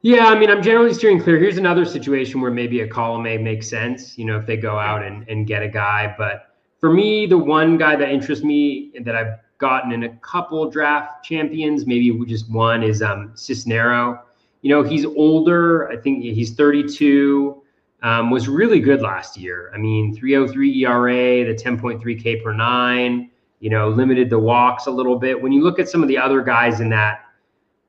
Yeah, 0.03 0.27
I 0.27 0.39
mean, 0.39 0.51
I'm 0.51 0.63
generally 0.63 0.93
steering 0.93 1.23
clear. 1.23 1.39
Here's 1.39 1.59
another 1.59 1.85
situation 1.85 2.41
where 2.41 2.51
maybe 2.51 2.81
a 2.81 2.89
Colome 2.89 3.41
makes 3.43 3.69
sense, 3.69 4.19
you 4.19 4.25
know, 4.25 4.37
if 4.37 4.47
they 4.47 4.57
go 4.57 4.77
out 4.77 5.05
and, 5.05 5.29
and 5.29 5.47
get 5.47 5.63
a 5.63 5.69
guy. 5.69 6.13
But 6.19 6.57
for 6.81 6.93
me, 6.93 7.27
the 7.27 7.39
one 7.39 7.79
guy 7.79 7.95
that 7.95 8.11
interests 8.11 8.45
me 8.45 8.93
that 9.05 9.15
I've 9.15 9.39
gotten 9.63 9.93
in 9.93 10.03
a 10.03 10.09
couple 10.17 10.69
draft 10.69 11.25
champions, 11.25 11.87
maybe 11.87 12.13
just 12.27 12.51
one, 12.51 12.83
is 12.83 13.01
um, 13.01 13.31
Cisnero. 13.35 14.21
You 14.61 14.71
know, 14.71 14.83
he's 14.83 15.07
older. 15.07 15.89
I 15.89 15.97
think 15.97 16.23
he's 16.23 16.53
32. 16.55 17.63
Um, 18.03 18.31
was 18.31 18.49
really 18.49 18.81
good 18.81 19.01
last 19.01 19.39
year. 19.39 19.71
I 19.73 19.79
mean, 19.79 20.15
303 20.15 20.85
ERA, 20.85 21.45
the 21.47 21.55
10.3 21.55 22.23
K 22.23 22.37
per 22.37 22.53
nine. 22.53 23.31
You 23.61 23.71
know, 23.71 23.89
limited 23.89 24.29
the 24.29 24.39
walks 24.41 24.87
a 24.87 24.91
little 24.91 25.17
bit. 25.17 25.41
When 25.41 25.53
you 25.53 25.63
look 25.63 25.79
at 25.79 25.89
some 25.89 26.03
of 26.03 26.09
the 26.09 26.19
other 26.19 26.43
guys 26.43 26.81
in 26.81 26.89
that 26.91 27.21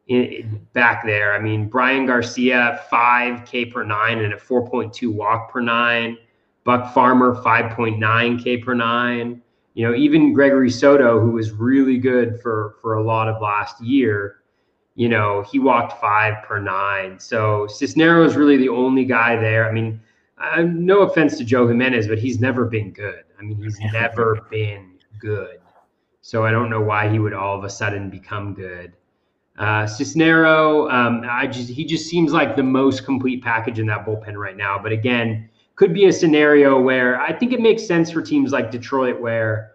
in, 0.07 0.65
back 0.73 1.03
there. 1.03 1.33
I 1.33 1.39
mean, 1.39 1.67
Bryan 1.67 2.05
Garcia, 2.05 2.81
5 2.89 3.45
K 3.45 3.65
per 3.65 3.83
nine 3.83 4.19
and 4.19 4.33
a 4.33 4.37
4.2 4.37 5.11
walk 5.11 5.51
per 5.51 5.61
nine. 5.61 6.17
Buck 6.63 6.93
Farmer, 6.93 7.35
5.9 7.43 8.43
K 8.43 8.57
per 8.57 8.73
nine. 8.73 9.41
You 9.73 9.87
know, 9.87 9.95
even 9.95 10.33
Gregory 10.33 10.69
Soto, 10.69 11.19
who 11.19 11.31
was 11.31 11.51
really 11.51 11.97
good 11.97 12.39
for 12.41 12.75
for 12.81 12.95
a 12.95 13.03
lot 13.03 13.27
of 13.27 13.41
last 13.41 13.81
year, 13.81 14.43
you 14.95 15.09
know, 15.09 15.43
he 15.51 15.59
walked 15.59 15.99
five 15.99 16.43
per 16.43 16.59
nine. 16.59 17.19
So 17.19 17.67
Cisnero 17.67 18.25
is 18.25 18.35
really 18.35 18.57
the 18.57 18.69
only 18.69 19.05
guy 19.05 19.35
there. 19.35 19.67
I 19.67 19.71
mean, 19.71 19.99
uh, 20.37 20.61
no 20.61 21.01
offense 21.01 21.37
to 21.37 21.43
Joe 21.43 21.67
Jimenez, 21.67 22.07
but 22.07 22.19
he's 22.19 22.39
never 22.39 22.65
been 22.65 22.91
good. 22.91 23.23
I 23.39 23.43
mean, 23.43 23.57
he's 23.57 23.79
never 23.91 24.45
been 24.51 24.99
good. 25.19 25.59
So 26.21 26.45
I 26.45 26.51
don't 26.51 26.69
know 26.69 26.81
why 26.81 27.09
he 27.09 27.19
would 27.19 27.33
all 27.33 27.57
of 27.57 27.63
a 27.63 27.69
sudden 27.69 28.09
become 28.09 28.53
good. 28.53 28.93
Uh, 29.57 29.83
Cisnero, 29.83 30.91
um, 30.91 31.23
I 31.29 31.47
just 31.47 31.69
he 31.69 31.85
just 31.85 32.07
seems 32.07 32.31
like 32.31 32.55
the 32.55 32.63
most 32.63 33.05
complete 33.05 33.43
package 33.43 33.79
in 33.79 33.85
that 33.87 34.05
bullpen 34.05 34.35
right 34.35 34.57
now. 34.57 34.79
But 34.81 34.91
again, 34.91 35.49
could 35.75 35.93
be 35.93 36.05
a 36.05 36.13
scenario 36.13 36.79
where 36.79 37.19
I 37.19 37.33
think 37.33 37.51
it 37.51 37.59
makes 37.59 37.85
sense 37.85 38.11
for 38.11 38.21
teams 38.21 38.51
like 38.51 38.71
Detroit, 38.71 39.19
where 39.19 39.71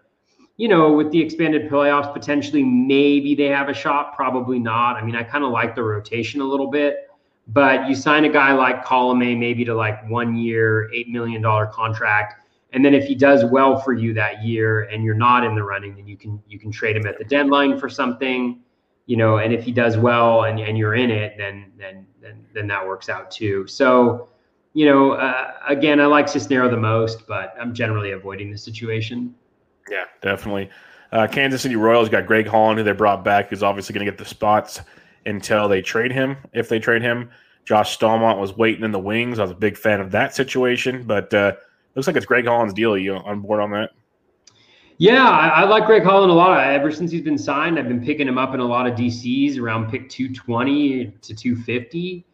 you 0.57 0.67
know, 0.67 0.91
with 0.91 1.09
the 1.11 1.21
expanded 1.21 1.69
playoffs, 1.69 2.11
potentially 2.13 2.63
maybe 2.65 3.33
they 3.33 3.45
have 3.45 3.69
a 3.69 3.73
shot, 3.73 4.13
probably 4.13 4.59
not. 4.59 4.97
I 4.97 5.05
mean, 5.05 5.15
I 5.15 5.23
kind 5.23 5.45
of 5.45 5.51
like 5.51 5.73
the 5.73 5.83
rotation 5.83 6.41
a 6.41 6.43
little 6.43 6.67
bit, 6.67 7.09
But 7.47 7.87
you 7.87 7.95
sign 7.95 8.25
a 8.25 8.29
guy 8.29 8.53
like 8.53 8.85
Colome 8.85 9.37
maybe 9.39 9.65
to 9.65 9.73
like 9.73 10.07
one 10.09 10.35
year, 10.35 10.89
$8 10.93 11.07
million 11.07 11.41
contract. 11.71 12.35
And 12.73 12.85
then 12.85 12.93
if 12.93 13.05
he 13.05 13.15
does 13.15 13.43
well 13.45 13.79
for 13.79 13.93
you 13.93 14.13
that 14.13 14.43
year 14.43 14.83
and 14.83 15.03
you're 15.03 15.15
not 15.15 15.43
in 15.43 15.55
the 15.55 15.63
running, 15.63 15.95
then 15.95 16.07
you 16.07 16.15
can 16.17 16.41
you 16.47 16.59
can 16.59 16.71
trade 16.71 16.95
him 16.95 17.07
at 17.07 17.17
the 17.17 17.23
deadline 17.23 17.79
for 17.79 17.89
something, 17.89 18.59
you 19.07 19.17
know, 19.17 19.37
and 19.37 19.51
if 19.53 19.63
he 19.63 19.71
does 19.71 19.97
well 19.97 20.43
and, 20.43 20.59
and 20.59 20.77
you're 20.77 20.93
in 20.93 21.09
it, 21.09 21.35
then 21.37 21.71
then 21.77 22.05
then 22.21 22.45
then 22.53 22.67
that 22.67 22.85
works 22.85 23.09
out 23.09 23.31
too. 23.31 23.65
So, 23.65 24.29
you 24.73 24.85
know, 24.85 25.13
uh, 25.13 25.53
again, 25.67 25.99
I 25.99 26.05
like 26.05 26.27
Cisnero 26.27 26.69
the 26.69 26.77
most, 26.77 27.27
but 27.27 27.53
I'm 27.59 27.73
generally 27.73 28.11
avoiding 28.11 28.51
the 28.51 28.57
situation. 28.57 29.33
Yeah, 29.89 30.05
definitely. 30.21 30.69
Uh, 31.11 31.27
Kansas 31.27 31.61
City 31.61 31.75
Royals 31.75 32.09
got 32.09 32.27
Greg 32.27 32.47
Holland, 32.47 32.77
who 32.77 32.83
they 32.83 32.91
brought 32.91 33.23
back, 33.23 33.49
who's 33.49 33.63
obviously 33.63 33.93
going 33.93 34.05
to 34.05 34.11
get 34.11 34.19
the 34.19 34.25
spots 34.25 34.81
until 35.25 35.67
they 35.67 35.81
trade 35.81 36.11
him, 36.11 36.37
if 36.53 36.69
they 36.69 36.79
trade 36.79 37.01
him. 37.01 37.29
Josh 37.65 37.97
Staumont 37.97 38.39
was 38.39 38.55
waiting 38.55 38.83
in 38.83 38.91
the 38.91 38.99
wings. 38.99 39.39
I 39.39 39.43
was 39.43 39.51
a 39.51 39.55
big 39.55 39.77
fan 39.77 40.01
of 40.01 40.11
that 40.11 40.35
situation, 40.35 41.03
but 41.03 41.33
uh, 41.33 41.53
looks 41.95 42.07
like 42.07 42.15
it's 42.15 42.25
Greg 42.25 42.45
Holland's 42.45 42.73
deal. 42.73 42.93
Are 42.93 42.97
you 42.97 43.15
on 43.15 43.41
board 43.41 43.59
on 43.59 43.71
that? 43.71 43.91
Yeah, 44.97 45.29
I, 45.29 45.47
I, 45.47 45.63
like 45.63 45.85
Greg 45.85 46.03
Holland 46.03 46.29
a 46.29 46.35
lot. 46.35 46.61
Ever 46.61 46.91
since 46.91 47.09
he's 47.09 47.21
been 47.21 47.37
signed, 47.37 47.79
I've 47.79 47.87
been 47.87 48.03
picking 48.03 48.27
him 48.27 48.37
up 48.37 48.53
in 48.53 48.59
a 48.59 48.65
lot 48.65 48.85
of 48.85 48.95
DCs 48.95 49.57
around 49.57 49.89
pick 49.89 50.09
220 50.09 51.05
to 51.21 51.33
250. 51.33 52.25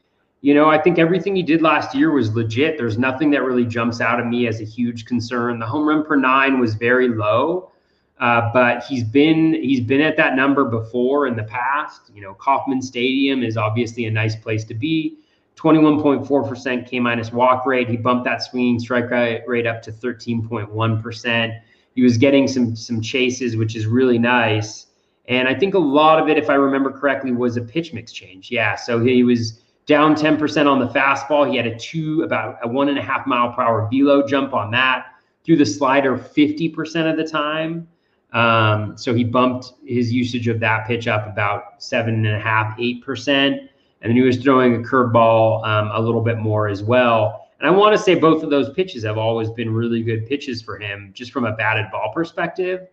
You 0.42 0.54
know, 0.54 0.70
I 0.70 0.78
think 0.78 1.00
everything 1.00 1.36
he 1.36 1.44
did 1.44 1.62
last 1.62 1.96
year 1.96 2.12
was 2.12 2.36
legit. 2.36 2.78
There's 2.78 2.98
nothing 2.98 3.32
that 3.32 3.44
really 3.44 3.66
jumps 3.66 4.00
out 4.00 4.20
at 4.20 4.28
me 4.28 4.48
as 4.48 4.62
a 4.62 4.66
huge 4.66 5.06
concern. 5.06 5.60
The 5.60 5.66
home 5.66 5.88
run 5.88 6.06
per 6.06 6.16
nine 6.16 6.60
was 6.60 6.76
very 6.76 7.08
low, 7.08 7.72
uh, 8.20 8.52
but 8.54 8.84
he's 8.84 9.04
been 9.04 9.54
he's 9.56 9.82
been 9.82 10.02
at 10.02 10.18
that 10.18 10.36
number 10.36 10.66
before 10.66 11.28
in 11.28 11.36
the 11.36 11.44
past. 11.44 12.12
You 12.14 12.22
know, 12.22 12.36
Kauffman 12.36 12.82
Stadium 12.82 13.44
is 13.44 13.58
obviously 13.58 14.06
a 14.06 14.12
nice 14.12 14.36
place 14.36 14.64
to 14.66 14.76
be. 14.76 15.18
21.4% 15.56 16.88
K 16.88 17.00
minus 17.00 17.32
walk 17.32 17.66
rate. 17.66 17.90
He 17.90 17.98
bumped 17.98 18.26
that 18.26 18.44
swinging 18.44 18.78
strike 18.78 19.10
rate 19.10 19.66
up 19.66 19.82
to 19.84 19.92
13.1%. 19.92 21.60
He 21.96 22.02
was 22.04 22.18
getting 22.18 22.48
some 22.48 22.76
some 22.76 23.02
chases, 23.02 23.56
which 23.56 23.76
is 23.76 23.88
really 23.88 24.20
nice. 24.20 24.88
And 25.28 25.48
I 25.48 25.56
think 25.56 25.74
a 25.74 25.80
lot 25.80 26.22
of 26.22 26.30
it, 26.30 26.38
if 26.38 26.50
I 26.50 26.56
remember 26.56 26.92
correctly, 26.92 27.32
was 27.32 27.58
a 27.58 27.62
pitch 27.62 27.94
mix 27.94 28.12
change. 28.12 28.52
Yeah, 28.52 28.76
so 28.76 29.00
he 29.00 29.24
was 29.24 29.62
down 29.86 30.16
10% 30.16 30.68
on 30.68 30.80
the 30.80 30.88
fastball. 30.88 31.50
He 31.50 31.58
had 31.58 31.68
a 31.68 31.78
two, 31.78 32.24
about 32.24 32.58
a 32.64 32.68
one 32.68 32.90
and 32.90 32.98
a 32.98 33.02
half 33.02 33.28
mile 33.28 33.54
per 33.54 33.62
hour 33.62 33.88
velo 33.92 34.26
jump 34.26 34.54
on 34.54 34.72
that. 34.72 35.08
Through 35.44 35.58
the 35.58 35.66
slider 35.66 36.18
50% 36.18 37.10
of 37.10 37.18
the 37.18 37.24
time. 37.24 37.88
Um, 38.34 38.98
so 38.98 39.14
he 39.14 39.24
bumped 39.24 39.74
his 39.86 40.12
usage 40.12 40.48
of 40.48 40.60
that 40.60 40.88
pitch 40.88 41.08
up 41.08 41.28
about 41.28 41.82
seven 41.82 42.26
and 42.26 42.36
a 42.36 42.40
half, 42.40 42.76
eight 42.80 43.04
percent, 43.04 43.62
and 44.02 44.10
then 44.10 44.16
he 44.16 44.22
was 44.22 44.38
throwing 44.38 44.76
a 44.76 44.80
curveball 44.80 45.66
um, 45.66 45.90
a 45.94 46.02
little 46.02 46.22
bit 46.22 46.40
more 46.40 46.68
as 46.68 46.84
well. 46.84 47.48
And 47.60 47.68
I 47.68 47.72
want 47.72 47.96
to 47.96 48.02
say 48.02 48.16
both 48.16 48.44
of 48.44 48.50
those 48.50 48.70
pitches 48.72 49.06
have 49.06 49.18
always 49.18 49.50
been 49.50 49.74
really 49.74 50.04
good 50.04 50.28
pitches 50.28 50.62
for 50.62 50.78
him, 50.78 51.12
just 51.14 51.32
from 51.32 51.46
a 51.46 51.54
batted 51.54 51.90
ball 51.92 52.12
perspective. 52.14 52.88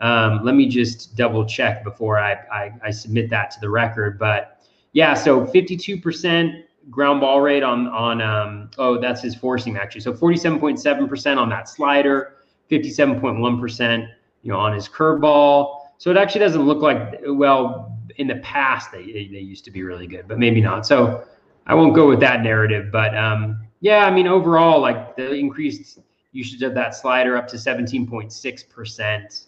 Um, 0.00 0.44
let 0.44 0.54
me 0.54 0.68
just 0.68 1.16
double 1.16 1.44
check 1.44 1.84
before 1.84 2.18
I, 2.18 2.32
I, 2.52 2.72
I 2.82 2.90
submit 2.90 3.30
that 3.30 3.50
to 3.52 3.60
the 3.60 3.70
record. 3.70 4.18
But 4.18 4.57
yeah, 4.92 5.14
so 5.14 5.44
52% 5.46 6.64
ground 6.90 7.20
ball 7.20 7.40
rate 7.40 7.62
on 7.62 7.86
on 7.88 8.22
um, 8.22 8.70
oh 8.78 8.98
that's 8.98 9.20
his 9.20 9.34
four 9.34 9.58
seam 9.58 9.76
actually. 9.76 10.00
So 10.00 10.12
47.7% 10.12 11.36
on 11.36 11.48
that 11.50 11.68
slider, 11.68 12.36
57.1% 12.70 14.08
you 14.42 14.52
know, 14.52 14.58
on 14.58 14.72
his 14.72 14.88
curveball. 14.88 15.80
So 15.98 16.10
it 16.10 16.16
actually 16.16 16.40
doesn't 16.40 16.62
look 16.62 16.80
like 16.80 17.20
well 17.26 17.96
in 18.16 18.26
the 18.26 18.36
past 18.36 18.92
they 18.92 19.04
they 19.04 19.40
used 19.40 19.64
to 19.64 19.70
be 19.70 19.82
really 19.82 20.06
good, 20.06 20.26
but 20.28 20.38
maybe 20.38 20.60
not. 20.60 20.86
So 20.86 21.24
I 21.66 21.74
won't 21.74 21.94
go 21.94 22.08
with 22.08 22.20
that 22.20 22.42
narrative, 22.42 22.90
but 22.90 23.16
um, 23.16 23.60
yeah, 23.80 24.06
I 24.06 24.10
mean 24.10 24.26
overall, 24.26 24.80
like 24.80 25.16
the 25.16 25.32
increased 25.32 25.98
usage 26.32 26.62
of 26.62 26.74
that 26.74 26.94
slider 26.94 27.36
up 27.36 27.48
to 27.48 27.56
17.6 27.56 28.68
percent 28.68 29.46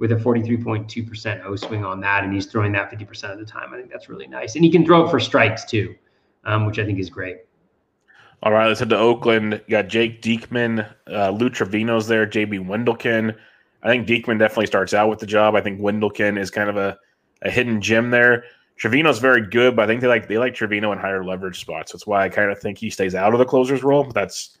with 0.00 0.12
a 0.12 0.16
43.2 0.16 1.06
percent 1.06 1.42
O 1.44 1.54
swing 1.54 1.84
on 1.84 2.00
that, 2.00 2.24
and 2.24 2.32
he's 2.32 2.46
throwing 2.46 2.72
that 2.72 2.90
50 2.90 3.04
percent 3.04 3.32
of 3.34 3.38
the 3.38 3.44
time. 3.44 3.72
I 3.72 3.76
think 3.76 3.92
that's 3.92 4.08
really 4.08 4.26
nice, 4.26 4.56
and 4.56 4.64
he 4.64 4.70
can 4.70 4.84
throw 4.84 5.06
it 5.06 5.10
for 5.10 5.20
strikes 5.20 5.64
too, 5.64 5.94
um, 6.44 6.66
which 6.66 6.80
I 6.80 6.84
think 6.84 6.98
is 6.98 7.08
great. 7.08 7.36
All 8.42 8.50
right, 8.50 8.66
let's 8.66 8.80
head 8.80 8.88
to 8.88 8.98
Oakland. 8.98 9.62
You 9.66 9.70
got 9.70 9.88
Jake 9.88 10.22
Diekman, 10.22 10.90
uh, 11.12 11.30
Lou 11.30 11.50
Trivino's 11.50 12.08
there, 12.08 12.26
JB 12.26 12.66
Wendelken. 12.66 13.36
I 13.82 13.88
think 13.88 14.08
Diekman 14.08 14.38
definitely 14.38 14.66
starts 14.66 14.94
out 14.94 15.10
with 15.10 15.18
the 15.18 15.26
job. 15.26 15.54
I 15.54 15.60
think 15.60 15.78
Wendelken 15.78 16.38
is 16.38 16.50
kind 16.50 16.70
of 16.70 16.78
a, 16.78 16.98
a 17.42 17.50
hidden 17.50 17.82
gem 17.82 18.10
there. 18.10 18.44
Trivino's 18.82 19.18
very 19.18 19.46
good, 19.46 19.76
but 19.76 19.82
I 19.82 19.86
think 19.86 20.00
they 20.00 20.06
like 20.06 20.26
they 20.26 20.38
like 20.38 20.54
Trivino 20.54 20.90
in 20.92 20.98
higher 20.98 21.22
leverage 21.22 21.60
spots. 21.60 21.92
That's 21.92 22.06
why 22.06 22.24
I 22.24 22.30
kind 22.30 22.50
of 22.50 22.58
think 22.58 22.78
he 22.78 22.88
stays 22.88 23.14
out 23.14 23.34
of 23.34 23.38
the 23.38 23.44
closer's 23.44 23.82
role. 23.82 24.04
That's 24.04 24.56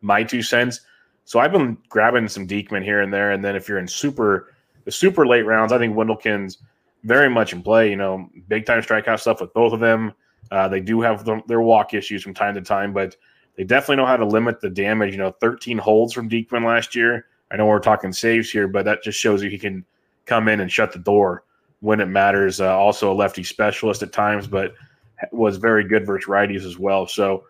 my 0.00 0.22
two 0.22 0.42
cents. 0.42 0.80
So 1.24 1.40
I've 1.40 1.50
been 1.50 1.76
grabbing 1.88 2.28
some 2.28 2.46
Diekman 2.46 2.84
here 2.84 3.00
and 3.00 3.12
there, 3.12 3.32
and 3.32 3.44
then 3.44 3.56
if 3.56 3.68
you're 3.68 3.78
in 3.78 3.88
super 3.88 4.53
the 4.84 4.92
super 4.92 5.26
late 5.26 5.42
rounds, 5.42 5.72
I 5.72 5.78
think 5.78 5.96
Wendelken's 5.96 6.58
very 7.04 7.28
much 7.28 7.52
in 7.52 7.62
play. 7.62 7.90
You 7.90 7.96
know, 7.96 8.28
big 8.48 8.66
time 8.66 8.82
strikeout 8.82 9.20
stuff 9.20 9.40
with 9.40 9.52
both 9.54 9.72
of 9.72 9.80
them. 9.80 10.12
Uh, 10.50 10.68
they 10.68 10.80
do 10.80 11.00
have 11.00 11.24
the, 11.24 11.40
their 11.46 11.60
walk 11.60 11.94
issues 11.94 12.22
from 12.22 12.34
time 12.34 12.54
to 12.54 12.60
time, 12.60 12.92
but 12.92 13.16
they 13.56 13.64
definitely 13.64 13.96
know 13.96 14.06
how 14.06 14.16
to 14.16 14.26
limit 14.26 14.60
the 14.60 14.70
damage. 14.70 15.12
You 15.12 15.18
know, 15.18 15.32
13 15.40 15.78
holds 15.78 16.12
from 16.12 16.28
Diekman 16.28 16.64
last 16.64 16.94
year. 16.94 17.26
I 17.50 17.56
know 17.56 17.66
we're 17.66 17.78
talking 17.78 18.12
saves 18.12 18.50
here, 18.50 18.68
but 18.68 18.84
that 18.84 19.02
just 19.02 19.18
shows 19.18 19.42
you 19.42 19.50
he 19.50 19.58
can 19.58 19.84
come 20.26 20.48
in 20.48 20.60
and 20.60 20.70
shut 20.70 20.92
the 20.92 20.98
door 20.98 21.44
when 21.80 22.00
it 22.00 22.06
matters. 22.06 22.60
Uh, 22.60 22.76
also 22.76 23.12
a 23.12 23.14
lefty 23.14 23.42
specialist 23.42 24.02
at 24.02 24.12
times, 24.12 24.46
but 24.46 24.74
was 25.32 25.56
very 25.56 25.84
good 25.84 26.06
versus 26.06 26.28
righties 26.28 26.64
as 26.64 26.78
well. 26.78 27.06
So 27.06 27.44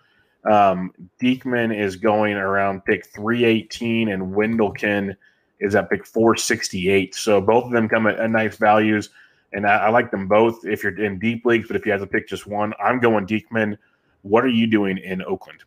um, 0.44 0.92
is 1.22 1.96
going 1.96 2.34
around 2.34 2.84
pick 2.84 3.06
318 3.06 4.08
and 4.08 4.22
Wendelken 4.34 5.16
is 5.60 5.74
at 5.74 5.90
pick 5.90 6.06
468. 6.06 7.14
So 7.14 7.40
both 7.40 7.64
of 7.64 7.70
them 7.70 7.88
come 7.88 8.06
at, 8.06 8.18
at 8.18 8.30
nice 8.30 8.56
values. 8.56 9.10
And 9.52 9.66
I, 9.66 9.76
I, 9.76 9.88
like 9.90 10.10
them 10.10 10.26
both 10.26 10.64
if 10.64 10.82
you're 10.82 11.00
in 11.00 11.18
deep 11.18 11.44
leagues, 11.44 11.68
but 11.68 11.76
if 11.76 11.86
you 11.86 11.92
have 11.92 12.00
to 12.00 12.06
pick 12.06 12.28
just 12.28 12.46
one, 12.46 12.72
I'm 12.82 12.98
going 12.98 13.26
Diekman. 13.26 13.78
What 14.22 14.44
are 14.44 14.48
you 14.48 14.66
doing 14.66 14.98
in 14.98 15.22
Oakland? 15.22 15.60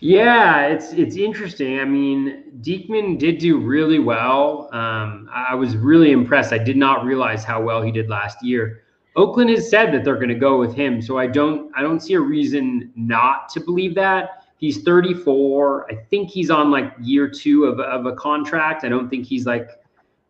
Yeah, 0.00 0.66
it's 0.66 0.92
it's 0.94 1.14
interesting. 1.14 1.78
I 1.78 1.84
mean, 1.84 2.42
Diekman 2.60 3.20
did 3.20 3.38
do 3.38 3.58
really 3.58 4.00
well. 4.00 4.68
Um, 4.72 5.30
I 5.32 5.54
was 5.54 5.76
really 5.76 6.10
impressed. 6.10 6.52
I 6.52 6.58
did 6.58 6.76
not 6.76 7.04
realize 7.04 7.44
how 7.44 7.62
well 7.62 7.82
he 7.82 7.92
did 7.92 8.08
last 8.08 8.42
year. 8.42 8.82
Oakland 9.14 9.50
has 9.50 9.70
said 9.70 9.92
that 9.92 10.02
they're 10.02 10.16
going 10.16 10.28
to 10.28 10.34
go 10.34 10.58
with 10.58 10.74
him, 10.74 11.00
so 11.00 11.18
I 11.18 11.28
don't 11.28 11.70
I 11.76 11.82
don't 11.82 12.00
see 12.00 12.14
a 12.14 12.20
reason 12.20 12.90
not 12.96 13.48
to 13.50 13.60
believe 13.60 13.94
that. 13.94 14.41
He's 14.62 14.82
34. 14.82 15.92
I 15.92 15.96
think 16.08 16.30
he's 16.30 16.48
on 16.48 16.70
like 16.70 16.94
year 16.98 17.28
two 17.28 17.66
of, 17.66 17.78
of 17.80 18.06
a 18.06 18.14
contract. 18.16 18.84
I 18.84 18.88
don't 18.88 19.10
think 19.10 19.26
he's 19.26 19.44
like 19.44 19.68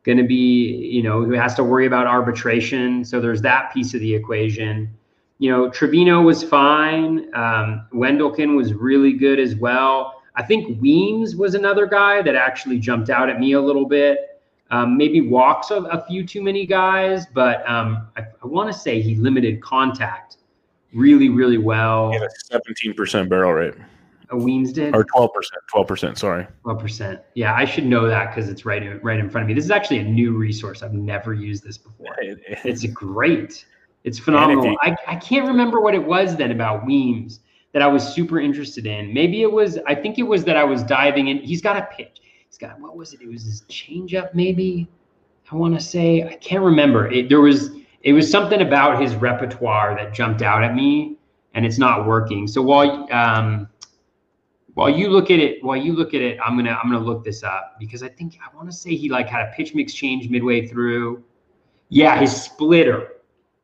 going 0.02 0.18
to 0.18 0.24
be, 0.24 0.90
you 0.90 1.04
know, 1.04 1.24
who 1.24 1.34
has 1.34 1.54
to 1.54 1.62
worry 1.62 1.86
about 1.86 2.08
arbitration. 2.08 3.04
So 3.04 3.20
there's 3.20 3.42
that 3.42 3.72
piece 3.72 3.94
of 3.94 4.00
the 4.00 4.12
equation 4.12 4.92
you 5.42 5.50
know, 5.50 5.68
Trivino 5.68 6.24
was 6.24 6.44
fine. 6.44 7.28
Um, 7.34 7.84
Wendelken 7.92 8.54
was 8.56 8.74
really 8.74 9.12
good 9.12 9.40
as 9.40 9.56
well. 9.56 10.22
I 10.36 10.44
think 10.44 10.80
Weems 10.80 11.34
was 11.34 11.56
another 11.56 11.84
guy 11.84 12.22
that 12.22 12.36
actually 12.36 12.78
jumped 12.78 13.10
out 13.10 13.28
at 13.28 13.40
me 13.40 13.54
a 13.54 13.60
little 13.60 13.84
bit. 13.84 14.40
Um, 14.70 14.96
maybe 14.96 15.20
walks 15.20 15.72
a, 15.72 15.78
a, 15.78 16.06
few 16.06 16.24
too 16.24 16.42
many 16.42 16.64
guys, 16.64 17.26
but 17.34 17.68
um, 17.68 18.06
I, 18.16 18.20
I 18.20 18.46
want 18.46 18.72
to 18.72 18.78
say 18.78 19.02
he 19.02 19.16
limited 19.16 19.60
contact 19.60 20.36
really, 20.94 21.28
really 21.28 21.58
well. 21.58 22.12
Yeah, 22.14 22.28
seventeen 22.48 22.94
percent 22.94 23.28
barrel 23.28 23.52
rate. 23.52 23.74
Weems 24.36 24.72
did, 24.72 24.94
or 24.94 25.04
twelve 25.04 25.32
percent. 25.34 25.60
Twelve 25.70 25.86
percent. 25.86 26.18
Sorry. 26.18 26.46
Twelve 26.62 26.78
percent. 26.78 27.20
Yeah, 27.34 27.54
I 27.54 27.64
should 27.64 27.86
know 27.86 28.06
that 28.08 28.34
because 28.34 28.48
it's 28.48 28.64
right 28.64 28.82
in, 28.82 28.98
right 29.00 29.18
in 29.18 29.28
front 29.28 29.44
of 29.44 29.48
me. 29.48 29.54
This 29.54 29.64
is 29.64 29.70
actually 29.70 29.98
a 29.98 30.04
new 30.04 30.36
resource. 30.36 30.82
I've 30.82 30.94
never 30.94 31.34
used 31.34 31.64
this 31.64 31.78
before. 31.78 32.14
It's 32.20 32.84
great. 32.86 33.64
It's 34.04 34.18
phenomenal. 34.18 34.64
You, 34.64 34.78
I, 34.80 34.96
I 35.06 35.16
can't 35.16 35.46
remember 35.46 35.80
what 35.80 35.94
it 35.94 36.04
was 36.04 36.34
then 36.36 36.50
about 36.50 36.84
Weems 36.84 37.40
that 37.72 37.82
I 37.82 37.86
was 37.86 38.02
super 38.06 38.40
interested 38.40 38.84
in. 38.84 39.14
Maybe 39.14 39.42
it 39.42 39.50
was, 39.50 39.78
I 39.86 39.94
think 39.94 40.18
it 40.18 40.24
was 40.24 40.44
that 40.44 40.56
I 40.56 40.64
was 40.64 40.82
diving 40.82 41.28
in. 41.28 41.38
He's 41.38 41.62
got 41.62 41.76
a 41.76 41.88
pitch. 41.96 42.20
He's 42.48 42.58
got, 42.58 42.78
what 42.80 42.96
was 42.96 43.14
it? 43.14 43.20
It 43.22 43.28
was 43.28 43.44
his 43.44 43.62
changeup, 43.62 44.34
maybe. 44.34 44.88
I 45.50 45.54
want 45.54 45.74
to 45.74 45.80
say, 45.80 46.22
I 46.22 46.34
can't 46.34 46.64
remember. 46.64 47.10
It, 47.10 47.28
there 47.28 47.40
was, 47.40 47.70
it 48.02 48.12
was 48.12 48.30
something 48.30 48.60
about 48.60 49.00
his 49.00 49.14
repertoire 49.14 49.94
that 49.94 50.12
jumped 50.12 50.42
out 50.42 50.64
at 50.64 50.74
me 50.74 51.16
and 51.54 51.64
it's 51.64 51.78
not 51.78 52.06
working. 52.06 52.48
So 52.48 52.60
while, 52.60 53.06
um, 53.12 53.68
while 54.74 54.88
you 54.88 55.08
look 55.08 55.30
at 55.30 55.38
it, 55.38 55.62
while 55.62 55.76
you 55.76 55.92
look 55.92 56.14
at 56.14 56.22
it, 56.22 56.38
I'm 56.44 56.56
gonna 56.56 56.78
I'm 56.82 56.90
gonna 56.90 57.04
look 57.04 57.24
this 57.24 57.42
up 57.42 57.76
because 57.78 58.02
I 58.02 58.08
think 58.08 58.38
I 58.42 58.54
want 58.56 58.70
to 58.70 58.76
say 58.76 58.94
he 58.94 59.08
like 59.08 59.28
had 59.28 59.48
a 59.48 59.52
pitch 59.52 59.74
mix 59.74 59.92
change 59.92 60.28
midway 60.30 60.66
through. 60.66 61.22
Yeah, 61.88 62.18
his 62.18 62.34
splitter. 62.34 63.08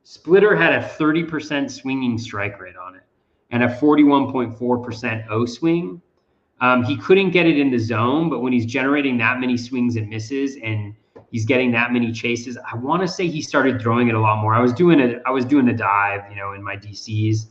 Splitter 0.04 0.56
had 0.56 0.72
a 0.72 0.86
30% 0.86 1.70
swinging 1.70 2.16
strike 2.16 2.58
rate 2.60 2.76
on 2.76 2.94
it 2.96 3.02
and 3.50 3.62
a 3.62 3.68
41.4% 3.68 5.28
O 5.30 5.46
swing. 5.46 6.00
Um, 6.60 6.82
he 6.82 6.96
couldn't 6.96 7.30
get 7.30 7.46
it 7.46 7.58
in 7.58 7.70
the 7.70 7.78
zone, 7.78 8.28
but 8.28 8.40
when 8.40 8.52
he's 8.52 8.66
generating 8.66 9.16
that 9.18 9.38
many 9.38 9.56
swings 9.56 9.96
and 9.96 10.08
misses 10.08 10.56
and 10.62 10.94
he's 11.30 11.44
getting 11.44 11.70
that 11.72 11.92
many 11.92 12.10
chases, 12.12 12.58
I 12.70 12.76
want 12.76 13.02
to 13.02 13.08
say 13.08 13.28
he 13.28 13.40
started 13.40 13.80
throwing 13.80 14.08
it 14.08 14.14
a 14.14 14.20
lot 14.20 14.42
more. 14.42 14.54
I 14.54 14.60
was 14.60 14.72
doing 14.72 15.00
a 15.00 15.20
I 15.26 15.30
was 15.30 15.44
doing 15.44 15.68
a 15.68 15.76
dive, 15.76 16.22
you 16.30 16.36
know, 16.36 16.52
in 16.52 16.62
my 16.62 16.76
DCs 16.76 17.46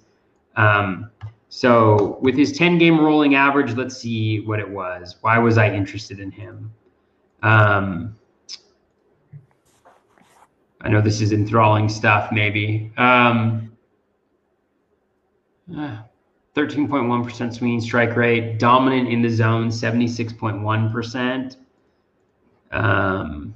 Um, 0.55 1.09
so 1.49 2.17
with 2.21 2.35
his 2.35 2.51
10 2.57 2.77
game 2.77 2.99
rolling 2.99 3.35
average, 3.35 3.75
let's 3.75 3.97
see 3.97 4.41
what 4.41 4.59
it 4.59 4.69
was. 4.69 5.15
Why 5.21 5.37
was 5.37 5.57
I 5.57 5.73
interested 5.73 6.19
in 6.19 6.31
him? 6.31 6.73
Um, 7.41 8.17
I 10.81 10.89
know 10.89 11.01
this 11.01 11.21
is 11.21 11.31
enthralling 11.31 11.89
stuff, 11.89 12.31
maybe. 12.31 12.91
Um, 12.97 13.71
13.1% 15.69 17.41
uh, 17.49 17.51
swinging 17.51 17.81
strike 17.81 18.15
rate, 18.15 18.59
dominant 18.59 19.09
in 19.09 19.21
the 19.21 19.29
zone, 19.29 19.69
76.1%. 19.69 21.57
Um, 22.71 23.53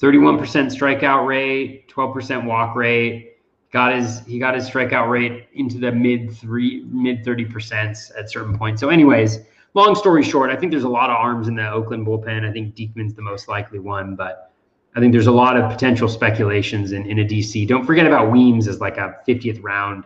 31% 0.00 0.38
strikeout 0.40 1.26
rate, 1.26 1.88
12% 1.88 2.44
walk 2.44 2.76
rate. 2.76 3.27
Got 3.70 3.94
his 3.94 4.20
he 4.20 4.38
got 4.38 4.54
his 4.54 4.68
strikeout 4.68 5.10
rate 5.10 5.48
into 5.52 5.78
the 5.78 5.92
mid 5.92 6.32
three 6.32 6.84
mid 6.86 7.24
30 7.24 7.44
percent 7.44 7.98
at 8.16 8.30
certain 8.30 8.56
points. 8.56 8.80
So, 8.80 8.88
anyways, 8.88 9.40
long 9.74 9.94
story 9.94 10.22
short, 10.22 10.50
I 10.50 10.56
think 10.56 10.72
there's 10.72 10.84
a 10.84 10.88
lot 10.88 11.10
of 11.10 11.16
arms 11.16 11.48
in 11.48 11.54
the 11.54 11.70
Oakland 11.70 12.06
bullpen. 12.06 12.48
I 12.48 12.52
think 12.52 12.74
Diekman's 12.74 13.14
the 13.14 13.22
most 13.22 13.46
likely 13.46 13.78
one, 13.78 14.16
but 14.16 14.52
I 14.96 15.00
think 15.00 15.12
there's 15.12 15.26
a 15.26 15.32
lot 15.32 15.56
of 15.56 15.70
potential 15.70 16.08
speculations 16.08 16.92
in, 16.92 17.04
in 17.06 17.18
a 17.20 17.24
DC. 17.24 17.68
Don't 17.68 17.84
forget 17.84 18.06
about 18.06 18.32
Weems 18.32 18.66
as 18.68 18.80
like 18.80 18.96
a 18.96 19.16
50th 19.28 19.62
round 19.62 20.04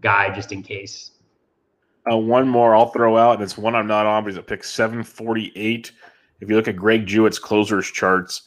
guy 0.00 0.32
just 0.34 0.52
in 0.52 0.62
case. 0.62 1.10
Uh, 2.10 2.16
one 2.16 2.48
more 2.48 2.74
I'll 2.74 2.88
throw 2.88 3.16
out, 3.16 3.34
and 3.34 3.42
it's 3.42 3.58
one 3.58 3.74
I'm 3.74 3.86
not 3.86 4.06
on, 4.06 4.24
but 4.24 4.30
he's 4.30 4.38
at 4.38 4.46
pick 4.46 4.64
748. 4.64 5.92
If 6.40 6.48
you 6.48 6.56
look 6.56 6.66
at 6.66 6.76
Greg 6.76 7.06
Jewett's 7.06 7.38
closers 7.38 7.90
charts, 7.90 8.42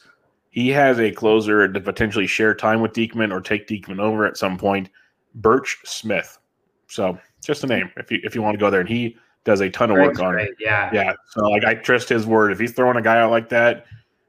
he 0.56 0.70
has 0.70 0.98
a 0.98 1.12
closer 1.12 1.68
to 1.68 1.80
potentially 1.80 2.26
share 2.26 2.54
time 2.54 2.80
with 2.80 2.94
Diekman 2.94 3.30
or 3.30 3.42
take 3.42 3.68
Diekman 3.68 4.00
over 4.00 4.24
at 4.24 4.38
some 4.38 4.56
point. 4.56 4.88
Burch 5.34 5.76
Smith. 5.84 6.38
So 6.86 7.18
just 7.44 7.62
a 7.62 7.66
name 7.66 7.90
if 7.98 8.10
you 8.10 8.20
if 8.24 8.34
you 8.34 8.40
want 8.40 8.54
to 8.54 8.58
go 8.58 8.70
there, 8.70 8.80
and 8.80 8.88
he 8.88 9.18
does 9.44 9.60
a 9.60 9.68
ton 9.68 9.90
of 9.90 9.98
work 9.98 10.18
on 10.18 10.38
it. 10.38 10.52
Yeah, 10.58 10.90
yeah. 10.94 11.12
So 11.28 11.42
like 11.42 11.64
I 11.66 11.74
trust 11.74 12.08
his 12.08 12.24
word. 12.24 12.52
If 12.52 12.58
he's 12.58 12.72
throwing 12.72 12.96
a 12.96 13.02
guy 13.02 13.20
out 13.20 13.30
like 13.30 13.50
that, 13.50 13.84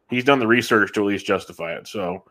he's 0.09 0.25
done 0.25 0.39
the 0.39 0.47
research 0.47 0.91
to 0.93 0.99
at 0.99 1.05
least 1.05 1.25
justify 1.25 1.73
it. 1.73 1.88
So 1.88 2.25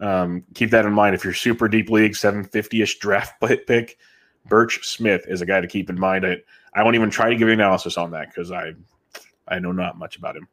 um, 0.00 0.44
keep 0.52 0.70
that 0.72 0.84
in 0.84 0.92
mind. 0.92 1.14
If 1.14 1.24
you're 1.24 1.32
super 1.32 1.68
deep 1.68 1.88
league, 1.88 2.16
750 2.16 2.82
ish 2.82 2.98
draft 2.98 3.40
pick, 3.66 3.96
Burch 4.44 4.86
Smith 4.86 5.24
is 5.26 5.40
a 5.40 5.46
guy 5.46 5.62
to 5.62 5.66
keep 5.66 5.88
in 5.88 5.98
mind. 5.98 6.26
I, 6.26 6.36
I 6.74 6.82
won't 6.82 6.96
even 6.96 7.08
try 7.08 7.30
to 7.30 7.36
give 7.36 7.48
you 7.48 7.54
analysis 7.54 7.96
on 7.96 8.10
that 8.10 8.28
because 8.28 8.52
I 8.52 8.74
I 9.48 9.58
know 9.58 9.72
not 9.72 9.98
much 9.98 10.18
about 10.18 10.36
him 10.36 10.48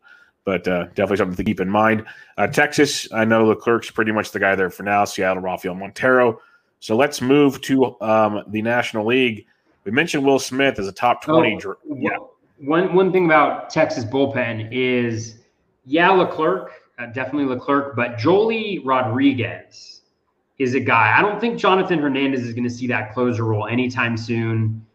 but 0.46 0.68
uh, 0.68 0.86
definitely 0.90 1.18
something 1.18 1.36
to 1.36 1.44
keep 1.44 1.60
in 1.60 1.70
mind. 1.70 2.06
Uh, 2.38 2.48
Texas, 2.48 3.12
I 3.12 3.26
know 3.26 3.46
Leclerc's 3.46 3.92
pretty 3.92 4.12
much 4.14 4.32
the 4.32 4.40
guy 4.40 4.56
there 4.56 4.70
for 4.70 4.84
now. 4.84 5.04
Seattle, 5.04 5.44
Rafael 5.44 5.76
Montero. 5.76 6.40
So 6.80 6.96
let's 6.96 7.20
move 7.20 7.60
to 7.62 8.00
um, 8.02 8.44
the 8.48 8.62
National 8.62 9.06
League. 9.06 9.46
We 9.84 9.92
mentioned 9.92 10.26
Will 10.26 10.40
Smith 10.40 10.80
as 10.80 10.88
a 10.88 10.92
top 10.92 11.24
twenty. 11.24 11.60
Oh, 11.66 11.76
yeah. 11.90 12.18
One 12.60 12.94
one 12.94 13.12
thing 13.12 13.26
about 13.26 13.70
Texas 13.70 14.06
bullpen 14.06 14.70
is, 14.72 15.40
yeah, 15.86 16.10
Leclerc, 16.12 16.72
uh, 16.98 17.08
definitely 17.08 17.46
Leclerc, 17.46 17.96
but 17.96 18.18
Joely 18.18 18.82
Rodriguez 18.86 20.02
is 20.58 20.74
a 20.74 20.80
guy. 20.80 21.14
I 21.18 21.22
don't 21.22 21.42
think 21.42 21.60
Jonathan 21.60 22.00
Hernandez 22.00 22.44
is 22.44 22.54
going 22.54 22.64
to 22.64 22.70
see 22.70 22.88
that 22.88 23.14
closer 23.14 23.44
role 23.44 23.68
anytime 23.68 24.16
soon. 24.16 24.86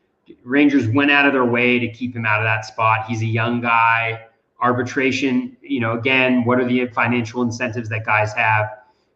Rangers 0.42 0.88
went 0.88 1.11
out 1.11 1.26
of 1.26 1.34
their 1.34 1.44
way 1.44 1.78
to 1.78 1.88
keep 1.92 2.16
him 2.16 2.24
out 2.24 2.40
of 2.40 2.44
that 2.44 2.64
spot. 2.64 3.05
He's 3.07 3.20
a 3.20 3.26
young 3.26 3.61
guy 3.61 4.22
arbitration, 4.61 5.56
you 5.62 5.80
know, 5.80 5.98
again, 5.98 6.44
what 6.44 6.61
are 6.61 6.64
the 6.64 6.86
financial 6.88 7.42
incentives 7.42 7.88
that 7.88 8.04
guys 8.04 8.32
have? 8.34 8.68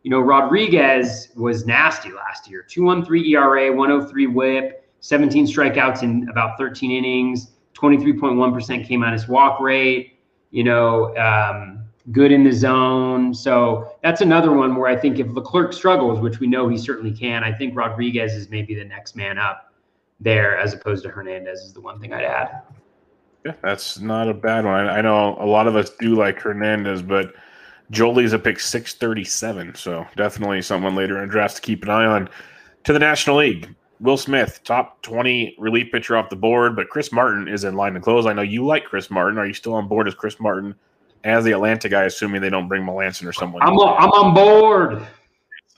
You 0.02 0.10
know, 0.10 0.20
Rodriguez 0.20 1.28
was 1.34 1.66
nasty 1.66 2.12
last 2.12 2.48
year 2.48 2.62
213 2.62 3.24
ERA, 3.32 3.72
103 3.72 4.26
whip, 4.26 4.88
17 5.00 5.46
strikeouts 5.46 6.02
in 6.02 6.28
about 6.28 6.58
13 6.58 6.90
innings, 6.90 7.52
23.1% 7.74 8.86
K 8.86 8.96
minus 8.96 9.28
walk 9.28 9.60
rate, 9.60 10.18
you 10.50 10.64
know, 10.64 11.16
um, 11.16 11.84
good 12.12 12.32
in 12.32 12.44
the 12.44 12.52
zone. 12.52 13.32
So 13.34 13.96
that's 14.02 14.20
another 14.20 14.52
one 14.52 14.76
where 14.76 14.88
I 14.88 14.96
think 14.96 15.18
if 15.18 15.28
Leclerc 15.28 15.72
struggles, 15.72 16.20
which 16.20 16.38
we 16.38 16.46
know 16.46 16.68
he 16.68 16.76
certainly 16.76 17.16
can, 17.16 17.42
I 17.42 17.52
think 17.52 17.76
Rodriguez 17.76 18.34
is 18.34 18.50
maybe 18.50 18.74
the 18.74 18.84
next 18.84 19.16
man 19.16 19.38
up 19.38 19.72
there 20.20 20.58
as 20.58 20.74
opposed 20.74 21.02
to 21.04 21.10
Hernandez, 21.10 21.60
is 21.60 21.72
the 21.72 21.80
one 21.80 22.00
thing 22.00 22.12
I'd 22.12 22.24
add. 22.24 22.62
Yeah, 23.44 23.52
that's 23.62 24.00
not 24.00 24.28
a 24.28 24.34
bad 24.34 24.64
one. 24.64 24.86
I, 24.86 25.02
know 25.02 25.36
a 25.38 25.44
lot 25.44 25.66
of 25.66 25.76
us 25.76 25.90
do 25.90 26.14
like 26.14 26.40
Hernandez, 26.40 27.02
but 27.02 27.34
Joely's 27.90 28.32
a 28.32 28.38
pick 28.38 28.58
637. 28.58 29.74
So 29.74 30.06
definitely 30.16 30.62
someone 30.62 30.94
later 30.94 31.22
in 31.22 31.28
drafts 31.28 31.56
to 31.56 31.62
keep 31.62 31.82
an 31.82 31.90
eye 31.90 32.06
on. 32.06 32.28
To 32.84 32.92
the 32.92 32.98
National 32.98 33.36
League, 33.36 33.74
Will 34.00 34.16
Smith, 34.16 34.60
top 34.64 35.00
20 35.02 35.56
relief 35.58 35.92
pitcher 35.92 36.16
off 36.16 36.30
the 36.30 36.36
board, 36.36 36.76
but 36.76 36.88
Chris 36.88 37.12
Martin 37.12 37.48
is 37.48 37.64
in 37.64 37.74
line 37.74 37.94
to 37.94 38.00
close. 38.00 38.26
I 38.26 38.32
know 38.32 38.42
you 38.42 38.64
like 38.64 38.84
Chris 38.84 39.10
Martin. 39.10 39.38
Are 39.38 39.46
you 39.46 39.54
still 39.54 39.74
on 39.74 39.88
board 39.88 40.08
as 40.08 40.14
Chris 40.14 40.40
Martin 40.40 40.74
as 41.24 41.44
the 41.44 41.52
Atlanta 41.52 41.88
guy, 41.88 42.04
assuming 42.04 42.40
they 42.40 42.50
don't 42.50 42.68
bring 42.68 42.82
Melancon 42.82 43.26
or 43.26 43.32
someone? 43.32 43.62
I'm, 43.62 43.76
a, 43.76 43.94
I'm 43.94 44.10
on 44.10 44.34
board. 44.34 45.06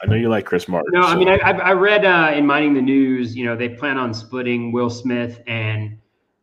I 0.02 0.06
know 0.06 0.16
you 0.16 0.28
like 0.28 0.44
Chris 0.44 0.68
Martin. 0.68 0.90
No, 0.92 1.02
so. 1.02 1.08
I 1.08 1.16
mean, 1.16 1.28
I, 1.28 1.36
I 1.38 1.72
read 1.72 2.04
uh, 2.04 2.32
in 2.34 2.46
Mining 2.46 2.74
the 2.74 2.82
News, 2.82 3.36
you 3.36 3.44
know, 3.44 3.56
they 3.56 3.68
plan 3.68 3.98
on 3.98 4.12
splitting 4.12 4.72
Will 4.72 4.90
Smith 4.90 5.40
and 5.46 5.98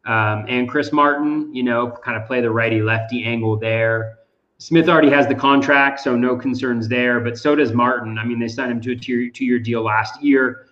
um, 0.05 0.45
and 0.49 0.67
Chris 0.67 0.91
Martin, 0.91 1.53
you 1.53 1.63
know, 1.63 1.91
kind 2.03 2.17
of 2.17 2.27
play 2.27 2.41
the 2.41 2.49
righty 2.49 2.81
lefty 2.81 3.23
angle 3.23 3.57
there. 3.57 4.19
Smith 4.57 4.87
already 4.87 5.09
has 5.09 5.27
the 5.27 5.35
contract, 5.35 5.99
so 5.99 6.15
no 6.15 6.35
concerns 6.37 6.87
there. 6.87 7.19
But 7.19 7.37
so 7.37 7.55
does 7.55 7.73
Martin. 7.73 8.17
I 8.17 8.25
mean, 8.25 8.39
they 8.39 8.47
signed 8.47 8.71
him 8.71 8.81
to 8.81 8.91
a 8.93 8.95
two, 8.95 9.43
year 9.43 9.59
deal 9.59 9.83
last 9.83 10.21
year. 10.21 10.67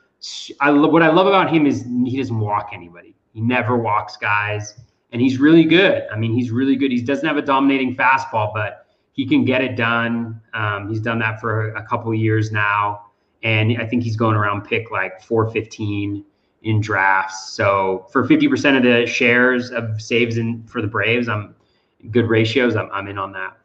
I 0.59 0.71
what 0.71 1.01
I 1.01 1.09
love 1.09 1.27
about 1.27 1.51
him 1.51 1.65
is 1.65 1.83
he 1.83 2.17
doesn't 2.17 2.39
walk 2.39 2.71
anybody. 2.73 3.15
He 3.33 3.41
never 3.41 3.77
walks 3.77 4.17
guys, 4.17 4.75
and 5.11 5.21
he's 5.21 5.39
really 5.39 5.63
good. 5.63 6.03
I 6.11 6.17
mean, 6.17 6.33
he's 6.33 6.51
really 6.51 6.75
good. 6.75 6.91
He 6.91 7.01
doesn't 7.01 7.27
have 7.27 7.37
a 7.37 7.41
dominating 7.41 7.95
fastball, 7.95 8.53
but 8.53 8.85
he 9.13 9.25
can 9.25 9.45
get 9.45 9.61
it 9.61 9.75
done. 9.75 10.41
Um, 10.53 10.89
he's 10.89 11.01
done 11.01 11.19
that 11.19 11.39
for 11.39 11.71
a, 11.71 11.81
a 11.81 11.83
couple 11.83 12.13
years 12.13 12.51
now, 12.51 13.11
and 13.43 13.77
I 13.81 13.85
think 13.85 14.03
he's 14.03 14.15
going 14.15 14.35
around 14.35 14.61
pick 14.65 14.91
like 14.91 15.21
415 15.23 16.25
in 16.63 16.79
drafts. 16.79 17.53
So 17.53 18.07
for 18.11 18.27
50% 18.27 18.77
of 18.77 18.83
the 18.83 19.05
shares 19.05 19.71
of 19.71 20.01
saves 20.01 20.37
in 20.37 20.63
for 20.63 20.81
the 20.81 20.87
Braves, 20.87 21.27
I'm 21.27 21.55
good 22.11 22.27
ratios. 22.27 22.75
I'm, 22.75 22.89
I'm 22.91 23.07
in 23.07 23.17
on 23.17 23.31
that. 23.33 23.57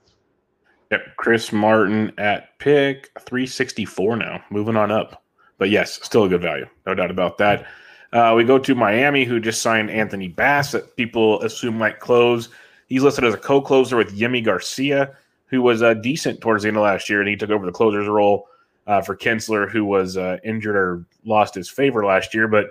Yep. 0.91 1.17
Chris 1.17 1.53
Martin 1.53 2.13
at 2.17 2.59
pick 2.59 3.11
364 3.21 4.17
now, 4.17 4.43
moving 4.51 4.77
on 4.77 4.91
up. 4.91 5.23
But 5.59 5.71
yes, 5.71 5.99
still 6.03 6.25
a 6.25 6.29
good 6.29 6.43
value. 6.43 6.67
No 6.87 6.95
doubt 6.95 7.11
about 7.11 7.39
that. 7.39 7.67
Uh, 8.13 8.35
we 8.37 8.45
go 8.45 8.59
to 8.59 8.75
Miami, 8.75 9.25
who 9.25 9.41
just 9.41 9.63
signed 9.63 9.91
Anthony 9.91 10.29
Bass 10.29 10.73
that 10.73 10.97
people 10.97 11.43
assume 11.43 11.77
might 11.77 11.99
close. 11.99 12.51
He's 12.89 13.03
listed 13.03 13.25
as 13.25 13.35
a 13.35 13.39
co 13.39 13.61
closer 13.61 13.97
with 13.97 14.17
Yimi 14.17 14.45
Garcia, 14.45 15.15
who 15.47 15.61
was 15.61 15.83
uh, 15.83 15.95
decent 15.95 16.41
towards 16.41 16.63
the 16.63 16.69
end 16.69 16.77
of 16.77 16.85
last 16.85 17.11
year, 17.11 17.21
and 17.21 17.29
he 17.29 17.37
took 17.37 17.51
over 17.51 17.67
the 17.67 17.73
closer's 17.73 18.07
role 18.07 18.49
uh, 18.87 19.01
for 19.03 19.17
Kintzler, 19.17 19.69
who 19.71 19.85
was 19.85 20.17
uh, 20.17 20.39
injured 20.45 20.77
or 20.77 21.05
lost 21.25 21.55
his 21.55 21.69
favor 21.69 22.05
last 22.05 22.33
year. 22.33 22.47
But 22.47 22.67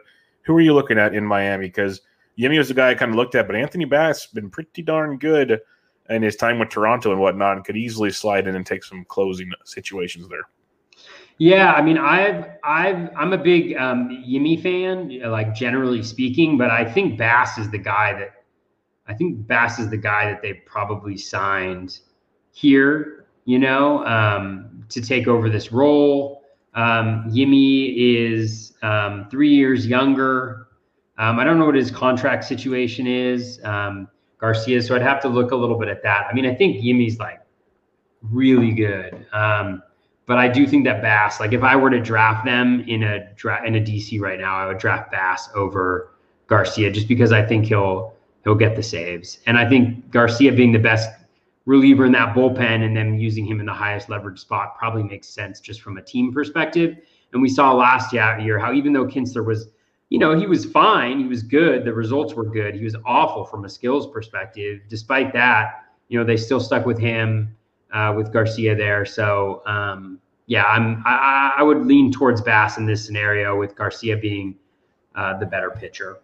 who 0.45 0.55
are 0.55 0.61
you 0.61 0.73
looking 0.73 0.97
at 0.97 1.13
in 1.13 1.25
Miami? 1.25 1.67
Because 1.67 2.01
Yimi 2.37 2.57
was 2.57 2.67
the 2.67 2.73
guy 2.73 2.89
I 2.89 2.95
kind 2.95 3.11
of 3.11 3.15
looked 3.15 3.35
at, 3.35 3.47
but 3.47 3.55
Anthony 3.55 3.85
Bass 3.85 4.23
has 4.23 4.31
been 4.31 4.49
pretty 4.49 4.81
darn 4.81 5.17
good 5.17 5.59
in 6.09 6.21
his 6.21 6.35
time 6.35 6.59
with 6.59 6.69
Toronto 6.69 7.11
and 7.11 7.19
whatnot, 7.19 7.57
and 7.57 7.65
could 7.65 7.77
easily 7.77 8.11
slide 8.11 8.47
in 8.47 8.55
and 8.55 8.65
take 8.65 8.83
some 8.83 9.05
closing 9.05 9.51
situations 9.63 10.27
there. 10.29 10.47
Yeah, 11.37 11.73
I 11.73 11.81
mean, 11.81 11.97
I've 11.97 12.45
I've 12.63 13.09
I'm 13.15 13.33
a 13.33 13.37
big 13.37 13.75
um, 13.75 14.09
fan, 14.63 15.19
like 15.29 15.53
generally 15.53 16.01
speaking, 16.03 16.57
but 16.57 16.69
I 16.69 16.89
think 16.89 17.17
Bass 17.17 17.57
is 17.57 17.69
the 17.69 17.77
guy 17.77 18.13
that 18.13 18.45
I 19.07 19.13
think 19.13 19.45
Bass 19.45 19.79
is 19.79 19.89
the 19.89 19.97
guy 19.97 20.29
that 20.29 20.41
they 20.41 20.53
probably 20.53 21.17
signed 21.17 21.99
here, 22.53 23.25
you 23.43 23.59
know, 23.59 24.05
um, 24.05 24.85
to 24.89 25.01
take 25.01 25.27
over 25.27 25.49
this 25.49 25.71
role. 25.71 26.44
Um, 26.75 27.23
Yimi 27.29 27.95
is 27.95 28.73
um, 28.83 29.27
three 29.31 29.53
years 29.53 29.87
younger. 29.87 30.67
Um, 31.17 31.39
I 31.39 31.45
don't 31.45 31.57
know 31.57 31.65
what 31.65 31.75
his 31.75 31.89
contract 31.89 32.43
situation 32.43 33.07
is, 33.07 33.63
um, 33.63 34.09
Garcia. 34.39 34.81
So 34.81 34.95
I'd 34.95 35.01
have 35.01 35.21
to 35.21 35.29
look 35.29 35.51
a 35.51 35.55
little 35.55 35.79
bit 35.79 35.87
at 35.87 36.03
that. 36.03 36.27
I 36.29 36.33
mean, 36.33 36.45
I 36.45 36.53
think 36.53 36.83
Yimi's 36.83 37.17
like 37.17 37.39
really 38.21 38.73
good, 38.73 39.25
um, 39.31 39.81
but 40.25 40.37
I 40.37 40.49
do 40.49 40.67
think 40.67 40.83
that 40.85 41.01
Bass, 41.01 41.39
like 41.39 41.53
if 41.53 41.63
I 41.63 41.75
were 41.77 41.89
to 41.89 42.01
draft 42.01 42.45
them 42.45 42.83
in 42.87 43.03
a 43.03 43.33
dra- 43.35 43.65
in 43.65 43.75
a 43.75 43.79
DC 43.79 44.19
right 44.19 44.39
now, 44.39 44.55
I 44.57 44.67
would 44.67 44.77
draft 44.77 45.11
Bass 45.11 45.49
over 45.55 46.11
Garcia 46.47 46.91
just 46.91 47.07
because 47.07 47.31
I 47.31 47.45
think 47.45 47.67
he'll 47.67 48.13
he'll 48.43 48.55
get 48.55 48.75
the 48.75 48.83
saves, 48.83 49.39
and 49.47 49.57
I 49.57 49.69
think 49.69 50.11
Garcia 50.11 50.51
being 50.51 50.73
the 50.73 50.79
best 50.79 51.09
reliever 51.65 52.05
in 52.05 52.11
that 52.11 52.35
bullpen 52.35 52.85
and 52.85 52.95
then 52.95 53.19
using 53.19 53.45
him 53.45 53.59
in 53.59 53.65
the 53.65 53.73
highest 53.73 54.09
leverage 54.09 54.39
spot 54.39 54.77
probably 54.77 55.03
makes 55.03 55.27
sense 55.27 55.59
just 55.59 55.81
from 55.81 55.97
a 55.97 56.01
team 56.01 56.31
perspective. 56.31 56.97
And 57.33 57.41
we 57.41 57.49
saw 57.49 57.73
last 57.73 58.13
year 58.13 58.59
how 58.59 58.71
even 58.73 58.93
though 58.93 59.05
Kintzler 59.05 59.45
was, 59.45 59.67
you 60.09 60.19
know, 60.19 60.37
he 60.37 60.45
was 60.45 60.65
fine, 60.65 61.19
he 61.19 61.25
was 61.25 61.41
good, 61.41 61.83
the 61.83 61.93
results 61.93 62.33
were 62.33 62.45
good. 62.45 62.75
He 62.75 62.83
was 62.83 62.95
awful 63.05 63.45
from 63.45 63.65
a 63.65 63.69
skills 63.69 64.07
perspective. 64.07 64.81
Despite 64.89 65.33
that, 65.33 65.85
you 66.07 66.19
know, 66.19 66.25
they 66.25 66.37
still 66.37 66.59
stuck 66.59 66.85
with 66.85 66.99
him 66.99 67.55
uh, 67.91 68.13
with 68.15 68.31
Garcia 68.31 68.75
there. 68.75 69.05
So 69.05 69.63
um, 69.65 70.19
yeah, 70.47 70.65
I'm 70.65 71.01
I, 71.05 71.55
I 71.57 71.63
would 71.63 71.85
lean 71.85 72.11
towards 72.11 72.41
Bass 72.41 72.77
in 72.77 72.85
this 72.85 73.03
scenario 73.03 73.57
with 73.57 73.75
Garcia 73.75 74.17
being 74.17 74.55
uh, 75.15 75.37
the 75.39 75.45
better 75.45 75.71
pitcher. 75.71 76.19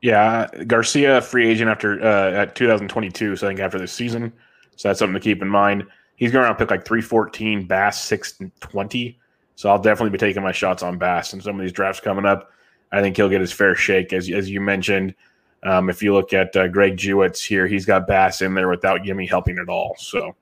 Yeah, 0.00 0.46
Garcia 0.68 1.20
free 1.20 1.48
agent 1.48 1.68
after 1.68 2.00
uh, 2.00 2.30
at 2.30 2.54
2022, 2.54 3.34
so 3.34 3.46
I 3.46 3.50
think 3.50 3.58
after 3.58 3.78
this 3.78 3.92
season. 3.92 4.32
So 4.78 4.88
that's 4.88 5.00
something 5.00 5.14
to 5.14 5.20
keep 5.20 5.42
in 5.42 5.48
mind. 5.48 5.84
He's 6.14 6.30
going 6.30 6.44
around 6.44 6.54
pick 6.54 6.70
like 6.70 6.84
314, 6.84 7.66
Bass 7.66 8.00
620. 8.04 9.18
So 9.56 9.68
I'll 9.68 9.82
definitely 9.82 10.10
be 10.10 10.18
taking 10.18 10.42
my 10.42 10.52
shots 10.52 10.84
on 10.84 10.98
Bass 10.98 11.32
and 11.32 11.42
some 11.42 11.56
of 11.56 11.60
these 11.60 11.72
drafts 11.72 12.00
coming 12.00 12.24
up. 12.24 12.52
I 12.92 13.02
think 13.02 13.16
he'll 13.16 13.28
get 13.28 13.40
his 13.40 13.52
fair 13.52 13.74
shake, 13.74 14.12
as 14.12 14.30
as 14.30 14.48
you 14.48 14.60
mentioned. 14.60 15.16
Um, 15.64 15.90
if 15.90 16.00
you 16.00 16.14
look 16.14 16.32
at 16.32 16.54
uh, 16.56 16.68
Greg 16.68 16.96
Jewett 16.96 17.36
here, 17.36 17.66
he's 17.66 17.84
got 17.84 18.06
Bass 18.06 18.40
in 18.40 18.54
there 18.54 18.68
without 18.68 19.02
Yimi 19.02 19.28
helping 19.28 19.58
at 19.58 19.68
all. 19.68 19.96
So 19.98 20.36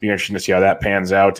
be 0.00 0.08
interesting 0.08 0.34
to 0.34 0.40
see 0.40 0.52
how 0.52 0.60
that 0.60 0.80
pans 0.80 1.12
out. 1.12 1.38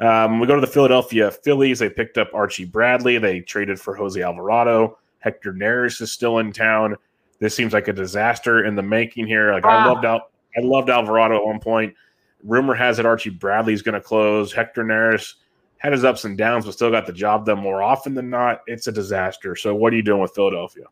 Um, 0.00 0.40
we 0.40 0.48
go 0.48 0.56
to 0.56 0.60
the 0.60 0.66
Philadelphia 0.66 1.30
Phillies. 1.30 1.78
They 1.78 1.88
picked 1.88 2.18
up 2.18 2.34
Archie 2.34 2.64
Bradley. 2.64 3.18
They 3.18 3.40
traded 3.40 3.78
for 3.80 3.94
Jose 3.94 4.20
Alvarado. 4.20 4.98
Hector 5.20 5.52
Neris 5.52 6.00
is 6.00 6.10
still 6.10 6.40
in 6.40 6.52
town. 6.52 6.96
This 7.38 7.54
seems 7.54 7.72
like 7.72 7.86
a 7.86 7.92
disaster 7.92 8.64
in 8.64 8.74
the 8.74 8.82
making 8.82 9.28
here. 9.28 9.52
Like 9.52 9.64
I 9.64 9.86
loved 9.86 10.04
Al- 10.04 10.31
I 10.56 10.60
loved 10.60 10.90
Alvarado 10.90 11.36
at 11.36 11.44
one 11.44 11.60
point. 11.60 11.94
Rumor 12.42 12.74
has 12.74 12.98
it 12.98 13.06
Archie 13.06 13.30
Bradley's 13.30 13.82
going 13.82 13.94
to 13.94 14.00
close. 14.00 14.52
Hector 14.52 14.82
Neris 14.82 15.34
had 15.78 15.92
his 15.92 16.04
ups 16.04 16.24
and 16.24 16.38
downs, 16.38 16.64
but 16.64 16.74
still 16.74 16.90
got 16.90 17.06
the 17.06 17.12
job 17.12 17.46
done 17.46 17.58
more 17.58 17.82
often 17.82 18.14
than 18.14 18.30
not. 18.30 18.62
It's 18.66 18.86
a 18.86 18.92
disaster. 18.92 19.56
So 19.56 19.74
what 19.74 19.92
are 19.92 19.96
you 19.96 20.02
doing 20.02 20.20
with 20.20 20.34
Philadelphia? 20.34 20.84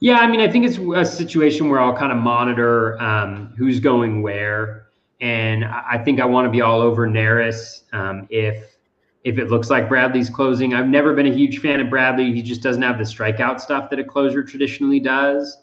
Yeah, 0.00 0.18
I 0.18 0.26
mean, 0.26 0.40
I 0.40 0.50
think 0.50 0.64
it's 0.64 0.78
a 0.78 1.04
situation 1.04 1.68
where 1.68 1.80
I'll 1.80 1.96
kind 1.96 2.10
of 2.10 2.18
monitor 2.18 3.00
um, 3.02 3.52
who's 3.58 3.80
going 3.80 4.22
where, 4.22 4.86
and 5.20 5.64
I 5.64 6.00
think 6.02 6.20
I 6.20 6.24
want 6.24 6.46
to 6.46 6.50
be 6.50 6.62
all 6.62 6.80
over 6.80 7.06
Neris 7.06 7.82
um, 7.92 8.26
if 8.30 8.76
if 9.24 9.38
it 9.38 9.50
looks 9.50 9.68
like 9.68 9.88
Bradley's 9.88 10.30
closing. 10.30 10.72
I've 10.72 10.88
never 10.88 11.12
been 11.12 11.26
a 11.26 11.34
huge 11.34 11.58
fan 11.58 11.80
of 11.80 11.90
Bradley. 11.90 12.32
He 12.32 12.40
just 12.40 12.62
doesn't 12.62 12.80
have 12.80 12.96
the 12.96 13.04
strikeout 13.04 13.60
stuff 13.60 13.90
that 13.90 13.98
a 13.98 14.04
closer 14.04 14.42
traditionally 14.42 15.00
does. 15.00 15.58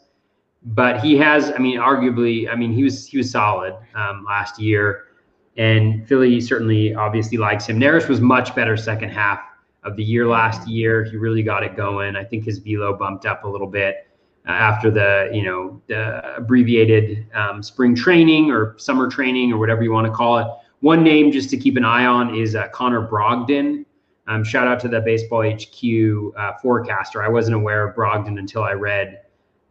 But 0.62 1.00
he 1.00 1.16
has, 1.18 1.50
I 1.52 1.58
mean, 1.58 1.78
arguably, 1.78 2.50
I 2.50 2.56
mean, 2.56 2.72
he 2.72 2.82
was 2.82 3.06
he 3.06 3.16
was 3.16 3.30
solid 3.30 3.74
um, 3.94 4.24
last 4.24 4.58
year, 4.58 5.04
and 5.56 6.06
Philly 6.06 6.40
certainly 6.40 6.94
obviously 6.94 7.38
likes 7.38 7.66
him. 7.66 7.78
Neris 7.78 8.08
was 8.08 8.20
much 8.20 8.54
better 8.54 8.76
second 8.76 9.10
half 9.10 9.40
of 9.84 9.96
the 9.96 10.02
year 10.02 10.26
last 10.26 10.66
year. 10.68 11.04
He 11.04 11.16
really 11.16 11.42
got 11.42 11.62
it 11.62 11.76
going. 11.76 12.16
I 12.16 12.24
think 12.24 12.44
his 12.44 12.58
velo 12.58 12.96
bumped 12.96 13.24
up 13.24 13.44
a 13.44 13.48
little 13.48 13.68
bit 13.68 14.08
uh, 14.46 14.52
after 14.52 14.90
the 14.90 15.30
you 15.32 15.42
know 15.42 15.80
the 15.86 16.36
abbreviated 16.36 17.26
um, 17.34 17.62
spring 17.62 17.94
training 17.94 18.50
or 18.50 18.76
summer 18.78 19.08
training 19.08 19.52
or 19.52 19.58
whatever 19.58 19.82
you 19.82 19.92
want 19.92 20.06
to 20.06 20.12
call 20.12 20.38
it. 20.38 20.46
One 20.80 21.02
name 21.02 21.32
just 21.32 21.50
to 21.50 21.56
keep 21.56 21.76
an 21.76 21.84
eye 21.84 22.06
on 22.06 22.34
is 22.34 22.54
uh, 22.54 22.68
Connor 22.68 23.06
Brogdon. 23.06 23.84
Um, 24.26 24.44
shout 24.44 24.66
out 24.66 24.78
to 24.80 24.88
the 24.88 25.00
Baseball 25.00 25.42
HQ 25.42 26.36
uh, 26.36 26.52
forecaster. 26.60 27.22
I 27.22 27.28
wasn't 27.28 27.56
aware 27.56 27.88
of 27.88 27.96
Brogdon 27.96 28.38
until 28.38 28.62
I 28.62 28.72
read 28.72 29.22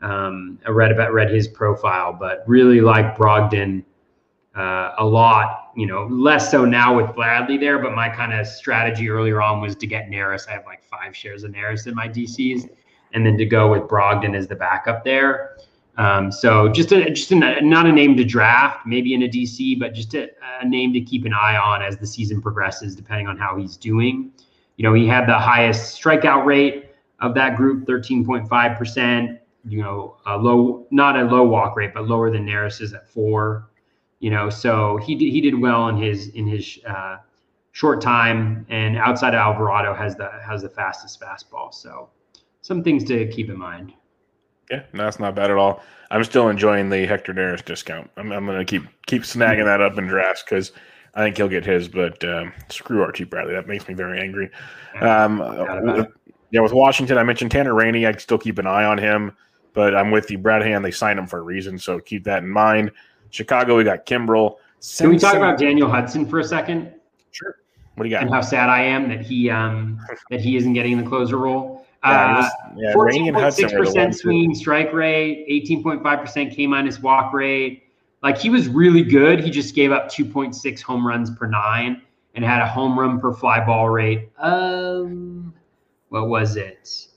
um, 0.02 0.60
I 0.66 0.72
read 0.72 0.92
about 0.92 1.14
read 1.14 1.32
his 1.32 1.48
profile, 1.48 2.14
but 2.14 2.44
really 2.48 2.82
like 2.82 3.18
Brogdon 3.18 3.84
uh, 4.56 4.94
a 4.98 5.06
lot. 5.06 5.72
You 5.76 5.86
know, 5.86 6.08
less 6.10 6.50
so 6.50 6.66
now 6.66 6.96
with 6.96 7.16
Bradley 7.16 7.58
there. 7.58 7.80
But 7.80 7.94
my 7.94 8.10
kind 8.10 8.34
of 8.34 8.48
strategy 8.48 9.10
earlier 9.10 9.42
on 9.42 9.62
was 9.62 9.76
to 9.76 9.88
get 9.88 10.10
Neris. 10.10 10.48
I 10.48 10.54
have 10.54 10.66
like 10.66 10.84
five 10.84 11.16
shares 11.16 11.44
of 11.44 11.52
Neris 11.52 11.88
in 11.88 11.96
my 11.96 12.08
DCs, 12.08 12.70
and 13.14 13.26
then 13.26 13.38
to 13.38 13.46
go 13.46 13.72
with 13.72 13.84
Brogdon 13.84 14.36
as 14.36 14.48
the 14.48 14.56
backup 14.56 15.04
there. 15.04 15.58
Um, 15.98 16.32
so 16.32 16.70
just 16.70 16.92
a, 16.92 17.10
just 17.10 17.32
a, 17.32 17.62
not 17.62 17.88
a 17.88 17.92
name 17.92 18.16
to 18.18 18.24
draft, 18.24 18.86
maybe 18.86 19.16
in 19.16 19.24
a 19.24 19.28
DC, 19.28 19.80
but 19.80 19.96
just 19.96 20.14
a, 20.14 20.30
a, 20.62 20.68
name 20.68 20.94
to 20.94 21.02
keep 21.02 21.26
an 21.26 21.34
eye 21.34 21.58
on 21.58 21.82
as 21.82 21.98
the 21.98 22.06
season 22.06 22.40
progresses, 22.40 22.96
depending 22.96 23.28
on 23.28 23.36
how 23.36 23.58
he's 23.58 23.76
doing. 23.76 24.32
You 24.76 24.84
know, 24.84 24.94
he 24.94 25.08
had 25.08 25.28
the 25.28 25.40
highest 25.40 26.00
strikeout 26.00 26.46
rate 26.46 26.92
of 27.20 27.34
that 27.34 27.58
group, 27.58 27.88
13.5 27.88 28.78
percent. 28.78 29.40
You 29.68 29.82
know, 29.82 30.18
a 30.26 30.38
low, 30.38 30.88
not 30.92 31.18
a 31.18 31.24
low 31.24 31.44
walk 31.44 31.76
rate, 31.76 31.94
but 31.94 32.08
lower 32.08 32.32
than 32.32 32.46
Neris's 32.46 32.94
at 32.94 33.10
four. 33.10 33.70
You 34.20 34.32
know, 34.32 34.50
so 34.50 34.98
he 34.98 35.16
did, 35.16 35.32
he 35.32 35.42
did 35.42 35.60
well 35.60 35.90
in 35.90 35.98
his 35.98 36.30
in 36.30 36.48
his 36.48 36.80
uh, 36.88 37.18
short 37.72 38.02
time, 38.02 38.66
and 38.70 38.98
outside 38.98 39.36
of 39.36 39.40
Alvarado 39.40 39.94
has 39.94 40.16
the 40.16 40.30
has 40.44 40.62
the 40.64 40.70
fastest 40.70 41.20
fastball. 41.22 41.74
So 41.74 42.10
some 42.62 42.84
things 42.84 43.04
to 43.06 43.28
keep 43.28 43.50
in 43.50 43.58
mind. 43.58 43.94
Yeah, 44.72 44.84
no, 44.94 45.06
that's 45.06 45.20
not 45.20 45.36
bad 45.36 45.52
at 45.52 45.58
all. 45.58 45.84
I'm 46.10 46.24
still 46.24 46.50
enjoying 46.50 46.90
the 46.90 47.06
Hector 47.06 47.34
Neris 47.34 47.64
discount. 47.64 48.10
I'm, 48.18 48.32
I'm 48.32 48.46
going 48.46 48.58
to 48.58 48.66
keep 48.66 48.84
keep 49.06 49.24
snagging 49.24 49.66
that 49.66 49.82
up 49.82 49.98
in 49.98 50.08
drafts 50.08 50.44
because 50.44 50.72
I 51.14 51.24
think 51.24 51.38
he'll 51.38 51.48
get 51.48 51.66
his. 51.66 51.88
But 51.88 52.24
um, 52.24 52.54
screw 52.70 53.02
Archie 53.02 53.24
Bradley. 53.24 53.54
That 53.54 53.68
makes 53.68 53.88
me 53.88 53.94
very 53.94 54.20
angry. 54.20 54.50
Um, 55.00 56.08
yeah, 56.52 56.62
with 56.62 56.74
Washington, 56.74 57.18
I 57.18 57.24
mentioned 57.24 57.52
Tanner 57.52 57.74
Rainey. 57.74 58.06
I 58.06 58.14
still 58.14 58.38
keep 58.38 58.58
an 58.58 58.68
eye 58.68 58.86
on 58.86 58.98
him, 58.98 59.36
but 59.78 59.96
I'm 59.96 60.10
with 60.10 60.32
you, 60.32 60.40
Brad 60.40 60.64
Hand. 60.64 60.84
They 60.84 60.90
signed 60.90 61.20
him 61.20 61.28
for 61.28 61.38
a 61.38 61.44
reason, 61.44 61.78
so 61.78 62.00
keep 62.00 62.24
that 62.24 62.42
in 62.42 62.50
mind. 62.50 62.92
Chicago, 63.30 63.78
we 63.78 63.84
got 63.84 64.08
Kimbrel. 64.08 64.56
Can 64.98 65.10
we 65.10 65.20
talk 65.20 65.36
about 65.36 65.60
Daniel 65.60 65.88
Hudson 65.88 66.26
for 66.26 66.40
a 66.40 66.44
second? 66.44 66.92
Sure. 67.30 67.58
What 67.94 68.04
do 68.04 68.10
you 68.10 68.16
got? 68.16 68.24
And 68.24 68.34
how 68.34 68.42
sad 68.42 68.70
I 68.70 68.82
am 68.82 69.08
that 69.10 69.22
he 69.22 69.52
um 69.52 70.00
that 70.32 70.42
he 70.42 70.58
isn't 70.58 70.74
getting 70.74 70.98
the 70.98 71.08
closer 71.08 71.38
role. 71.38 71.86
Uh, 72.02 72.50
yeah, 72.76 72.94
14.6% 72.94 74.16
swinging 74.16 74.56
strike 74.56 74.94
rate, 74.94 75.46
18.5% 75.48 76.56
K 76.56 76.66
minus 76.66 77.00
walk 77.00 77.34
rate. 77.34 77.84
Like 78.24 78.40
he 78.40 78.50
was 78.50 78.68
really 78.68 79.04
good. 79.04 79.44
He 79.44 79.52
just 79.52 79.76
gave 79.76 79.92
up 79.92 80.10
2.6 80.10 80.82
home 80.82 81.06
runs 81.06 81.30
per 81.30 81.46
nine 81.46 82.02
and 82.34 82.44
had 82.44 82.64
a 82.64 82.68
home 82.68 83.00
run 83.00 83.20
per 83.20 83.32
fly 83.32 83.64
ball 83.64 83.90
rate. 83.90 84.30
Um, 84.40 85.54
what 86.10 86.30
was 86.30 86.56
it? 86.56 87.08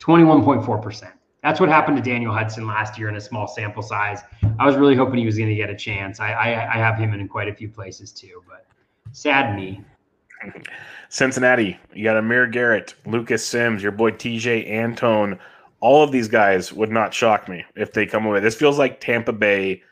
21.4%. 0.00 1.12
That's 1.42 1.58
what 1.58 1.68
happened 1.70 1.96
to 1.96 2.02
Daniel 2.02 2.32
Hudson 2.32 2.66
last 2.66 2.98
year 2.98 3.08
in 3.08 3.16
a 3.16 3.20
small 3.20 3.48
sample 3.48 3.82
size. 3.82 4.20
I 4.58 4.66
was 4.66 4.76
really 4.76 4.94
hoping 4.94 5.18
he 5.18 5.26
was 5.26 5.38
going 5.38 5.48
to 5.48 5.54
get 5.54 5.70
a 5.70 5.76
chance. 5.76 6.20
I, 6.20 6.32
I, 6.32 6.74
I 6.74 6.76
have 6.76 6.98
him 6.98 7.14
in 7.14 7.26
quite 7.28 7.48
a 7.48 7.54
few 7.54 7.68
places 7.68 8.12
too, 8.12 8.42
but 8.46 8.66
sad 9.12 9.56
me. 9.56 9.82
Cincinnati, 11.08 11.78
you 11.94 12.04
got 12.04 12.16
Amir 12.16 12.46
Garrett, 12.46 12.94
Lucas 13.06 13.44
Sims, 13.44 13.82
your 13.82 13.92
boy 13.92 14.10
Tejay 14.10 14.70
Antone. 14.70 15.38
All 15.80 16.02
of 16.02 16.12
these 16.12 16.28
guys 16.28 16.72
would 16.72 16.90
not 16.90 17.14
shock 17.14 17.48
me 17.48 17.64
if 17.74 17.92
they 17.92 18.06
come 18.06 18.26
away. 18.26 18.40
This 18.40 18.54
feels 18.54 18.78
like 18.78 19.00
Tampa 19.00 19.32
Bay 19.32 19.82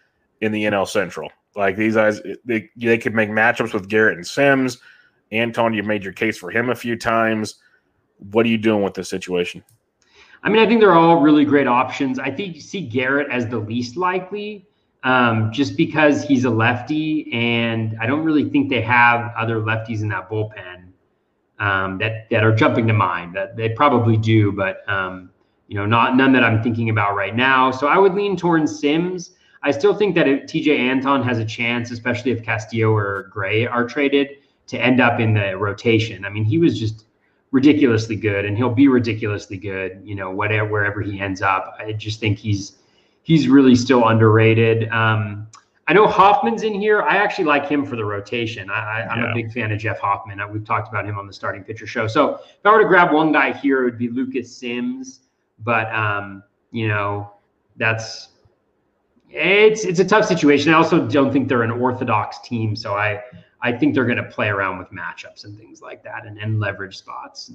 in 0.41 0.53
the 0.53 0.65
NL 0.65 0.87
Central. 0.87 1.31
Like 1.57 1.77
these 1.77 1.95
guys, 1.95 2.21
they, 2.45 2.71
they 2.77 2.99
could 2.99 3.15
make 3.15 3.31
matchups 3.31 3.73
with 3.73 3.89
Garrett 3.89 4.17
and 4.17 4.27
Sims. 4.27 4.79
Antone, 5.33 5.75
you 5.75 5.83
made 5.83 6.05
your 6.05 6.13
case 6.13 6.39
for 6.39 6.51
him 6.51 6.71
a 6.71 6.75
few 6.75 6.97
times. 6.97 7.57
What 8.31 8.47
are 8.47 8.51
you 8.51 8.59
doing 8.59 8.83
with 8.83 8.95
this 8.95 9.09
situation? 9.09 9.65
I 10.43 10.49
mean, 10.49 10.61
I 10.61 10.67
think 10.67 10.81
they're 10.81 10.95
all 10.95 11.21
really 11.21 11.45
great 11.45 11.67
options. 11.67 12.19
I 12.19 12.31
think 12.31 12.55
you 12.55 12.61
see 12.61 12.81
Garrett 12.81 13.29
as 13.31 13.47
the 13.49 13.59
least 13.59 13.97
likely 13.97 14.69
um, 15.05 15.53
just 15.53 15.77
because 15.77 16.23
he's 16.23 16.45
a 16.45 16.51
lefty, 16.51 17.33
and 17.33 17.97
I 18.01 18.07
don't 18.07 18.25
really 18.25 18.49
think 18.49 18.69
they 18.69 18.83
have 18.83 19.33
other 19.37 19.61
lefties 19.61 20.03
in 20.03 20.09
that 20.09 20.29
bullpen 20.29 20.89
um, 21.59 21.99
that 21.99 22.29
that 22.31 22.45
are 22.45 22.55
jumping 22.55 22.87
to 22.89 22.93
mind. 22.93 23.35
That 23.35 23.57
they 23.57 23.71
probably 23.71 24.17
do, 24.17 24.53
but 24.53 24.89
um, 24.89 25.31
you 25.69 25.77
know, 25.77 25.87
not 25.87 26.17
none 26.17 26.33
that 26.33 26.43
I'm 26.43 26.63
thinking 26.63 26.91
about 26.91 27.15
right 27.15 27.35
now. 27.35 27.71
So 27.71 27.87
I 27.87 27.99
would 27.99 28.15
lean 28.15 28.37
towards 28.37 28.79
Sims. 28.79 29.33
I 29.63 29.71
still 29.71 29.95
think 29.95 30.15
that 30.15 30.29
if 30.29 30.45
Tejay 30.45 30.79
Antone 30.79 31.23
has 31.23 31.39
a 31.39 31.45
chance, 31.45 31.91
especially 31.91 32.31
if 32.31 32.45
Castillo 32.45 32.95
or 32.95 33.29
Gray 33.33 33.67
are 33.67 33.87
traded, 33.87 34.39
to 34.69 34.81
end 34.81 35.01
up 35.01 35.19
in 35.19 35.35
the 35.35 35.57
rotation. 35.57 36.25
I 36.25 36.29
mean, 36.29 36.45
he 36.45 36.59
was 36.59 36.79
just 36.79 37.07
ridiculously 37.51 38.17
good, 38.17 38.45
and 38.45 38.57
he'll 38.57 38.75
be 38.75 38.89
ridiculously 38.89 39.57
good. 39.57 40.01
You 40.05 40.15
know, 40.15 40.31
whatever 40.31 40.69
wherever 40.69 41.01
he 41.01 41.21
ends 41.21 41.43
up. 41.43 41.77
I 41.79 41.93
just 41.93 42.21
think 42.21 42.39
he's 42.39 42.79
he's 43.23 43.49
really 43.49 43.75
still 43.75 44.09
underrated. 44.09 44.89
Um, 44.91 45.49
I 45.89 45.95
know 45.95 46.07
Hoffman's 46.07 46.65
in 46.65 46.75
here. 46.75 47.01
I 47.01 47.17
actually 47.17 47.47
like 47.47 47.67
him 47.67 47.87
for 47.87 47.97
the 47.97 48.05
rotation. 48.05 48.69
I, 48.69 49.07
am 49.11 49.21
yeah. 49.21 49.31
a 49.31 49.35
big 49.35 49.51
fan 49.51 49.73
of 49.73 49.79
Jeff 49.79 49.99
Hoffman. 49.99 50.39
We've 50.53 50.65
talked 50.65 50.89
about 50.89 51.07
him 51.07 51.19
on 51.19 51.27
the 51.27 51.33
starting 51.33 51.65
pitcher 51.65 51.87
show. 51.87 52.07
So 52.07 52.35
if 52.35 52.67
I 52.67 52.73
were 52.73 52.83
to 52.83 52.89
grab 52.89 53.11
one 53.11 53.33
guy 53.33 53.55
here, 53.55 53.81
it 53.81 53.85
would 53.85 53.99
be 53.99 54.09
Lucas 54.11 54.55
Sims. 54.55 55.21
But 55.61 55.91
um, 55.93 56.43
you 56.73 56.89
know, 56.89 57.33
that's 57.77 58.29
it's 59.31 59.85
it's 59.85 59.99
a 59.99 60.05
tough 60.05 60.27
situation. 60.27 60.73
I 60.73 60.77
also 60.77 61.07
don't 61.07 61.33
think 61.33 61.49
they're 61.49 61.63
an 61.63 61.71
orthodox 61.71 62.39
team, 62.41 62.77
so 62.77 62.95
I 62.95 63.23
I 63.61 63.73
think 63.73 63.95
they're 63.95 64.05
going 64.05 64.19
to 64.19 64.31
play 64.31 64.49
around 64.49 64.79
with 64.79 64.91
matchups 64.91 65.45
and 65.45 65.59
things 65.59 65.83
like 65.83 66.03
that 66.05 66.27
and, 66.27 66.39
and 66.39 66.61
leverage 66.61 66.97
spots. 66.97 67.51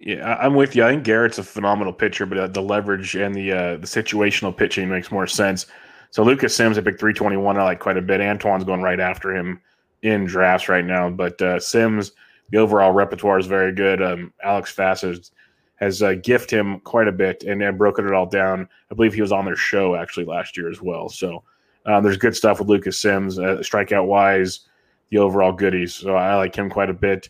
Yeah, 0.00 0.36
I'm 0.40 0.54
with 0.54 0.74
you. 0.74 0.84
I 0.84 0.90
think 0.90 1.04
Garrett's 1.04 1.38
a 1.38 1.44
phenomenal 1.44 1.92
pitcher, 1.92 2.26
but 2.26 2.38
uh, 2.38 2.46
the 2.48 2.60
leverage 2.60 3.14
and 3.14 3.34
the 3.34 3.52
uh, 3.52 3.76
the 3.76 3.86
situational 3.86 4.54
pitching 4.54 4.88
makes 4.88 5.10
more 5.10 5.26
sense. 5.26 5.66
So 6.10 6.22
Lucas 6.22 6.54
Sims, 6.54 6.76
a 6.76 6.82
big 6.82 6.98
321, 6.98 7.56
I 7.56 7.62
like 7.62 7.80
quite 7.80 7.96
a 7.96 8.02
bit. 8.02 8.20
Antone's 8.20 8.64
going 8.64 8.82
right 8.82 9.00
after 9.00 9.34
him 9.34 9.60
in 10.02 10.26
drafts 10.26 10.68
right 10.68 10.84
now, 10.84 11.10
but 11.10 11.40
uh, 11.42 11.58
Sims, 11.58 12.12
the 12.50 12.58
overall 12.58 12.92
repertoire 12.92 13.38
is 13.38 13.46
very 13.46 13.72
good. 13.72 14.02
Um, 14.02 14.32
Alex 14.42 14.70
Fast 14.70 15.02
has, 15.02 15.32
has 15.76 16.02
uh, 16.02 16.14
gifted 16.22 16.58
him 16.58 16.80
quite 16.80 17.08
a 17.08 17.12
bit 17.12 17.42
and, 17.42 17.62
and 17.62 17.78
broken 17.78 18.06
it 18.06 18.12
all 18.12 18.26
down. 18.26 18.68
I 18.90 18.94
believe 18.94 19.14
he 19.14 19.22
was 19.22 19.32
on 19.32 19.44
their 19.44 19.56
show 19.56 19.96
actually 19.96 20.26
last 20.26 20.56
year 20.56 20.70
as 20.70 20.80
well. 20.80 21.08
So 21.08 21.42
uh, 21.86 22.00
there's 22.00 22.16
good 22.16 22.36
stuff 22.36 22.58
with 22.58 22.68
Lucas 22.68 22.98
Sims, 22.98 23.38
uh, 23.38 23.58
strikeout 23.58 24.06
wise, 24.06 24.60
the 25.10 25.18
overall 25.18 25.52
goodies. 25.52 25.94
So 25.94 26.14
I 26.14 26.34
like 26.36 26.54
him 26.54 26.70
quite 26.70 26.90
a 26.90 26.94
bit. 26.94 27.28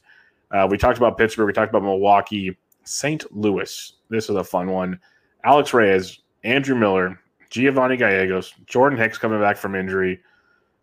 Uh, 0.51 0.67
we 0.71 0.79
talked 0.79 0.99
about 0.99 1.19
Pittsburgh. 1.19 1.47
We 1.47 1.53
talked 1.53 1.71
about 1.71 1.83
Milwaukee. 1.83 2.57
St. 2.85 3.25
Louis. 3.35 3.93
This 4.11 4.29
is 4.29 4.37
a 4.37 4.45
fun 4.45 4.71
one. 4.71 5.01
Alex 5.45 5.75
Reyes, 5.75 6.21
Andrew 6.45 6.77
Miller, 6.77 7.19
Giovanny 7.51 7.99
Gallegos, 7.99 8.55
Jordan 8.67 8.99
Hicks 8.99 9.19
coming 9.19 9.41
back 9.41 9.57
from 9.57 9.75
injury. 9.75 10.21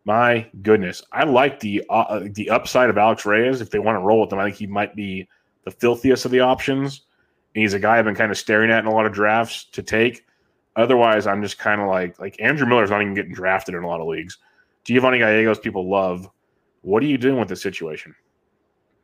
My 0.03 0.47
goodness, 0.63 1.03
I 1.11 1.25
like 1.25 1.59
the 1.59 1.83
uh, 1.89 2.21
the 2.31 2.49
upside 2.49 2.89
of 2.89 2.97
Alex 2.97 3.25
Reyes. 3.25 3.61
If 3.61 3.69
they 3.69 3.79
want 3.79 3.97
to 3.97 3.99
roll 3.99 4.21
with 4.21 4.33
him, 4.33 4.39
I 4.39 4.45
think 4.45 4.55
he 4.55 4.67
might 4.67 4.95
be 4.95 5.27
the 5.63 5.71
filthiest 5.71 6.25
of 6.25 6.31
the 6.31 6.39
options. 6.39 7.01
And 7.53 7.61
He's 7.61 7.73
a 7.73 7.79
guy 7.79 7.99
I've 7.99 8.05
been 8.05 8.15
kind 8.15 8.31
of 8.31 8.37
staring 8.37 8.71
at 8.71 8.79
in 8.79 8.87
a 8.87 8.93
lot 8.93 9.05
of 9.05 9.13
drafts 9.13 9.65
to 9.65 9.83
take. 9.83 10.25
Otherwise, 10.75 11.27
I'm 11.27 11.41
just 11.41 11.59
kind 11.59 11.81
of 11.81 11.87
like 11.87 12.19
like 12.19 12.35
Andrew 12.39 12.65
Miller's 12.65 12.89
not 12.89 13.01
even 13.01 13.13
getting 13.13 13.33
drafted 13.33 13.75
in 13.75 13.83
a 13.83 13.87
lot 13.87 14.01
of 14.01 14.07
leagues. 14.07 14.37
Giovanny 14.85 15.19
Gallegos, 15.19 15.59
people 15.59 15.89
love. 15.89 16.29
What 16.81 17.03
are 17.03 17.07
you 17.07 17.17
doing 17.17 17.37
with 17.37 17.49
this 17.49 17.61
situation? 17.61 18.15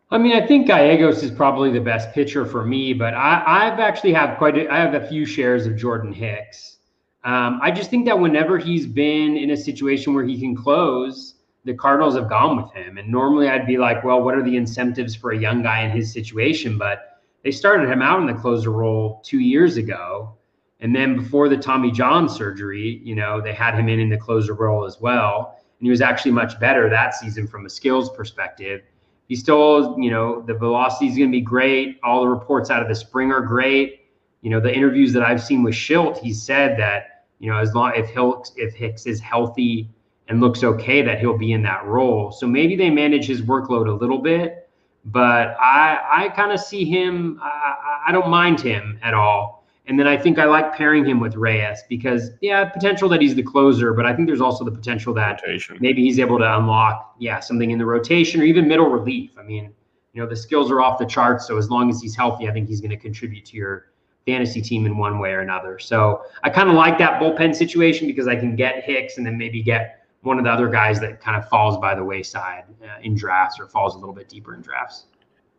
I 0.09 0.17
mean, 0.17 0.41
I 0.41 0.47
think 0.47 0.67
Gallegos 0.67 1.21
is 1.21 1.31
probably 1.31 1.69
the 1.69 1.81
best 1.81 2.13
pitcher 2.13 2.45
for 2.45 2.65
me, 2.65 2.93
but 2.93 3.13
I, 3.13 3.43
I've 3.45 3.79
actually 3.79 4.13
have 4.13 4.37
quite 4.37 4.57
a, 4.57 4.71
I 4.71 4.77
have 4.77 4.93
a 4.93 5.05
few 5.05 5.25
shares 5.25 5.65
of 5.65 5.75
Jordan 5.75 6.13
Hicks. 6.13 6.77
Um, 7.25 7.59
I 7.61 7.71
just 7.71 7.89
think 7.89 8.05
that 8.05 8.17
whenever 8.17 8.57
he's 8.57 8.87
been 8.87 9.35
in 9.35 9.51
a 9.51 9.57
situation 9.57 10.13
where 10.13 10.23
he 10.23 10.39
can 10.39 10.55
close, 10.55 11.35
the 11.65 11.73
Cardinals 11.73 12.15
have 12.15 12.29
gone 12.29 12.55
with 12.55 12.71
him. 12.71 12.97
And 12.97 13.09
normally 13.09 13.49
I'd 13.49 13.67
be 13.67 13.77
like, 13.77 14.01
well, 14.05 14.23
what 14.23 14.35
are 14.35 14.43
the 14.43 14.55
incentives 14.55 15.13
for 15.13 15.31
a 15.31 15.37
young 15.37 15.61
guy 15.61 15.81
in 15.81 15.91
his 15.91 16.13
situation? 16.13 16.77
But 16.77 17.21
they 17.43 17.51
started 17.51 17.89
him 17.89 18.01
out 18.01 18.21
in 18.21 18.27
the 18.27 18.33
closer 18.33 18.71
role 18.71 19.21
two 19.25 19.39
years 19.39 19.75
ago. 19.75 20.36
And 20.79 20.95
then 20.95 21.15
before 21.15 21.49
the 21.49 21.57
Tommy 21.57 21.91
John 21.91 22.29
surgery, 22.29 23.01
you 23.03 23.15
know, 23.15 23.41
they 23.41 23.53
had 23.53 23.75
him 23.75 23.89
in 23.89 23.99
in 23.99 24.09
the 24.09 24.17
closer 24.17 24.53
role 24.53 24.85
as 24.85 25.01
well. 25.01 25.57
And 25.79 25.85
he 25.85 25.89
was 25.89 26.01
actually 26.01 26.31
much 26.31 26.59
better 26.59 26.89
that 26.89 27.15
season 27.15 27.47
from 27.47 27.65
a 27.65 27.69
skills 27.69 28.09
perspective. 28.11 28.81
He 29.27 29.35
still, 29.35 29.97
you 29.99 30.11
know, 30.11 30.41
the 30.41 30.53
velocity 30.53 31.07
is 31.07 31.17
going 31.17 31.29
to 31.29 31.37
be 31.37 31.41
great. 31.41 31.99
All 32.03 32.21
the 32.21 32.27
reports 32.27 32.69
out 32.69 32.81
of 32.81 32.87
the 32.87 32.95
spring 32.95 33.31
are 33.31 33.41
great. 33.41 34.01
You 34.41 34.51
know, 34.51 34.59
the 34.59 34.73
interviews 34.73 35.13
that 35.13 35.23
I've 35.23 35.43
seen 35.43 35.63
with 35.63 35.73
Shildt, 35.73 36.19
he 36.19 36.31
said 36.31 36.79
that, 36.79 37.25
you 37.39 37.51
know, 37.51 37.57
as 37.57 37.73
long 37.73 37.93
if 37.95 38.09
Hicks 38.09 38.51
if 38.55 38.73
Hicks 38.73 39.05
is 39.05 39.19
healthy 39.19 39.89
and 40.27 40.39
looks 40.39 40.63
okay, 40.63 41.01
that 41.01 41.19
he'll 41.19 41.37
be 41.37 41.53
in 41.53 41.63
that 41.63 41.85
role. 41.85 42.31
So 42.31 42.47
maybe 42.47 42.75
they 42.75 42.89
manage 42.89 43.25
his 43.25 43.41
workload 43.41 43.87
a 43.87 43.93
little 43.93 44.19
bit, 44.19 44.69
but 45.05 45.55
I 45.59 45.99
I 46.09 46.29
kind 46.29 46.51
of 46.51 46.59
see 46.59 46.85
him. 46.85 47.39
I, 47.41 48.03
I 48.07 48.11
don't 48.11 48.29
mind 48.29 48.61
him 48.61 48.99
at 49.01 49.13
all 49.13 49.56
and 49.87 49.97
then 49.97 50.05
I 50.05 50.17
think 50.17 50.37
I 50.37 50.45
like 50.45 50.75
pairing 50.75 51.05
him 51.05 51.19
with 51.19 51.35
Reyes 51.35 51.83
because, 51.87 52.31
yeah, 52.41 52.65
potential 52.65 53.07
that 53.09 53.21
he's 53.21 53.35
the 53.35 53.43
closer, 53.43 53.93
but 53.93 54.05
I 54.05 54.13
think 54.13 54.27
there's 54.27 54.41
also 54.41 54.65
the 54.65 54.71
potential 54.71 55.13
that 55.13 55.41
rotation. 55.41 55.77
maybe 55.79 56.03
he's 56.03 56.19
able 56.19 56.37
to 56.39 56.57
unlock, 56.57 57.15
yeah, 57.19 57.39
something 57.39 57.71
in 57.71 57.79
the 57.79 57.85
rotation 57.85 58.41
or 58.41 58.43
even 58.43 58.67
middle 58.67 58.89
relief. 58.89 59.31
I 59.39 59.43
mean, 59.43 59.73
you 60.13 60.21
know, 60.21 60.27
the 60.27 60.35
skills 60.35 60.69
are 60.71 60.81
off 60.81 60.99
the 60.99 61.05
charts. 61.05 61.47
So 61.47 61.57
as 61.57 61.69
long 61.69 61.89
as 61.89 62.01
he's 62.01 62.15
healthy, 62.15 62.49
I 62.49 62.51
think 62.51 62.67
he's 62.67 62.81
going 62.81 62.91
to 62.91 62.97
contribute 62.97 63.45
to 63.45 63.55
your 63.55 63.91
fantasy 64.25 64.61
team 64.61 64.85
in 64.85 64.97
one 64.97 65.19
way 65.19 65.31
or 65.31 65.39
another. 65.39 65.79
So 65.79 66.23
I 66.43 66.49
kind 66.49 66.67
of 66.67 66.75
like 66.75 66.97
that 66.97 67.21
bullpen 67.21 67.55
situation 67.55 68.07
because 68.07 68.27
I 68.27 68.35
can 68.35 68.57
get 68.57 68.83
Hicks 68.83 69.17
and 69.17 69.25
then 69.25 69.37
maybe 69.37 69.63
get 69.63 70.05
one 70.21 70.37
of 70.37 70.43
the 70.43 70.51
other 70.51 70.67
guys 70.67 70.99
that 70.99 71.21
kind 71.21 71.41
of 71.41 71.47
falls 71.47 71.77
by 71.77 71.95
the 71.95 72.03
wayside 72.03 72.65
uh, 72.83 72.99
in 73.01 73.15
drafts 73.15 73.57
or 73.57 73.67
falls 73.67 73.95
a 73.95 73.97
little 73.97 74.13
bit 74.13 74.27
deeper 74.27 74.53
in 74.53 74.61
drafts. 74.61 75.05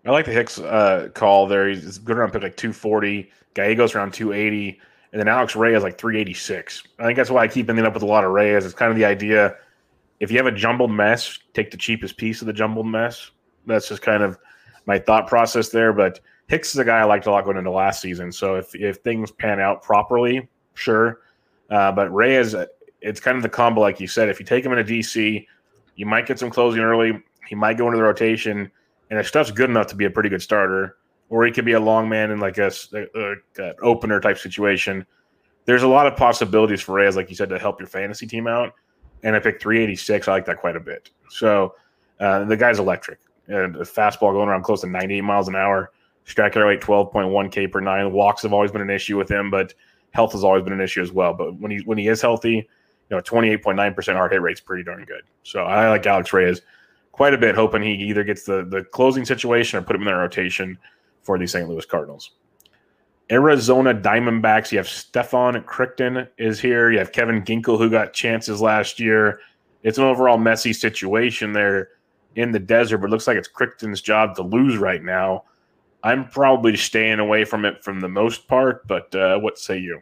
I 0.07 0.11
like 0.11 0.25
the 0.25 0.33
Hicks 0.33 0.59
uh, 0.59 1.09
call 1.15 1.47
there. 1.47 1.69
He's 1.69 1.99
good 1.99 2.17
around 2.17 2.33
pick 2.33 2.43
like 2.43 2.57
240. 2.57 3.31
Gallegos 3.55 3.95
around 3.95 4.13
280. 4.13 4.81
And 5.13 5.21
then 5.21 5.29
Alex 5.29 5.57
Reyes 5.57 5.83
like 5.83 5.99
386. 5.99 6.83
I 6.99 7.05
think 7.05 7.17
that's 7.17 7.31
why 7.31 7.43
I 7.43 7.49
keep 7.49 7.69
ending 7.69 7.85
up 7.85 7.95
with 7.95 8.03
a 8.03 8.07
lot 8.07 8.25
of 8.25 8.31
Reyes. 8.31 8.65
It's 8.65 8.75
kind 8.75 8.91
of 8.91 8.97
the 8.97 9.05
idea 9.05 9.57
if 10.21 10.31
you 10.31 10.37
have 10.37 10.47
a 10.47 10.53
jumbled 10.53 10.91
mess, 10.91 11.39
take 11.55 11.71
the 11.71 11.77
cheapest 11.77 12.17
piece 12.17 12.41
of 12.41 12.47
the 12.47 12.53
jumbled 12.53 12.87
mess. 12.87 13.31
That's 13.67 13.89
just 13.89 14.03
kind 14.03 14.23
of 14.23 14.39
my 14.87 14.99
thought 14.99 15.27
process 15.27 15.69
there. 15.69 15.93
But 15.93 16.21
Hicks 16.49 16.71
is 16.71 16.79
a 16.79 16.85
guy 16.85 16.99
I 16.99 17.05
liked 17.05 17.27
a 17.27 17.31
lot 17.31 17.45
going 17.45 17.57
into 17.57 17.71
last 17.71 18.01
season. 18.01 18.33
So 18.33 18.57
if, 18.57 18.75
if 18.75 18.99
things 18.99 19.31
pan 19.31 19.61
out 19.61 19.83
properly, 19.83 20.49
sure. 20.75 21.21
Uh, 21.71 21.93
but 21.93 22.13
Reyes, 22.13 22.55
it's 23.01 23.21
kind 23.21 23.37
of 23.37 23.43
the 23.43 23.49
combo, 23.49 23.81
like 23.81 24.01
you 24.01 24.07
said. 24.07 24.29
If 24.29 24.41
you 24.41 24.47
take 24.47 24.65
him 24.65 24.73
in 24.73 24.79
a 24.79 24.85
DC, 24.85 25.47
you 25.97 26.07
might 26.07 26.27
get 26.27 26.39
some 26.39 26.51
closing 26.51 26.81
early. 26.81 27.23
He 27.47 27.55
might 27.55 27.77
go 27.77 27.87
into 27.87 27.99
the 27.99 28.05
rotation 28.05 28.71
and 29.11 29.19
if 29.19 29.27
stuff's 29.27 29.51
good 29.51 29.71
enough 29.71 29.87
to 29.89 29.97
be 29.97 30.05
a 30.05 30.11
pretty 30.11 30.29
good 30.29 30.43
starter, 30.43 30.97
or 31.31 31.45
he 31.45 31.53
could 31.53 31.65
be 31.65 31.73
a 31.73 31.81
long 31.81 32.09
man 32.09 32.31
in 32.31 32.41
like 32.41 32.59
a, 32.59 32.71
a, 32.95 33.35
a 33.63 33.75
opener 33.83 34.21
type 34.21 34.39
situation. 34.39 35.07
There's 35.65 35.83
a 35.83 35.89
lot 35.89 36.07
of 36.07 36.17
possibilities 36.17 36.81
for 36.81 36.95
Reyes, 36.95 37.17
like 37.17 37.29
you 37.29 37.37
said, 37.37 37.51
to 37.51 37.59
help 37.59 37.79
your 37.79 37.89
fantasy 37.89 38.27
team 38.27 38.47
out. 38.47 38.73
And 39.23 39.37
I 39.37 39.39
picked 39.41 39.63
386. 39.63 40.29
I 40.29 40.33
like 40.33 40.47
that 40.47 40.59
quite 40.59 40.77
a 40.77 40.81
bit. 40.81 41.11
So 41.29 41.75
uh, 42.21 42.45
the 42.45 42.57
guy's 42.57 42.79
electric. 42.79 43.19
And 43.49 43.77
a 43.77 43.81
fastball 43.81 44.33
going 44.33 44.49
around 44.49 44.63
close 44.63 44.83
to 44.83 44.87
98 44.87 45.21
miles 45.23 45.49
an 45.49 45.57
hour. 45.57 45.93
Strike 46.25 46.55
rate 46.57 46.81
12.1 46.81 47.51
K 47.51 47.67
per 47.67 47.81
nine. 47.81 48.13
Walks 48.13 48.43
have 48.43 48.53
always 48.53 48.71
been 48.71 48.83
an 48.83 48.91
issue 48.91 49.17
with 49.17 49.31
him, 49.31 49.51
but 49.51 49.73
health 50.11 50.33
has 50.33 50.45
always 50.45 50.63
been 50.63 50.75
an 50.75 50.81
issue 50.81 51.01
as 51.01 51.11
well. 51.11 51.33
But 51.33 51.59
when 51.59 51.71
he 51.71 51.79
when 51.87 51.97
he 51.97 52.09
is 52.09 52.21
healthy, 52.21 52.57
you 52.57 53.17
know, 53.17 53.23
28.9% 53.23 54.13
hard 54.13 54.33
hit 54.33 54.43
rate's 54.43 54.61
pretty 54.61 54.85
darn 54.85 55.07
good. 55.07 55.23
So 55.43 55.65
I 55.65 55.89
like 55.89 56.07
Alex 56.07 56.31
Reyes 56.35 56.61
quite 57.19 57.35
a 57.35 57.39
bit, 57.39 57.57
hoping 57.57 57.83
he 57.83 57.95
either 57.95 58.23
gets 58.23 58.45
the, 58.45 58.65
the 58.65 58.85
closing 58.85 59.25
situation 59.25 59.77
or 59.77 59.83
put 59.83 59.97
him 59.97 60.03
in 60.03 60.07
the 60.07 60.15
rotation 60.15 60.79
for 61.25 61.37
the 61.37 61.49
St. 61.49 61.69
Louis 61.69 61.85
Cardinals. 61.85 62.31
Arizona 63.29 63.93
Diamondbacks, 63.93 64.71
you 64.71 64.79
have 64.79 64.89
Stefan 64.89 65.61
Crichton 65.65 66.29
is 66.39 66.61
here. 66.61 66.93
You 66.93 67.01
have 67.01 67.11
Kevin 67.11 67.43
Ginkel, 67.43 67.77
who 67.77 67.91
got 67.91 68.13
chances 68.13 68.61
last 68.61 69.01
year. 69.01 69.41
It's 69.83 69.99
an 69.99 70.05
overall 70.05 70.39
messy 70.39 70.73
situation 70.73 71.53
there 71.53 71.89
in 72.37 72.53
the 72.53 72.61
desert, 72.61 72.99
but 72.99 73.11
looks 73.11 73.27
like 73.27 73.37
it's 73.37 73.49
Crichton's 73.49 74.01
job 74.01 74.37
to 74.37 74.43
lose 74.43 74.77
right 74.77 75.03
now. 75.03 75.43
I'm 76.05 76.29
probably 76.29 76.77
staying 76.77 77.19
away 77.19 77.45
from 77.45 77.65
it 77.65 77.83
from 77.83 77.99
the 77.99 78.09
most 78.09 78.47
part, 78.47 78.87
but 78.87 79.13
uh, 79.17 79.41
what 79.41 79.59
say 79.59 79.79
you? 79.79 80.01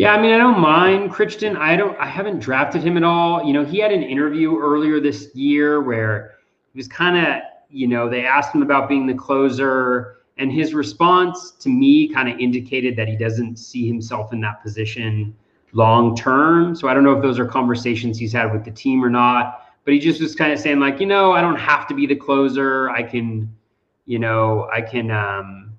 Yeah, 0.00 0.14
I 0.14 0.22
mean, 0.22 0.32
I 0.32 0.38
don't 0.38 0.58
mind 0.58 1.10
Crichton. 1.10 1.58
I 1.58 1.76
don't. 1.76 1.94
I 2.00 2.06
haven't 2.06 2.38
drafted 2.38 2.82
him 2.82 2.96
at 2.96 3.04
all. 3.04 3.44
You 3.44 3.52
know, 3.52 3.66
he 3.66 3.76
had 3.80 3.92
an 3.92 4.02
interview 4.02 4.58
earlier 4.58 4.98
this 4.98 5.28
year 5.34 5.82
where 5.82 6.36
he 6.72 6.78
was 6.78 6.88
kind 6.88 7.18
of, 7.18 7.42
you 7.68 7.86
know, 7.86 8.08
they 8.08 8.24
asked 8.24 8.54
him 8.54 8.62
about 8.62 8.88
being 8.88 9.06
the 9.06 9.12
closer, 9.12 10.22
and 10.38 10.50
his 10.50 10.72
response 10.72 11.50
to 11.50 11.68
me 11.68 12.08
kind 12.08 12.30
of 12.30 12.38
indicated 12.40 12.96
that 12.96 13.08
he 13.08 13.14
doesn't 13.14 13.58
see 13.58 13.86
himself 13.86 14.32
in 14.32 14.40
that 14.40 14.62
position 14.62 15.36
long 15.74 16.16
term. 16.16 16.74
So 16.74 16.88
I 16.88 16.94
don't 16.94 17.04
know 17.04 17.12
if 17.12 17.20
those 17.20 17.38
are 17.38 17.44
conversations 17.44 18.18
he's 18.18 18.32
had 18.32 18.50
with 18.54 18.64
the 18.64 18.70
team 18.70 19.04
or 19.04 19.10
not. 19.10 19.66
But 19.84 19.92
he 19.92 20.00
just 20.00 20.18
was 20.18 20.34
kind 20.34 20.50
of 20.50 20.58
saying 20.58 20.80
like, 20.80 20.98
you 20.98 21.06
know, 21.06 21.32
I 21.32 21.42
don't 21.42 21.58
have 21.58 21.86
to 21.88 21.94
be 21.94 22.06
the 22.06 22.16
closer. 22.16 22.88
I 22.88 23.02
can, 23.02 23.54
you 24.06 24.18
know, 24.18 24.66
I 24.72 24.80
can. 24.80 25.10
um 25.10 25.69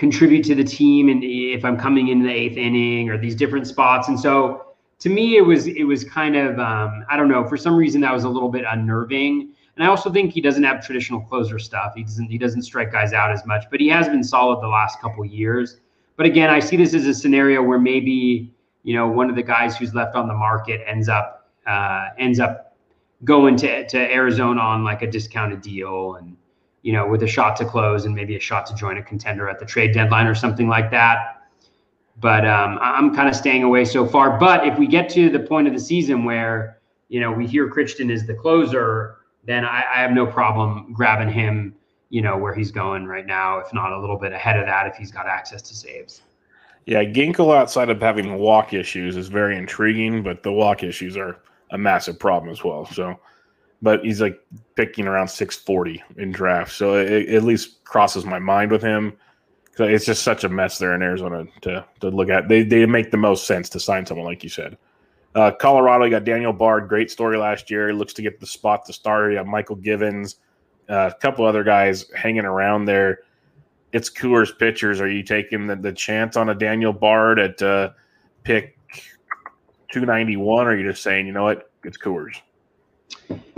contribute 0.00 0.42
to 0.42 0.54
the 0.54 0.64
team 0.64 1.10
and 1.10 1.22
if 1.22 1.62
I'm 1.62 1.76
coming 1.76 2.08
in 2.08 2.22
the 2.22 2.32
eighth 2.32 2.56
inning 2.56 3.10
or 3.10 3.18
these 3.18 3.34
different 3.34 3.66
spots. 3.66 4.08
And 4.08 4.18
so 4.18 4.74
to 5.00 5.10
me, 5.10 5.36
it 5.36 5.42
was 5.42 5.66
it 5.66 5.84
was 5.84 6.04
kind 6.04 6.36
of 6.36 6.58
um, 6.58 7.04
I 7.10 7.18
don't 7.18 7.28
know 7.28 7.46
for 7.46 7.58
some 7.58 7.76
reason 7.76 8.00
that 8.00 8.12
was 8.12 8.24
a 8.24 8.28
little 8.28 8.48
bit 8.48 8.64
unnerving. 8.66 9.52
And 9.76 9.84
I 9.84 9.88
also 9.88 10.10
think 10.10 10.32
he 10.32 10.40
doesn't 10.40 10.62
have 10.62 10.84
traditional 10.84 11.20
closer 11.20 11.58
stuff. 11.58 11.92
He 11.94 12.02
doesn't 12.02 12.30
he 12.30 12.38
doesn't 12.38 12.62
strike 12.62 12.90
guys 12.90 13.12
out 13.12 13.30
as 13.30 13.44
much, 13.44 13.64
but 13.70 13.78
he 13.78 13.88
has 13.88 14.08
been 14.08 14.24
solid 14.24 14.62
the 14.62 14.68
last 14.68 14.98
couple 15.02 15.22
years. 15.22 15.80
But 16.16 16.24
again, 16.24 16.48
I 16.48 16.60
see 16.60 16.78
this 16.78 16.94
as 16.94 17.06
a 17.06 17.12
scenario 17.12 17.62
where 17.62 17.78
maybe 17.78 18.54
you 18.84 18.94
know 18.94 19.06
one 19.06 19.28
of 19.28 19.36
the 19.36 19.42
guys 19.42 19.76
who's 19.76 19.94
left 19.94 20.16
on 20.16 20.28
the 20.28 20.34
market 20.34 20.80
ends 20.86 21.10
up 21.10 21.50
uh, 21.66 22.08
ends 22.18 22.40
up 22.40 22.74
going 23.24 23.54
to 23.56 23.86
to 23.86 23.98
Arizona 23.98 24.62
on 24.62 24.82
like 24.82 25.02
a 25.02 25.10
discounted 25.10 25.60
deal 25.60 26.14
and 26.14 26.38
you 26.82 26.92
know, 26.92 27.06
with 27.06 27.22
a 27.22 27.26
shot 27.26 27.56
to 27.56 27.64
close 27.64 28.04
and 28.06 28.14
maybe 28.14 28.36
a 28.36 28.40
shot 28.40 28.66
to 28.66 28.74
join 28.74 28.96
a 28.98 29.02
contender 29.02 29.48
at 29.48 29.58
the 29.58 29.66
trade 29.66 29.92
deadline 29.92 30.26
or 30.26 30.34
something 30.34 30.68
like 30.68 30.90
that. 30.90 31.42
But 32.18 32.46
um, 32.46 32.78
I'm 32.80 33.14
kind 33.14 33.28
of 33.28 33.36
staying 33.36 33.62
away 33.62 33.84
so 33.84 34.06
far. 34.06 34.38
But 34.38 34.66
if 34.66 34.78
we 34.78 34.86
get 34.86 35.08
to 35.10 35.30
the 35.30 35.40
point 35.40 35.66
of 35.66 35.72
the 35.72 35.80
season 35.80 36.24
where, 36.24 36.78
you 37.08 37.20
know, 37.20 37.32
we 37.32 37.46
hear 37.46 37.68
Crichton 37.68 38.10
is 38.10 38.26
the 38.26 38.34
closer, 38.34 39.16
then 39.44 39.64
I, 39.64 39.84
I 39.94 40.00
have 40.00 40.12
no 40.12 40.26
problem 40.26 40.92
grabbing 40.92 41.32
him, 41.32 41.74
you 42.10 42.20
know, 42.20 42.36
where 42.36 42.54
he's 42.54 42.70
going 42.70 43.06
right 43.06 43.26
now, 43.26 43.58
if 43.58 43.72
not 43.72 43.92
a 43.92 43.98
little 43.98 44.18
bit 44.18 44.32
ahead 44.32 44.58
of 44.58 44.66
that, 44.66 44.86
if 44.86 44.96
he's 44.96 45.10
got 45.10 45.26
access 45.26 45.62
to 45.62 45.74
saves. 45.74 46.22
Yeah, 46.86 47.04
Ginkel 47.04 47.54
outside 47.54 47.88
of 47.88 48.00
having 48.00 48.34
walk 48.34 48.72
issues 48.72 49.16
is 49.16 49.28
very 49.28 49.56
intriguing, 49.56 50.22
but 50.22 50.42
the 50.42 50.52
walk 50.52 50.82
issues 50.82 51.16
are 51.16 51.38
a 51.70 51.78
massive 51.78 52.18
problem 52.18 52.50
as 52.50 52.64
well. 52.64 52.84
So 52.86 53.18
but 53.82 54.04
he's 54.04 54.20
like 54.20 54.40
picking 54.74 55.06
around 55.06 55.28
640 55.28 56.02
in 56.16 56.32
draft. 56.32 56.72
So 56.72 56.96
it, 56.96 57.10
it 57.10 57.34
at 57.34 57.42
least 57.42 57.84
crosses 57.84 58.24
my 58.24 58.38
mind 58.38 58.70
with 58.70 58.82
him. 58.82 59.16
It's 59.78 60.04
just 60.04 60.22
such 60.22 60.44
a 60.44 60.48
mess 60.48 60.78
there 60.78 60.94
in 60.94 61.02
Arizona 61.02 61.46
to, 61.62 61.84
to 62.00 62.08
look 62.10 62.28
at. 62.28 62.48
They, 62.48 62.62
they 62.62 62.84
make 62.84 63.10
the 63.10 63.16
most 63.16 63.46
sense 63.46 63.70
to 63.70 63.80
sign 63.80 64.04
someone 64.04 64.26
like 64.26 64.42
you 64.42 64.50
said. 64.50 64.76
Uh, 65.34 65.52
Colorado, 65.52 66.04
you 66.04 66.10
got 66.10 66.24
Daniel 66.24 66.52
Bard, 66.52 66.88
great 66.88 67.10
story 67.10 67.38
last 67.38 67.70
year. 67.70 67.94
Looks 67.94 68.12
to 68.14 68.22
get 68.22 68.40
the 68.40 68.46
spot 68.46 68.84
to 68.86 68.92
start. 68.92 69.30
You 69.30 69.38
have 69.38 69.46
Mychal 69.46 69.80
Givens, 69.80 70.36
uh, 70.88 71.10
a 71.14 71.18
couple 71.20 71.46
other 71.46 71.64
guys 71.64 72.10
hanging 72.14 72.44
around 72.44 72.84
there. 72.84 73.20
It's 73.92 74.10
Coors 74.10 74.56
pitchers. 74.56 75.00
Are 75.00 75.08
you 75.08 75.22
taking 75.22 75.66
the, 75.66 75.76
the 75.76 75.92
chance 75.92 76.36
on 76.36 76.50
a 76.50 76.54
Daniel 76.54 76.92
Bard 76.92 77.38
at 77.38 77.62
uh, 77.62 77.90
pick 78.42 78.76
291? 79.92 80.66
Or 80.66 80.70
are 80.70 80.76
you 80.76 80.88
just 80.90 81.02
saying, 81.02 81.26
you 81.26 81.32
know 81.32 81.44
what, 81.44 81.70
it's 81.84 81.96
Coors? 81.96 82.40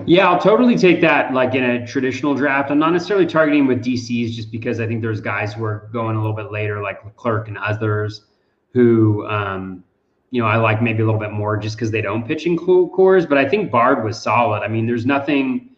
Yeah, 0.07 0.29
I'll 0.29 0.41
totally 0.41 0.77
take 0.77 1.01
that 1.01 1.33
like 1.33 1.55
in 1.55 1.65
a 1.65 1.87
traditional 1.87 2.35
draft. 2.35 2.71
I'm 2.71 2.79
not 2.79 2.93
necessarily 2.93 3.27
targeting 3.27 3.67
with 3.67 3.85
DCs 3.85 4.33
just 4.33 4.51
because 4.51 4.81
I 4.81 4.87
think 4.87 5.03
there's 5.03 5.21
guys 5.21 5.55
who 5.55 5.65
are 5.65 5.89
going 5.93 6.17
a 6.17 6.21
little 6.21 6.37
bit 6.37 6.51
later, 6.51 6.83
like 6.83 7.05
Leclerc 7.05 7.49
and 7.49 7.59
others, 7.59 8.25
who 8.73 9.27
um, 9.27 9.85
you 10.31 10.43
know 10.43 10.49
I 10.49 10.57
like 10.57 10.83
maybe 10.83 11.03
a 11.03 11.07
little 11.07 11.21
bit 11.21 11.33
more 11.33 11.57
just 11.57 11.77
because 11.77 11.91
they 11.91 12.01
don't 12.01 12.27
pitch 12.27 12.47
in 12.47 12.57
Coors. 12.57 13.29
But 13.29 13.39
I 13.39 13.49
think 13.49 13.71
Bard 13.71 14.05
was 14.05 14.21
solid. 14.21 14.63
I 14.63 14.69
mean, 14.69 14.87
there's 14.87 15.07
nothing 15.07 15.71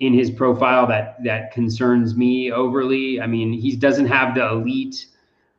in 0.00 0.12
his 0.12 0.30
profile 0.30 0.86
that 0.86 1.22
that 1.24 1.52
concerns 1.52 2.16
me 2.16 2.52
overly. 2.52 3.20
I 3.20 3.26
mean, 3.26 3.52
he 3.52 3.76
doesn't 3.76 4.06
have 4.06 4.34
the 4.34 4.46
elite 4.48 5.06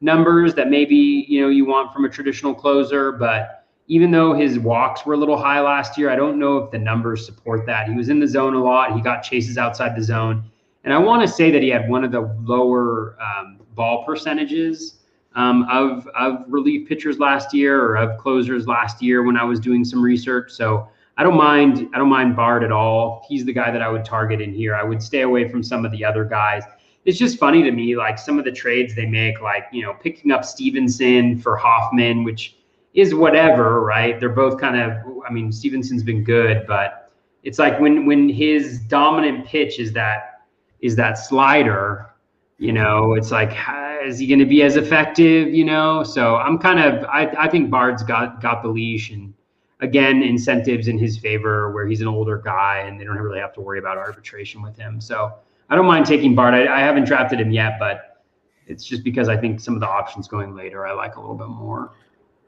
numbers 0.02 0.54
that 0.56 0.70
maybe 0.70 1.26
you 1.28 1.42
know 1.42 1.50
you 1.50 1.66
want 1.66 1.94
from 1.94 2.06
a 2.06 2.10
traditional 2.10 2.54
closer, 2.54 3.12
but 3.12 3.57
even 3.88 4.12
though 4.12 4.34
his 4.34 4.60
walks 4.60 5.06
were 5.06 5.14
a 5.14 5.18
little 5.18 5.38
high 5.38 5.62
last 5.62 5.98
year, 5.98 6.10
I 6.10 6.16
don't 6.16 6.38
know 6.38 6.58
if 6.58 6.72
the 6.72 6.78
numbers 6.78 7.26
support 7.26 7.66
that. 7.66 7.88
He 7.88 7.96
was 7.96 8.10
in 8.10 8.20
the 8.20 8.28
zone 8.28 8.54
a 8.54 8.64
lot. 8.64 8.94
He 8.94 9.02
got 9.02 9.22
chases 9.22 9.58
outside 9.58 9.96
the 9.96 10.04
zone, 10.04 10.44
and 10.84 10.94
I 10.94 10.98
want 10.98 11.22
to 11.22 11.28
say 11.28 11.52
that 11.52 11.62
he 11.62 11.70
had 11.70 11.90
one 11.90 12.04
of 12.04 12.12
the 12.12 12.22
lower 12.44 13.18
um, 13.22 13.60
ball 13.76 14.06
percentages 14.06 14.98
um, 15.36 15.66
of 15.70 16.08
of 16.20 16.44
relief 16.48 16.88
pitchers 16.90 17.20
last 17.20 17.54
year 17.54 17.82
or 17.82 17.96
of 17.96 18.18
closers 18.18 18.68
last 18.68 19.02
year 19.02 19.24
when 19.24 19.38
I 19.38 19.44
was 19.44 19.60
doing 19.60 19.86
some 19.86 20.02
research. 20.02 20.52
So 20.52 20.90
I 21.18 21.24
don't 21.24 21.38
mind. 21.38 21.90
I 21.94 21.98
don't 21.98 22.10
mind 22.10 22.36
Bard 22.36 22.64
at 22.64 22.72
all. 22.72 23.26
He's 23.30 23.46
the 23.46 23.54
guy 23.54 23.72
that 23.72 23.82
I 23.82 23.90
would 23.90 24.04
target 24.04 24.42
in 24.42 24.54
here. 24.54 24.76
I 24.76 24.84
would 24.84 25.02
stay 25.02 25.22
away 25.22 25.48
from 25.48 25.64
some 25.64 25.86
of 25.86 25.92
the 25.92 26.04
other 26.04 26.26
guys. 26.26 26.64
It's 27.06 27.18
just 27.18 27.40
funny 27.40 27.64
to 27.64 27.72
me, 27.72 27.96
like 27.96 28.20
some 28.20 28.38
of 28.38 28.44
the 28.44 28.52
trades 28.52 28.94
they 28.94 29.06
make, 29.06 29.40
like 29.40 29.66
you 29.72 29.82
know, 29.82 29.94
picking 29.94 30.32
up 30.32 30.44
Stephenson 30.44 31.40
for 31.40 31.56
Hoffman, 31.56 32.26
which 32.26 32.57
is 32.98 33.14
whatever, 33.14 33.82
right? 33.82 34.20
They're 34.20 34.28
both 34.28 34.60
kind 34.60 34.76
of. 34.76 34.98
I 35.26 35.32
mean, 35.32 35.52
Stephenson's 35.52 36.04
been 36.04 36.24
good, 36.24 36.66
but 36.68 37.12
it's 37.44 37.60
like 37.60 37.80
when 37.80 38.06
when 38.06 38.28
his 38.28 38.80
dominant 38.80 39.46
pitch 39.46 39.80
is 39.80 39.94
that 39.94 40.42
is 40.82 40.96
that 40.98 41.14
slider. 41.14 42.10
You 42.58 42.74
know, 42.74 43.14
it's 43.14 43.30
like 43.30 43.56
is 44.04 44.18
he 44.18 44.26
going 44.26 44.40
to 44.40 44.46
be 44.46 44.64
as 44.64 44.78
effective? 44.78 45.54
You 45.54 45.64
know, 45.64 46.04
so 46.04 46.38
I'm 46.38 46.58
kind 46.58 46.80
of. 46.80 47.06
I 47.06 47.28
I 47.38 47.48
think 47.48 47.70
Bard's 47.70 48.02
got 48.04 48.42
got 48.42 48.64
the 48.64 48.70
leash 48.70 49.12
and 49.12 49.34
again, 49.80 50.24
incentives 50.24 50.88
in 50.88 50.98
his 50.98 51.20
favor 51.20 51.72
where 51.72 51.86
he's 51.86 52.02
an 52.02 52.08
older 52.08 52.40
guy 52.40 52.80
and 52.80 53.00
they 53.00 53.06
don't 53.06 53.18
really 53.18 53.40
have 53.40 53.54
to 53.54 53.62
worry 53.62 53.78
about 53.78 53.96
arbitration 53.98 54.62
with 54.64 54.76
him. 54.76 55.00
So 55.00 55.36
I 55.70 55.76
don't 55.76 55.86
mind 55.86 56.08
taking 56.08 56.34
Bard. 56.34 56.56
I, 56.56 56.78
I 56.78 56.80
haven't 56.80 57.06
drafted 57.06 57.40
him 57.40 57.52
yet, 57.52 57.78
but 57.80 58.24
it's 58.66 58.84
just 58.84 59.04
because 59.04 59.30
I 59.30 59.38
think 59.38 59.60
some 59.60 59.76
of 59.76 59.80
the 59.80 59.88
options 59.88 60.28
going 60.28 60.56
later 60.56 60.88
I 60.88 60.94
like 60.94 61.16
a 61.16 61.20
little 61.20 61.36
bit 61.36 61.50
more. 61.50 61.92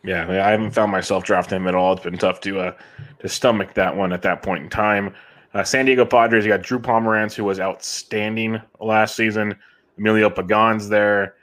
Yeah, 0.04 0.30
I 0.30 0.52
haven't 0.52 0.72
found 0.72 0.92
myself 0.92 1.24
drafting 1.24 1.58
him 1.58 1.68
at 1.68 1.76
all. 1.76 1.94
It's 1.94 2.04
been 2.04 2.18
tough 2.18 2.40
to 2.42 2.60
uh, 2.60 2.74
to 3.20 3.30
stomach 3.30 3.74
that 3.74 3.96
one 3.96 4.14
at 4.14 4.22
that 4.22 4.42
point 4.42 4.64
in 4.64 4.70
time. 4.70 5.14
Uh, 5.54 5.64
San 5.64 5.86
Diego 5.86 6.06
Padres, 6.06 6.46
you 6.46 6.52
got 6.52 6.62
Drew 6.62 6.80
Pomeranz, 6.80 7.34
who 7.34 7.44
was 7.44 7.60
outstanding 7.60 8.62
last 8.80 9.16
season. 9.16 9.56
Emilio 9.98 10.30
Pagan's 10.30 10.88
there. 10.88 11.36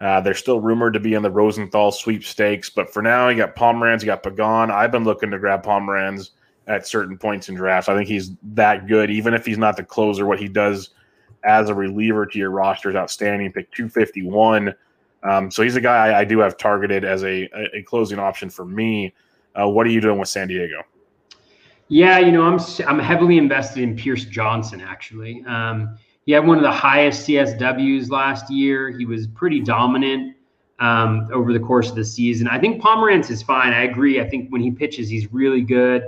Uh, 0.00 0.20
they're 0.20 0.34
still 0.34 0.60
rumored 0.60 0.92
to 0.92 1.00
be 1.00 1.14
in 1.14 1.22
the 1.22 1.30
Rosenthal 1.30 1.90
sweepstakes, 1.90 2.68
but 2.68 2.92
for 2.92 3.02
now, 3.02 3.28
you 3.28 3.38
got 3.38 3.56
Pomeranz, 3.56 4.02
you 4.02 4.06
got 4.06 4.22
Pagan. 4.22 4.70
I've 4.70 4.92
been 4.92 5.04
looking 5.04 5.30
to 5.30 5.38
grab 5.38 5.64
Pomeranz 5.64 6.30
at 6.66 6.86
certain 6.86 7.16
points 7.16 7.48
in 7.48 7.54
drafts. 7.54 7.88
I 7.88 7.96
think 7.96 8.08
he's 8.08 8.32
that 8.42 8.86
good, 8.86 9.10
even 9.10 9.34
if 9.34 9.46
he's 9.46 9.58
not 9.58 9.76
the 9.76 9.84
closer. 9.84 10.26
What 10.26 10.38
he 10.38 10.48
does 10.48 10.90
as 11.44 11.68
a 11.68 11.74
reliever 11.74 12.26
to 12.26 12.38
your 12.38 12.50
roster 12.50 12.90
is 12.90 12.96
outstanding. 12.96 13.52
Pick 13.52 13.70
251. 13.72 14.74
Um, 15.24 15.50
so 15.50 15.62
he's 15.62 15.76
a 15.76 15.80
guy 15.80 16.08
I, 16.08 16.20
I, 16.20 16.24
do 16.24 16.38
have 16.40 16.58
targeted 16.58 17.02
as 17.02 17.24
a, 17.24 17.48
a, 17.74 17.82
closing 17.82 18.18
option 18.18 18.50
for 18.50 18.66
me. 18.66 19.14
Uh, 19.58 19.66
what 19.66 19.86
are 19.86 19.90
you 19.90 20.00
doing 20.00 20.18
with 20.18 20.28
San 20.28 20.48
Diego? 20.48 20.82
Yeah, 21.88 22.18
you 22.18 22.30
know, 22.30 22.42
I'm 22.42 22.58
I'm 22.86 22.98
heavily 22.98 23.38
invested 23.38 23.82
in 23.82 23.96
Pierce 23.96 24.24
Johnson 24.24 24.80
actually. 24.80 25.42
Um, 25.46 25.98
he 26.26 26.32
had 26.32 26.46
one 26.46 26.56
of 26.56 26.62
the 26.62 26.72
highest 26.72 27.26
CSWs 27.26 28.10
last 28.10 28.50
year. 28.50 28.90
He 28.90 29.06
was 29.06 29.26
pretty 29.26 29.60
dominant 29.60 30.36
um, 30.78 31.28
over 31.32 31.52
the 31.52 31.60
course 31.60 31.90
of 31.90 31.96
the 31.96 32.04
season. 32.04 32.48
I 32.48 32.58
think 32.58 32.82
Pomeranz 32.82 33.30
is 33.30 33.42
fine. 33.42 33.72
I 33.72 33.84
agree. 33.84 34.20
I 34.20 34.28
think 34.28 34.50
when 34.50 34.62
he 34.62 34.70
pitches, 34.70 35.08
he's 35.08 35.32
really 35.32 35.60
good. 35.60 36.02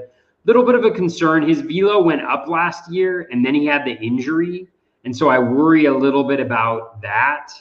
Little 0.45 0.65
bit 0.65 0.75
of 0.75 0.85
a 0.85 0.91
concern. 0.91 1.47
His 1.47 1.61
velo 1.61 2.03
went 2.03 2.23
up 2.23 2.49
last 2.49 2.91
year, 2.91 3.29
and 3.31 3.45
then 3.45 3.55
he 3.55 3.67
had 3.67 3.85
the 3.85 3.99
injury, 4.01 4.69
and 5.05 5.17
so 5.17 5.29
I 5.29 5.39
worry 5.39 5.87
a 5.87 5.95
little 5.95 6.25
bit 6.25 6.41
about 6.41 7.03
that 7.03 7.53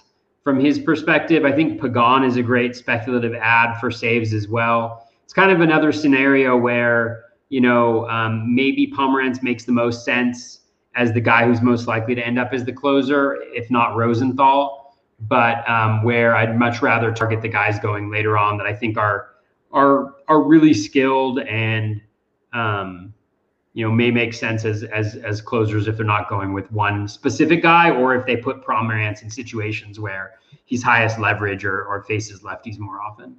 from 0.45 0.59
his 0.59 0.80
perspective. 0.80 1.43
I 1.43 1.51
think 1.51 1.81
Pagan 1.81 2.23
is 2.23 2.38
a 2.38 2.43
great 2.43 2.76
speculative 2.76 3.34
ad 3.34 3.77
for 3.81 3.91
saves 3.91 4.31
as 4.31 4.47
well. 4.47 5.09
It's 5.26 5.34
kind 5.34 5.51
of 5.51 5.59
another 5.59 5.91
scenario 5.91 6.55
where 6.55 7.26
you 7.49 7.59
know 7.59 8.07
um, 8.07 8.55
maybe 8.55 8.88
Pomeranz 8.95 9.43
makes 9.43 9.65
the 9.65 9.73
most 9.73 10.05
sense 10.05 10.61
as 10.95 11.11
the 11.11 11.19
guy 11.19 11.45
who's 11.45 11.61
most 11.61 11.88
likely 11.88 12.15
to 12.15 12.26
end 12.26 12.39
up 12.39 12.53
as 12.53 12.63
the 12.63 12.72
closer, 12.72 13.39
if 13.47 13.69
not 13.69 13.97
Rosenthal. 13.97 14.95
But 15.19 15.67
um, 15.67 16.03
where 16.03 16.35
I'd 16.35 16.57
much 16.59 16.81
rather 16.81 17.11
target 17.11 17.41
the 17.41 17.49
guys 17.49 17.80
going 17.80 18.11
later 18.11 18.38
on 18.38 18.57
that 18.59 18.67
I 18.67 18.73
think 18.73 18.97
are 18.97 19.31
are 19.72 20.13
are 20.27 20.43
really 20.43 20.76
skilled 20.76 21.39
and 21.39 22.01
um, 22.53 23.15
you 23.76 23.85
know 23.85 23.91
may 23.91 24.10
make 24.10 24.34
sense 24.34 24.65
as 24.65 24.84
as 24.84 25.18
as 25.18 25.41
closers 25.41 25.88
if 25.88 25.97
they're 25.97 26.06
not 26.06 26.27
going 26.30 26.53
with 26.53 26.72
one 26.72 27.07
specific 27.07 27.61
guy 27.61 27.91
or 27.91 28.15
if 28.15 28.26
they 28.26 28.38
put 28.38 28.64
Pomeranz 28.64 29.22
in 29.22 29.30
situations 29.30 29.99
where 29.99 30.35
he's 30.64 30.81
highest 30.81 31.19
leverage 31.19 31.64
or, 31.65 31.84
or 31.84 32.02
faces 32.03 32.41
lefties 32.41 32.80
more 32.80 33.02
often. 33.02 33.35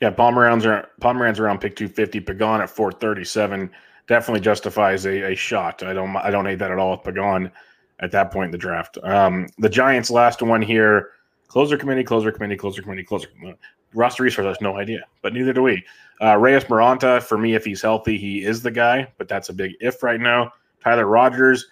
Yeah, 0.00 0.10
Pomeranz 0.10 0.64
are 0.64 0.88
Pomeranz 1.02 1.38
around 1.38 1.60
pick 1.60 1.76
250, 1.76 2.20
Pagan 2.20 2.62
at 2.62 2.70
437 2.70 3.70
definitely 4.06 4.40
justifies 4.40 5.04
a, 5.04 5.32
a 5.32 5.36
shot. 5.36 5.82
I 5.82 5.92
don't 5.92 6.16
I 6.16 6.30
don't 6.30 6.46
hate 6.46 6.58
that 6.58 6.70
at 6.70 6.78
all 6.78 6.92
with 6.92 7.04
Pagan 7.04 7.52
at 8.00 8.10
that 8.12 8.32
point 8.32 8.46
in 8.46 8.52
the 8.52 8.58
draft. 8.58 8.96
Um, 9.02 9.46
the 9.58 9.68
Giants' 9.68 10.10
last 10.10 10.40
one 10.40 10.62
here: 10.62 11.10
closer 11.48 11.76
committee, 11.76 12.02
closer 12.02 12.32
committee, 12.32 12.56
closer 12.56 12.80
committee, 12.80 13.04
closer. 13.04 13.28
Roster 13.92 14.22
resource 14.22 14.46
has 14.46 14.60
no 14.62 14.78
idea, 14.78 15.04
but 15.20 15.34
neither 15.34 15.52
do 15.52 15.62
we. 15.62 15.84
Uh, 16.22 16.36
Reyes 16.36 16.64
Moronta, 16.64 17.22
for 17.22 17.38
me, 17.38 17.54
if 17.54 17.64
he's 17.64 17.80
healthy, 17.80 18.18
he 18.18 18.44
is 18.44 18.62
the 18.62 18.70
guy, 18.70 19.10
but 19.16 19.26
that's 19.26 19.48
a 19.48 19.52
big 19.52 19.72
if 19.80 20.02
right 20.02 20.20
now. 20.20 20.52
Tyler 20.82 21.06
Rogers 21.06 21.66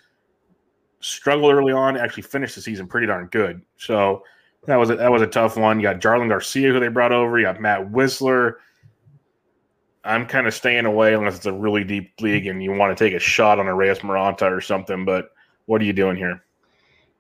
struggled 1.01 1.53
early 1.53 1.73
on, 1.73 1.97
actually 1.97 2.23
finished 2.23 2.55
the 2.55 2.61
season 2.61 2.87
pretty 2.87 3.07
darn 3.07 3.27
good. 3.27 3.62
So 3.77 4.23
that 4.66 4.77
was 4.77 4.91
a, 4.91 4.97
that 4.97 5.11
was 5.11 5.23
a 5.23 5.27
tough 5.27 5.57
one. 5.57 5.79
You 5.79 5.85
got 5.85 6.01
Jarlin 6.01 6.29
Garcia, 6.29 6.73
who 6.73 6.81
they 6.81 6.89
brought 6.89 7.12
over. 7.12 7.39
You 7.39 7.45
got 7.45 7.61
Matt 7.61 7.91
Whistler. 7.91 8.59
I'm 10.05 10.27
kind 10.27 10.47
of 10.47 10.55
staying 10.55 10.87
away 10.87 11.15
unless 11.15 11.37
it's 11.37 11.47
a 11.47 11.53
really 11.53 11.85
deep 11.85 12.19
league 12.20 12.47
and 12.47 12.62
you 12.62 12.73
want 12.73 12.97
to 12.97 13.05
take 13.05 13.15
a 13.15 13.19
shot 13.19 13.59
on 13.59 13.66
a 13.66 13.75
Reyes 13.75 13.99
Moronta 13.99 14.51
or 14.51 14.61
something. 14.61 15.05
But 15.05 15.31
what 15.66 15.83
are 15.83 15.85
you 15.85 15.93
doing 15.93 16.16
here? 16.16 16.43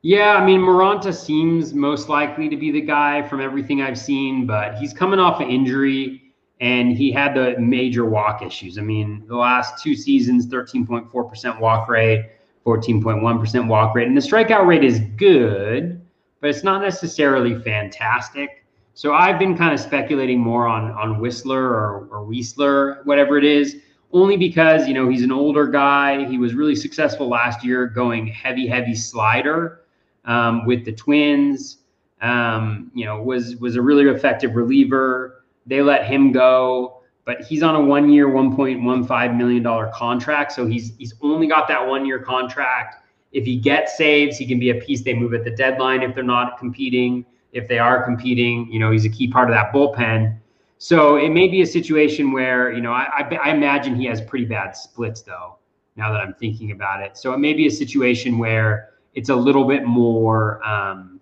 Yeah, 0.00 0.36
I 0.36 0.46
mean, 0.46 0.60
Moronta 0.60 1.12
seems 1.12 1.74
most 1.74 2.08
likely 2.08 2.48
to 2.48 2.56
be 2.56 2.70
the 2.70 2.80
guy 2.80 3.20
from 3.28 3.40
everything 3.40 3.82
I've 3.82 3.98
seen, 3.98 4.46
but 4.46 4.76
he's 4.76 4.92
coming 4.92 5.18
off 5.18 5.40
an 5.40 5.48
injury 5.50 6.27
and 6.60 6.92
he 6.96 7.12
had 7.12 7.34
the 7.34 7.58
major 7.58 8.04
walk 8.04 8.42
issues. 8.42 8.78
I 8.78 8.82
mean, 8.82 9.24
the 9.26 9.36
last 9.36 9.82
two 9.82 9.94
seasons, 9.94 10.46
13.4% 10.46 11.60
walk 11.60 11.88
rate, 11.88 12.30
14.1% 12.66 13.68
walk 13.68 13.94
rate, 13.94 14.08
and 14.08 14.16
the 14.16 14.20
strikeout 14.20 14.66
rate 14.66 14.84
is 14.84 15.00
good, 15.16 16.00
but 16.40 16.50
it's 16.50 16.64
not 16.64 16.82
necessarily 16.82 17.54
fantastic. 17.62 18.64
So 18.98 19.14
I've 19.14 19.38
been 19.38 19.56
kind 19.56 19.72
of 19.72 19.78
speculating 19.78 20.40
more 20.40 20.66
on 20.66 20.90
on 20.90 21.20
Whistler 21.20 21.62
or, 21.62 22.08
or 22.10 22.24
Whistler, 22.24 23.02
whatever 23.04 23.38
it 23.38 23.44
is, 23.44 23.76
only 24.12 24.36
because 24.36 24.88
you 24.88 24.94
know 24.94 25.08
he's 25.08 25.22
an 25.22 25.30
older 25.30 25.68
guy. 25.68 26.26
He 26.26 26.36
was 26.36 26.54
really 26.54 26.74
successful 26.74 27.28
last 27.28 27.64
year, 27.64 27.86
going 27.86 28.26
heavy, 28.26 28.66
heavy 28.66 28.96
slider 28.96 29.82
um, 30.24 30.66
with 30.66 30.84
the 30.84 30.90
Twins. 30.90 31.78
Um, 32.20 32.90
you 32.92 33.04
know, 33.04 33.22
was 33.22 33.54
was 33.58 33.76
a 33.76 33.82
really 33.82 34.04
effective 34.10 34.56
reliever. 34.56 35.37
They 35.68 35.82
let 35.82 36.06
him 36.06 36.32
go, 36.32 37.02
but 37.24 37.42
he's 37.42 37.62
on 37.62 37.76
a 37.76 37.80
one 37.80 38.10
year, 38.10 38.28
one 38.28 38.56
point 38.56 38.82
one 38.82 39.06
five 39.06 39.34
million 39.34 39.62
dollar 39.62 39.90
contract. 39.94 40.52
So 40.52 40.66
he's 40.66 40.96
he's 40.96 41.14
only 41.22 41.46
got 41.46 41.68
that 41.68 41.86
one 41.86 42.04
year 42.04 42.18
contract. 42.18 42.96
If 43.30 43.44
he 43.44 43.56
gets 43.56 43.96
saves, 43.96 44.38
he 44.38 44.46
can 44.46 44.58
be 44.58 44.70
a 44.70 44.74
piece 44.74 45.02
they 45.04 45.14
move 45.14 45.34
at 45.34 45.44
the 45.44 45.50
deadline 45.50 46.02
if 46.02 46.14
they're 46.14 46.24
not 46.24 46.58
competing 46.58 47.24
if 47.52 47.68
they 47.68 47.78
are 47.78 48.02
competing. 48.02 48.70
You 48.70 48.78
know, 48.78 48.90
he's 48.90 49.04
a 49.04 49.10
key 49.10 49.28
part 49.28 49.48
of 49.48 49.54
that 49.54 49.72
bullpen. 49.72 50.38
So 50.78 51.16
it 51.16 51.30
may 51.30 51.48
be 51.48 51.62
a 51.62 51.66
situation 51.66 52.32
where, 52.32 52.72
you 52.72 52.80
know, 52.80 52.92
I, 52.92 53.06
I, 53.18 53.36
I, 53.36 53.50
imagine 53.50 53.96
he 53.96 54.04
has 54.06 54.20
pretty 54.20 54.44
bad 54.44 54.76
splits, 54.76 55.22
though, 55.22 55.58
now 55.96 56.12
that 56.12 56.20
I'm 56.20 56.34
thinking 56.34 56.70
about 56.70 57.02
it. 57.02 57.16
So 57.16 57.32
it 57.34 57.38
may 57.38 57.52
be 57.52 57.66
a 57.66 57.70
situation 57.70 58.38
where 58.38 58.90
it's 59.14 59.28
a 59.28 59.34
little 59.34 59.64
bit 59.64 59.84
more, 59.84 60.64
um, 60.64 61.20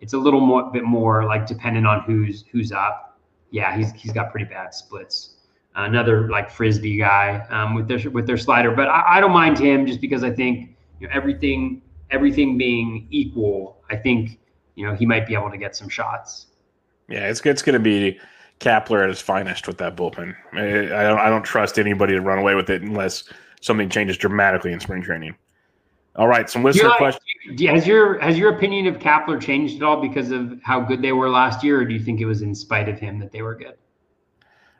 it's 0.00 0.12
a 0.12 0.18
little 0.18 0.40
more, 0.40 0.70
bit 0.72 0.82
more 0.82 1.24
like 1.24 1.46
dependent 1.46 1.86
on 1.86 2.00
who's 2.02 2.44
who's 2.50 2.72
up. 2.72 3.09
Yeah, 3.50 3.76
he's 3.76 3.92
he's 3.92 4.12
got 4.12 4.30
pretty 4.30 4.46
bad 4.46 4.74
splits. 4.74 5.34
Another 5.74 6.28
like 6.28 6.50
frisbee 6.50 6.98
guy 6.98 7.46
um, 7.50 7.74
with 7.74 7.88
their 7.88 8.10
with 8.10 8.26
their 8.26 8.36
slider, 8.36 8.70
but 8.72 8.88
I, 8.88 9.16
I 9.16 9.20
don't 9.20 9.32
mind 9.32 9.58
him 9.58 9.86
just 9.86 10.00
because 10.00 10.24
I 10.24 10.30
think 10.30 10.76
you 10.98 11.06
know 11.06 11.12
everything 11.14 11.82
everything 12.10 12.58
being 12.58 13.06
equal, 13.10 13.78
I 13.88 13.96
think 13.96 14.40
you 14.74 14.86
know, 14.86 14.94
he 14.94 15.06
might 15.06 15.26
be 15.26 15.34
able 15.34 15.50
to 15.50 15.58
get 15.58 15.76
some 15.76 15.88
shots. 15.88 16.46
Yeah, 17.08 17.28
it's 17.28 17.40
it's 17.44 17.62
going 17.62 17.74
to 17.74 17.80
be 17.80 18.18
Kapler 18.60 19.02
at 19.02 19.08
his 19.08 19.20
finest 19.20 19.66
with 19.66 19.78
that 19.78 19.96
bullpen. 19.96 20.34
I, 20.52 21.02
don't 21.02 21.18
I 21.18 21.28
don't 21.28 21.42
trust 21.42 21.78
anybody 21.78 22.14
to 22.14 22.20
run 22.20 22.38
away 22.38 22.54
with 22.54 22.70
it 22.70 22.82
unless 22.82 23.24
something 23.60 23.88
changes 23.88 24.16
dramatically 24.16 24.72
in 24.72 24.80
spring 24.80 25.02
training. 25.02 25.34
All 26.16 26.26
right, 26.26 26.50
some 26.50 26.64
listener 26.64 26.88
like, 26.88 26.98
questions. 26.98 27.24
Has 27.68 27.86
your 27.86 28.18
has 28.18 28.36
your 28.36 28.54
opinion 28.54 28.86
of 28.86 28.98
Kapler 28.98 29.40
changed 29.40 29.76
at 29.76 29.82
all 29.82 30.00
because 30.00 30.30
of 30.30 30.60
how 30.62 30.80
good 30.80 31.02
they 31.02 31.12
were 31.12 31.30
last 31.30 31.62
year, 31.62 31.80
or 31.80 31.84
do 31.84 31.94
you 31.94 32.00
think 32.00 32.20
it 32.20 32.26
was 32.26 32.42
in 32.42 32.54
spite 32.54 32.88
of 32.88 32.98
him 32.98 33.18
that 33.20 33.30
they 33.30 33.42
were 33.42 33.54
good? 33.54 33.74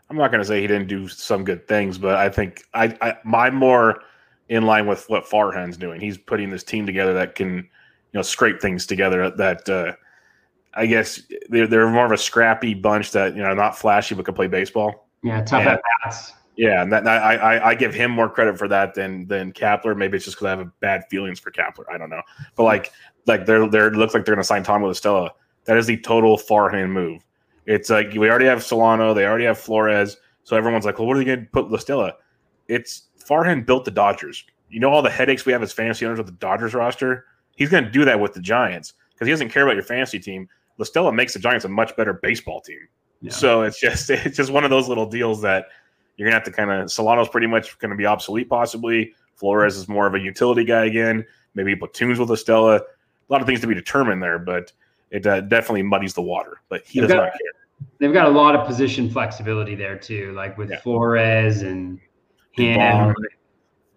I'm 0.08 0.16
not 0.16 0.32
going 0.32 0.40
to 0.40 0.44
say 0.44 0.60
he 0.60 0.66
didn't 0.66 0.88
do 0.88 1.06
some 1.06 1.44
good 1.44 1.68
things, 1.68 1.96
but 1.96 2.16
I 2.16 2.28
think 2.28 2.64
I, 2.74 2.96
I 3.00 3.14
my 3.24 3.48
more 3.48 4.02
in 4.48 4.66
line 4.66 4.88
with 4.88 5.08
what 5.08 5.24
Farhan's 5.24 5.76
doing. 5.76 6.00
He's 6.00 6.18
putting 6.18 6.50
this 6.50 6.64
team 6.64 6.84
together 6.84 7.14
that 7.14 7.36
can, 7.36 7.56
you 7.58 7.64
know, 8.12 8.22
scrape 8.22 8.60
things 8.60 8.84
together. 8.84 9.30
That 9.30 9.68
uh, 9.68 9.92
I 10.74 10.86
guess 10.86 11.22
they're 11.48 11.68
they're 11.68 11.88
more 11.88 12.06
of 12.06 12.12
a 12.12 12.18
scrappy 12.18 12.74
bunch 12.74 13.12
that 13.12 13.36
you 13.36 13.42
know 13.42 13.54
not 13.54 13.78
flashy 13.78 14.16
but 14.16 14.24
can 14.24 14.34
play 14.34 14.48
baseball. 14.48 15.08
Yeah, 15.22 15.44
tough 15.44 15.60
and, 15.60 15.70
at 15.70 15.82
bats. 16.02 16.32
Yeah, 16.60 16.82
and 16.82 16.92
that, 16.92 17.08
I, 17.08 17.36
I 17.36 17.68
I 17.70 17.74
give 17.74 17.94
him 17.94 18.10
more 18.10 18.28
credit 18.28 18.58
for 18.58 18.68
that 18.68 18.92
than 18.92 19.26
than 19.26 19.50
Kapler. 19.50 19.96
Maybe 19.96 20.16
it's 20.16 20.26
just 20.26 20.36
because 20.36 20.44
I 20.44 20.58
have 20.58 20.80
bad 20.80 21.04
feelings 21.08 21.40
for 21.40 21.50
Kapler. 21.50 21.84
I 21.90 21.96
don't 21.96 22.10
know, 22.10 22.20
but 22.54 22.64
like 22.64 22.92
like 23.26 23.46
they're 23.46 23.66
they're 23.66 23.90
looks 23.92 24.12
like 24.12 24.26
they're 24.26 24.34
going 24.34 24.42
to 24.42 24.46
sign 24.46 24.62
Tommy 24.62 24.84
La 24.84 24.92
Stella. 24.92 25.30
That 25.64 25.78
is 25.78 25.86
the 25.86 25.96
total 25.96 26.36
Farhan 26.36 26.90
move. 26.90 27.24
It's 27.64 27.88
like 27.88 28.12
we 28.12 28.28
already 28.28 28.44
have 28.44 28.62
Solano, 28.62 29.14
they 29.14 29.24
already 29.24 29.46
have 29.46 29.58
Flores, 29.58 30.18
so 30.44 30.54
everyone's 30.54 30.84
like, 30.84 30.98
well, 30.98 31.08
what 31.08 31.16
are 31.16 31.20
they 31.20 31.24
going 31.24 31.40
to 31.40 31.50
put 31.50 31.70
La 31.70 31.78
Stella? 31.78 32.12
It's 32.68 33.04
Farhan 33.26 33.64
built 33.64 33.86
the 33.86 33.90
Dodgers. 33.90 34.44
You 34.68 34.80
know 34.80 34.90
all 34.90 35.00
the 35.00 35.08
headaches 35.08 35.46
we 35.46 35.52
have 35.52 35.62
as 35.62 35.72
fantasy 35.72 36.04
owners 36.04 36.18
with 36.18 36.26
the 36.26 36.34
Dodgers 36.34 36.74
roster. 36.74 37.24
He's 37.56 37.70
going 37.70 37.84
to 37.84 37.90
do 37.90 38.04
that 38.04 38.20
with 38.20 38.34
the 38.34 38.40
Giants 38.40 38.92
because 39.14 39.26
he 39.26 39.32
doesn't 39.32 39.48
care 39.48 39.62
about 39.62 39.76
your 39.76 39.84
fantasy 39.84 40.18
team. 40.18 40.46
La 40.76 40.84
Stella 40.84 41.10
makes 41.10 41.32
the 41.32 41.38
Giants 41.38 41.64
a 41.64 41.70
much 41.70 41.96
better 41.96 42.12
baseball 42.12 42.60
team. 42.60 42.86
Yeah. 43.22 43.32
So 43.32 43.62
it's 43.62 43.80
just 43.80 44.10
it's 44.10 44.36
just 44.36 44.50
one 44.50 44.64
of 44.64 44.68
those 44.68 44.88
little 44.88 45.06
deals 45.06 45.40
that 45.40 45.68
you're 46.20 46.28
gonna 46.28 46.36
have 46.36 46.44
to 46.44 46.52
kind 46.52 46.70
of 46.70 46.92
Solano's 46.92 47.30
pretty 47.30 47.46
much 47.46 47.78
going 47.78 47.90
to 47.90 47.96
be 47.96 48.04
obsolete 48.04 48.48
possibly. 48.48 49.14
Flores 49.36 49.76
is 49.76 49.88
more 49.88 50.06
of 50.06 50.14
a 50.14 50.20
utility 50.20 50.64
guy 50.64 50.84
again. 50.84 51.24
Maybe 51.54 51.74
platoons 51.74 52.18
with 52.18 52.28
La 52.28 52.36
Stella. 52.36 52.76
A 52.76 52.82
lot 53.30 53.40
of 53.40 53.46
things 53.46 53.60
to 53.62 53.66
be 53.66 53.74
determined 53.74 54.22
there, 54.22 54.38
but 54.38 54.72
it 55.10 55.26
uh, 55.26 55.40
definitely 55.40 55.82
muddies 55.82 56.12
the 56.12 56.22
water. 56.22 56.60
But 56.68 56.86
he 56.86 57.00
does 57.00 57.08
not 57.08 57.32
care 57.32 57.60
they've 57.98 58.12
got 58.12 58.26
a 58.26 58.30
lot 58.30 58.54
of 58.54 58.66
position 58.66 59.08
flexibility 59.10 59.74
there 59.74 59.96
too, 59.96 60.32
like 60.32 60.56
with 60.58 60.70
yeah. 60.70 60.80
Flores 60.80 61.62
and 61.62 62.00
him. 62.52 63.14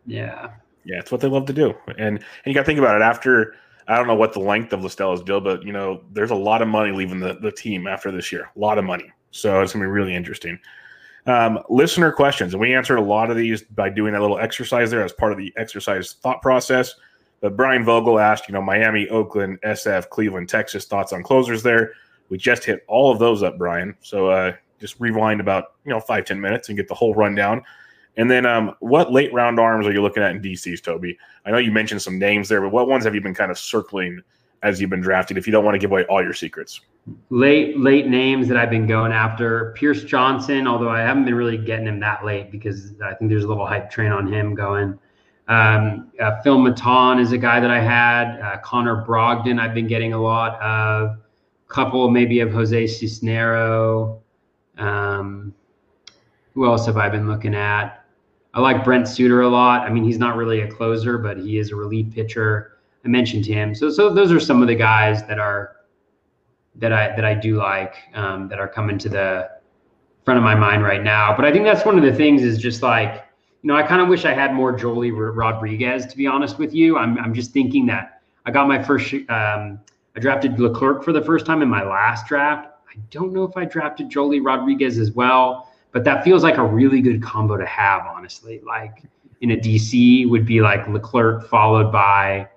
Yeah. 0.05 0.49
Yeah, 0.85 0.99
it's 0.99 1.11
what 1.11 1.21
they 1.21 1.27
love 1.27 1.45
to 1.45 1.53
do. 1.53 1.73
And 1.97 2.17
and 2.17 2.21
you 2.45 2.53
gotta 2.53 2.65
think 2.65 2.79
about 2.79 2.95
it 2.95 3.01
after 3.01 3.55
I 3.87 3.97
don't 3.97 4.07
know 4.07 4.15
what 4.15 4.33
the 4.33 4.39
length 4.39 4.73
of 4.73 4.81
La 4.81 4.89
Stella's 4.89 5.21
deal, 5.21 5.41
but 5.41 5.63
you 5.63 5.71
know, 5.71 6.03
there's 6.11 6.31
a 6.31 6.35
lot 6.35 6.61
of 6.61 6.67
money 6.67 6.91
leaving 6.91 7.19
the, 7.19 7.35
the 7.35 7.51
team 7.51 7.87
after 7.87 8.11
this 8.11 8.31
year. 8.31 8.49
A 8.55 8.59
lot 8.59 8.77
of 8.77 8.85
money. 8.85 9.11
So 9.31 9.61
it's 9.61 9.73
gonna 9.73 9.85
be 9.85 9.89
really 9.89 10.15
interesting. 10.15 10.59
Um, 11.25 11.59
listener 11.69 12.11
questions, 12.11 12.53
and 12.53 12.59
we 12.59 12.73
answered 12.73 12.97
a 12.97 13.01
lot 13.01 13.31
of 13.31 13.37
these 13.37 13.61
by 13.63 13.89
doing 13.89 14.11
that 14.13 14.21
little 14.21 14.39
exercise 14.39 14.91
there 14.91 15.03
as 15.03 15.13
part 15.13 15.31
of 15.31 15.37
the 15.37 15.53
exercise 15.55 16.13
thought 16.21 16.41
process. 16.41 16.95
But 17.39 17.55
Brian 17.55 17.85
Vogel 17.85 18.19
asked, 18.19 18.47
you 18.47 18.53
know, 18.53 18.61
Miami, 18.61 19.07
Oakland, 19.09 19.59
SF, 19.61 20.09
Cleveland, 20.09 20.49
Texas, 20.49 20.85
thoughts 20.85 21.13
on 21.13 21.23
closers 21.23 21.63
there. 21.63 21.93
We 22.29 22.37
just 22.37 22.63
hit 22.63 22.83
all 22.87 23.11
of 23.11 23.19
those 23.19 23.41
up, 23.41 23.57
Brian. 23.57 23.95
So 24.01 24.27
uh, 24.27 24.53
just 24.79 24.99
rewind 24.99 25.39
about 25.39 25.75
you 25.85 25.91
know 25.91 25.99
five 25.99 26.25
ten 26.25 26.41
minutes 26.41 26.67
and 26.67 26.77
get 26.77 26.87
the 26.87 26.95
whole 26.95 27.13
rundown. 27.15 27.63
And 28.17 28.29
then, 28.29 28.45
um, 28.45 28.75
what 28.79 29.11
late 29.11 29.33
round 29.33 29.59
arms 29.59 29.87
are 29.87 29.91
you 29.91 30.01
looking 30.01 30.23
at 30.23 30.31
in 30.31 30.41
DCs, 30.41 30.83
Toby? 30.83 31.17
I 31.45 31.51
know 31.51 31.57
you 31.57 31.71
mentioned 31.71 32.01
some 32.01 32.19
names 32.19 32.47
there, 32.47 32.61
but 32.61 32.69
what 32.69 32.87
ones 32.87 33.05
have 33.05 33.15
you 33.15 33.21
been 33.21 33.33
kind 33.33 33.49
of 33.49 33.57
circling 33.57 34.21
as 34.63 34.81
you've 34.81 34.89
been 34.89 35.01
drafting? 35.01 35.37
If 35.37 35.45
you 35.45 35.51
don't 35.51 35.63
want 35.63 35.75
to 35.75 35.79
give 35.79 35.91
away 35.91 36.05
all 36.05 36.23
your 36.23 36.33
secrets, 36.33 36.81
late 37.29 37.77
late 37.77 38.07
names 38.07 38.47
that 38.47 38.57
I've 38.57 38.69
been 38.69 38.87
going 38.87 39.11
after: 39.11 39.73
Pierce 39.77 40.03
Johnson. 40.03 40.67
Although 40.67 40.89
I 40.89 41.01
haven't 41.01 41.25
been 41.25 41.35
really 41.35 41.57
getting 41.57 41.85
him 41.85 41.99
that 41.99 42.25
late 42.25 42.49
because 42.49 42.93
I 43.03 43.13
think 43.13 43.29
there's 43.29 43.43
a 43.43 43.47
little 43.47 43.67
hype 43.67 43.91
train 43.91 44.11
on 44.11 44.31
him 44.31 44.55
going. 44.55 44.97
Um, 45.47 46.11
uh, 46.21 46.41
Phil 46.41 46.57
Maton 46.57 47.19
is 47.19 47.33
a 47.33 47.37
guy 47.37 47.59
that 47.59 47.69
I 47.69 47.81
had. 47.81 48.39
Uh, 48.39 48.57
Connor 48.59 49.05
Brogdon, 49.05 49.59
I've 49.59 49.73
been 49.73 49.87
getting 49.87 50.13
a 50.13 50.21
lot 50.21 50.59
of 50.61 51.17
couple 51.67 52.09
maybe 52.09 52.39
of 52.39 52.51
Jose 52.51 52.85
Cisnero. 52.85 54.21
Um, 54.77 55.53
who 56.53 56.65
else 56.65 56.85
have 56.85 56.97
I 56.97 57.09
been 57.09 57.27
looking 57.27 57.55
at? 57.55 58.05
I 58.53 58.61
like 58.61 58.83
Brent 58.83 59.07
Suter 59.07 59.41
a 59.41 59.49
lot. 59.49 59.81
I 59.81 59.89
mean, 59.89 60.03
he's 60.03 60.19
not 60.19 60.37
really 60.37 60.61
a 60.61 60.71
closer, 60.71 61.17
but 61.17 61.37
he 61.37 61.57
is 61.57 61.71
a 61.71 61.75
relief 61.75 62.13
pitcher. 62.13 62.72
I 63.05 63.07
mentioned 63.07 63.45
him. 63.45 63.75
So, 63.75 63.89
so 63.89 64.13
those 64.13 64.31
are 64.31 64.39
some 64.39 64.61
of 64.61 64.67
the 64.67 64.75
guys 64.75 65.25
that 65.27 65.39
are 65.39 65.75
that 66.75 66.93
I 66.93 67.15
that 67.15 67.25
I 67.25 67.33
do 67.33 67.57
like 67.57 67.95
um, 68.13 68.47
that 68.49 68.59
are 68.59 68.67
coming 68.67 68.97
to 68.99 69.09
the 69.09 69.49
front 70.25 70.37
of 70.37 70.43
my 70.43 70.55
mind 70.55 70.83
right 70.83 71.03
now. 71.03 71.35
But 71.35 71.45
I 71.45 71.51
think 71.51 71.65
that's 71.65 71.85
one 71.85 71.97
of 71.97 72.03
the 72.03 72.13
things 72.13 72.43
is 72.43 72.57
just 72.57 72.81
like 72.81 73.25
you 73.61 73.67
know 73.67 73.75
I 73.75 73.83
kind 73.83 74.01
of 74.01 74.07
wish 74.07 74.25
I 74.25 74.33
had 74.33 74.53
more 74.53 74.75
Joely 74.75 75.11
Rodriguez 75.13 76.05
to 76.07 76.17
be 76.17 76.27
honest 76.27 76.57
with 76.57 76.73
you. 76.73 76.97
I'm 76.97 77.17
I'm 77.19 77.33
just 77.33 77.51
thinking 77.51 77.85
that 77.87 78.21
I 78.45 78.51
got 78.51 78.67
my 78.67 78.81
first 78.81 79.13
um, 79.29 79.79
I 80.15 80.19
drafted 80.19 80.59
Leclerc 80.59 81.03
for 81.03 81.11
the 81.11 81.21
first 81.21 81.45
time 81.45 81.61
in 81.61 81.69
my 81.69 81.83
last 81.83 82.27
draft. 82.27 82.69
I 82.89 82.99
don't 83.09 83.33
know 83.33 83.43
if 83.43 83.57
I 83.57 83.65
drafted 83.65 84.09
Joely 84.09 84.43
Rodriguez 84.43 84.99
as 84.99 85.11
well, 85.11 85.71
but 85.91 86.03
that 86.03 86.23
feels 86.23 86.43
like 86.43 86.57
a 86.57 86.63
really 86.63 87.01
good 87.01 87.23
combo 87.23 87.57
to 87.57 87.65
have, 87.65 88.05
honestly. 88.05 88.61
Like 88.63 89.03
in 89.41 89.51
a 89.51 89.57
DC 89.57 90.29
would 90.29 90.45
be 90.45 90.61
like 90.61 90.87
Leclerc 90.87 91.47
followed 91.47 91.91
by 91.91 92.47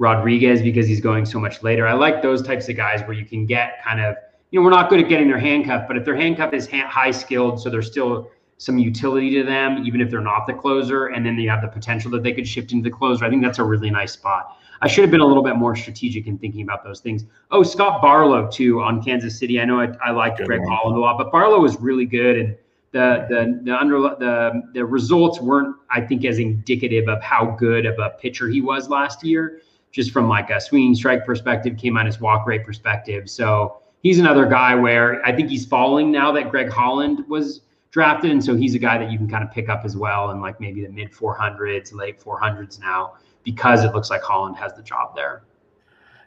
Rodriguez 0.00 0.62
because 0.62 0.88
he's 0.88 1.00
going 1.00 1.26
so 1.26 1.38
much 1.38 1.62
later. 1.62 1.86
I 1.86 1.92
like 1.92 2.22
those 2.22 2.40
types 2.40 2.70
of 2.70 2.76
guys 2.76 3.02
where 3.02 3.12
you 3.12 3.26
can 3.26 3.44
get 3.44 3.84
kind 3.84 4.00
of, 4.00 4.16
you 4.50 4.58
know, 4.58 4.64
we're 4.64 4.70
not 4.70 4.88
good 4.88 4.98
at 4.98 5.10
getting 5.10 5.28
their 5.28 5.38
handcuff, 5.38 5.86
but 5.86 5.96
if 5.98 6.06
their 6.06 6.16
handcuff 6.16 6.54
is 6.54 6.66
high 6.66 7.10
skilled, 7.10 7.60
so 7.60 7.68
there's 7.68 7.86
still 7.86 8.30
some 8.56 8.78
utility 8.78 9.30
to 9.34 9.44
them, 9.44 9.84
even 9.86 10.00
if 10.00 10.10
they're 10.10 10.22
not 10.22 10.46
the 10.46 10.54
closer, 10.54 11.08
and 11.08 11.24
then 11.24 11.36
you 11.36 11.50
have 11.50 11.60
the 11.60 11.68
potential 11.68 12.10
that 12.12 12.22
they 12.22 12.32
could 12.32 12.48
shift 12.48 12.72
into 12.72 12.82
the 12.82 12.94
closer. 12.94 13.26
I 13.26 13.28
think 13.28 13.42
that's 13.42 13.58
a 13.58 13.64
really 13.64 13.90
nice 13.90 14.12
spot. 14.12 14.56
I 14.80 14.88
should 14.88 15.02
have 15.02 15.10
been 15.10 15.20
a 15.20 15.26
little 15.26 15.42
bit 15.42 15.56
more 15.56 15.76
strategic 15.76 16.26
in 16.26 16.38
thinking 16.38 16.62
about 16.62 16.82
those 16.82 17.00
things. 17.00 17.26
Oh, 17.50 17.62
Scott 17.62 18.00
Barlow 18.00 18.50
too 18.50 18.80
on 18.80 19.02
Kansas 19.02 19.38
City. 19.38 19.60
I 19.60 19.66
know 19.66 19.80
I, 19.80 19.88
I 20.02 20.12
like 20.12 20.38
Greg 20.38 20.60
one. 20.60 20.70
Holland 20.70 20.96
a 20.96 21.00
lot, 21.00 21.18
but 21.18 21.30
Barlow 21.30 21.60
was 21.60 21.78
really 21.78 22.06
good, 22.06 22.38
and 22.38 22.56
the 22.92 23.26
the 23.28 23.60
the 23.64 23.78
under 23.78 24.00
the 24.00 24.62
the 24.72 24.84
results 24.84 25.40
weren't, 25.40 25.76
I 25.90 26.00
think, 26.00 26.24
as 26.24 26.38
indicative 26.38 27.06
of 27.08 27.22
how 27.22 27.54
good 27.58 27.84
of 27.84 27.98
a 27.98 28.10
pitcher 28.18 28.48
he 28.48 28.62
was 28.62 28.88
last 28.88 29.22
year. 29.22 29.60
Just 29.92 30.12
from 30.12 30.28
like 30.28 30.50
a 30.50 30.60
swinging 30.60 30.94
strike 30.94 31.26
perspective, 31.26 31.76
on 31.96 32.06
his 32.06 32.20
walk 32.20 32.46
rate 32.46 32.64
perspective. 32.64 33.28
So 33.28 33.80
he's 34.02 34.18
another 34.18 34.46
guy 34.46 34.74
where 34.74 35.24
I 35.26 35.34
think 35.34 35.50
he's 35.50 35.66
falling 35.66 36.10
now 36.12 36.30
that 36.32 36.50
Greg 36.50 36.70
Holland 36.70 37.24
was 37.28 37.62
drafted, 37.90 38.30
and 38.30 38.44
so 38.44 38.54
he's 38.54 38.74
a 38.74 38.78
guy 38.78 38.98
that 38.98 39.10
you 39.10 39.18
can 39.18 39.28
kind 39.28 39.42
of 39.42 39.50
pick 39.50 39.68
up 39.68 39.84
as 39.84 39.96
well, 39.96 40.30
and 40.30 40.40
like 40.40 40.60
maybe 40.60 40.82
the 40.82 40.90
mid 40.90 41.10
400s, 41.12 41.92
late 41.92 42.20
400s 42.20 42.80
now 42.80 43.14
because 43.42 43.84
it 43.84 43.94
looks 43.94 44.10
like 44.10 44.22
Holland 44.22 44.56
has 44.56 44.74
the 44.74 44.82
job 44.82 45.14
there. 45.14 45.42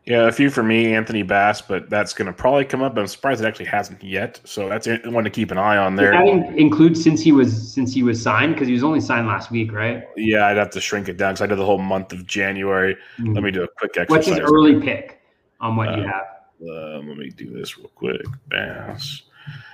Yeah, 0.06 0.28
a 0.28 0.32
few 0.34 0.50
for 0.50 0.64
me, 0.64 0.94
Anthony 0.94 1.24
Bass, 1.24 1.62
but 1.62 1.90
that's 1.90 2.14
going 2.14 2.26
to 2.26 2.34
probably 2.34 2.66
come 2.66 2.82
up. 2.82 2.98
I'm 2.98 3.08
surprised 3.08 3.42
it 3.42 3.48
actually 3.48 3.68
hasn't 3.68 4.04
yet. 4.04 4.42
So 4.44 4.68
that's 4.68 4.86
one 5.06 5.24
to 5.24 5.30
keep 5.30 5.50
an 5.50 5.58
eye 5.58 5.78
on 5.78 5.96
there. 5.96 6.12
That 6.12 6.58
include 6.58 6.98
since 6.98 7.22
he 7.22 7.32
was 7.32 7.74
since 7.74 7.94
he 7.94 8.04
was 8.04 8.22
signed 8.22 8.54
because 8.54 8.68
he 8.68 8.74
was 8.74 8.84
only 8.84 9.00
signed 9.00 9.28
last 9.28 9.50
week, 9.50 9.72
right? 9.72 10.06
Yeah, 10.18 10.48
I'd 10.48 10.58
have 10.58 10.72
to 10.72 10.82
shrink 10.82 11.08
it 11.08 11.16
down 11.16 11.34
because 11.34 11.44
I 11.44 11.46
did 11.46 11.58
the 11.58 11.66
whole 11.66 11.78
month 11.78 12.12
of 12.12 12.28
January. 12.28 12.98
Mm-hmm. 13.18 13.34
Let 13.34 13.44
me 13.44 13.52
do 13.52 13.64
a 13.64 13.68
quick 13.68 13.92
exercise. 13.92 14.10
What's 14.10 14.28
his 14.28 14.40
early 14.40 14.82
pick 14.82 15.22
on 15.62 15.78
what 15.78 15.88
uh, 15.90 15.98
you 15.98 16.04
have? 16.04 16.26
Uh, 16.62 16.98
let 16.98 17.18
me 17.18 17.30
do 17.30 17.58
this 17.58 17.78
real 17.78 17.90
quick. 17.96 18.26
Bass. 18.50 19.24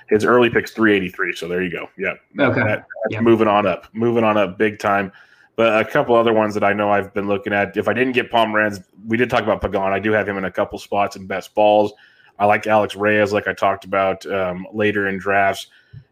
His 0.08 0.24
early 0.24 0.50
pick's 0.50 0.72
383. 0.72 1.34
So 1.34 1.48
there 1.48 1.62
you 1.62 1.70
go. 1.70 1.88
Yeah. 1.98 2.14
Okay. 2.38 2.62
That, 2.62 2.84
yep. 3.10 3.22
Moving 3.22 3.48
on 3.48 3.66
up. 3.66 3.86
Moving 3.92 4.24
on 4.24 4.36
up 4.36 4.58
big 4.58 4.78
time. 4.78 5.12
But 5.56 5.80
a 5.80 5.90
couple 5.90 6.14
other 6.14 6.32
ones 6.32 6.54
that 6.54 6.64
I 6.64 6.72
know 6.72 6.90
I've 6.90 7.12
been 7.12 7.28
looking 7.28 7.52
at. 7.52 7.76
If 7.76 7.88
I 7.88 7.92
didn't 7.92 8.12
get 8.12 8.30
Pomeranz, 8.30 8.82
we 9.06 9.16
did 9.16 9.28
talk 9.28 9.42
about 9.42 9.60
Pagan. 9.60 9.92
I 9.92 9.98
do 9.98 10.12
have 10.12 10.28
him 10.28 10.38
in 10.38 10.44
a 10.44 10.50
couple 10.50 10.78
spots 10.78 11.16
in 11.16 11.26
best 11.26 11.54
balls. 11.54 11.92
I 12.38 12.46
like 12.46 12.66
Alex 12.66 12.96
Reyes, 12.96 13.32
like 13.32 13.46
I 13.46 13.52
talked 13.52 13.84
about 13.84 14.24
um, 14.26 14.66
later 14.72 15.08
in 15.08 15.18
drafts. 15.18 15.66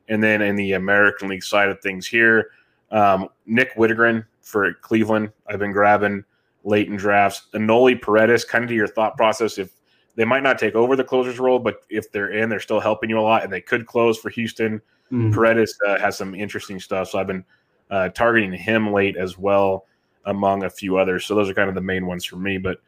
And 0.09 0.23
then 0.23 0.43
in 0.43 0.57
the 0.57 0.73
American 0.73 1.29
League 1.29 1.43
side 1.43 1.71
of 1.71 1.81
things 1.81 2.07
here, 2.07 2.51
um, 2.91 3.29
Nick 3.47 3.75
Wittgren 3.77 4.27
for 4.43 4.75
Cleveland, 4.75 5.33
I've 5.47 5.59
been 5.59 5.73
grabbing 5.73 6.25
late 6.65 6.89
in 6.89 6.97
drafts. 6.97 7.47
Enoli 7.55 8.01
Paredes, 8.01 8.45
kind 8.45 8.65
of 8.65 8.69
to 8.69 8.75
your 8.75 8.87
thought 8.87 9.17
process. 9.17 9.59
If 9.59 9.73
they 10.17 10.25
might 10.25 10.43
not 10.43 10.59
take 10.59 10.75
over 10.75 10.97
the 10.97 11.05
closer's 11.05 11.39
role, 11.39 11.59
but 11.59 11.83
if 11.89 12.11
they're 12.11 12.33
in, 12.33 12.49
they're 12.49 12.61
still 12.61 12.81
helping 12.81 13.09
you 13.09 13.19
a 13.19 13.23
lot, 13.23 13.45
and 13.45 13.53
they 13.53 13.61
could 13.61 13.87
close 13.87 14.19
for 14.19 14.31
Houston. 14.31 14.83
Mm. 15.13 15.33
Paredes 15.33 15.77
uh, 15.87 15.99
has 15.99 16.19
some 16.19 16.35
interesting 16.35 16.81
stuff, 16.81 17.09
so 17.09 17.19
I've 17.19 17.27
been 17.27 17.45
uh, 17.91 18.09
targeting 18.11 18.53
him 18.53 18.93
late 18.93 19.17
as 19.17 19.39
well, 19.39 19.87
among 20.25 20.65
a 20.65 20.71
few 20.71 20.97
others. 20.99 21.25
So 21.27 21.35
those 21.35 21.49
are 21.49 21.55
kind 21.55 21.69
of 21.69 21.75
the 21.75 21.81
main 21.81 22.07
ones 22.07 22.25
for 22.25 22.37
me. 22.37 22.59
But 22.59 22.79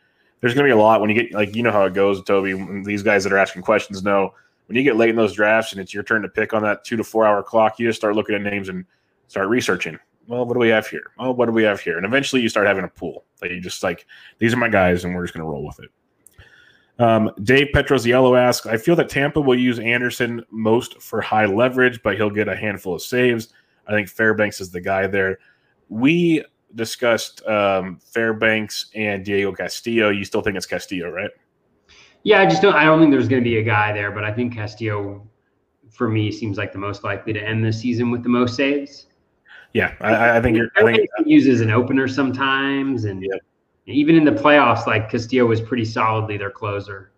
there's 0.41 0.55
going 0.55 0.65
to 0.65 0.69
be 0.69 0.79
a 0.79 0.83
lot 0.83 1.01
when 1.01 1.11
you 1.11 1.23
get 1.23 1.33
like 1.33 1.55
you 1.55 1.63
know 1.63 1.73
how 1.73 1.85
it 1.85 1.95
goes, 1.95 2.23
Toby. 2.23 2.55
These 2.85 3.03
guys 3.03 3.25
that 3.25 3.33
are 3.33 3.39
asking 3.39 3.63
questions 3.63 4.03
know 4.03 4.35
when 4.67 4.77
you 4.77 4.85
get 4.85 4.97
late 4.97 5.11
in 5.11 5.17
those 5.17 5.33
drafts 5.33 5.73
and 5.73 5.81
it's 5.81 5.93
your 5.93 6.05
turn 6.05 6.23
to 6.23 6.29
pick 6.29 6.55
on 6.55 6.63
that 6.63 6.85
two 6.85 6.97
to 6.97 7.03
four 7.03 7.27
hour 7.27 7.43
clock, 7.43 7.79
you 7.79 7.89
just 7.89 7.99
start 7.99 8.15
looking 8.15 8.37
at 8.37 8.43
names 8.43 8.69
and 8.69 8.85
start 9.27 9.49
researching. 9.49 9.99
Well, 10.29 10.47
what 10.47 10.55
do 10.55 10.61
we 10.61 10.69
have 10.69 10.87
here? 10.87 11.03
Oh, 11.19 11.33
what 11.33 11.47
do 11.47 11.53
we 11.53 11.65
have 11.65 11.81
here? 11.81 11.97
And 11.97 12.07
eventually 12.07 12.41
you 12.41 12.49
start 12.49 12.69
having 12.69 12.85
a 12.85 12.89
pool 12.89 13.25
that 13.41 13.51
you 13.51 13.61
just 13.61 13.83
like, 13.83 14.07
these 14.39 14.55
are 14.55 14.59
my 14.59 14.69
guys, 14.69 15.05
and 15.05 15.13
we're 15.13 15.25
just 15.25 15.35
going 15.35 15.45
to 15.45 15.51
roll 15.51 15.67
with 15.67 15.81
it. 15.81 15.91
Um, 17.01 17.33
Dave 17.43 17.71
Petroziello 17.75 18.39
asks, 18.39 18.65
I 18.65 18.77
feel 18.77 18.95
that 18.95 19.09
Tampa 19.09 19.41
will 19.41 19.59
use 19.59 19.81
Anderson 19.81 20.45
most 20.51 21.03
for 21.03 21.21
high 21.21 21.47
leverage, 21.47 22.01
but 22.05 22.15
he'll 22.15 22.31
get 22.31 22.47
a 22.47 22.55
handful 22.55 22.95
of 22.95 23.03
saves. 23.03 23.49
I 23.91 23.95
think 23.95 24.09
Fairbanks 24.09 24.61
is 24.61 24.71
the 24.71 24.81
guy 24.81 25.07
there. 25.09 25.39
We 25.89 26.45
discussed 26.75 27.45
um, 27.47 27.99
Fairbanks 27.99 28.87
and 28.95 29.25
Diego 29.25 29.53
Castillo. 29.53 30.11
You 30.11 30.25
still 30.25 30.41
think 30.41 30.57
it's 30.57 30.67
Castillo, 30.67 31.11
right? 31.11 31.31
Yeah, 32.23 32.41
I 32.41 32.47
just 32.47 32.63
don't. 32.63 32.75
I 32.75 32.85
don't 32.85 33.01
think 33.01 33.11
there's 33.11 33.29
going 33.29 33.43
to 33.43 33.49
be 33.49 33.59
a 33.59 33.63
guy 33.63 33.93
there, 33.93 34.13
but 34.13 34.25
I 34.25 34.33
think 34.33 34.55
Castillo, 34.55 35.27
for 35.91 36.09
me, 36.09 36.31
seems 36.31 36.59
like 36.59 36.73
the 36.73 36.79
most 36.79 37.03
likely 37.03 37.33
to 37.33 37.43
end 37.43 37.65
the 37.65 37.73
season 37.73 38.11
with 38.11 38.23
the 38.23 38.29
most 38.29 38.55
saves. 38.57 39.07
Yeah, 39.73 39.95
I, 40.01 40.37
I 40.37 40.41
think 40.41 40.57
you're. 40.57 40.71
I 40.77 40.85
think 40.85 41.09
uses 41.25 41.61
an 41.61 41.71
opener 41.71 42.07
sometimes, 42.07 43.05
and 43.05 43.25
even 43.87 44.17
in 44.17 44.25
the 44.25 44.33
playoffs, 44.33 44.87
like 44.87 45.11
Castillo 45.11 45.47
was 45.47 45.61
pretty 45.61 45.85
solidly 45.85 46.37
their 46.37 46.51
closer. 46.51 47.13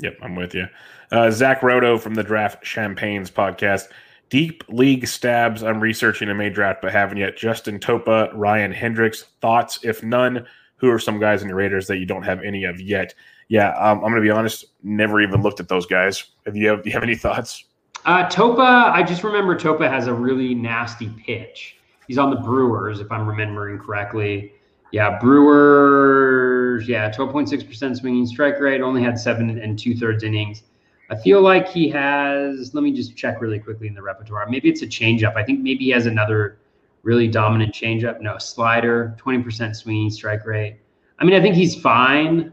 Yep, 0.00 0.18
I'm 0.22 0.34
with 0.34 0.54
you. 0.54 0.66
Uh, 1.10 1.30
Zach 1.30 1.62
Roto 1.62 1.98
from 1.98 2.14
the 2.14 2.22
Draft 2.22 2.64
Champagnes 2.64 3.30
podcast. 3.30 3.88
Deep 4.30 4.62
league 4.68 5.06
stabs 5.06 5.62
I'm 5.62 5.80
researching 5.80 6.28
a 6.28 6.34
May 6.34 6.50
draft, 6.50 6.82
but 6.82 6.92
haven't 6.92 7.18
yet. 7.18 7.36
Justin 7.36 7.78
Topa, 7.78 8.30
Ryan 8.34 8.72
Hendrix. 8.72 9.24
Thoughts, 9.40 9.80
if 9.82 10.02
none, 10.02 10.46
who 10.76 10.90
are 10.90 10.98
some 10.98 11.18
guys 11.18 11.42
in 11.42 11.48
your 11.48 11.56
Raiders 11.56 11.86
that 11.86 11.98
you 11.98 12.06
don't 12.06 12.22
have 12.22 12.42
any 12.42 12.64
of 12.64 12.80
yet? 12.80 13.14
Yeah, 13.48 13.70
um, 13.70 13.98
I'm 13.98 14.10
going 14.10 14.16
to 14.16 14.20
be 14.20 14.30
honest. 14.30 14.66
Never 14.82 15.20
even 15.20 15.42
looked 15.42 15.60
at 15.60 15.68
those 15.68 15.86
guys. 15.86 16.24
Have 16.44 16.56
you 16.56 16.68
have, 16.68 16.82
do 16.82 16.90
you 16.90 16.94
have 16.94 17.02
any 17.02 17.16
thoughts? 17.16 17.64
Uh, 18.04 18.28
Topa, 18.28 18.90
I 18.90 19.02
just 19.02 19.24
remember 19.24 19.58
Topa 19.58 19.88
has 19.90 20.06
a 20.06 20.14
really 20.14 20.54
nasty 20.54 21.08
pitch. 21.24 21.76
He's 22.06 22.18
on 22.18 22.30
the 22.30 22.36
Brewers, 22.36 23.00
if 23.00 23.10
I'm 23.10 23.26
remembering 23.26 23.78
correctly. 23.78 24.52
Yeah, 24.92 25.18
Brewers. 25.18 26.88
Yeah, 26.88 27.10
12.6% 27.10 27.96
swinging 27.96 28.26
strike 28.26 28.60
rate. 28.60 28.80
Only 28.80 29.02
had 29.02 29.18
seven 29.18 29.58
and 29.58 29.78
two 29.78 29.94
thirds 29.94 30.22
innings. 30.22 30.62
I 31.10 31.16
feel 31.16 31.40
like 31.40 31.68
he 31.68 31.88
has. 31.90 32.74
Let 32.74 32.84
me 32.84 32.92
just 32.92 33.16
check 33.16 33.40
really 33.40 33.58
quickly 33.58 33.86
in 33.86 33.94
the 33.94 34.02
repertoire. 34.02 34.46
Maybe 34.48 34.68
it's 34.68 34.82
a 34.82 34.86
changeup. 34.86 35.36
I 35.36 35.44
think 35.44 35.60
maybe 35.60 35.84
he 35.84 35.90
has 35.90 36.06
another 36.06 36.58
really 37.02 37.28
dominant 37.28 37.74
changeup. 37.74 38.20
No, 38.20 38.36
slider, 38.38 39.16
20% 39.18 39.74
swinging 39.74 40.10
strike 40.10 40.44
rate. 40.44 40.76
I 41.18 41.24
mean, 41.24 41.34
I 41.34 41.40
think 41.40 41.54
he's 41.54 41.74
fine. 41.74 42.52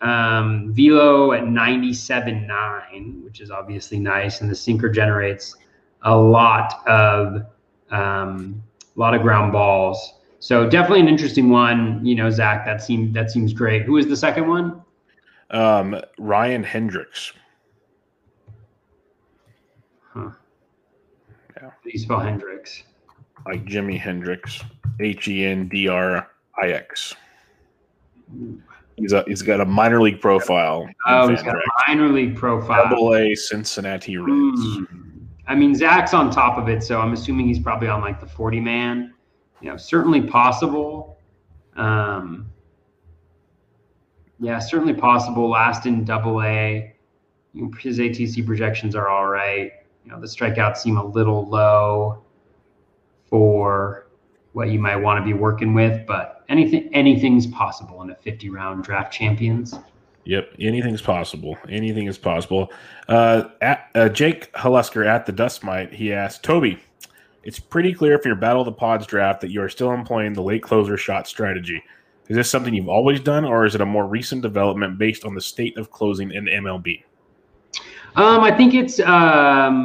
Um, 0.00 0.72
velo 0.72 1.32
at 1.32 1.44
97.9, 1.44 3.22
which 3.22 3.40
is 3.40 3.52
obviously 3.52 4.00
nice, 4.00 4.40
and 4.40 4.50
the 4.50 4.54
sinker 4.54 4.88
generates 4.88 5.54
a 6.02 6.16
lot 6.16 6.86
of 6.88 7.46
um, 7.90 8.62
a 8.96 9.00
lot 9.00 9.14
of 9.14 9.22
ground 9.22 9.52
balls. 9.52 10.14
So 10.40 10.68
definitely 10.68 11.00
an 11.00 11.08
interesting 11.08 11.50
one. 11.50 12.04
You 12.04 12.16
know, 12.16 12.30
Zach, 12.30 12.64
that 12.66 12.82
seems 12.82 13.14
that 13.14 13.30
seems 13.30 13.52
great. 13.52 13.82
Who 13.82 13.96
is 13.96 14.08
the 14.08 14.16
second 14.16 14.48
one? 14.48 14.82
Um, 15.50 16.00
Ryan 16.18 16.64
Hendrix. 16.64 17.32
Yeah. 21.62 21.70
you 21.84 21.98
spell 21.98 22.20
Hendrix? 22.20 22.82
Like 23.46 23.64
Jimi 23.64 23.98
Hendrix. 23.98 24.62
H 25.00 25.28
E 25.28 25.44
N 25.44 25.68
D 25.68 25.88
R 25.88 26.28
I 26.60 26.68
X. 26.68 27.14
He's 28.96 29.12
a, 29.12 29.24
he's 29.26 29.42
got 29.42 29.60
a 29.60 29.64
minor 29.64 30.00
league 30.00 30.20
profile. 30.20 30.88
Oh, 31.06 31.28
he's 31.28 31.42
got 31.42 31.54
a 31.54 31.62
minor 31.88 32.08
league 32.08 32.36
profile. 32.36 32.88
Double 32.88 33.14
A 33.14 33.34
Cincinnati 33.34 34.16
Reds. 34.16 34.30
Mm. 34.30 34.86
I 35.46 35.54
mean, 35.54 35.74
Zach's 35.74 36.14
on 36.14 36.30
top 36.30 36.58
of 36.58 36.68
it, 36.68 36.82
so 36.82 37.00
I'm 37.00 37.12
assuming 37.12 37.46
he's 37.46 37.58
probably 37.58 37.88
on 37.88 38.00
like 38.00 38.20
the 38.20 38.26
40 38.26 38.60
man. 38.60 39.14
You 39.60 39.70
know, 39.70 39.76
certainly 39.76 40.20
possible. 40.20 41.18
Um, 41.76 42.48
yeah, 44.38 44.58
certainly 44.58 44.94
possible. 44.94 45.48
Last 45.48 45.86
in 45.86 46.04
Double 46.04 46.42
A. 46.42 46.94
His 47.78 47.98
ATC 47.98 48.46
projections 48.46 48.94
are 48.94 49.08
all 49.08 49.26
right 49.26 49.72
you 50.04 50.10
know 50.10 50.20
the 50.20 50.26
strikeouts 50.26 50.78
seem 50.78 50.96
a 50.96 51.04
little 51.04 51.48
low 51.48 52.22
for 53.28 54.08
what 54.52 54.70
you 54.70 54.78
might 54.78 54.96
want 54.96 55.18
to 55.18 55.24
be 55.24 55.32
working 55.32 55.74
with, 55.74 56.06
but 56.06 56.44
anything 56.48 56.88
anything's 56.92 57.46
possible 57.46 58.02
in 58.02 58.10
a 58.10 58.14
50 58.16 58.50
round 58.50 58.84
draft 58.84 59.12
champions. 59.12 59.74
Yep, 60.24 60.54
anything's 60.60 61.02
possible. 61.02 61.58
Anything 61.68 62.06
is 62.06 62.16
possible. 62.16 62.70
Uh, 63.08 63.44
at, 63.60 63.90
uh, 63.96 64.08
Jake 64.08 64.52
Halusker 64.52 65.04
at 65.04 65.26
the 65.26 65.32
Dust 65.32 65.64
Mite, 65.64 65.92
he 65.92 66.12
asked 66.12 66.44
Toby, 66.44 66.78
"It's 67.42 67.58
pretty 67.58 67.92
clear 67.92 68.18
for 68.18 68.28
your 68.28 68.36
Battle 68.36 68.62
of 68.62 68.66
the 68.66 68.72
Pods 68.72 69.06
draft 69.06 69.40
that 69.40 69.50
you 69.50 69.60
are 69.62 69.68
still 69.68 69.92
employing 69.92 70.32
the 70.32 70.42
late 70.42 70.62
closer 70.62 70.96
shot 70.96 71.26
strategy. 71.26 71.82
Is 72.28 72.36
this 72.36 72.48
something 72.48 72.72
you've 72.72 72.88
always 72.88 73.18
done, 73.18 73.44
or 73.44 73.64
is 73.64 73.74
it 73.74 73.80
a 73.80 73.86
more 73.86 74.06
recent 74.06 74.42
development 74.42 74.96
based 74.96 75.24
on 75.24 75.34
the 75.34 75.40
state 75.40 75.76
of 75.76 75.90
closing 75.90 76.30
in 76.30 76.46
MLB?" 76.46 77.02
Um, 78.16 78.40
I 78.40 78.54
think 78.54 78.74
it's. 78.74 79.00
Um, 79.00 79.78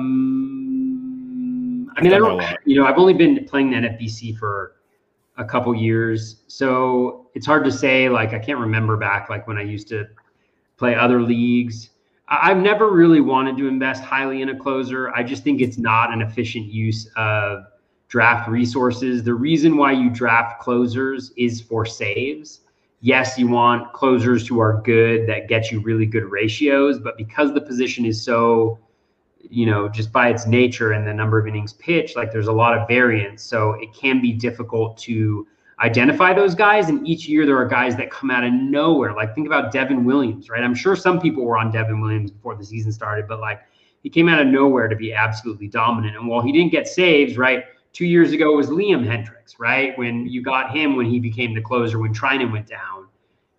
I 1.95 2.01
mean, 2.01 2.13
I 2.13 2.17
don't. 2.17 2.43
You 2.65 2.75
know, 2.75 2.85
I've 2.85 2.97
only 2.97 3.13
been 3.13 3.45
playing 3.45 3.71
the 3.71 3.77
NFBC 3.77 4.37
for 4.37 4.73
a 5.37 5.45
couple 5.45 5.73
years, 5.73 6.41
so 6.47 7.29
it's 7.35 7.45
hard 7.45 7.63
to 7.63 7.71
say. 7.71 8.09
Like, 8.09 8.33
I 8.33 8.39
can't 8.39 8.59
remember 8.59 8.97
back 8.97 9.29
like 9.29 9.47
when 9.47 9.57
I 9.57 9.61
used 9.61 9.87
to 9.89 10.07
play 10.75 10.93
other 10.93 11.21
leagues. 11.21 11.91
I've 12.27 12.57
never 12.57 12.91
really 12.91 13.21
wanted 13.21 13.55
to 13.57 13.69
invest 13.69 14.03
highly 14.03 14.41
in 14.41 14.49
a 14.49 14.59
closer. 14.59 15.15
I 15.15 15.23
just 15.23 15.45
think 15.45 15.61
it's 15.61 15.77
not 15.77 16.11
an 16.11 16.21
efficient 16.21 16.65
use 16.65 17.09
of 17.15 17.63
draft 18.09 18.49
resources. 18.49 19.23
The 19.23 19.33
reason 19.33 19.77
why 19.77 19.93
you 19.93 20.09
draft 20.09 20.59
closers 20.59 21.31
is 21.37 21.61
for 21.61 21.85
saves 21.85 22.61
yes, 23.07 23.39
you 23.39 23.47
want 23.47 23.93
closers 23.93 24.45
who 24.45 24.59
are 24.59 24.81
good 24.81 25.29
that 25.29 25.47
get 25.47 25.71
you 25.71 25.79
really 25.79 26.05
good 26.05 26.25
ratios, 26.25 26.99
but 26.99 27.15
because 27.15 27.53
the 27.53 27.61
position 27.61 28.03
is 28.05 28.21
so, 28.21 28.77
you 29.49 29.65
know, 29.65 29.87
just 29.87 30.11
by 30.11 30.27
its 30.27 30.45
nature 30.45 30.91
and 30.91 31.07
the 31.07 31.13
number 31.13 31.39
of 31.39 31.47
innings 31.47 31.71
pitched, 31.71 32.17
like 32.17 32.33
there's 32.33 32.47
a 32.47 32.51
lot 32.51 32.77
of 32.77 32.85
variance. 32.85 33.41
So 33.41 33.71
it 33.75 33.93
can 33.93 34.21
be 34.21 34.33
difficult 34.33 34.97
to 34.97 35.47
identify 35.79 36.33
those 36.33 36.53
guys. 36.53 36.89
And 36.89 37.07
each 37.07 37.29
year 37.29 37.45
there 37.45 37.57
are 37.57 37.65
guys 37.65 37.95
that 37.95 38.11
come 38.11 38.29
out 38.29 38.43
of 38.43 38.51
nowhere. 38.51 39.13
Like 39.13 39.33
think 39.33 39.47
about 39.47 39.71
Devin 39.71 40.03
Williams, 40.03 40.49
right? 40.49 40.61
I'm 40.61 40.75
sure 40.75 40.97
some 40.97 41.21
people 41.21 41.45
were 41.45 41.57
on 41.57 41.71
Devin 41.71 42.01
Williams 42.01 42.29
before 42.29 42.55
the 42.55 42.65
season 42.65 42.91
started, 42.91 43.25
but 43.25 43.39
like 43.39 43.61
he 44.03 44.09
came 44.09 44.27
out 44.27 44.41
of 44.41 44.47
nowhere 44.47 44.89
to 44.89 44.97
be 44.97 45.13
absolutely 45.13 45.69
dominant. 45.69 46.17
And 46.17 46.27
while 46.27 46.41
he 46.41 46.51
didn't 46.51 46.73
get 46.73 46.89
saves, 46.89 47.37
right? 47.37 47.63
Two 47.93 48.05
years 48.05 48.31
ago 48.31 48.55
was 48.55 48.67
Liam 48.67 49.05
Hendriks, 49.05 49.55
right? 49.59 49.97
When 49.97 50.27
you 50.27 50.41
got 50.41 50.75
him 50.75 50.95
when 50.95 51.07
he 51.07 51.19
became 51.19 51.55
the 51.55 51.61
closer 51.61 51.99
when 51.99 52.13
Treinen 52.13 52.51
went 52.51 52.67
down, 52.67 53.07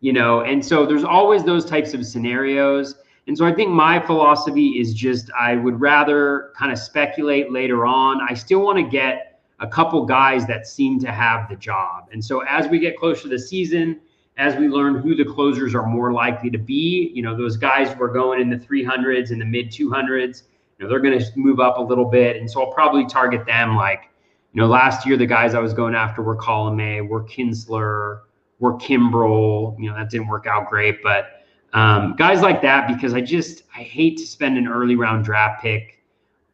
you 0.00 0.12
know, 0.12 0.42
and 0.42 0.64
so 0.64 0.86
there's 0.86 1.05
always 1.05 1.44
those 1.44 1.64
types 1.64 1.94
of 1.94 2.06
scenarios. 2.06 2.94
And 3.26 3.36
so 3.36 3.44
I 3.44 3.52
think 3.52 3.70
my 3.70 3.98
philosophy 3.98 4.78
is 4.78 4.94
just 4.94 5.30
I 5.38 5.56
would 5.56 5.80
rather 5.80 6.52
kind 6.56 6.72
of 6.72 6.78
speculate 6.78 7.52
later 7.52 7.84
on. 7.84 8.20
I 8.26 8.34
still 8.34 8.60
want 8.60 8.78
to 8.78 8.84
get 8.84 9.40
a 9.60 9.66
couple 9.66 10.05
guys 10.06 10.46
that 10.46 10.66
seem 10.66 11.00
to 11.00 11.10
have 11.10 11.48
the 11.48 11.56
job. 11.56 12.09
And 12.12 12.24
so 12.24 12.40
as 12.40 12.68
we 12.68 12.78
get 12.78 12.96
closer 12.96 13.22
to 13.22 13.28
the 13.28 13.38
season, 13.38 14.00
as 14.36 14.55
we 14.55 14.68
learn 14.68 14.94
who 14.94 15.16
the 15.16 15.24
closers 15.24 15.74
are 15.74 15.84
more 15.84 16.12
likely 16.12 16.48
to 16.50 16.59
be, 16.59 17.10
you 17.12 17.22
know, 17.22 17.36
those 17.36 17.56
guys 17.56 17.92
who 17.92 18.02
are 18.02 18.09
going 18.09 18.40
in 18.40 18.48
the 18.48 18.56
300s 18.56 19.30
and 19.32 19.40
the 19.40 19.44
mid 19.44 19.66
200s, 19.66 20.42
you 20.78 20.84
know, 20.84 20.88
they're 20.88 21.00
going 21.00 21.18
to 21.18 21.24
move 21.34 21.59
up 21.59 21.78
a 21.78 21.82
little 21.82 22.05
bit. 22.05 22.36
And 22.36 22.48
so 22.48 22.62
I'll 22.62 22.72
probably 22.72 23.05
target 23.05 23.44
them 23.46 23.74
like 23.74 24.10
you 24.59 24.64
know, 24.64 24.70
last 24.70 25.06
year 25.06 25.16
the 25.16 25.24
guys 25.24 25.55
I 25.55 25.60
was 25.60 25.72
going 25.72 25.94
after 25.94 26.20
were 26.20 26.35
Colome, 26.35 27.09
were 27.09 27.22
Kintzler, 27.22 28.22
were 28.59 28.72
Kimbrel. 28.76 29.78
You 29.78 29.89
know, 29.89 29.94
that 29.94 30.10
didn't 30.10 30.26
work 30.26 30.48
out 30.48 30.68
great, 30.68 31.01
but 31.01 31.44
um, 31.74 32.16
guys 32.16 32.40
like 32.40 32.60
that 32.62 32.89
because 32.89 33.14
I 33.14 33.20
just 33.20 33.62
I 33.76 33.85
hate 33.85 34.18
to 34.18 34.26
spend 34.26 34.59
an 34.59 34.66
early 34.66 34.97
round 34.97 35.24
draft 35.24 35.62
pick 35.62 36.02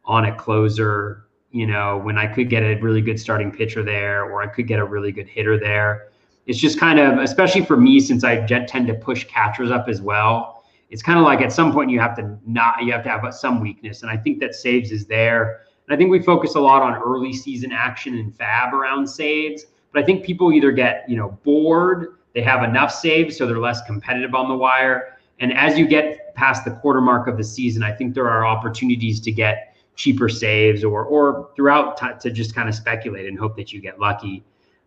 on 0.05 0.25
a 0.25 0.35
closer. 0.35 1.25
You 1.49 1.65
know, 1.65 1.97
when 1.97 2.15
I 2.15 2.27
could 2.27 2.47
get 2.47 2.61
a 2.61 2.75
really 2.75 3.01
good 3.01 3.19
starting 3.19 3.51
pitcher 3.51 3.81
there, 3.81 4.25
or 4.25 4.43
I 4.43 4.45
could 4.45 4.67
get 4.67 4.77
a 4.77 4.85
really 4.85 5.11
good 5.11 5.27
hitter 5.27 5.59
there. 5.59 6.09
It's 6.45 6.59
just 6.59 6.79
kind 6.79 6.99
of, 6.99 7.17
especially 7.17 7.65
for 7.65 7.75
me, 7.75 7.99
since 7.99 8.23
I 8.23 8.45
tend 8.45 8.85
to 8.85 8.93
push 8.93 9.23
catchers 9.23 9.71
up 9.71 9.89
as 9.89 9.99
well. 9.99 10.63
It's 10.91 11.01
kind 11.01 11.17
of 11.17 11.25
like 11.25 11.41
at 11.41 11.51
some 11.51 11.73
point 11.73 11.89
you 11.89 11.99
have 12.01 12.15
to 12.17 12.37
not, 12.45 12.83
you 12.83 12.91
have 12.91 13.03
to 13.05 13.09
have 13.09 13.33
some 13.33 13.61
weakness, 13.61 14.03
and 14.03 14.11
I 14.11 14.17
think 14.17 14.39
that 14.41 14.53
saves 14.53 14.91
is 14.91 15.07
there. 15.07 15.61
And 15.87 15.95
I 15.95 15.97
think 15.97 16.11
we 16.11 16.21
focus 16.21 16.55
a 16.55 16.59
lot 16.59 16.81
on 16.81 16.95
early 16.95 17.33
season 17.33 17.71
action 17.71 18.17
and 18.17 18.35
FAAB 18.37 18.73
around 18.73 19.07
saves. 19.07 19.65
But 19.91 20.03
I 20.03 20.05
think 20.05 20.25
people 20.25 20.51
either 20.51 20.71
get, 20.71 21.05
you 21.07 21.15
know, 21.15 21.37
bored, 21.43 22.17
they 22.33 22.41
have 22.41 22.63
enough 22.63 22.91
saves, 22.91 23.37
so 23.37 23.47
they're 23.47 23.59
less 23.59 23.81
competitive 23.83 24.35
on 24.35 24.49
the 24.49 24.55
wire. 24.55 25.17
And 25.39 25.53
as 25.53 25.77
you 25.77 25.87
get 25.87 26.33
past 26.35 26.65
the 26.65 26.71
quarter 26.71 27.01
mark 27.01 27.27
of 27.27 27.37
the 27.37 27.43
season, 27.43 27.83
I 27.83 27.91
think 27.91 28.13
there 28.13 28.29
are 28.29 28.45
opportunities 28.45 29.19
to 29.21 29.31
get 29.31 29.75
cheaper 29.95 30.27
saves 30.27 30.83
or 30.83 31.05
or 31.05 31.49
throughout 31.55 31.97
t- 31.97 32.07
to 32.19 32.29
just 32.29 32.53
kind 32.53 32.67
of 32.67 32.75
speculate 32.75 33.25
and 33.27 33.39
hope 33.39 33.55
that 33.55 33.71
you 33.71 33.79
get 33.79 33.99
lucky 33.99 34.43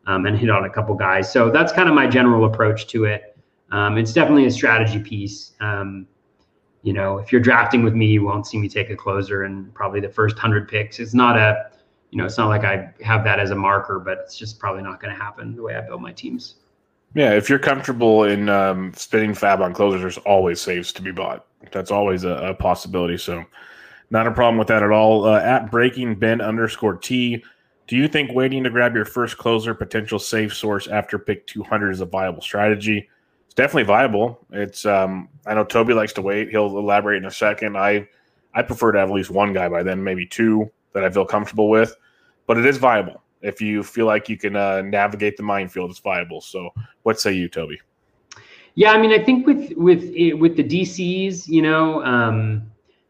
um, 0.07 0.27
and 0.27 0.39
hit 0.39 0.51
on 0.51 0.65
a 0.65 0.71
couple 0.71 0.95
guys. 0.95 1.31
So 1.31 1.51
that's 1.51 1.73
kind 1.73 1.89
of 1.89 1.95
my 1.95 2.07
general 2.07 2.45
approach 2.45 2.87
to 2.89 3.05
it. 3.05 3.37
Um, 3.71 3.99
it's 3.99 4.13
definitely 4.13 4.47
a 4.47 4.51
strategy 4.51 4.99
piece. 4.99 5.53
Um, 5.61 6.07
you 6.89 6.95
know, 6.95 7.19
if 7.19 7.31
you're 7.31 7.43
drafting 7.43 7.83
with 7.83 7.95
me, 7.95 8.07
you 8.07 8.25
won't 8.25 8.47
see 8.47 8.57
me 8.57 8.67
take 8.67 8.89
a 8.89 8.97
closer 8.97 9.43
and 9.43 9.75
probably 9.75 10.01
the 10.01 10.09
first 10.09 10.39
hundred 10.39 10.67
picks. 10.69 10.99
It's 10.99 11.13
not 11.13 11.37
a, 11.37 11.71
you 12.11 12.17
know, 12.17 12.25
it's 12.25 12.39
not 12.39 12.49
like 12.49 12.65
I 12.65 12.95
have 13.05 13.25
that 13.25 13.39
as 13.39 13.51
a 13.51 13.55
marker, 13.55 13.99
but 13.99 14.17
it's 14.25 14.39
just 14.39 14.59
probably 14.59 14.83
not 14.83 14.99
going 14.99 15.15
to 15.15 15.23
happen 15.23 15.55
the 15.55 15.61
way 15.61 15.77
I 15.77 15.83
build 15.83 16.01
my 16.01 16.13
teams. 16.13 16.55
Yeah, 17.15 17.35
if 17.35 17.51
you're 17.51 17.59
comfortable 17.59 18.25
in 18.25 18.49
um, 18.49 18.95
spending 18.95 19.33
FAAB 19.33 19.61
on 19.61 19.75
closers, 19.75 20.01
there's 20.01 20.17
always 20.25 20.63
saves 20.63 20.91
to 20.95 21.03
be 21.03 21.13
bought. 21.13 21.45
That's 21.73 21.91
always 21.91 22.25
a, 22.25 22.31
a 22.31 22.55
possibility. 22.55 23.19
So, 23.19 23.45
not 24.09 24.27
a 24.27 24.31
problem 24.33 24.57
with 24.57 24.69
that 24.69 24.83
at 24.83 24.91
all. 24.91 25.27
Uh, 25.27 25.41
at 25.41 25.71
breaking 25.71 26.15
Ben 26.15 26.41
underscore 26.41 26.97
T, 26.97 27.45
Do 27.87 27.97
you 27.97 28.09
think 28.09 28.33
waiting 28.33 28.65
to 28.65 28.71
grab 28.71 28.95
your 28.95 29.05
first 29.05 29.37
closer 29.37 29.75
potential 29.75 30.19
safe 30.19 30.57
source 30.57 30.87
after 30.87 31.19
pick 31.19 31.47
200 31.49 31.91
is 31.91 32.01
a 32.01 32.07
viable 32.07 32.41
strategy? 32.41 33.11
Definitely 33.59 33.83
viable. 33.83 34.39
It's 34.53 34.87
um, 34.87 35.29
I 35.45 35.53
know 35.53 35.65
Toby 35.65 35.93
likes 35.93 36.13
to 36.13 36.23
wait. 36.23 36.49
He'll 36.49 36.79
elaborate 36.79 37.17
in 37.17 37.25
a 37.25 37.31
second. 37.31 37.77
I 37.77 38.07
I 38.55 38.63
prefer 38.63 38.93
to 38.93 39.01
have 39.01 39.09
at 39.09 39.15
least 39.17 39.31
one 39.31 39.53
guy 39.53 39.69
by 39.69 39.83
then, 39.83 40.05
maybe 40.05 40.25
two 40.25 40.71
that 40.93 41.03
I 41.03 41.11
feel 41.11 41.25
comfortable 41.25 41.69
with. 41.69 41.93
But 42.47 42.57
it 42.57 42.65
is 42.65 42.77
viable. 42.77 43.21
If 43.43 43.61
you 43.61 43.83
feel 43.83 44.07
like 44.07 44.29
you 44.29 44.37
can 44.37 44.55
uh, 44.55 44.83
navigate 44.83 45.37
the 45.37 45.43
minefield, 45.43 45.91
it's 45.91 45.99
viable. 45.99 46.41
So, 46.41 46.71
what 47.03 47.21
say 47.21 47.33
you, 47.33 47.49
Toby? 47.49 47.81
Yeah, 48.77 48.93
I 48.93 48.99
mean, 48.99 49.11
I 49.11 49.25
think 49.25 49.45
with 49.45 49.73
with 49.77 50.03
with 50.39 50.57
the 50.57 50.63
DCs, 50.63 51.49
you 51.49 51.63
know, 51.63 52.05
um, 52.05 52.63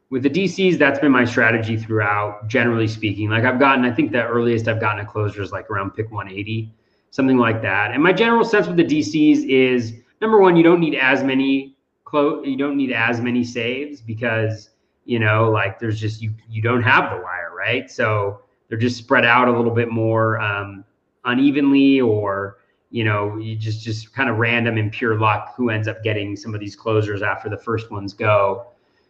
with 0.08 0.22
the 0.22 0.30
DCs, 0.30 0.78
that's 0.78 0.98
been 0.98 1.12
my 1.12 1.26
strategy 1.26 1.76
throughout, 1.76 2.48
generally 2.48 2.88
speaking. 2.88 3.28
Like 3.28 3.44
I've 3.44 3.58
gotten, 3.58 3.84
I 3.84 3.92
think 3.92 4.12
the 4.12 4.24
earliest 4.24 4.66
I've 4.66 4.80
gotten 4.80 5.04
a 5.04 5.06
closer 5.06 5.42
is 5.42 5.52
like 5.52 5.68
around 5.68 5.90
pick 5.90 6.10
180, 6.10 6.72
something 7.10 7.36
like 7.36 7.60
that. 7.60 7.90
And 7.90 8.02
my 8.02 8.14
general 8.14 8.46
sense 8.46 8.66
with 8.66 8.78
the 8.78 8.84
DCs 8.84 9.46
is 9.46 9.92
number 10.20 10.40
one, 10.40 10.56
you 10.56 10.62
don't 10.62 10.80
need 10.80 10.94
as 10.94 11.22
many 11.22 11.76
close, 12.04 12.46
you 12.46 12.56
don't 12.56 12.76
need 12.76 12.92
as 12.92 13.20
many 13.20 13.44
saves 13.44 14.00
because 14.00 14.70
you 15.08 15.18
know, 15.18 15.50
like 15.50 15.78
there's 15.78 15.98
just 15.98 16.20
you 16.20 16.34
you 16.50 16.60
don't 16.60 16.82
have 16.82 17.10
the 17.10 17.16
wire, 17.16 17.50
right? 17.56 17.90
So 17.90 18.42
they're 18.68 18.76
just 18.76 18.98
spread 18.98 19.24
out 19.24 19.48
a 19.48 19.52
little 19.52 19.74
bit 19.74 19.90
more 19.90 20.38
um, 20.38 20.84
unevenly, 21.24 22.00
or 22.00 22.58
you 22.90 23.04
know, 23.04 23.38
you 23.38 23.56
just 23.56 23.82
just 23.82 24.14
kind 24.14 24.28
of 24.28 24.36
random 24.36 24.76
and 24.76 24.92
pure 24.92 25.18
luck 25.18 25.54
who 25.56 25.70
ends 25.70 25.88
up 25.88 26.02
getting 26.02 26.36
some 26.36 26.54
of 26.54 26.60
these 26.60 26.76
closers 26.76 27.22
after 27.22 27.48
the 27.48 27.56
first 27.56 27.90
ones 27.90 28.12
go. 28.12 28.66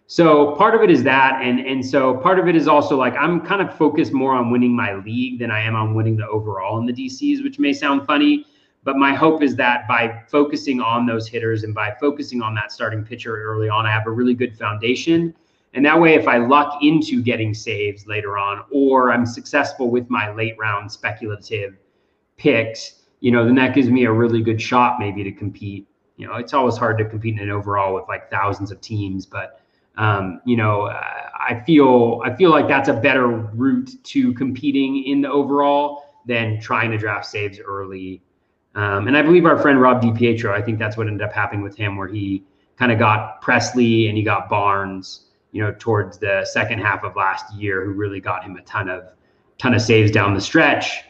So 0.07 0.55
part 0.55 0.77
of 0.77 0.83
it 0.83 0.91
is 0.91 1.03
that, 1.03 1.43
and 1.43 1.59
and 1.59 1.85
so 1.85 2.17
part 2.17 2.39
of 2.39 2.47
it 2.47 2.55
is 2.55 2.69
also 2.69 2.97
like 2.97 3.15
I'm 3.15 3.45
kind 3.45 3.61
of 3.61 3.77
focused 3.77 4.13
more 4.13 4.35
on 4.35 4.53
winning 4.53 4.77
my 4.77 4.95
league 4.95 5.41
than 5.41 5.51
I 5.51 5.61
am 5.61 5.75
on 5.75 5.95
winning 5.95 6.17
the 6.17 6.29
overall 6.29 6.79
in 6.79 6.87
the 6.87 6.93
DCs, 6.93 7.43
which 7.43 7.59
may 7.59 7.73
sound 7.73 8.07
funny, 8.07 8.47
but 8.85 8.97
my 8.97 9.15
hope 9.15 9.43
is 9.43 9.57
that 9.57 9.87
by 9.89 10.23
focusing 10.29 10.81
on 10.81 11.07
those 11.07 11.29
hitters 11.29 11.65
and 11.65 11.75
by 11.75 11.95
focusing 12.01 12.43
on 12.43 12.55
that 12.55 12.73
starting 12.73 13.05
pitcher 13.05 13.43
early 13.43 13.69
on, 13.69 13.87
I 13.87 13.91
have 13.91 14.07
a 14.07 14.11
really 14.11 14.35
good 14.35 14.57
foundation. 14.57 15.35
And 15.75 15.85
that 15.85 16.01
way, 16.01 16.15
if 16.15 16.27
I 16.27 16.39
luck 16.39 16.79
into 16.83 17.23
getting 17.23 17.53
saves 17.53 18.07
later 18.07 18.39
on, 18.39 18.65
or 18.71 19.13
I'm 19.13 19.27
successful 19.27 19.91
with 19.91 20.09
my 20.09 20.33
late 20.35 20.57
round 20.59 20.91
speculative 20.91 21.77
picks, 22.37 23.03
you 23.21 23.31
know, 23.31 23.45
then 23.45 23.55
that 23.57 23.75
gives 23.75 23.91
me 23.91 24.05
a 24.05 24.13
really 24.13 24.43
good 24.43 24.61
shot 24.61 24.99
maybe 24.99 25.23
to 25.25 25.33
compete. 25.33 25.87
You 26.17 26.27
know, 26.27 26.37
it's 26.37 26.55
always 26.55 26.77
hard 26.77 26.99
to 26.99 27.05
compete 27.05 27.35
in 27.35 27.41
an 27.41 27.51
overall 27.51 27.95
with 27.95 28.05
like 28.09 28.31
thousands 28.31 28.71
of 28.71 28.81
teams, 28.81 29.27
but 29.27 29.61
um, 29.99 30.41
you 30.45 30.57
know, 30.57 30.83
I 30.87 31.63
feel 31.67 32.23
I 32.25 32.35
feel 32.35 32.51
like 32.51 32.69
that's 32.69 32.89
a 32.89 32.95
better 32.95 33.27
route 33.27 33.91
to 34.05 34.33
competing 34.35 35.05
in 35.05 35.21
the 35.21 35.31
overall 35.31 36.05
than 36.25 36.61
trying 36.61 36.93
to 36.93 36.99
draft 36.99 37.27
saves 37.27 37.59
early. 37.59 38.23
Um, 38.79 39.09
and 39.09 39.17
I 39.17 39.23
believe 39.23 39.45
our 39.45 39.59
friend 39.59 39.81
Rob 39.81 40.01
DiPietro, 40.01 40.53
I 40.53 40.63
think 40.63 40.79
that's 40.79 40.97
what 40.97 41.09
ended 41.09 41.21
up 41.21 41.33
happening 41.33 41.63
with 41.63 41.77
him, 41.77 41.97
where 41.97 42.07
he 42.07 42.45
kind 42.79 42.93
of 42.93 42.99
got 43.01 43.43
Pressly 43.43 44.09
and 44.09 44.17
he 44.17 44.23
got 44.23 44.49
Barnes, 44.49 45.31
you 45.51 45.61
know, 45.61 45.75
towards 45.81 46.17
the 46.17 46.45
second 46.45 46.79
half 46.79 47.03
of 47.03 47.17
last 47.17 47.53
year, 47.55 47.85
who 47.85 47.91
really 47.91 48.21
got 48.21 48.45
him 48.45 48.57
a 48.57 48.63
ton 48.63 48.89
of 48.89 49.09
ton 49.59 49.75
of 49.75 49.83
saves 49.83 50.13
down 50.13 50.33
the 50.33 50.41
stretch. 50.41 51.01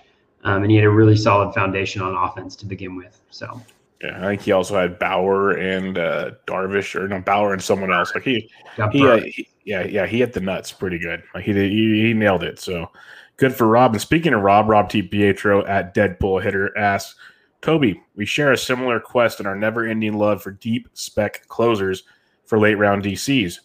Um, 0.45 0.63
and 0.63 0.71
he 0.71 0.79
had 0.79 0.87
a 0.87 0.91
really 0.91 1.15
solid 1.15 1.53
foundation 1.53 2.01
on 2.01 2.15
offense 2.15 2.57
to 2.57 2.65
begin 2.65 2.97
with. 2.97 3.21
So 3.29 3.61
yeah, 4.03 4.17
I 4.17 4.29
think 4.29 4.41
he 4.41 4.53
also 4.53 4.75
had 4.77 4.99
Bauer 4.99 5.51
and 5.51 5.99
uh, 5.99 6.31
Darvish, 6.47 6.95
or 6.95 7.07
no 7.07 7.21
Bauer 7.21 7.53
and 7.53 7.63
someone 7.63 7.93
else. 7.93 8.15
Like 8.15 8.25
he, 8.25 8.49
he, 8.93 9.07
uh, 9.07 9.21
he, 9.21 9.47
yeah, 9.67 9.85
yeah, 9.85 10.07
he 10.07 10.21
hit 10.21 10.33
the 10.33 10.41
nuts 10.41 10.73
pretty 10.73 10.99
good. 10.99 11.23
Like 11.35 11.45
he 11.45 11.53
did, 11.53 11.71
he, 11.71 12.07
he 12.07 12.15
nailed 12.15 12.45
it. 12.45 12.59
So 12.61 12.91
good 13.37 13.55
for 13.55 13.67
Rob. 13.67 13.93
And 13.93 14.01
speaking 14.01 14.33
of 14.33 14.41
Rob, 14.41 14.71
Rob 14.71 14.89
DiPietro 14.89 15.69
at 15.69 15.95
Deadpool 15.95 16.43
Hitter 16.43 16.75
asks, 16.79 17.15
Toby, 17.61 18.01
we 18.15 18.25
share 18.25 18.53
a 18.53 18.59
similar 18.59 19.01
quest 19.01 19.41
in 19.41 19.47
our 19.47 19.57
never-ending 19.57 20.13
love 20.13 20.43
for 20.43 20.53
deep 20.53 20.89
spec 20.95 21.47
closers 21.49 22.05
for 22.45 22.59
late 22.59 22.77
round 22.77 23.03
DCs. 23.03 23.59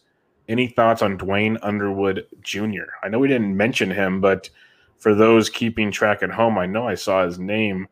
Any 0.50 0.68
thoughts 0.68 1.02
on 1.02 1.18
Duane 1.18 1.58
Underwood 1.62 2.26
Jr.? 2.42 2.90
I 3.02 3.08
know 3.08 3.20
we 3.20 3.28
didn't 3.28 3.56
mention 3.56 3.90
him, 3.90 4.20
but 4.20 4.50
for 4.98 5.14
those 5.14 5.50
keeping 5.50 5.92
track 5.92 6.24
at 6.24 6.32
home, 6.32 6.58
I 6.58 6.66
know 6.66 6.88
I 6.88 6.96
saw 6.96 7.26
his 7.26 7.40
name 7.40 7.88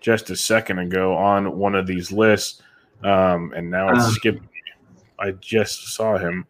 just 0.00 0.30
a 0.30 0.36
second 0.36 0.78
ago 0.78 1.16
on 1.16 1.56
one 1.56 1.74
of 1.74 1.86
these 1.86 2.12
lists, 2.12 2.62
um, 3.02 3.52
and 3.56 3.70
now 3.70 3.88
it's 3.88 4.04
um, 4.04 4.10
skipped. 4.12 4.42
I 5.18 5.32
just 5.32 5.94
saw 5.94 6.18
him. 6.18 6.46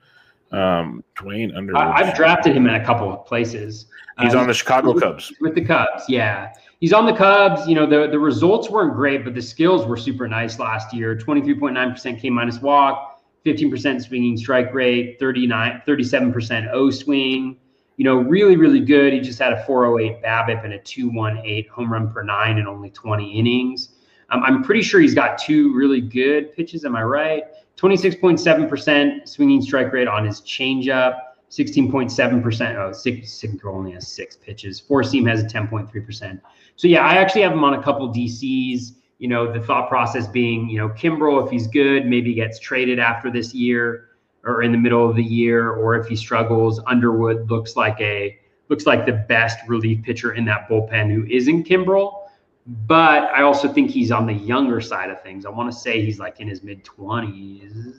Um, 0.53 1.03
Duane 1.17 1.55
Underwood. 1.57 1.83
I, 1.83 2.05
have 2.05 2.17
drafted 2.17 2.57
him 2.57 2.67
in 2.67 2.75
a 2.75 2.85
couple 2.85 3.13
of 3.13 3.27
places. 3.27 3.87
He's 4.21 4.35
um, 4.35 4.43
on 4.43 4.47
the 4.47 4.55
Chicago 4.55 4.93
with, 4.93 5.03
Cubs. 5.03 5.33
With 5.41 5.55
the 5.55 5.65
Cubs, 5.65 6.05
yeah. 6.09 6.53
He's 6.81 6.93
on 6.93 7.07
the 7.07 7.13
Cubs. 7.13 7.67
You 7.67 7.75
know, 7.75 7.87
the, 7.87 8.09
the 8.09 8.19
results 8.19 8.69
weren't 8.71 8.95
great, 8.95 9.25
but 9.25 9.35
the 9.35 9.43
skills 9.43 9.87
were 9.87 9.97
super 9.97 10.29
nice 10.29 10.59
last 10.59 10.93
year. 10.95 11.17
23.9% 11.17 12.21
K 12.21 12.31
minus 12.31 12.61
walk, 12.61 13.23
15% 13.45 14.07
swinging 14.07 14.37
strike 14.37 14.75
rate, 14.75 15.19
39, 15.19 15.83
37% 15.87 16.71
O 16.73 16.91
swing 16.91 17.57
you 17.97 18.05
know, 18.05 18.17
really, 18.17 18.57
really 18.57 18.81
good. 18.81 19.13
He 19.13 19.21
just 19.21 19.39
had 19.39 19.53
a 19.53 19.65
408 19.65 20.23
BABIP 20.23 20.65
and 20.65 20.75
a 20.75 20.79
218 20.79 21.71
home 21.71 21.93
run 21.93 22.13
per 22.13 22.23
nine 22.23 22.59
in 22.59 22.67
only 22.67 22.91
20 22.91 23.39
innings. 23.39 23.91
Um, 24.31 24.43
I'm 24.43 24.63
pretty 24.63 24.83
sure 24.83 25.01
he's 25.01 25.15
got 25.15 25.39
two 25.39 25.75
really 25.75 26.01
good 26.01 26.55
pitches. 26.55 26.85
Am 26.85 26.95
I 26.97 27.03
right? 27.03 27.45
26.7% 27.77 29.29
swinging 29.29 29.63
strike 29.63 29.93
rate 29.93 30.09
on 30.09 30.25
his 30.25 30.41
changeup, 30.43 31.19
16.7%. 31.51 32.77
Oh, 32.77 32.93
six, 32.93 33.33
six 33.33 33.55
only 33.65 33.93
has 33.93 34.09
six 34.09 34.37
pitches. 34.37 34.81
Four 34.81 35.03
seam 35.05 35.27
has 35.27 35.43
a 35.43 35.47
10.3%. 35.47 36.41
So, 36.77 36.89
yeah, 36.89 37.05
I 37.05 37.15
actually 37.15 37.43
have 37.43 37.53
him 37.53 37.65
on 37.65 37.75
a 37.75 37.83
couple 37.83 38.13
DCs. 38.13 38.93
You 39.19 39.29
know, 39.29 39.51
the 39.51 39.61
thought 39.61 39.89
process 39.89 40.27
being, 40.27 40.69
you 40.69 40.79
know, 40.79 40.91
Kimbrel, 40.91 41.45
if 41.45 41.51
he's 41.51 41.67
good, 41.67 42.05
maybe 42.05 42.35
gets 42.35 42.59
traded 42.59 42.99
after 42.99 43.31
this 43.31 43.55
year 43.55 44.09
or 44.47 44.63
in 44.63 44.73
the 44.73 44.79
middle 44.79 45.09
of 45.09 45.17
the 45.17 45.25
year, 45.25 45.71
or 45.71 45.97
if 45.97 46.07
he 46.07 46.17
struggles, 46.17 46.81
Underwood 46.87 47.51
looks 47.51 47.77
like 47.77 48.01
a 48.01 48.39
looks 48.69 48.87
like 48.87 49.07
the 49.07 49.13
best 49.13 49.59
relief 49.69 50.03
pitcher 50.03 50.33
in 50.33 50.45
that 50.45 50.69
bullpen 50.69 51.13
who 51.13 51.25
isn't 51.27 51.65
Kimbrel. 51.65 52.23
But 52.67 53.25
I 53.25 53.43
also 53.43 53.73
think 53.73 53.91
he's 53.91 54.11
on 54.11 54.27
the 54.27 54.33
younger 54.33 54.81
side 54.81 55.11
of 55.11 55.23
things. 55.23 55.47
I 55.47 55.51
want 55.51 55.71
to 55.73 55.79
say 55.79 56.05
he's 56.05 56.19
like 56.19 56.41
in 56.41 56.49
his 56.49 56.63
mid 56.63 56.85
twenties. 56.85 57.95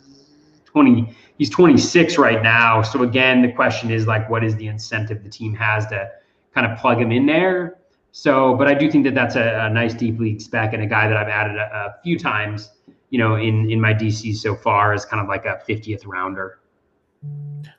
20 0.83 1.15
he's 1.37 1.49
26 1.49 2.17
right 2.17 2.43
now 2.43 2.81
so 2.81 3.03
again 3.03 3.41
the 3.41 3.51
question 3.51 3.91
is 3.91 4.07
like 4.07 4.29
what 4.29 4.43
is 4.43 4.55
the 4.55 4.67
incentive 4.67 5.23
the 5.23 5.29
team 5.29 5.53
has 5.53 5.87
to 5.87 6.09
kind 6.53 6.65
of 6.65 6.77
plug 6.77 7.01
him 7.01 7.11
in 7.11 7.25
there 7.25 7.79
so 8.11 8.55
but 8.55 8.67
i 8.67 8.73
do 8.73 8.91
think 8.91 9.03
that 9.03 9.15
that's 9.15 9.35
a, 9.35 9.65
a 9.65 9.69
nice 9.69 9.93
deep 9.93 10.19
league 10.19 10.41
spec 10.41 10.73
and 10.73 10.83
a 10.83 10.87
guy 10.87 11.07
that 11.07 11.17
i've 11.17 11.27
added 11.27 11.57
a, 11.57 11.65
a 11.75 11.95
few 12.03 12.17
times 12.17 12.71
you 13.09 13.19
know, 13.19 13.35
in 13.35 13.69
in 13.69 13.79
my 13.79 13.93
DC 13.93 14.35
so 14.35 14.55
far 14.55 14.93
as 14.93 15.05
kind 15.05 15.21
of 15.21 15.27
like 15.27 15.45
a 15.45 15.61
50th 15.67 16.05
rounder. 16.05 16.59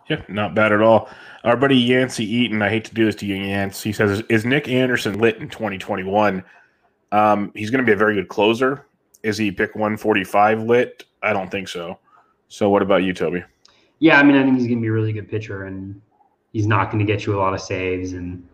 Yeah, 0.08 0.22
not 0.28 0.54
bad 0.54 0.72
at 0.72 0.80
all. 0.80 1.08
Our 1.44 1.56
buddy 1.56 1.76
Yancey 1.76 2.24
Eaton, 2.24 2.62
I 2.62 2.70
hate 2.70 2.84
to 2.86 2.94
do 2.94 3.04
this 3.04 3.14
to 3.16 3.26
you, 3.26 3.36
Yancey. 3.36 3.90
He 3.90 3.92
says, 3.92 4.22
"Is 4.28 4.44
Nick 4.44 4.68
Anderson 4.68 5.18
lit 5.18 5.36
in 5.36 5.48
2021? 5.48 6.42
Um, 7.12 7.52
he's 7.54 7.70
going 7.70 7.84
to 7.84 7.86
be 7.86 7.92
a 7.92 7.96
very 7.96 8.14
good 8.14 8.28
closer. 8.28 8.86
Is 9.22 9.38
he 9.38 9.50
pick 9.50 9.74
145 9.74 10.62
lit? 10.62 11.04
I 11.22 11.32
don't 11.32 11.50
think 11.50 11.68
so. 11.68 11.98
So, 12.48 12.70
what 12.70 12.82
about 12.82 13.02
you, 13.02 13.12
Toby? 13.12 13.44
Yeah, 14.00 14.18
I 14.18 14.22
mean, 14.22 14.36
I 14.36 14.42
think 14.42 14.56
he's 14.56 14.66
going 14.66 14.78
to 14.78 14.82
be 14.82 14.88
a 14.88 14.92
really 14.92 15.12
good 15.12 15.28
pitcher, 15.28 15.64
and 15.64 16.00
he's 16.52 16.66
not 16.66 16.90
going 16.90 17.04
to 17.04 17.10
get 17.10 17.26
you 17.26 17.36
a 17.36 17.38
lot 17.40 17.54
of 17.54 17.60
saves. 17.60 18.12
And 18.12 18.46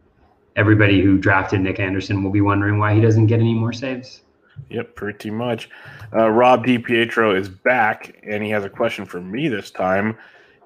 everybody 0.56 1.00
who 1.02 1.18
drafted 1.18 1.60
Nick 1.60 1.80
Anderson 1.80 2.22
will 2.22 2.30
be 2.30 2.40
wondering 2.40 2.78
why 2.78 2.94
he 2.94 3.00
doesn't 3.00 3.26
get 3.26 3.40
any 3.40 3.54
more 3.54 3.72
saves. 3.72 4.22
Yep, 4.70 4.94
pretty 4.94 5.30
much. 5.30 5.68
Uh, 6.14 6.28
Rob 6.30 6.64
DiPietro 6.64 7.36
is 7.36 7.48
back, 7.48 8.20
and 8.22 8.42
he 8.42 8.50
has 8.50 8.64
a 8.64 8.70
question 8.70 9.04
for 9.04 9.20
me 9.20 9.48
this 9.48 9.70
time. 9.70 10.16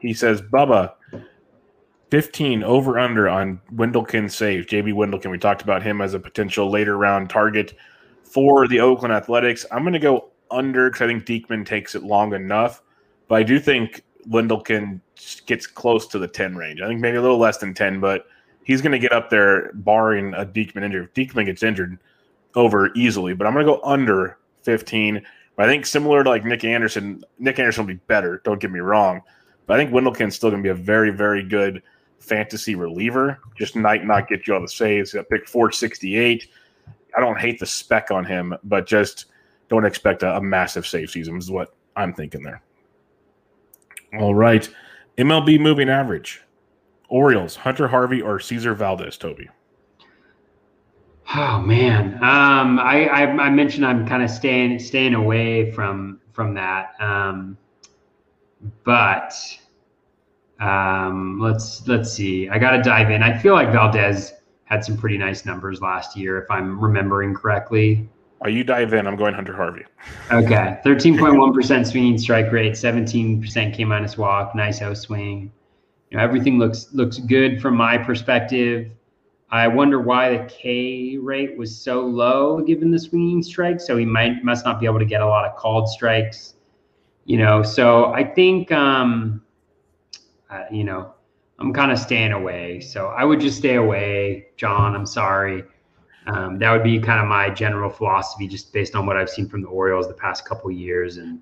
He 0.01 0.13
says, 0.13 0.41
Bubba, 0.41 0.93
15 2.11 2.63
over 2.63 2.99
under 2.99 3.29
on 3.29 3.61
Wendelken 3.75 4.31
save. 4.31 4.67
JB 4.67 4.95
Wendelken, 4.95 5.31
we 5.31 5.39
talked 5.39 5.63
about 5.63 5.83
him 5.83 6.01
as 6.01 6.15
a 6.15 6.21
potential 6.21 6.71
later 6.71 6.97
round 6.97 7.31
target 7.31 7.75
for 8.23 8.69
the 8.69 8.81
Oakland 8.81 9.13
Athletics. 9.13 9.67
I'm 9.71 9.83
going 9.83 9.93
to 9.95 9.99
go 9.99 10.31
under 10.51 10.89
because 10.89 11.03
I 11.03 11.07
think 11.07 11.25
Diekman 11.25 11.67
takes 11.67 11.95
it 11.95 12.03
long 12.03 12.35
enough, 12.35 12.83
but 13.29 13.37
I 13.37 13.43
do 13.43 13.61
think 13.61 14.03
Wendelken 14.29 15.01
gets 15.47 15.67
close 15.67 16.07
to 16.09 16.19
the 16.19 16.29
10 16.29 16.57
range. 16.57 16.81
I 16.81 16.89
think 16.89 17.01
maybe 17.01 17.17
a 17.17 17.23
little 17.23 17.39
less 17.39 17.59
than 17.59 17.75
10, 17.75 18.01
but 18.01 18.27
he's 18.65 18.83
going 18.83 18.93
to 18.93 18.99
get 18.99 19.13
up 19.13 19.31
there 19.31 19.73
barring 19.75 20.35
a 20.35 20.45
Diekman 20.45 20.83
injury. 20.83 21.05
If 21.05 21.15
Diekman 21.15 21.47
gets 21.47 21.63
injured, 21.63 21.99
over 22.55 22.91
easily, 22.95 23.35
but 23.35 23.47
I'm 23.47 23.53
going 23.53 23.65
to 23.65 23.73
go 23.73 23.81
under 23.83 24.39
15. 24.63 25.25
But 25.57 25.69
I 25.69 25.69
think 25.69 25.87
similar 25.87 26.25
to 26.25 26.31
like 26.31 26.45
Nick 26.45 26.65
Anderson, 26.65 27.25
Nick 27.39 27.59
Anderson 27.59 27.85
will 27.85 27.95
be 27.95 28.01
better. 28.07 28.41
Don't 28.45 28.61
get 28.61 28.71
me 28.71 28.81
wrong, 28.81 29.23
but 29.67 29.79
I 29.79 29.83
think 29.83 29.95
Wendelken's 29.95 30.37
still 30.37 30.51
going 30.51 30.63
to 30.63 30.67
be 30.67 30.71
a 30.71 30.75
very, 30.83 31.11
very 31.11 31.43
good 31.43 31.83
fantasy 32.19 32.75
reliever. 32.75 33.39
Just 33.57 33.77
might 33.77 34.05
not 34.05 34.29
get 34.29 34.47
you 34.47 34.55
all 34.55 34.61
the 34.61 34.69
saves. 34.69 35.13
Got 35.13 35.29
picked 35.29 35.49
468. 35.49 36.49
I 37.17 37.21
don't 37.21 37.39
hate 37.39 37.59
the 37.59 37.67
spec 37.67 38.11
on 38.11 38.25
him, 38.25 38.55
but 38.65 38.87
just 38.87 39.27
don't 39.69 39.85
expect 39.85 40.23
a, 40.23 40.37
a 40.37 40.41
massive 40.41 40.87
save 40.87 41.11
season. 41.11 41.39
Is 41.39 41.51
what 41.51 41.75
I'm 41.97 42.13
thinking 42.13 42.43
there. 42.43 42.63
All 44.19 44.35
right, 44.35 44.69
MLB 45.17 45.61
moving 45.61 45.89
average. 45.89 46.43
Orioles, 47.09 47.57
Hunter 47.57 47.89
Harvey 47.89 48.21
or 48.21 48.39
Cesar 48.39 48.75
Valdez, 48.75 49.17
Toby. 49.17 49.49
Oh 51.35 51.61
man, 51.61 52.15
um, 52.23 52.79
I, 52.79 53.07
I, 53.07 53.23
I 53.27 53.51
mentioned 53.51 53.85
I'm 53.85 54.07
kind 54.07 54.23
of 54.23 54.31
staying 54.31 54.79
staying 54.79 55.15
away 55.15 55.71
from 55.73 56.21
from 56.33 56.55
that, 56.55 56.93
um, 57.01 57.59
but 58.85 59.35
um, 60.61 61.39
let's 61.39 61.87
let's 61.87 62.13
see. 62.13 62.49
I 62.49 62.59
got 62.59 62.73
to 62.73 62.83
dive 62.83 63.11
in. 63.11 63.23
I 63.23 63.37
feel 63.37 63.53
like 63.53 63.73
Valdez 63.73 64.33
had 64.65 64.85
some 64.85 64.97
pretty 64.97 65.19
nice 65.19 65.45
numbers 65.45 65.81
last 65.81 66.17
year, 66.17 66.41
if 66.41 66.51
I'm 66.51 66.81
remembering 66.81 67.35
correctly. 67.35 68.09
Are 68.41 68.51
you 68.51 68.63
dive 68.63 68.95
in? 68.95 69.07
I'm 69.07 69.17
going 69.17 69.35
Hunter 69.35 69.55
Harvey. 69.55 69.85
Okay, 70.31 70.79
13.1% 70.85 71.87
swinging 71.87 72.19
strike 72.19 72.53
rate, 72.53 72.75
17% 72.75 73.75
K 73.75 73.85
minus 73.85 74.17
walk, 74.17 74.55
nice 74.55 74.81
O 74.81 74.95
swing. 74.95 75.53
You 76.11 76.17
know, 76.17 76.23
everything 76.23 76.59
looks 76.59 76.93
looks 76.93 77.19
good 77.19 77.61
from 77.61 77.77
my 77.77 77.99
perspective. 77.99 78.91
I 79.51 79.67
wonder 79.67 80.01
why 80.01 80.37
the 80.37 80.45
K 80.45 81.17
rate 81.19 81.57
was 81.57 81.77
so 81.77 82.01
low 82.01 82.61
given 82.61 82.91
the 82.91 82.99
swinging 82.99 83.43
strike. 83.43 83.81
So 83.81 83.97
he 83.97 84.05
might 84.05 84.45
must 84.45 84.65
not 84.65 84.79
be 84.79 84.87
able 84.87 84.99
to 85.01 85.05
get 85.05 85.21
a 85.21 85.27
lot 85.27 85.45
of 85.45 85.57
called 85.57 85.89
strikes. 85.89 86.55
You 87.25 87.39
know, 87.39 87.63
so 87.63 88.13
I 88.15 88.25
think 88.25 88.71
um, 88.73 89.43
uh, 90.49 90.65
you 90.71 90.85
know 90.85 91.13
I'm 91.59 91.73
kind 91.73 91.91
of 91.91 91.99
staying 91.99 92.33
away. 92.33 92.81
So 92.81 93.09
I 93.09 93.25
would 93.25 93.41
just 93.41 93.59
stay 93.59 93.75
away, 93.75 94.47
John. 94.57 94.95
I'm 94.95 95.07
sorry. 95.07 95.65
Um, 96.29 96.59
that 96.59 96.71
would 96.71 96.85
be 96.85 96.99
kind 97.01 97.21
of 97.21 97.27
my 97.27 97.49
general 97.49 97.89
philosophy, 97.89 98.47
just 98.47 98.73
based 98.73 98.95
on 98.95 99.07
what 99.07 99.17
I've 99.17 99.31
seen 99.31 99.49
from 99.49 99.63
the 99.63 99.69
Orioles 99.69 100.07
the 100.09 100.15
past 100.15 100.45
couple 100.45 100.71
years. 100.71 101.17
And 101.17 101.41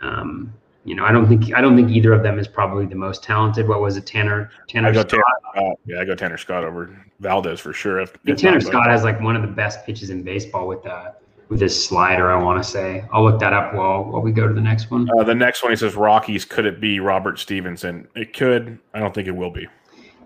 um, 0.00 0.52
you 0.84 0.94
know, 0.94 1.04
I 1.04 1.12
don't 1.12 1.28
think 1.28 1.54
I 1.54 1.60
don't 1.60 1.76
think 1.76 1.90
either 1.90 2.12
of 2.12 2.22
them 2.22 2.38
is 2.38 2.48
probably 2.48 2.86
the 2.86 2.94
most 2.94 3.22
talented. 3.22 3.68
What 3.68 3.82
was 3.82 3.98
it, 3.98 4.06
Tanner? 4.06 4.50
Tanner 4.68 4.88
I 4.88 4.92
go 4.92 5.00
Scott. 5.02 5.20
Tanner, 5.54 5.70
uh, 5.72 5.74
yeah, 5.84 6.00
I 6.00 6.04
go 6.06 6.14
Tanner 6.14 6.38
Scott 6.38 6.64
over 6.64 6.96
Valdez 7.20 7.60
for 7.60 7.74
sure. 7.74 8.00
If, 8.00 8.16
if 8.24 8.38
Tanner 8.38 8.60
Scott 8.60 8.88
has 8.88 9.04
like 9.04 9.20
one 9.20 9.36
of 9.36 9.42
the 9.42 9.48
best 9.48 9.84
pitches 9.84 10.08
in 10.08 10.22
baseball 10.22 10.66
with 10.66 10.86
uh, 10.86 11.12
with 11.50 11.60
his 11.60 11.84
slider. 11.84 12.30
I 12.30 12.42
want 12.42 12.62
to 12.62 12.68
say. 12.68 13.04
I'll 13.12 13.24
look 13.24 13.38
that 13.40 13.52
up 13.52 13.74
while 13.74 14.04
while 14.04 14.22
we 14.22 14.32
go 14.32 14.48
to 14.48 14.54
the 14.54 14.62
next 14.62 14.90
one. 14.90 15.06
Uh, 15.18 15.24
the 15.24 15.34
next 15.34 15.62
one 15.62 15.72
he 15.72 15.76
says 15.76 15.94
Rockies. 15.94 16.46
Could 16.46 16.64
it 16.64 16.80
be 16.80 17.00
Robert 17.00 17.38
Stephenson? 17.38 18.08
It 18.16 18.32
could. 18.32 18.78
I 18.94 19.00
don't 19.00 19.14
think 19.14 19.28
it 19.28 19.36
will 19.36 19.50
be. 19.50 19.68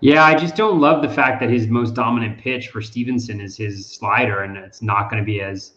Yeah, 0.01 0.23
I 0.23 0.35
just 0.35 0.55
don't 0.55 0.79
love 0.79 1.01
the 1.01 1.09
fact 1.09 1.39
that 1.39 1.49
his 1.49 1.67
most 1.67 1.95
dominant 1.95 2.37
pitch 2.37 2.67
for 2.67 2.81
Stephenson 2.81 3.39
is 3.39 3.57
his 3.57 3.85
slider, 3.87 4.43
and 4.43 4.57
it's 4.57 4.81
not 4.81 5.09
going 5.09 5.21
to 5.21 5.25
be 5.25 5.41
as 5.41 5.73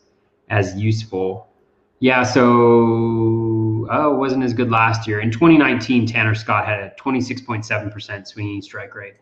as 0.51 0.75
useful. 0.77 1.49
Yeah, 2.01 2.23
so 2.23 3.87
oh, 3.91 4.15
wasn't 4.17 4.45
as 4.45 4.55
good 4.55 4.71
last 4.71 5.07
year. 5.07 5.21
In 5.21 5.31
2019, 5.31 6.07
Tanner 6.07 6.35
Scott 6.35 6.67
had 6.67 6.81
a 6.81 6.93
26.7% 7.01 8.27
swinging 8.27 8.63
strike 8.63 8.95
rate 8.95 9.15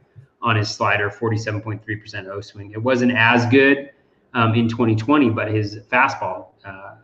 on 0.43 0.57
his 0.57 0.71
slider, 0.71 1.11
47.3% 1.11 2.29
O 2.29 2.41
swing. 2.41 2.73
It 2.73 2.83
wasn't 2.83 3.13
as 3.13 3.47
good 3.47 3.91
um, 4.35 4.55
in 4.55 4.69
2020, 4.69 5.31
but 5.31 5.49
his 5.49 5.79
fastball 5.91 6.49
uh, 6.65 6.97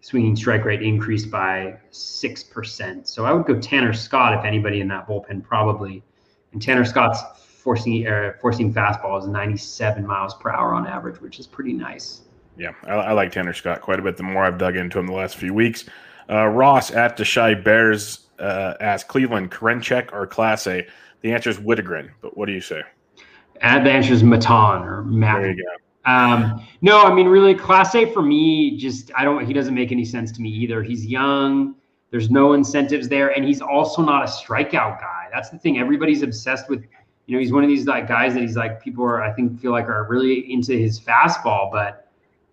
swinging 0.00 0.34
strike 0.34 0.64
rate 0.64 0.82
increased 0.82 1.30
by 1.30 1.76
6%. 1.92 3.06
So 3.06 3.24
I 3.26 3.32
would 3.32 3.46
go 3.46 3.60
Tanner 3.60 3.92
Scott 3.92 4.38
if 4.38 4.44
anybody 4.44 4.80
in 4.80 4.88
that 4.88 5.06
bullpen 5.06 5.42
probably. 5.42 6.02
And 6.52 6.60
Tanner 6.60 6.84
Scott's 6.84 7.22
forcing 7.38 8.06
uh, 8.06 8.32
forcing 8.40 8.72
fastball 8.72 9.20
is 9.20 9.26
97 9.26 10.06
miles 10.06 10.34
per 10.34 10.50
hour 10.50 10.74
on 10.74 10.86
average, 10.86 11.20
which 11.20 11.38
is 11.38 11.46
pretty 11.46 11.72
nice. 11.72 12.22
Yeah, 12.56 12.72
I, 12.84 12.94
I, 12.94 13.12
like 13.12 13.32
Tanner 13.32 13.54
Scott 13.54 13.80
quite 13.80 13.98
a 13.98 14.02
bit. 14.02 14.16
The 14.16 14.22
more 14.22 14.44
I've 14.44 14.58
dug 14.58 14.76
into 14.76 14.98
him 14.98 15.06
the 15.06 15.14
last 15.14 15.36
few 15.36 15.54
weeks, 15.54 15.86
uh, 16.28 16.46
Ross 16.46 16.90
at 16.90 17.16
the 17.16 17.24
Shy 17.24 17.54
Bears 17.54 18.26
uh, 18.38 18.74
asked 18.80 19.08
Cleveland 19.08 19.50
Karinchak 19.50 20.12
or 20.12 20.26
Clase. 20.26 20.86
The 21.22 21.32
answer 21.32 21.50
is 21.50 21.58
Wittgren, 21.58 22.10
but 22.20 22.36
what 22.36 22.46
do 22.46 22.52
you 22.52 22.60
say? 22.60 22.82
And 23.60 23.86
the 23.86 23.90
answer 23.90 24.12
is 24.12 24.22
Maton 24.22 24.84
or 24.84 25.02
Matt. 25.04 25.40
There 25.40 25.50
you 25.50 25.56
go. 25.56 26.10
Um, 26.10 26.66
no, 26.80 27.02
I 27.02 27.14
mean, 27.14 27.28
really, 27.28 27.54
Clase 27.54 28.12
for 28.12 28.22
me, 28.22 28.76
just 28.76 29.12
I 29.14 29.24
don't. 29.24 29.46
He 29.46 29.52
doesn't 29.52 29.74
make 29.74 29.92
any 29.92 30.04
sense 30.04 30.32
to 30.32 30.42
me 30.42 30.50
either. 30.50 30.82
He's 30.82 31.06
young. 31.06 31.76
There's 32.10 32.30
no 32.30 32.52
incentives 32.52 33.08
there, 33.08 33.30
and 33.30 33.44
he's 33.44 33.62
also 33.62 34.02
not 34.02 34.24
a 34.24 34.26
strikeout 34.26 35.00
guy. 35.00 35.21
That's 35.32 35.50
the 35.50 35.58
thing. 35.58 35.78
Everybody's 35.78 36.22
obsessed 36.22 36.68
with. 36.68 36.84
You 37.26 37.36
know, 37.36 37.40
he's 37.40 37.52
one 37.52 37.62
of 37.62 37.68
these 37.68 37.86
like 37.86 38.08
guys 38.08 38.34
that 38.34 38.40
he's 38.40 38.56
like 38.56 38.82
people 38.82 39.04
are 39.04 39.22
I 39.22 39.32
think 39.32 39.60
feel 39.60 39.70
like 39.70 39.84
are 39.84 40.06
really 40.08 40.52
into 40.52 40.72
his 40.72 41.00
fastball, 41.00 41.70
but 41.70 42.02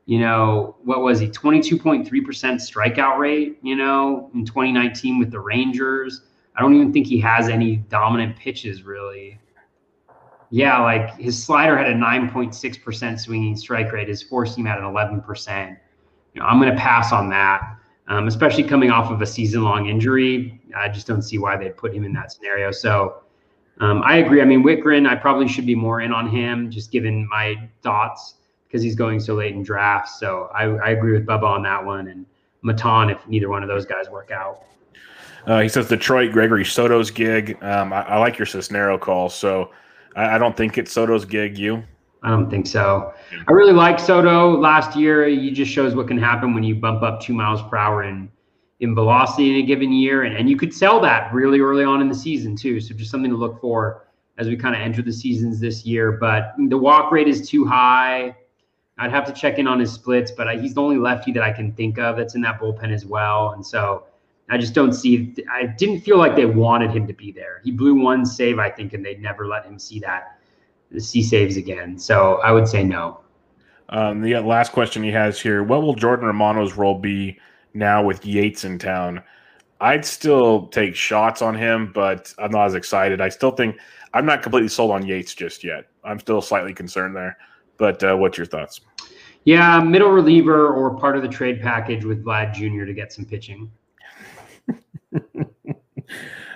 you 0.09 0.17
know, 0.17 0.75
what 0.83 1.01
was 1.01 1.19
he, 1.19 1.27
22.3% 1.27 2.07
strikeout 2.09 3.19
rate, 3.19 3.59
you 3.61 3.75
know, 3.75 4.31
in 4.33 4.43
2019 4.43 5.19
with 5.19 5.29
the 5.29 5.39
Rangers. 5.39 6.23
I 6.55 6.61
don't 6.61 6.73
even 6.73 6.91
think 6.91 7.05
he 7.05 7.19
has 7.19 7.47
any 7.47 7.75
dominant 7.75 8.35
pitches 8.35 8.81
really. 8.81 9.39
Yeah, 10.49 10.81
like 10.81 11.15
his 11.17 11.41
slider 11.41 11.77
had 11.77 11.87
a 11.87 11.93
9.6% 11.93 13.19
swinging 13.19 13.55
strike 13.55 13.91
rate. 13.91 14.07
His 14.07 14.23
four 14.23 14.47
seam 14.47 14.65
had 14.65 14.79
an 14.79 14.85
11%. 14.85 15.77
You 16.33 16.41
know, 16.41 16.47
I'm 16.47 16.59
going 16.59 16.71
to 16.71 16.79
pass 16.79 17.13
on 17.13 17.29
that, 17.29 17.77
um, 18.07 18.27
especially 18.27 18.63
coming 18.63 18.89
off 18.89 19.11
of 19.11 19.21
a 19.21 19.27
season 19.27 19.63
long 19.63 19.89
injury. 19.89 20.58
I 20.75 20.89
just 20.89 21.07
don't 21.07 21.21
see 21.21 21.37
why 21.37 21.57
they'd 21.57 21.75
put 21.75 21.93
him 21.93 22.03
in 22.03 22.13
that 22.13 22.31
scenario. 22.31 22.71
So 22.71 23.23
um, 23.79 24.01
I 24.03 24.17
agree. 24.17 24.41
I 24.41 24.45
mean, 24.45 24.63
Wittgren, 24.63 25.07
I 25.07 25.15
probably 25.15 25.47
should 25.47 25.65
be 25.65 25.75
more 25.75 26.01
in 26.01 26.11
on 26.11 26.29
him, 26.29 26.69
just 26.69 26.91
given 26.91 27.27
my 27.29 27.69
thoughts 27.81 28.35
because 28.67 28.83
he's 28.83 28.95
going 28.95 29.19
so 29.19 29.35
late 29.35 29.55
in 29.55 29.63
drafts. 29.63 30.19
So 30.19 30.49
I, 30.53 30.65
I, 30.65 30.89
agree 30.89 31.13
with 31.13 31.25
Bubba 31.25 31.43
on 31.43 31.63
that 31.63 31.83
one, 31.83 32.07
and 32.07 32.25
Maton 32.63 33.11
if 33.11 33.25
neither 33.27 33.49
one 33.49 33.63
of 33.63 33.69
those 33.69 33.85
guys 33.85 34.09
work 34.09 34.31
out. 34.31 34.63
Uh, 35.47 35.61
he 35.61 35.69
says 35.69 35.87
Detroit 35.87 36.31
Gregory 36.31 36.65
Soto's 36.65 37.09
gig. 37.09 37.57
Um, 37.63 37.93
I, 37.93 38.01
I, 38.03 38.17
like 38.19 38.37
your 38.37 38.45
Cisnero 38.45 38.99
call, 38.99 39.29
so 39.29 39.71
I, 40.15 40.35
I, 40.35 40.37
don't 40.37 40.55
think 40.55 40.77
it's 40.77 40.91
Soto's 40.91 41.25
gig. 41.25 41.57
You? 41.57 41.83
I 42.21 42.29
don't 42.29 42.49
think 42.49 42.67
so. 42.67 43.13
I 43.47 43.51
really 43.51 43.73
like 43.73 43.97
Soto. 43.97 44.59
Last 44.59 44.97
year, 44.97 45.25
he 45.25 45.49
just 45.51 45.71
shows 45.71 45.95
what 45.95 46.07
can 46.07 46.17
happen 46.17 46.53
when 46.53 46.63
you 46.63 46.75
bump 46.75 47.01
up 47.01 47.21
two 47.21 47.33
miles 47.33 47.61
per 47.69 47.77
hour 47.77 48.03
in 48.03 48.29
in 48.79 48.95
velocity 48.95 49.49
in 49.49 49.55
a 49.57 49.61
given 49.61 49.91
year, 49.91 50.23
and, 50.23 50.35
and 50.35 50.49
you 50.49 50.55
could 50.55 50.73
sell 50.73 50.99
that 51.01 51.33
really 51.33 51.59
early 51.59 51.83
on 51.83 52.01
in 52.01 52.07
the 52.07 52.15
season 52.15 52.55
too. 52.55 52.79
So 52.79 52.93
just 52.93 53.11
something 53.11 53.31
to 53.31 53.37
look 53.37 53.59
for 53.59 54.07
as 54.37 54.47
we 54.47 54.55
kind 54.55 54.73
of 54.73 54.81
enter 54.81 55.01
the 55.01 55.11
seasons 55.11 55.59
this 55.59 55.85
year. 55.85 56.13
But 56.13 56.53
the 56.57 56.77
walk 56.77 57.11
rate 57.11 57.27
is 57.27 57.49
too 57.49 57.65
high. 57.65 58.35
I'd 58.97 59.11
have 59.11 59.25
to 59.25 59.33
check 59.33 59.59
in 59.59 59.67
on 59.67 59.79
his 59.79 59.91
splits, 59.91 60.31
but 60.31 60.47
I, 60.47 60.57
he's 60.57 60.73
the 60.73 60.81
only 60.81 60.97
lefty 60.97 61.31
that 61.33 61.43
I 61.43 61.51
can 61.51 61.71
think 61.73 61.99
of 61.99 62.17
that's 62.17 62.35
in 62.35 62.41
that 62.41 62.59
bullpen 62.59 62.93
as 62.93 63.05
well. 63.05 63.51
And 63.51 63.65
so 63.65 64.05
I 64.49 64.57
just 64.57 64.73
don't 64.73 64.93
see. 64.93 65.35
I 65.51 65.65
didn't 65.65 66.01
feel 66.01 66.17
like 66.17 66.35
they 66.35 66.45
wanted 66.45 66.91
him 66.91 67.05
to 67.07 67.13
be 67.13 67.31
there. 67.31 67.61
He 67.63 67.71
blew 67.71 67.95
one 67.95 68.25
save, 68.25 68.59
I 68.59 68.69
think, 68.69 68.93
and 68.93 69.05
they'd 69.05 69.21
never 69.21 69.47
let 69.47 69.65
him 69.65 69.77
see 69.77 69.99
that 69.99 70.39
see 70.97 71.21
saves 71.21 71.55
again. 71.55 71.97
So 71.99 72.35
I 72.43 72.51
would 72.51 72.67
say 72.67 72.83
no. 72.83 73.19
Um, 73.89 74.21
the 74.21 74.39
last 74.39 74.71
question 74.71 75.03
he 75.03 75.11
has 75.11 75.39
here: 75.39 75.63
What 75.63 75.81
will 75.81 75.93
Jordan 75.93 76.25
Romano's 76.25 76.73
role 76.73 76.97
be 76.97 77.37
now 77.73 78.03
with 78.03 78.25
Yates 78.25 78.63
in 78.63 78.79
town? 78.79 79.21
I'd 79.81 80.03
still 80.03 80.67
take 80.67 80.93
shots 80.95 81.41
on 81.41 81.55
him, 81.55 81.91
but 81.93 82.33
I'm 82.37 82.51
not 82.51 82.65
as 82.65 82.75
excited. 82.75 83.21
I 83.21 83.29
still 83.29 83.51
think 83.51 83.77
I'm 84.13 84.25
not 84.25 84.43
completely 84.43 84.67
sold 84.69 84.91
on 84.91 85.05
Yates 85.05 85.33
just 85.33 85.63
yet. 85.63 85.85
I'm 86.03 86.19
still 86.19 86.41
slightly 86.41 86.73
concerned 86.73 87.15
there. 87.15 87.37
But 87.77 88.03
uh, 88.03 88.17
what's 88.17 88.37
your 88.37 88.45
thoughts? 88.45 88.81
Yeah, 89.45 89.79
middle 89.79 90.09
reliever 90.09 90.73
or 90.73 90.97
part 90.97 91.15
of 91.15 91.23
the 91.23 91.29
trade 91.29 91.61
package 91.61 92.03
with 92.03 92.25
Vlad 92.25 92.53
Jr. 92.53 92.83
to 92.85 92.93
get 92.93 93.13
some 93.13 93.23
pitching. 93.25 93.71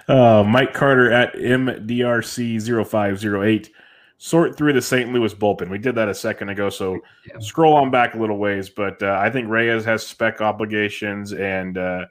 uh, 0.07 0.43
Mike 0.45 0.73
Carter 0.73 1.09
at 1.11 1.33
MDRC0508. 1.35 3.69
Sort 4.17 4.57
through 4.57 4.73
the 4.73 4.81
St. 4.81 5.11
Louis 5.11 5.33
bullpen. 5.33 5.69
We 5.69 5.77
did 5.77 5.95
that 5.95 6.07
a 6.07 6.13
second 6.13 6.49
ago, 6.49 6.69
so 6.69 6.99
yeah. 7.27 7.39
scroll 7.39 7.73
on 7.73 7.91
back 7.91 8.15
a 8.15 8.17
little 8.17 8.37
ways. 8.37 8.69
But 8.69 9.03
uh, 9.03 9.17
I 9.19 9.29
think 9.29 9.49
Reyes 9.49 9.83
has 9.83 10.05
spec 10.05 10.39
obligations, 10.39 11.33
and 11.33 11.77
uh, 11.77 12.05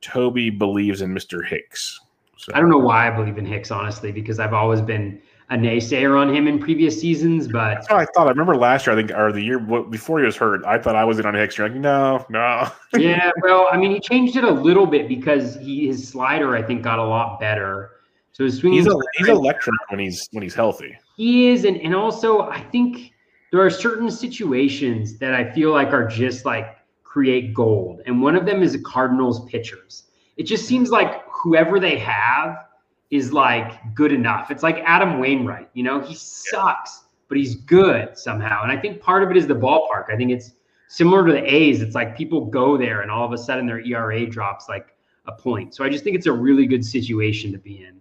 Toby 0.00 0.48
believes 0.48 1.02
in 1.02 1.12
Mr. 1.12 1.46
Hicks. 1.46 2.00
So. 2.38 2.52
I 2.54 2.60
don't 2.60 2.70
know 2.70 2.78
why 2.78 3.08
I 3.08 3.10
believe 3.10 3.36
in 3.36 3.44
Hicks, 3.44 3.70
honestly, 3.70 4.12
because 4.12 4.38
I've 4.38 4.54
always 4.54 4.80
been 4.80 5.20
a 5.50 5.56
naysayer 5.56 6.20
on 6.20 6.34
him 6.34 6.46
in 6.46 6.58
previous 6.58 7.00
seasons, 7.00 7.48
but 7.48 7.74
That's 7.74 7.90
what 7.90 8.00
I 8.00 8.06
thought. 8.14 8.26
I 8.26 8.30
remember 8.30 8.54
last 8.54 8.86
year, 8.86 8.94
I 8.94 8.96
think, 8.96 9.16
or 9.16 9.32
the 9.32 9.40
year 9.40 9.58
before 9.58 10.20
he 10.20 10.26
was 10.26 10.36
hurt, 10.36 10.64
I 10.64 10.78
thought 10.78 10.94
I 10.94 11.04
was 11.04 11.18
in 11.18 11.26
on 11.26 11.34
Hicks. 11.34 11.56
You're 11.56 11.68
like, 11.68 11.78
no, 11.78 12.24
no. 12.28 12.70
yeah, 12.98 13.30
well, 13.42 13.66
I 13.70 13.78
mean, 13.78 13.90
he 13.90 14.00
changed 14.00 14.36
it 14.36 14.44
a 14.44 14.50
little 14.50 14.86
bit 14.86 15.08
because 15.08 15.56
he 15.56 15.86
his 15.86 16.06
slider, 16.06 16.54
I 16.54 16.62
think, 16.62 16.82
got 16.82 16.98
a 16.98 17.04
lot 17.04 17.40
better. 17.40 17.92
So 18.32 18.44
his 18.44 18.58
swinging. 18.58 18.78
He's, 18.78 18.86
a, 18.86 18.96
he's 19.16 19.28
electric 19.28 19.74
when 19.88 20.00
he's 20.00 20.28
when 20.32 20.42
he's 20.42 20.54
healthy. 20.54 20.96
He 21.18 21.48
is, 21.48 21.64
and 21.64 21.76
and 21.78 21.94
also 21.96 22.42
I 22.42 22.60
think 22.60 23.12
there 23.50 23.60
are 23.60 23.70
certain 23.70 24.08
situations 24.08 25.18
that 25.18 25.34
I 25.34 25.50
feel 25.52 25.72
like 25.72 25.88
are 25.88 26.06
just 26.06 26.44
like 26.46 26.78
create 27.02 27.52
gold, 27.52 28.02
and 28.06 28.22
one 28.22 28.36
of 28.36 28.46
them 28.46 28.62
is 28.62 28.72
the 28.72 28.78
Cardinals 28.78 29.44
pitchers. 29.50 30.04
It 30.36 30.44
just 30.44 30.66
seems 30.66 30.90
like 30.90 31.24
whoever 31.28 31.80
they 31.80 31.98
have 31.98 32.68
is 33.10 33.32
like 33.32 33.72
good 33.96 34.12
enough. 34.12 34.52
It's 34.52 34.62
like 34.62 34.78
Adam 34.84 35.18
Wainwright, 35.18 35.70
you 35.74 35.82
know, 35.82 36.00
he 36.00 36.14
sucks, 36.14 37.06
but 37.26 37.36
he's 37.36 37.56
good 37.56 38.16
somehow. 38.16 38.62
And 38.62 38.70
I 38.70 38.80
think 38.80 39.00
part 39.00 39.24
of 39.24 39.30
it 39.32 39.36
is 39.36 39.48
the 39.48 39.54
ballpark. 39.54 40.12
I 40.12 40.16
think 40.16 40.30
it's 40.30 40.52
similar 40.86 41.26
to 41.26 41.32
the 41.32 41.42
A's. 41.52 41.82
It's 41.82 41.96
like 41.96 42.16
people 42.16 42.44
go 42.44 42.76
there 42.76 43.00
and 43.00 43.10
all 43.10 43.26
of 43.26 43.32
a 43.32 43.38
sudden 43.38 43.66
their 43.66 43.80
ERA 43.80 44.24
drops 44.24 44.68
like 44.68 44.94
a 45.26 45.32
point. 45.32 45.74
So 45.74 45.82
I 45.82 45.88
just 45.88 46.04
think 46.04 46.14
it's 46.14 46.26
a 46.26 46.32
really 46.32 46.66
good 46.66 46.84
situation 46.84 47.50
to 47.50 47.58
be 47.58 47.82
in. 47.82 47.98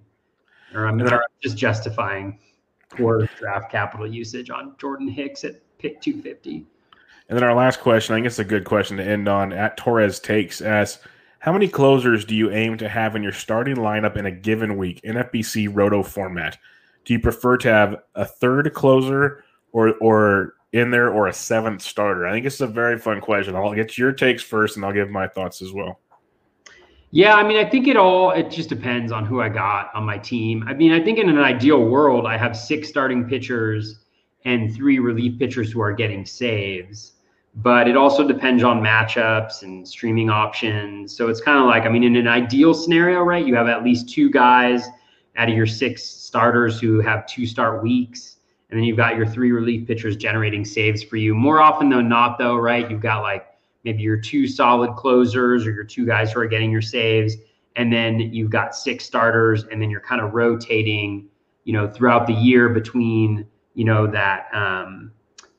Or 0.75 0.85
I'm 0.85 1.01
just 1.41 1.57
justifying 1.57 2.37
poor 2.89 3.29
draft 3.37 3.71
capital 3.71 4.07
usage 4.07 4.49
on 4.49 4.75
Jordan 4.77 5.07
Hicks 5.07 5.43
at 5.43 5.61
pick 5.77 6.01
250. 6.01 6.65
And 7.29 7.37
then 7.37 7.43
our 7.43 7.55
last 7.55 7.81
question, 7.81 8.13
I 8.13 8.17
think 8.17 8.27
it's 8.27 8.39
a 8.39 8.45
good 8.45 8.65
question 8.65 8.97
to 8.97 9.03
end 9.03 9.27
on. 9.27 9.51
At 9.51 9.77
Torres 9.77 10.19
takes 10.19 10.61
asks, 10.61 11.03
how 11.39 11.51
many 11.51 11.67
closers 11.67 12.25
do 12.25 12.35
you 12.35 12.51
aim 12.51 12.77
to 12.77 12.89
have 12.89 13.15
in 13.15 13.23
your 13.23 13.31
starting 13.31 13.75
lineup 13.75 14.17
in 14.17 14.25
a 14.25 14.31
given 14.31 14.77
week 14.77 15.01
in 15.03 15.15
FBC 15.15 15.69
Roto 15.71 16.03
format? 16.03 16.57
Do 17.05 17.13
you 17.13 17.19
prefer 17.19 17.57
to 17.57 17.69
have 17.69 17.95
a 18.15 18.25
third 18.25 18.73
closer 18.73 19.43
or 19.71 19.93
or 20.01 20.55
in 20.73 20.91
there 20.91 21.09
or 21.09 21.27
a 21.27 21.33
seventh 21.33 21.81
starter? 21.81 22.25
I 22.25 22.31
think 22.31 22.45
it's 22.45 22.59
a 22.59 22.67
very 22.67 22.97
fun 22.97 23.21
question. 23.21 23.55
I'll 23.55 23.73
get 23.73 23.97
your 23.97 24.11
takes 24.11 24.43
first, 24.43 24.75
and 24.75 24.85
I'll 24.85 24.93
give 24.93 25.09
my 25.09 25.27
thoughts 25.27 25.61
as 25.61 25.71
well. 25.71 25.99
Yeah, 27.11 27.35
I 27.35 27.47
mean, 27.47 27.57
I 27.57 27.69
think 27.69 27.87
it 27.87 27.95
all 27.95 28.31
it 28.31 28.51
just 28.51 28.67
depends 28.67 29.11
on 29.11 29.25
who 29.25 29.41
I 29.41 29.49
got 29.49 29.93
on 29.95 30.03
my 30.03 30.17
team. 30.17 30.63
I 30.67 30.73
mean, 30.73 30.91
I 30.91 31.01
think 31.01 31.19
in 31.19 31.29
an 31.29 31.37
ideal 31.39 31.85
world, 31.85 32.25
I 32.25 32.37
have 32.37 32.55
six 32.55 32.89
starting 32.89 33.25
pitchers 33.29 33.99
and 34.43 34.73
three 34.75 34.99
relief 34.99 35.39
pitchers 35.39 35.71
who 35.71 35.79
are 35.81 35.93
getting 35.93 36.25
saves. 36.25 37.13
But 37.55 37.87
it 37.87 37.97
also 37.97 38.27
depends 38.27 38.63
on 38.63 38.81
matchups 38.81 39.63
and 39.63 39.87
streaming 39.87 40.29
options. 40.29 41.15
So 41.15 41.27
it's 41.27 41.41
kind 41.41 41.57
of 41.57 41.65
like, 41.65 41.83
I 41.83 41.89
mean, 41.89 42.03
in 42.03 42.15
an 42.15 42.27
ideal 42.27 42.73
scenario, 42.73 43.21
right? 43.21 43.45
You 43.45 43.55
have 43.55 43.67
at 43.67 43.83
least 43.83 44.09
two 44.09 44.29
guys 44.29 44.87
out 45.37 45.49
of 45.49 45.55
your 45.55 45.65
six 45.65 46.03
starters 46.03 46.79
who 46.79 46.99
have 46.99 47.25
two 47.25 47.47
start 47.47 47.81
weeks. 47.81 48.35
And 48.69 48.77
then 48.77 48.83
you've 48.83 48.97
got 48.97 49.15
your 49.15 49.25
three 49.25 49.51
relief 49.51 49.87
pitchers 49.87 50.17
generating 50.17 50.65
saves 50.65 51.01
for 51.01 51.15
you. 51.15 51.33
More 51.33 51.61
often 51.61 51.89
than 51.89 52.09
not, 52.09 52.37
though, 52.37 52.57
right? 52.57 52.89
You've 52.91 53.01
got 53.01 53.21
like 53.21 53.47
maybe 53.87 54.03
your 54.03 54.17
two 54.17 54.45
solid 54.47 54.93
closers 54.97 55.65
or 55.65 55.71
your 55.71 55.85
two 55.85 56.05
guys 56.05 56.33
who 56.33 56.41
are 56.41 56.45
getting 56.45 56.69
your 56.69 56.81
saves 56.81 57.37
and 57.77 57.93
then 57.93 58.19
you've 58.19 58.49
got 58.49 58.75
six 58.75 59.05
starters 59.05 59.63
and 59.71 59.81
then 59.81 59.89
you're 59.89 60.01
kind 60.01 60.19
of 60.19 60.33
rotating 60.33 61.25
you 61.63 61.71
know 61.71 61.89
throughout 61.89 62.27
the 62.27 62.33
year 62.33 62.67
between 62.67 63.47
you 63.75 63.85
know 63.85 64.05
that 64.05 64.47
um, 64.53 65.09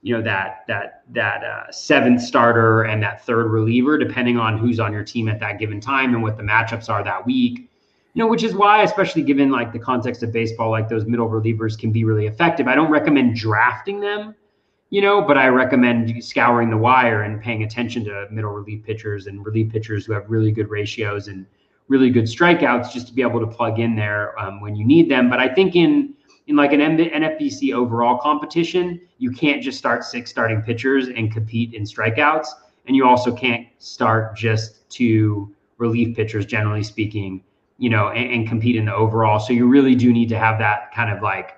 you 0.03 0.15
know 0.15 0.21
that 0.21 0.65
that 0.69 1.05
that 1.09 1.43
uh, 1.43 1.73
seventh 1.73 2.21
starter 2.21 2.83
and 2.83 3.03
that 3.03 3.25
third 3.25 3.47
reliever 3.47 3.97
depending 3.97 4.37
on 4.37 4.59
who's 4.59 4.79
on 4.79 4.93
your 4.93 5.05
team 5.05 5.27
at 5.27 5.41
that 5.41 5.59
given 5.59 5.81
time 5.81 6.13
and 6.13 6.23
what 6.23 6.37
the 6.37 6.43
matchups 6.43 6.91
are 6.91 7.03
that 7.03 7.25
week. 7.25 7.71
You 8.13 8.25
know 8.25 8.27
which 8.27 8.43
is 8.43 8.55
why 8.55 8.83
especially 8.83 9.23
given 9.23 9.51
like 9.51 9.73
the 9.73 9.79
context 9.79 10.23
of 10.23 10.33
baseball 10.33 10.71
like 10.71 10.91
those 10.91 11.07
middle 11.07 11.31
relievers 11.31 11.79
can 11.79 11.93
be 11.93 12.05
really 12.05 12.27
effective. 12.27 12.69
I 12.69 12.75
don't 12.75 12.91
recommend 12.91 13.37
drafting 13.37 14.01
them 14.01 14.35
you 14.91 15.03
know, 15.03 15.21
but 15.21 15.37
I 15.37 15.49
recommend 15.49 16.23
scouring 16.25 16.71
the 16.71 16.77
wire 16.77 17.23
and 17.23 17.41
paying 17.41 17.63
attention 17.63 18.05
to 18.05 18.27
middle 18.31 18.51
relief 18.51 18.85
pitchers 18.85 19.27
and 19.27 19.45
relief 19.45 19.71
pitchers 19.71 20.07
who 20.07 20.13
have 20.15 20.25
really 20.29 20.51
good 20.51 20.71
ratios 20.71 21.29
and 21.29 21.47
really 21.89 22.11
good 22.11 22.25
strikeouts 22.25 22.93
just 22.93 23.07
to 23.09 23.13
be 23.13 23.23
able 23.23 23.41
to 23.41 23.47
plug 23.47 23.79
in 23.79 23.95
there 23.95 24.39
um, 24.39 24.61
when 24.61 24.75
you 24.75 24.87
need 24.87 25.11
them. 25.11 25.29
But 25.29 25.41
I 25.41 25.49
think 25.49 25.77
in 25.77 26.15
in 26.47 26.57
like 26.57 26.73
an 26.73 26.81
NFBC 26.81 27.75
overall 27.75 28.17
competition, 28.17 28.99
you 29.19 29.31
can't 29.31 29.63
just 29.63 29.77
start 29.77 30.03
six 30.03 30.31
starting 30.31 30.63
pitchers 30.63 31.09
and 31.09 31.31
compete 31.31 31.75
in 31.75 31.83
strikeouts, 31.83 32.49
and 32.87 32.97
you 32.97 33.07
also 33.07 33.31
can't 33.31 33.67
start 33.79 34.35
just 34.35 34.89
two 34.89 35.55
relief 35.77 36.17
pitchers, 36.17 36.47
generally 36.47 36.83
speaking, 36.83 37.45
you 37.77 37.91
know, 37.91 38.09
and, 38.09 38.33
and 38.33 38.49
compete 38.49 38.77
in 38.77 38.87
the 38.87 38.95
overall. 38.95 39.39
So 39.39 39.53
you 39.53 39.69
really 39.69 39.95
do 39.95 40.11
need 40.11 40.31
to 40.31 40.39
have 40.39 40.59
that 40.59 40.91
kind 40.95 41.15
of 41.15 41.23
like 41.23 41.58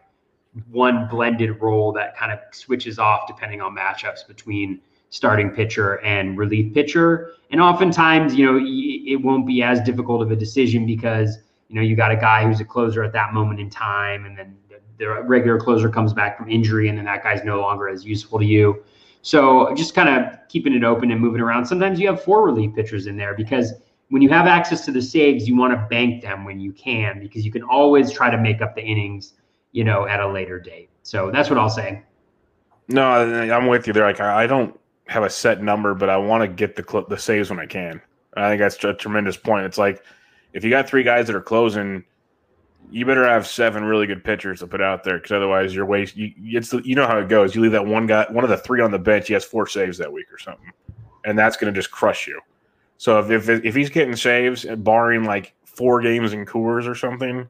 one 0.70 1.08
blended 1.08 1.60
role 1.60 1.92
that 1.92 2.16
kind 2.16 2.32
of 2.32 2.40
switches 2.52 2.98
off 2.98 3.26
depending 3.26 3.60
on 3.60 3.76
matchups 3.76 4.26
between 4.26 4.80
starting 5.10 5.50
pitcher 5.50 6.00
and 6.04 6.38
relief 6.38 6.72
pitcher. 6.72 7.32
And 7.50 7.60
oftentimes, 7.60 8.34
you 8.34 8.46
know, 8.46 8.60
it 8.62 9.16
won't 9.16 9.46
be 9.46 9.62
as 9.62 9.80
difficult 9.80 10.22
of 10.22 10.30
a 10.30 10.36
decision 10.36 10.86
because, 10.86 11.38
you 11.68 11.74
know, 11.76 11.82
you 11.82 11.96
got 11.96 12.12
a 12.12 12.16
guy 12.16 12.44
who's 12.44 12.60
a 12.60 12.64
closer 12.64 13.02
at 13.02 13.12
that 13.12 13.34
moment 13.34 13.60
in 13.60 13.70
time, 13.70 14.24
and 14.24 14.38
then 14.38 14.56
the 14.98 15.22
regular 15.22 15.58
closer 15.58 15.88
comes 15.88 16.12
back 16.12 16.36
from 16.36 16.48
injury, 16.48 16.88
and 16.88 16.96
then 16.96 17.04
that 17.06 17.22
guy's 17.22 17.42
no 17.42 17.60
longer 17.60 17.88
as 17.88 18.04
useful 18.04 18.38
to 18.38 18.44
you. 18.44 18.82
So 19.22 19.74
just 19.74 19.94
kind 19.94 20.08
of 20.08 20.38
keeping 20.48 20.74
it 20.74 20.84
open 20.84 21.10
and 21.10 21.20
moving 21.20 21.40
around. 21.40 21.66
Sometimes 21.66 21.98
you 21.98 22.06
have 22.08 22.22
four 22.22 22.44
relief 22.44 22.74
pitchers 22.74 23.06
in 23.06 23.16
there 23.16 23.34
because 23.34 23.74
when 24.08 24.22
you 24.22 24.28
have 24.28 24.46
access 24.46 24.84
to 24.86 24.92
the 24.92 25.02
saves, 25.02 25.46
you 25.46 25.56
want 25.56 25.72
to 25.72 25.86
bank 25.88 26.22
them 26.22 26.44
when 26.44 26.58
you 26.60 26.72
can 26.72 27.20
because 27.20 27.44
you 27.44 27.52
can 27.52 27.62
always 27.62 28.12
try 28.12 28.30
to 28.30 28.38
make 28.38 28.60
up 28.60 28.74
the 28.74 28.82
innings 28.82 29.34
you 29.72 29.84
know, 29.84 30.06
at 30.06 30.20
a 30.20 30.28
later 30.28 30.58
date. 30.58 30.90
So 31.02 31.30
that's 31.30 31.50
what 31.50 31.58
I'll 31.58 31.70
say. 31.70 32.02
No, 32.88 33.08
I'm 33.08 33.66
with 33.66 33.86
you 33.86 33.92
there. 33.92 34.04
Like 34.04 34.20
I 34.20 34.46
don't 34.46 34.78
have 35.06 35.22
a 35.22 35.30
set 35.30 35.62
number, 35.62 35.94
but 35.94 36.08
I 36.08 36.16
want 36.16 36.42
to 36.42 36.48
get 36.48 36.76
the 36.76 36.84
cl- 36.88 37.06
the 37.06 37.18
saves 37.18 37.50
when 37.50 37.58
I 37.58 37.66
can. 37.66 38.00
I 38.36 38.48
think 38.48 38.60
that's 38.60 38.82
a 38.84 38.94
tremendous 38.94 39.36
point. 39.36 39.66
It's 39.66 39.78
like 39.78 40.04
if 40.52 40.64
you 40.64 40.70
got 40.70 40.88
three 40.88 41.02
guys 41.02 41.26
that 41.26 41.36
are 41.36 41.40
closing, 41.40 42.04
you 42.90 43.06
better 43.06 43.26
have 43.26 43.46
seven 43.46 43.84
really 43.84 44.06
good 44.06 44.24
pitchers 44.24 44.60
to 44.60 44.66
put 44.66 44.80
out 44.80 45.04
there 45.04 45.18
because 45.18 45.32
otherwise 45.32 45.74
you're 45.74 45.86
waste. 45.86 46.16
You, 46.16 46.32
it's 46.38 46.70
the, 46.70 46.80
you 46.84 46.94
know 46.94 47.06
how 47.06 47.18
it 47.18 47.28
goes. 47.28 47.54
You 47.54 47.60
leave 47.60 47.72
that 47.72 47.86
one 47.86 48.06
guy, 48.06 48.26
one 48.30 48.44
of 48.44 48.50
the 48.50 48.56
three 48.56 48.80
on 48.80 48.90
the 48.90 48.98
bench, 48.98 49.28
he 49.28 49.34
has 49.34 49.44
four 49.44 49.66
saves 49.66 49.98
that 49.98 50.12
week 50.12 50.32
or 50.32 50.38
something, 50.38 50.72
and 51.24 51.38
that's 51.38 51.56
going 51.56 51.72
to 51.72 51.78
just 51.78 51.90
crush 51.90 52.26
you. 52.26 52.40
So 52.98 53.18
if, 53.20 53.48
if 53.48 53.64
if 53.64 53.74
he's 53.74 53.90
getting 53.90 54.16
saves, 54.16 54.66
barring 54.78 55.24
like 55.24 55.54
four 55.64 56.00
games 56.00 56.32
in 56.32 56.44
Coors 56.44 56.88
or 56.88 56.94
something, 56.94 57.48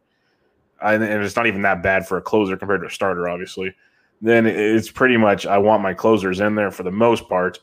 and 0.82 1.02
it's 1.02 1.36
not 1.36 1.46
even 1.46 1.62
that 1.62 1.82
bad 1.82 2.06
for 2.06 2.16
a 2.16 2.22
closer 2.22 2.56
compared 2.56 2.80
to 2.82 2.86
a 2.86 2.90
starter, 2.90 3.28
obviously, 3.28 3.74
then 4.20 4.46
it's 4.46 4.90
pretty 4.90 5.16
much 5.16 5.46
I 5.46 5.58
want 5.58 5.82
my 5.82 5.94
closers 5.94 6.40
in 6.40 6.54
there 6.54 6.70
for 6.70 6.82
the 6.82 6.90
most 6.90 7.28
part. 7.28 7.58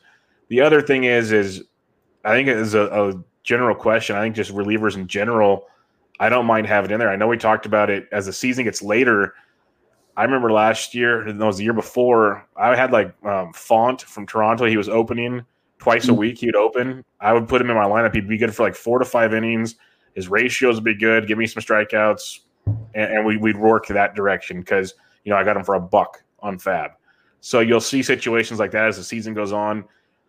The 0.48 0.60
other 0.60 0.80
thing 0.82 1.04
is, 1.04 1.32
is 1.32 1.62
I 2.24 2.34
think 2.34 2.48
it 2.48 2.56
is 2.56 2.74
a, 2.74 2.86
a 2.86 3.24
general 3.42 3.74
question. 3.74 4.16
I 4.16 4.22
think 4.22 4.36
just 4.36 4.52
relievers 4.52 4.96
in 4.96 5.06
general, 5.06 5.66
I 6.20 6.28
don't 6.28 6.46
mind 6.46 6.66
having 6.66 6.90
in 6.90 6.98
there. 6.98 7.10
I 7.10 7.16
know 7.16 7.28
we 7.28 7.36
talked 7.36 7.66
about 7.66 7.90
it 7.90 8.08
as 8.12 8.26
the 8.26 8.32
season 8.32 8.64
gets 8.64 8.82
later. 8.82 9.34
I 10.16 10.24
remember 10.24 10.50
last 10.50 10.94
year, 10.94 11.26
and 11.26 11.40
that 11.40 11.46
was 11.46 11.58
the 11.58 11.64
year 11.64 11.72
before, 11.72 12.46
I 12.56 12.74
had 12.74 12.90
like 12.90 13.14
um, 13.24 13.52
Font 13.52 14.02
from 14.02 14.26
Toronto. 14.26 14.64
He 14.66 14.76
was 14.76 14.88
opening 14.88 15.44
twice 15.78 16.04
a 16.04 16.08
mm-hmm. 16.08 16.18
week. 16.18 16.38
He'd 16.38 16.56
open. 16.56 17.04
I 17.20 17.32
would 17.32 17.46
put 17.46 17.60
him 17.60 17.70
in 17.70 17.76
my 17.76 17.84
lineup. 17.84 18.14
He'd 18.14 18.28
be 18.28 18.36
good 18.36 18.54
for 18.54 18.64
like 18.64 18.74
four 18.74 18.98
to 18.98 19.04
five 19.04 19.32
innings. 19.32 19.76
His 20.14 20.28
ratios 20.28 20.74
would 20.74 20.84
be 20.84 20.96
good. 20.96 21.28
Give 21.28 21.38
me 21.38 21.46
some 21.46 21.62
strikeouts 21.62 22.40
and, 22.94 23.12
and 23.12 23.26
we, 23.26 23.36
we'd 23.36 23.56
work 23.56 23.86
that 23.88 24.14
direction 24.14 24.60
because 24.60 24.94
you 25.24 25.30
know 25.30 25.36
I 25.36 25.44
got 25.44 25.56
him 25.56 25.64
for 25.64 25.74
a 25.74 25.80
buck 25.80 26.22
on 26.40 26.58
FAAB. 26.58 26.90
So 27.40 27.60
you'll 27.60 27.80
see 27.80 28.02
situations 28.02 28.58
like 28.58 28.70
that 28.72 28.86
as 28.86 28.96
the 28.96 29.04
season 29.04 29.34
goes 29.34 29.52
on. 29.52 29.84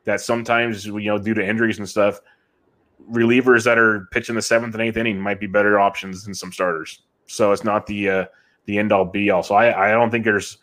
That 0.05 0.21
sometimes 0.21 0.85
you 0.85 0.99
know 1.01 1.17
due 1.17 1.33
to 1.33 1.45
injuries 1.45 1.77
and 1.77 1.87
stuff, 1.87 2.19
relievers 3.11 3.63
that 3.65 3.77
are 3.77 4.07
pitching 4.11 4.35
the 4.35 4.41
seventh 4.41 4.73
and 4.73 4.81
eighth 4.81 4.97
inning 4.97 5.19
might 5.19 5.39
be 5.39 5.47
better 5.47 5.79
options 5.79 6.23
than 6.23 6.33
some 6.33 6.51
starters. 6.51 7.01
So 7.27 7.51
it's 7.51 7.63
not 7.63 7.85
the 7.85 8.09
uh, 8.09 8.25
the 8.65 8.77
end 8.77 8.91
all 8.91 9.05
be 9.05 9.29
all. 9.29 9.43
So 9.43 9.55
I, 9.55 9.89
I 9.89 9.91
don't 9.91 10.11
think 10.11 10.25
there's 10.25 10.57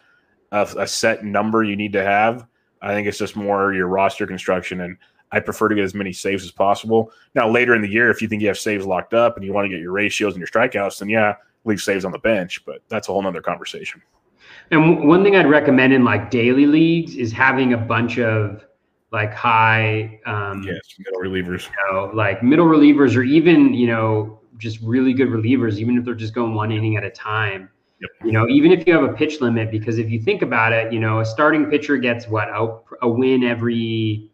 a, 0.53 0.69
a, 0.79 0.87
set 0.87 1.25
number 1.25 1.65
you 1.65 1.77
need 1.77 1.93
to 1.93 2.05
have. 2.05 2.47
I 2.83 2.95
think 2.95 3.09
it's 3.09 3.19
just 3.19 3.37
more 3.37 3.73
your 3.73 3.89
roster 3.89 4.27
construction, 4.27 4.83
and 4.83 4.97
I 5.33 5.41
prefer 5.41 5.69
to 5.69 5.75
get 5.75 5.85
as 5.85 5.95
many 5.95 6.13
saves 6.13 6.45
as 6.45 6.51
possible. 6.51 7.11
Now 7.35 7.51
later 7.51 7.75
in 7.75 7.83
the 7.83 7.89
year, 7.89 8.11
if 8.11 8.23
you 8.23 8.29
think 8.29 8.43
you 8.43 8.49
have 8.49 8.59
saves 8.59 8.87
locked 8.87 9.15
up 9.15 9.37
and 9.37 9.45
you 9.45 9.53
want 9.53 9.65
to 9.65 9.69
get 9.69 9.81
your 9.81 9.93
ratios 9.93 10.35
and 10.35 10.41
your 10.41 10.49
strikeouts, 10.49 10.99
then 10.99 11.09
yeah, 11.09 11.35
leave 11.67 11.83
saves 11.83 12.05
on 12.05 12.13
the 12.13 12.19
bench, 12.19 12.65
but 12.65 12.81
that's 12.89 13.09
a 13.09 13.13
whole 13.13 13.23
nother 13.23 13.43
conversation. 13.43 14.01
And 14.71 15.07
one 15.07 15.23
thing 15.23 15.37
I'd 15.37 15.49
recommend 15.49 15.93
in 15.93 16.05
like 16.05 16.31
daily 16.31 16.67
leagues 16.67 17.17
is 17.17 17.33
having 17.33 17.73
a 17.73 17.77
bunch 17.77 18.19
of 18.19 18.65
like 19.13 19.35
high, 19.35 20.21
um, 20.27 20.63
yes, 20.63 20.81
middle 20.99 21.21
relievers, 21.21 21.69
you 21.69 21.93
know, 21.93 22.11
like 22.15 22.43
middle 22.43 22.67
relievers, 22.67 23.17
or 23.17 23.23
even 23.23 23.75
you 23.75 23.87
know 23.87 24.41
just 24.59 24.81
really 24.81 25.13
good 25.13 25.29
relievers, 25.29 25.77
even 25.77 25.99
if 25.99 26.05
they're 26.05 26.15
just 26.15 26.35
going 26.35 26.55
one 26.55 26.73
inning 26.73 26.97
at 26.97 27.05
a 27.05 27.11
time. 27.11 27.69
Yep. 28.01 28.11
You 28.25 28.33
know, 28.33 28.49
even 28.49 28.73
if 28.73 28.87
you 28.87 28.95
have 28.95 29.05
a 29.05 29.13
pitch 29.13 29.41
limit, 29.41 29.71
because 29.71 29.99
if 29.99 30.11
you 30.11 30.21
think 30.21 30.43
about 30.43 30.73
it, 30.73 30.93
you 30.93 31.01
know, 31.01 31.21
a 31.21 31.25
starting 31.25 31.67
pitcher 31.67 31.97
gets 31.97 32.29
what 32.29 32.49
a, 32.49 32.79
a 33.03 33.09
win 33.09 33.43
every 33.43 34.31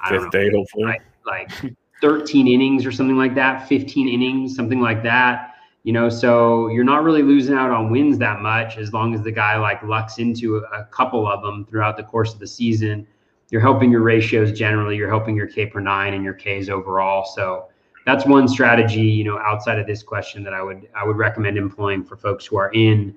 I 0.00 0.10
fifth 0.10 0.24
know, 0.24 0.30
day, 0.30 0.50
hopefully, 0.50 0.84
like, 0.84 1.02
like 1.24 1.74
13 2.00 2.48
innings 2.48 2.84
or 2.84 2.90
something 2.90 3.16
like 3.16 3.34
that, 3.36 3.68
15 3.68 4.08
innings, 4.08 4.56
something 4.56 4.80
like 4.80 5.02
that 5.04 5.54
you 5.84 5.92
know 5.92 6.08
so 6.08 6.68
you're 6.68 6.84
not 6.84 7.02
really 7.04 7.22
losing 7.22 7.54
out 7.54 7.70
on 7.70 7.90
wins 7.90 8.18
that 8.18 8.40
much 8.40 8.76
as 8.76 8.92
long 8.92 9.14
as 9.14 9.22
the 9.22 9.32
guy 9.32 9.56
like 9.56 9.82
lucks 9.82 10.18
into 10.18 10.56
a, 10.56 10.84
couple 10.86 11.26
of 11.26 11.42
them 11.42 11.64
throughout 11.66 11.96
the 11.96 12.02
course 12.02 12.34
of 12.34 12.40
the 12.40 12.46
season. 12.46 13.06
You're 13.50 13.62
helping 13.62 13.90
your 13.90 14.02
ratios 14.02 14.56
generally 14.56 14.96
you're 14.96 15.08
helping 15.08 15.36
your 15.36 15.46
k 15.46 15.66
per 15.66 15.80
nine 15.80 16.14
and 16.14 16.24
your 16.24 16.34
k's 16.34 16.68
overall. 16.68 17.24
So 17.24 17.68
that's 18.08 18.24
one 18.24 18.48
strategy 18.48 19.02
you 19.02 19.22
know 19.22 19.38
outside 19.38 19.78
of 19.78 19.86
this 19.86 20.02
question 20.02 20.42
that 20.42 20.54
i 20.54 20.62
would 20.62 20.88
i 20.94 21.04
would 21.04 21.18
recommend 21.18 21.58
employing 21.58 22.02
for 22.02 22.16
folks 22.16 22.46
who 22.46 22.56
are 22.56 22.72
in 22.72 23.14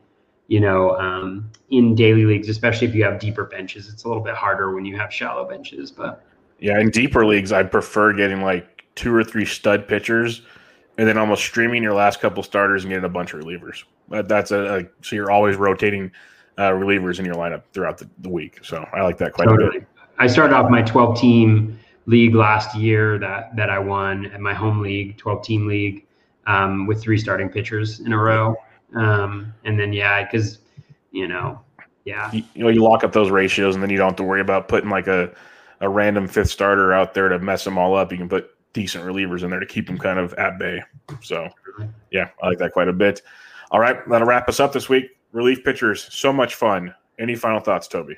you 0.47 0.59
know 0.59 0.97
um, 0.97 1.49
in 1.69 1.95
daily 1.95 2.25
leagues 2.25 2.49
especially 2.49 2.87
if 2.87 2.93
you 2.93 3.01
have 3.03 3.17
deeper 3.17 3.45
benches. 3.45 3.87
It's 3.87 4.03
a 4.03 4.09
little 4.09 4.21
bit 4.21 4.35
harder 4.35 4.75
when 4.75 4.83
you 4.83 4.97
have 4.97 5.13
shallow 5.13 5.47
benches 5.47 5.91
but 5.91 6.25
yeah 6.59 6.77
in 6.77 6.89
deeper 6.89 7.25
leagues 7.25 7.53
i 7.53 7.63
prefer 7.63 8.11
getting 8.11 8.41
like 8.41 8.83
two 8.95 9.15
or 9.15 9.23
three 9.23 9.45
stud 9.45 9.87
pitchers 9.87 10.41
and 10.97 11.07
then 11.07 11.17
almost 11.17 11.43
streaming 11.43 11.83
your 11.83 11.93
last 11.93 12.19
couple 12.19 12.43
starters 12.43 12.83
and 12.83 12.89
getting 12.89 13.05
a 13.05 13.09
bunch 13.09 13.33
of 13.33 13.41
relievers. 13.41 13.83
That, 14.09 14.27
that's 14.27 14.51
a, 14.51 14.79
a, 14.79 14.83
so 15.01 15.15
you're 15.15 15.31
always 15.31 15.55
rotating 15.55 16.11
uh, 16.57 16.69
relievers 16.69 17.19
in 17.19 17.25
your 17.25 17.35
lineup 17.35 17.63
throughout 17.73 17.97
the, 17.97 18.09
the, 18.19 18.29
week. 18.29 18.59
So 18.63 18.87
I 18.93 19.01
like 19.01 19.17
that 19.19 19.33
quite 19.33 19.45
totally. 19.45 19.77
a 19.77 19.79
bit. 19.79 19.87
I 20.19 20.27
started 20.27 20.53
off 20.55 20.69
my 20.69 20.81
12 20.81 21.19
team 21.19 21.79
league 22.05 22.35
last 22.35 22.75
year 22.75 23.17
that 23.19 23.55
that 23.55 23.69
I 23.69 23.79
won 23.79 24.25
at 24.27 24.41
my 24.41 24.53
home 24.53 24.81
league, 24.81 25.17
12 25.17 25.43
team 25.43 25.67
league, 25.67 26.05
um, 26.45 26.87
with 26.87 27.01
three 27.01 27.17
starting 27.17 27.49
pitchers 27.49 28.01
in 28.01 28.13
a 28.13 28.17
row. 28.17 28.55
Um, 28.95 29.53
and 29.63 29.79
then 29.79 29.93
yeah, 29.93 30.23
because 30.23 30.59
you 31.11 31.27
know 31.27 31.61
Yeah. 32.05 32.31
You, 32.31 32.43
you 32.53 32.63
know, 32.63 32.69
you 32.69 32.83
lock 32.83 33.03
up 33.03 33.13
those 33.13 33.29
ratios, 33.29 33.75
and 33.75 33.83
then 33.83 33.89
you 33.89 33.97
don't 33.97 34.09
have 34.09 34.15
to 34.17 34.23
worry 34.23 34.41
about 34.41 34.67
putting 34.67 34.89
like 34.89 35.07
a 35.07 35.31
a 35.79 35.89
random 35.89 36.27
fifth 36.27 36.49
starter 36.49 36.93
out 36.93 37.13
there 37.13 37.29
to 37.29 37.39
mess 37.39 37.63
them 37.63 37.77
all 37.77 37.95
up. 37.95 38.11
You 38.11 38.17
can 38.17 38.29
put 38.29 38.51
decent 38.73 39.03
relievers 39.03 39.43
in 39.43 39.49
there 39.49 39.59
to 39.59 39.65
keep 39.65 39.87
them 39.87 39.97
kind 39.97 40.19
of 40.19 40.33
at 40.35 40.57
bay. 40.57 40.81
So, 41.21 41.49
yeah, 42.11 42.29
I 42.41 42.47
like 42.47 42.57
that 42.59 42.71
quite 42.73 42.87
a 42.87 42.93
bit. 42.93 43.21
All 43.71 43.79
right, 43.79 43.97
that'll 44.09 44.27
wrap 44.27 44.49
us 44.49 44.59
up 44.59 44.73
this 44.73 44.89
week. 44.89 45.17
Relief 45.31 45.63
pitchers, 45.63 46.07
so 46.13 46.33
much 46.33 46.55
fun. 46.55 46.93
Any 47.19 47.35
final 47.35 47.59
thoughts, 47.59 47.87
Toby? 47.87 48.17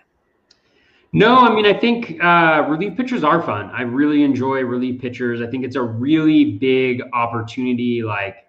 No, 1.15 1.37
I 1.37 1.53
mean, 1.53 1.65
I 1.67 1.77
think 1.77 2.23
uh, 2.23 2.65
relief 2.67 2.97
pitchers 2.97 3.23
are 3.23 3.41
fun. 3.43 3.69
I 3.69 3.83
really 3.83 4.23
enjoy 4.23 4.61
relief 4.61 4.99
pitchers. 4.99 5.41
I 5.41 5.47
think 5.47 5.63
it's 5.63 5.75
a 5.75 5.81
really 5.81 6.53
big 6.53 7.03
opportunity, 7.13 8.01
like, 8.01 8.47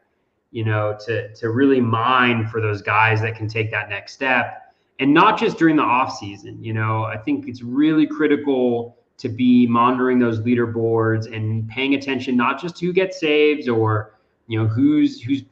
you 0.50 0.64
know, 0.64 0.96
to, 1.04 1.34
to 1.34 1.50
really 1.50 1.80
mine 1.80 2.46
for 2.46 2.62
those 2.62 2.80
guys 2.80 3.20
that 3.20 3.36
can 3.36 3.48
take 3.48 3.70
that 3.70 3.90
next 3.90 4.14
step. 4.14 4.74
And 4.98 5.12
not 5.12 5.38
just 5.38 5.58
during 5.58 5.76
the 5.76 5.82
off 5.82 6.16
season, 6.16 6.62
you 6.62 6.72
know, 6.72 7.04
I 7.04 7.18
think 7.18 7.48
it's 7.48 7.60
really 7.62 8.06
critical 8.06 8.96
to 9.24 9.28
be 9.30 9.66
monitoring 9.66 10.18
those 10.18 10.40
leaderboards 10.40 11.34
and 11.34 11.66
paying 11.66 11.94
attention 11.94 12.36
not 12.36 12.60
just 12.60 12.78
who 12.78 12.92
gets 12.92 13.18
saves 13.18 13.70
or 13.70 14.12
you 14.48 14.58
know 14.58 14.68
who's 14.68 15.22
who's 15.22 15.44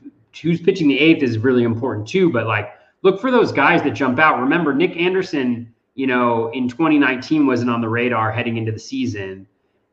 who's 0.42 0.60
pitching 0.60 0.88
the 0.88 0.98
eighth 0.98 1.22
is 1.22 1.38
really 1.38 1.62
important 1.62 2.06
too 2.06 2.30
but 2.30 2.46
like 2.46 2.74
look 3.00 3.18
for 3.18 3.30
those 3.30 3.50
guys 3.50 3.82
that 3.82 3.92
jump 3.92 4.18
out. 4.18 4.38
Remember 4.38 4.74
nick 4.74 4.94
anderson 4.98 5.72
you 5.94 6.06
know 6.06 6.50
in 6.50 6.68
2019 6.68 7.46
wasn't 7.46 7.70
on 7.70 7.80
the 7.80 7.88
radar 7.88 8.30
heading 8.30 8.58
into 8.58 8.70
the 8.70 8.78
season 8.78 9.46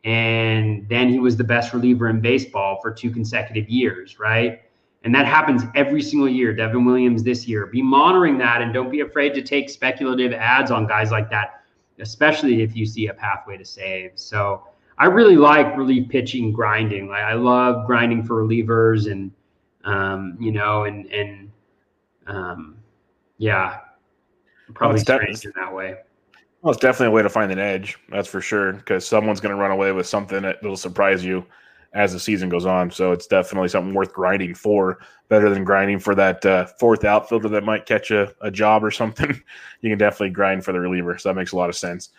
and 0.03 0.85
then 0.89 1.07
he 1.07 1.19
was 1.19 1.37
the 1.37 1.43
best 1.45 1.73
reliever 1.73 2.09
in 2.09 2.19
baseball 2.19 2.81
for 2.81 2.91
two 2.91 3.09
consecutive 3.09 3.69
years 3.69 4.19
right? 4.19 4.61
And 5.05 5.15
that 5.15 5.25
happens 5.25 5.63
every 5.73 6.01
single 6.01 6.27
year 6.27 6.53
devin 6.53 6.83
williams 6.83 7.23
this 7.23 7.47
year. 7.47 7.65
Be 7.65 7.81
monitoring 7.81 8.37
that 8.39 8.61
and 8.61 8.73
don't 8.73 8.91
be 8.91 8.99
afraid 8.99 9.33
to 9.35 9.41
take 9.41 9.69
speculative 9.69 10.33
ads 10.33 10.69
on 10.69 10.85
guys 10.85 11.11
like 11.11 11.29
that 11.29 11.59
especially 11.99 12.61
if 12.61 12.75
you 12.75 12.85
see 12.85 13.07
a 13.07 13.13
pathway 13.13 13.57
to 13.57 13.65
save. 13.65 14.11
So 14.15 14.63
I 14.97 15.05
really 15.05 15.35
like 15.35 15.77
relief 15.77 16.09
pitching 16.09 16.51
grinding. 16.51 17.07
Like 17.07 17.23
I 17.23 17.33
love 17.33 17.85
grinding 17.87 18.23
for 18.23 18.43
relievers 18.43 19.11
and 19.11 19.31
um, 19.85 20.37
you 20.39 20.51
know, 20.51 20.83
and 20.83 21.05
and 21.07 21.51
um, 22.27 22.77
yeah, 23.37 23.79
probably 24.73 24.95
well, 24.95 25.19
strange 25.19 25.45
in 25.45 25.53
that 25.55 25.73
way. 25.73 25.95
Well, 26.61 26.73
it's 26.73 26.81
definitely 26.81 27.07
a 27.07 27.11
way 27.11 27.21
to 27.21 27.29
find 27.29 27.51
an 27.51 27.59
edge. 27.59 27.97
That's 28.09 28.27
for 28.27 28.41
sure. 28.41 28.73
Because 28.73 29.07
someone's 29.07 29.39
going 29.39 29.55
to 29.55 29.61
run 29.61 29.71
away 29.71 29.93
with 29.93 30.05
something 30.05 30.41
that 30.41 30.61
will 30.61 30.75
surprise 30.75 31.23
you 31.23 31.45
as 31.93 32.13
the 32.13 32.19
season 32.19 32.49
goes 32.49 32.65
on. 32.65 32.91
So 32.91 33.11
it's 33.11 33.27
definitely 33.27 33.69
something 33.69 33.93
worth 33.93 34.13
grinding 34.13 34.55
for. 34.55 34.99
Better 35.27 35.49
than 35.49 35.63
grinding 35.63 35.99
for 35.99 36.15
that 36.15 36.45
uh, 36.45 36.65
fourth 36.65 37.03
outfielder 37.03 37.49
that 37.49 37.63
might 37.63 37.85
catch 37.85 38.11
a, 38.11 38.33
a 38.41 38.49
job 38.49 38.83
or 38.83 38.91
something. 39.01 39.41
you 39.81 39.89
can 39.89 39.97
definitely 39.97 40.31
grind 40.31 40.65
for 40.65 40.71
the 40.71 40.79
reliever. 40.79 41.17
So 41.17 41.29
that 41.29 41.35
makes 41.35 41.51
a 41.51 41.55
lot 41.55 41.69
of 41.69 41.75
sense. 41.75 42.09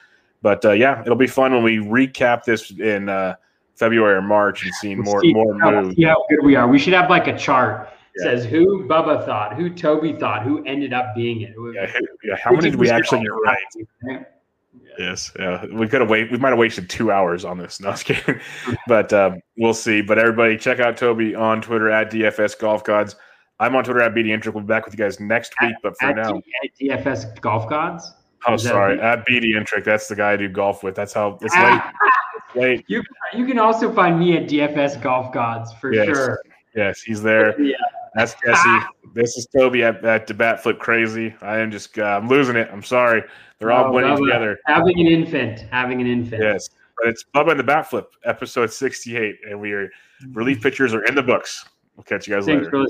But 0.43 0.65
uh, 0.65 0.73
yeah, 0.73 1.03
it'll 1.03 1.17
be 1.17 1.27
fun 1.27 1.53
when 1.53 1.63
we 1.63 1.79
recap 1.79 2.45
this 2.45 2.71
in 2.71 3.09
uh, 3.09 3.35
February 3.75 4.15
or 4.15 4.23
March 4.23 4.65
and 4.65 4.75
seeing 4.75 4.99
more 4.99 5.21
see, 5.21 5.35
more 5.35 5.55
moves. 5.55 5.99
Yeah, 5.99 6.11
how 6.11 6.25
good 6.31 6.45
we 6.45 6.57
are. 6.57 6.67
We 6.67 6.79
should 6.79 6.95
have 6.95 7.11
like 7.11 7.27
a 7.27 7.37
chart. 7.37 7.91
Yeah. 8.17 8.25
Says 8.25 8.45
who 8.45 8.89
Bubba 8.89 9.25
thought, 9.25 9.55
who 9.55 9.71
Toby 9.71 10.15
thought, 10.15 10.43
who 10.43 10.65
ended 10.65 10.93
up 10.93 11.15
being 11.15 11.43
it. 11.43 11.55
Yeah, 11.75 11.87
yeah. 12.25 12.37
how 12.43 12.51
many 12.51 12.71
did 12.71 12.79
we 12.79 12.91
actually 12.91 13.21
get 13.21 13.29
right? 13.29 14.27
Yes, 14.99 15.33
yeah, 15.39 15.65
we 15.67 15.89
could 15.89 16.01
have 16.01 16.11
wait. 16.11 16.31
We 16.31 16.39
might 16.39 16.51
have 16.51 16.59
wasted 16.59 16.91
two 16.91 17.11
hours 17.11 17.45
on 17.45 17.59
this. 17.59 17.81
No, 17.81 17.93
kidding. 17.95 18.41
but 18.87 19.13
um, 19.13 19.41
we'll 19.57 19.75
see. 19.75 20.03
But 20.03 20.19
everybody, 20.19 20.57
check 20.57 20.79
out 20.79 20.97
Toby 20.97 21.35
on 21.35 21.63
Twitter 21.63 21.91
at 21.91 22.11
DFS 22.11 22.59
Golf 22.59 22.85
Gods. 22.85 23.17
I'm 23.59 23.75
on 23.77 23.85
Twitter 23.85 24.01
at 24.01 24.15
BD 24.15 24.27
Intric. 24.27 24.55
We'll 24.55 24.63
be 24.63 24.69
back 24.69 24.85
with 24.85 24.95
you 24.95 24.99
guys 24.99 25.19
next 25.21 25.55
week. 25.61 25.73
At, 25.73 25.83
but 25.83 25.99
for 25.99 26.15
now, 26.15 26.37
at 26.37 26.71
DFS 26.81 27.41
Golf 27.41 27.69
Gods. 27.69 28.15
Oh, 28.47 28.57
sorry, 28.57 29.01
at 29.01 29.27
BD 29.27 29.55
Intric. 29.55 29.85
That's 29.85 30.09
the 30.09 30.17
guy 30.17 30.33
I 30.33 30.37
do 30.37 30.49
golf 30.49 30.83
with. 30.83 30.95
That's 30.95 31.13
how 31.13 31.39
it's 31.43 31.55
late. 31.55 31.83
it's 32.37 32.57
late. 32.57 32.85
You 32.89 33.03
you 33.35 33.47
can 33.47 33.59
also 33.59 33.93
find 33.93 34.19
me 34.19 34.37
at 34.37 34.49
DFS 34.49 35.01
Golf 35.03 35.33
Gods 35.33 35.73
for 35.75 35.93
yes. 35.93 36.07
sure. 36.07 36.41
Yes, 36.75 37.01
he's 37.03 37.23
there. 37.23 37.61
yeah. 37.63 37.77
That's 38.15 38.35
Jesse. 38.45 38.87
this 39.15 39.37
is 39.37 39.47
Toby 39.47 39.85
at, 39.85 40.05
at 40.05 40.27
the 40.27 40.35
Bat 40.35 40.63
Flip 40.63 40.79
Crazy. 40.79 41.35
I 41.43 41.59
am 41.59 41.71
just 41.71 41.99
uh, 41.99 42.03
I'm 42.03 42.29
losing 42.29 42.57
it. 42.57 42.69
I'm 42.73 42.83
sorry. 42.83 43.23
They're 43.61 43.73
all 43.73 43.89
oh, 43.89 43.93
winning 43.93 44.17
Bubba, 44.17 44.27
together. 44.27 44.59
Having 44.65 45.01
an 45.01 45.07
infant. 45.07 45.61
Having 45.71 46.01
an 46.01 46.07
infant. 46.07 46.43
Yes. 46.43 46.71
But 46.97 47.09
it's 47.09 47.25
Bubba 47.35 47.51
and 47.51 47.61
the 47.61 47.65
Bat 47.65 47.91
Flip, 47.91 48.11
episode 48.25 48.73
68. 48.73 49.37
And 49.51 49.61
we 49.61 49.73
are 49.73 49.91
relief 50.33 50.63
pitchers 50.63 50.95
are 50.95 51.05
in 51.05 51.15
the 51.15 51.23
books. 51.23 51.67
We'll 51.95 52.05
catch 52.05 52.27
you 52.27 52.35
guys 52.35 52.47
Thanks 52.47 52.69
later. 52.73 52.87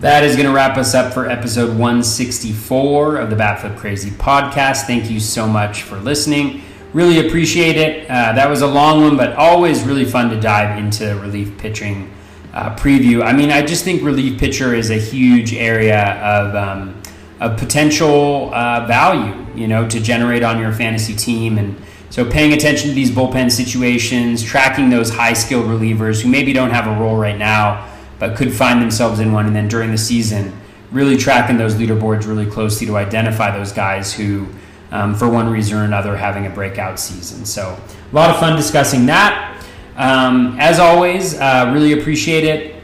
That 0.00 0.24
is 0.24 0.34
going 0.34 0.46
to 0.46 0.54
wrap 0.54 0.78
us 0.78 0.94
up 0.94 1.12
for 1.12 1.28
episode 1.28 1.70
164 1.70 3.16
of 3.16 3.28
the 3.28 3.36
Bat 3.36 3.60
Flip 3.60 3.76
Crazy 3.76 4.10
podcast. 4.10 4.86
Thank 4.86 5.10
you 5.10 5.20
so 5.20 5.46
much 5.46 5.82
for 5.82 5.98
listening. 5.98 6.62
Really 6.94 7.26
appreciate 7.26 7.76
it. 7.76 8.04
Uh, 8.08 8.32
that 8.32 8.48
was 8.48 8.62
a 8.62 8.66
long 8.66 9.02
one, 9.02 9.18
but 9.18 9.34
always 9.34 9.82
really 9.82 10.06
fun 10.06 10.30
to 10.30 10.40
dive 10.40 10.78
into 10.78 11.14
relief 11.16 11.58
pitching 11.58 12.10
uh, 12.56 12.74
preview. 12.74 13.22
I 13.22 13.34
mean, 13.34 13.50
I 13.50 13.60
just 13.60 13.84
think 13.84 14.02
relief 14.02 14.40
pitcher 14.40 14.74
is 14.74 14.90
a 14.90 14.96
huge 14.96 15.52
area 15.52 16.14
of, 16.22 16.54
um, 16.54 17.02
of 17.38 17.58
potential 17.58 18.50
uh, 18.54 18.86
value, 18.86 19.46
you 19.54 19.68
know, 19.68 19.86
to 19.86 20.00
generate 20.00 20.42
on 20.42 20.58
your 20.58 20.72
fantasy 20.72 21.14
team. 21.14 21.58
And 21.58 21.76
so 22.08 22.24
paying 22.24 22.54
attention 22.54 22.88
to 22.88 22.94
these 22.94 23.10
bullpen 23.10 23.52
situations, 23.52 24.42
tracking 24.42 24.88
those 24.88 25.10
high 25.10 25.34
skilled 25.34 25.66
relievers 25.66 26.22
who 26.22 26.30
maybe 26.30 26.54
don't 26.54 26.70
have 26.70 26.86
a 26.86 26.98
role 26.98 27.18
right 27.18 27.36
now, 27.36 27.92
but 28.18 28.38
could 28.38 28.54
find 28.54 28.80
themselves 28.80 29.20
in 29.20 29.32
one. 29.32 29.44
And 29.44 29.54
then 29.54 29.68
during 29.68 29.90
the 29.90 29.98
season, 29.98 30.58
really 30.90 31.18
tracking 31.18 31.58
those 31.58 31.74
leaderboards 31.74 32.26
really 32.26 32.46
closely 32.46 32.86
to 32.86 32.96
identify 32.96 33.54
those 33.54 33.70
guys 33.70 34.14
who, 34.14 34.46
um, 34.92 35.14
for 35.14 35.28
one 35.28 35.50
reason 35.50 35.76
or 35.76 35.84
another, 35.84 36.16
having 36.16 36.46
a 36.46 36.50
breakout 36.50 36.98
season. 36.98 37.44
So 37.44 37.78
a 38.10 38.14
lot 38.14 38.30
of 38.30 38.40
fun 38.40 38.56
discussing 38.56 39.04
that. 39.06 39.55
Um, 39.96 40.56
as 40.60 40.78
always, 40.78 41.38
uh, 41.38 41.70
really 41.72 41.98
appreciate 41.98 42.44
it. 42.44 42.76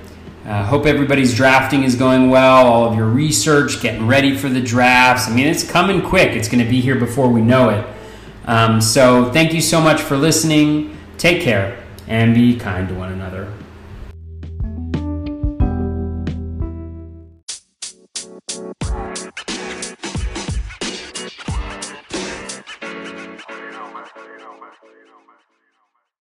Uh, 0.47 0.64
hope 0.64 0.86
everybody's 0.86 1.34
drafting 1.34 1.84
is 1.84 1.94
going 1.94 2.30
well, 2.30 2.66
all 2.66 2.84
of 2.89 2.97
your 2.97 3.06
research, 3.06 3.80
getting 3.80 4.06
ready 4.06 4.36
for 4.36 4.48
the 4.48 4.60
drafts. 4.60 5.28
I 5.28 5.34
mean, 5.34 5.47
it's 5.47 5.68
coming 5.68 6.02
quick. 6.02 6.30
It's 6.30 6.48
going 6.48 6.64
to 6.64 6.68
be 6.68 6.80
here 6.80 6.97
before 6.97 7.28
we 7.28 7.43
know 7.43 7.68
it. 7.68 7.86
Um, 8.47 8.80
so, 8.80 9.30
thank 9.30 9.52
you 9.52 9.60
so 9.60 9.80
much 9.80 10.01
for 10.01 10.16
listening. 10.16 10.97
Take 11.16 11.43
care 11.43 11.84
and 12.09 12.34
be 12.34 12.59
kind 12.59 12.89
to 12.89 12.94
one 12.94 13.12
another. 13.12 13.52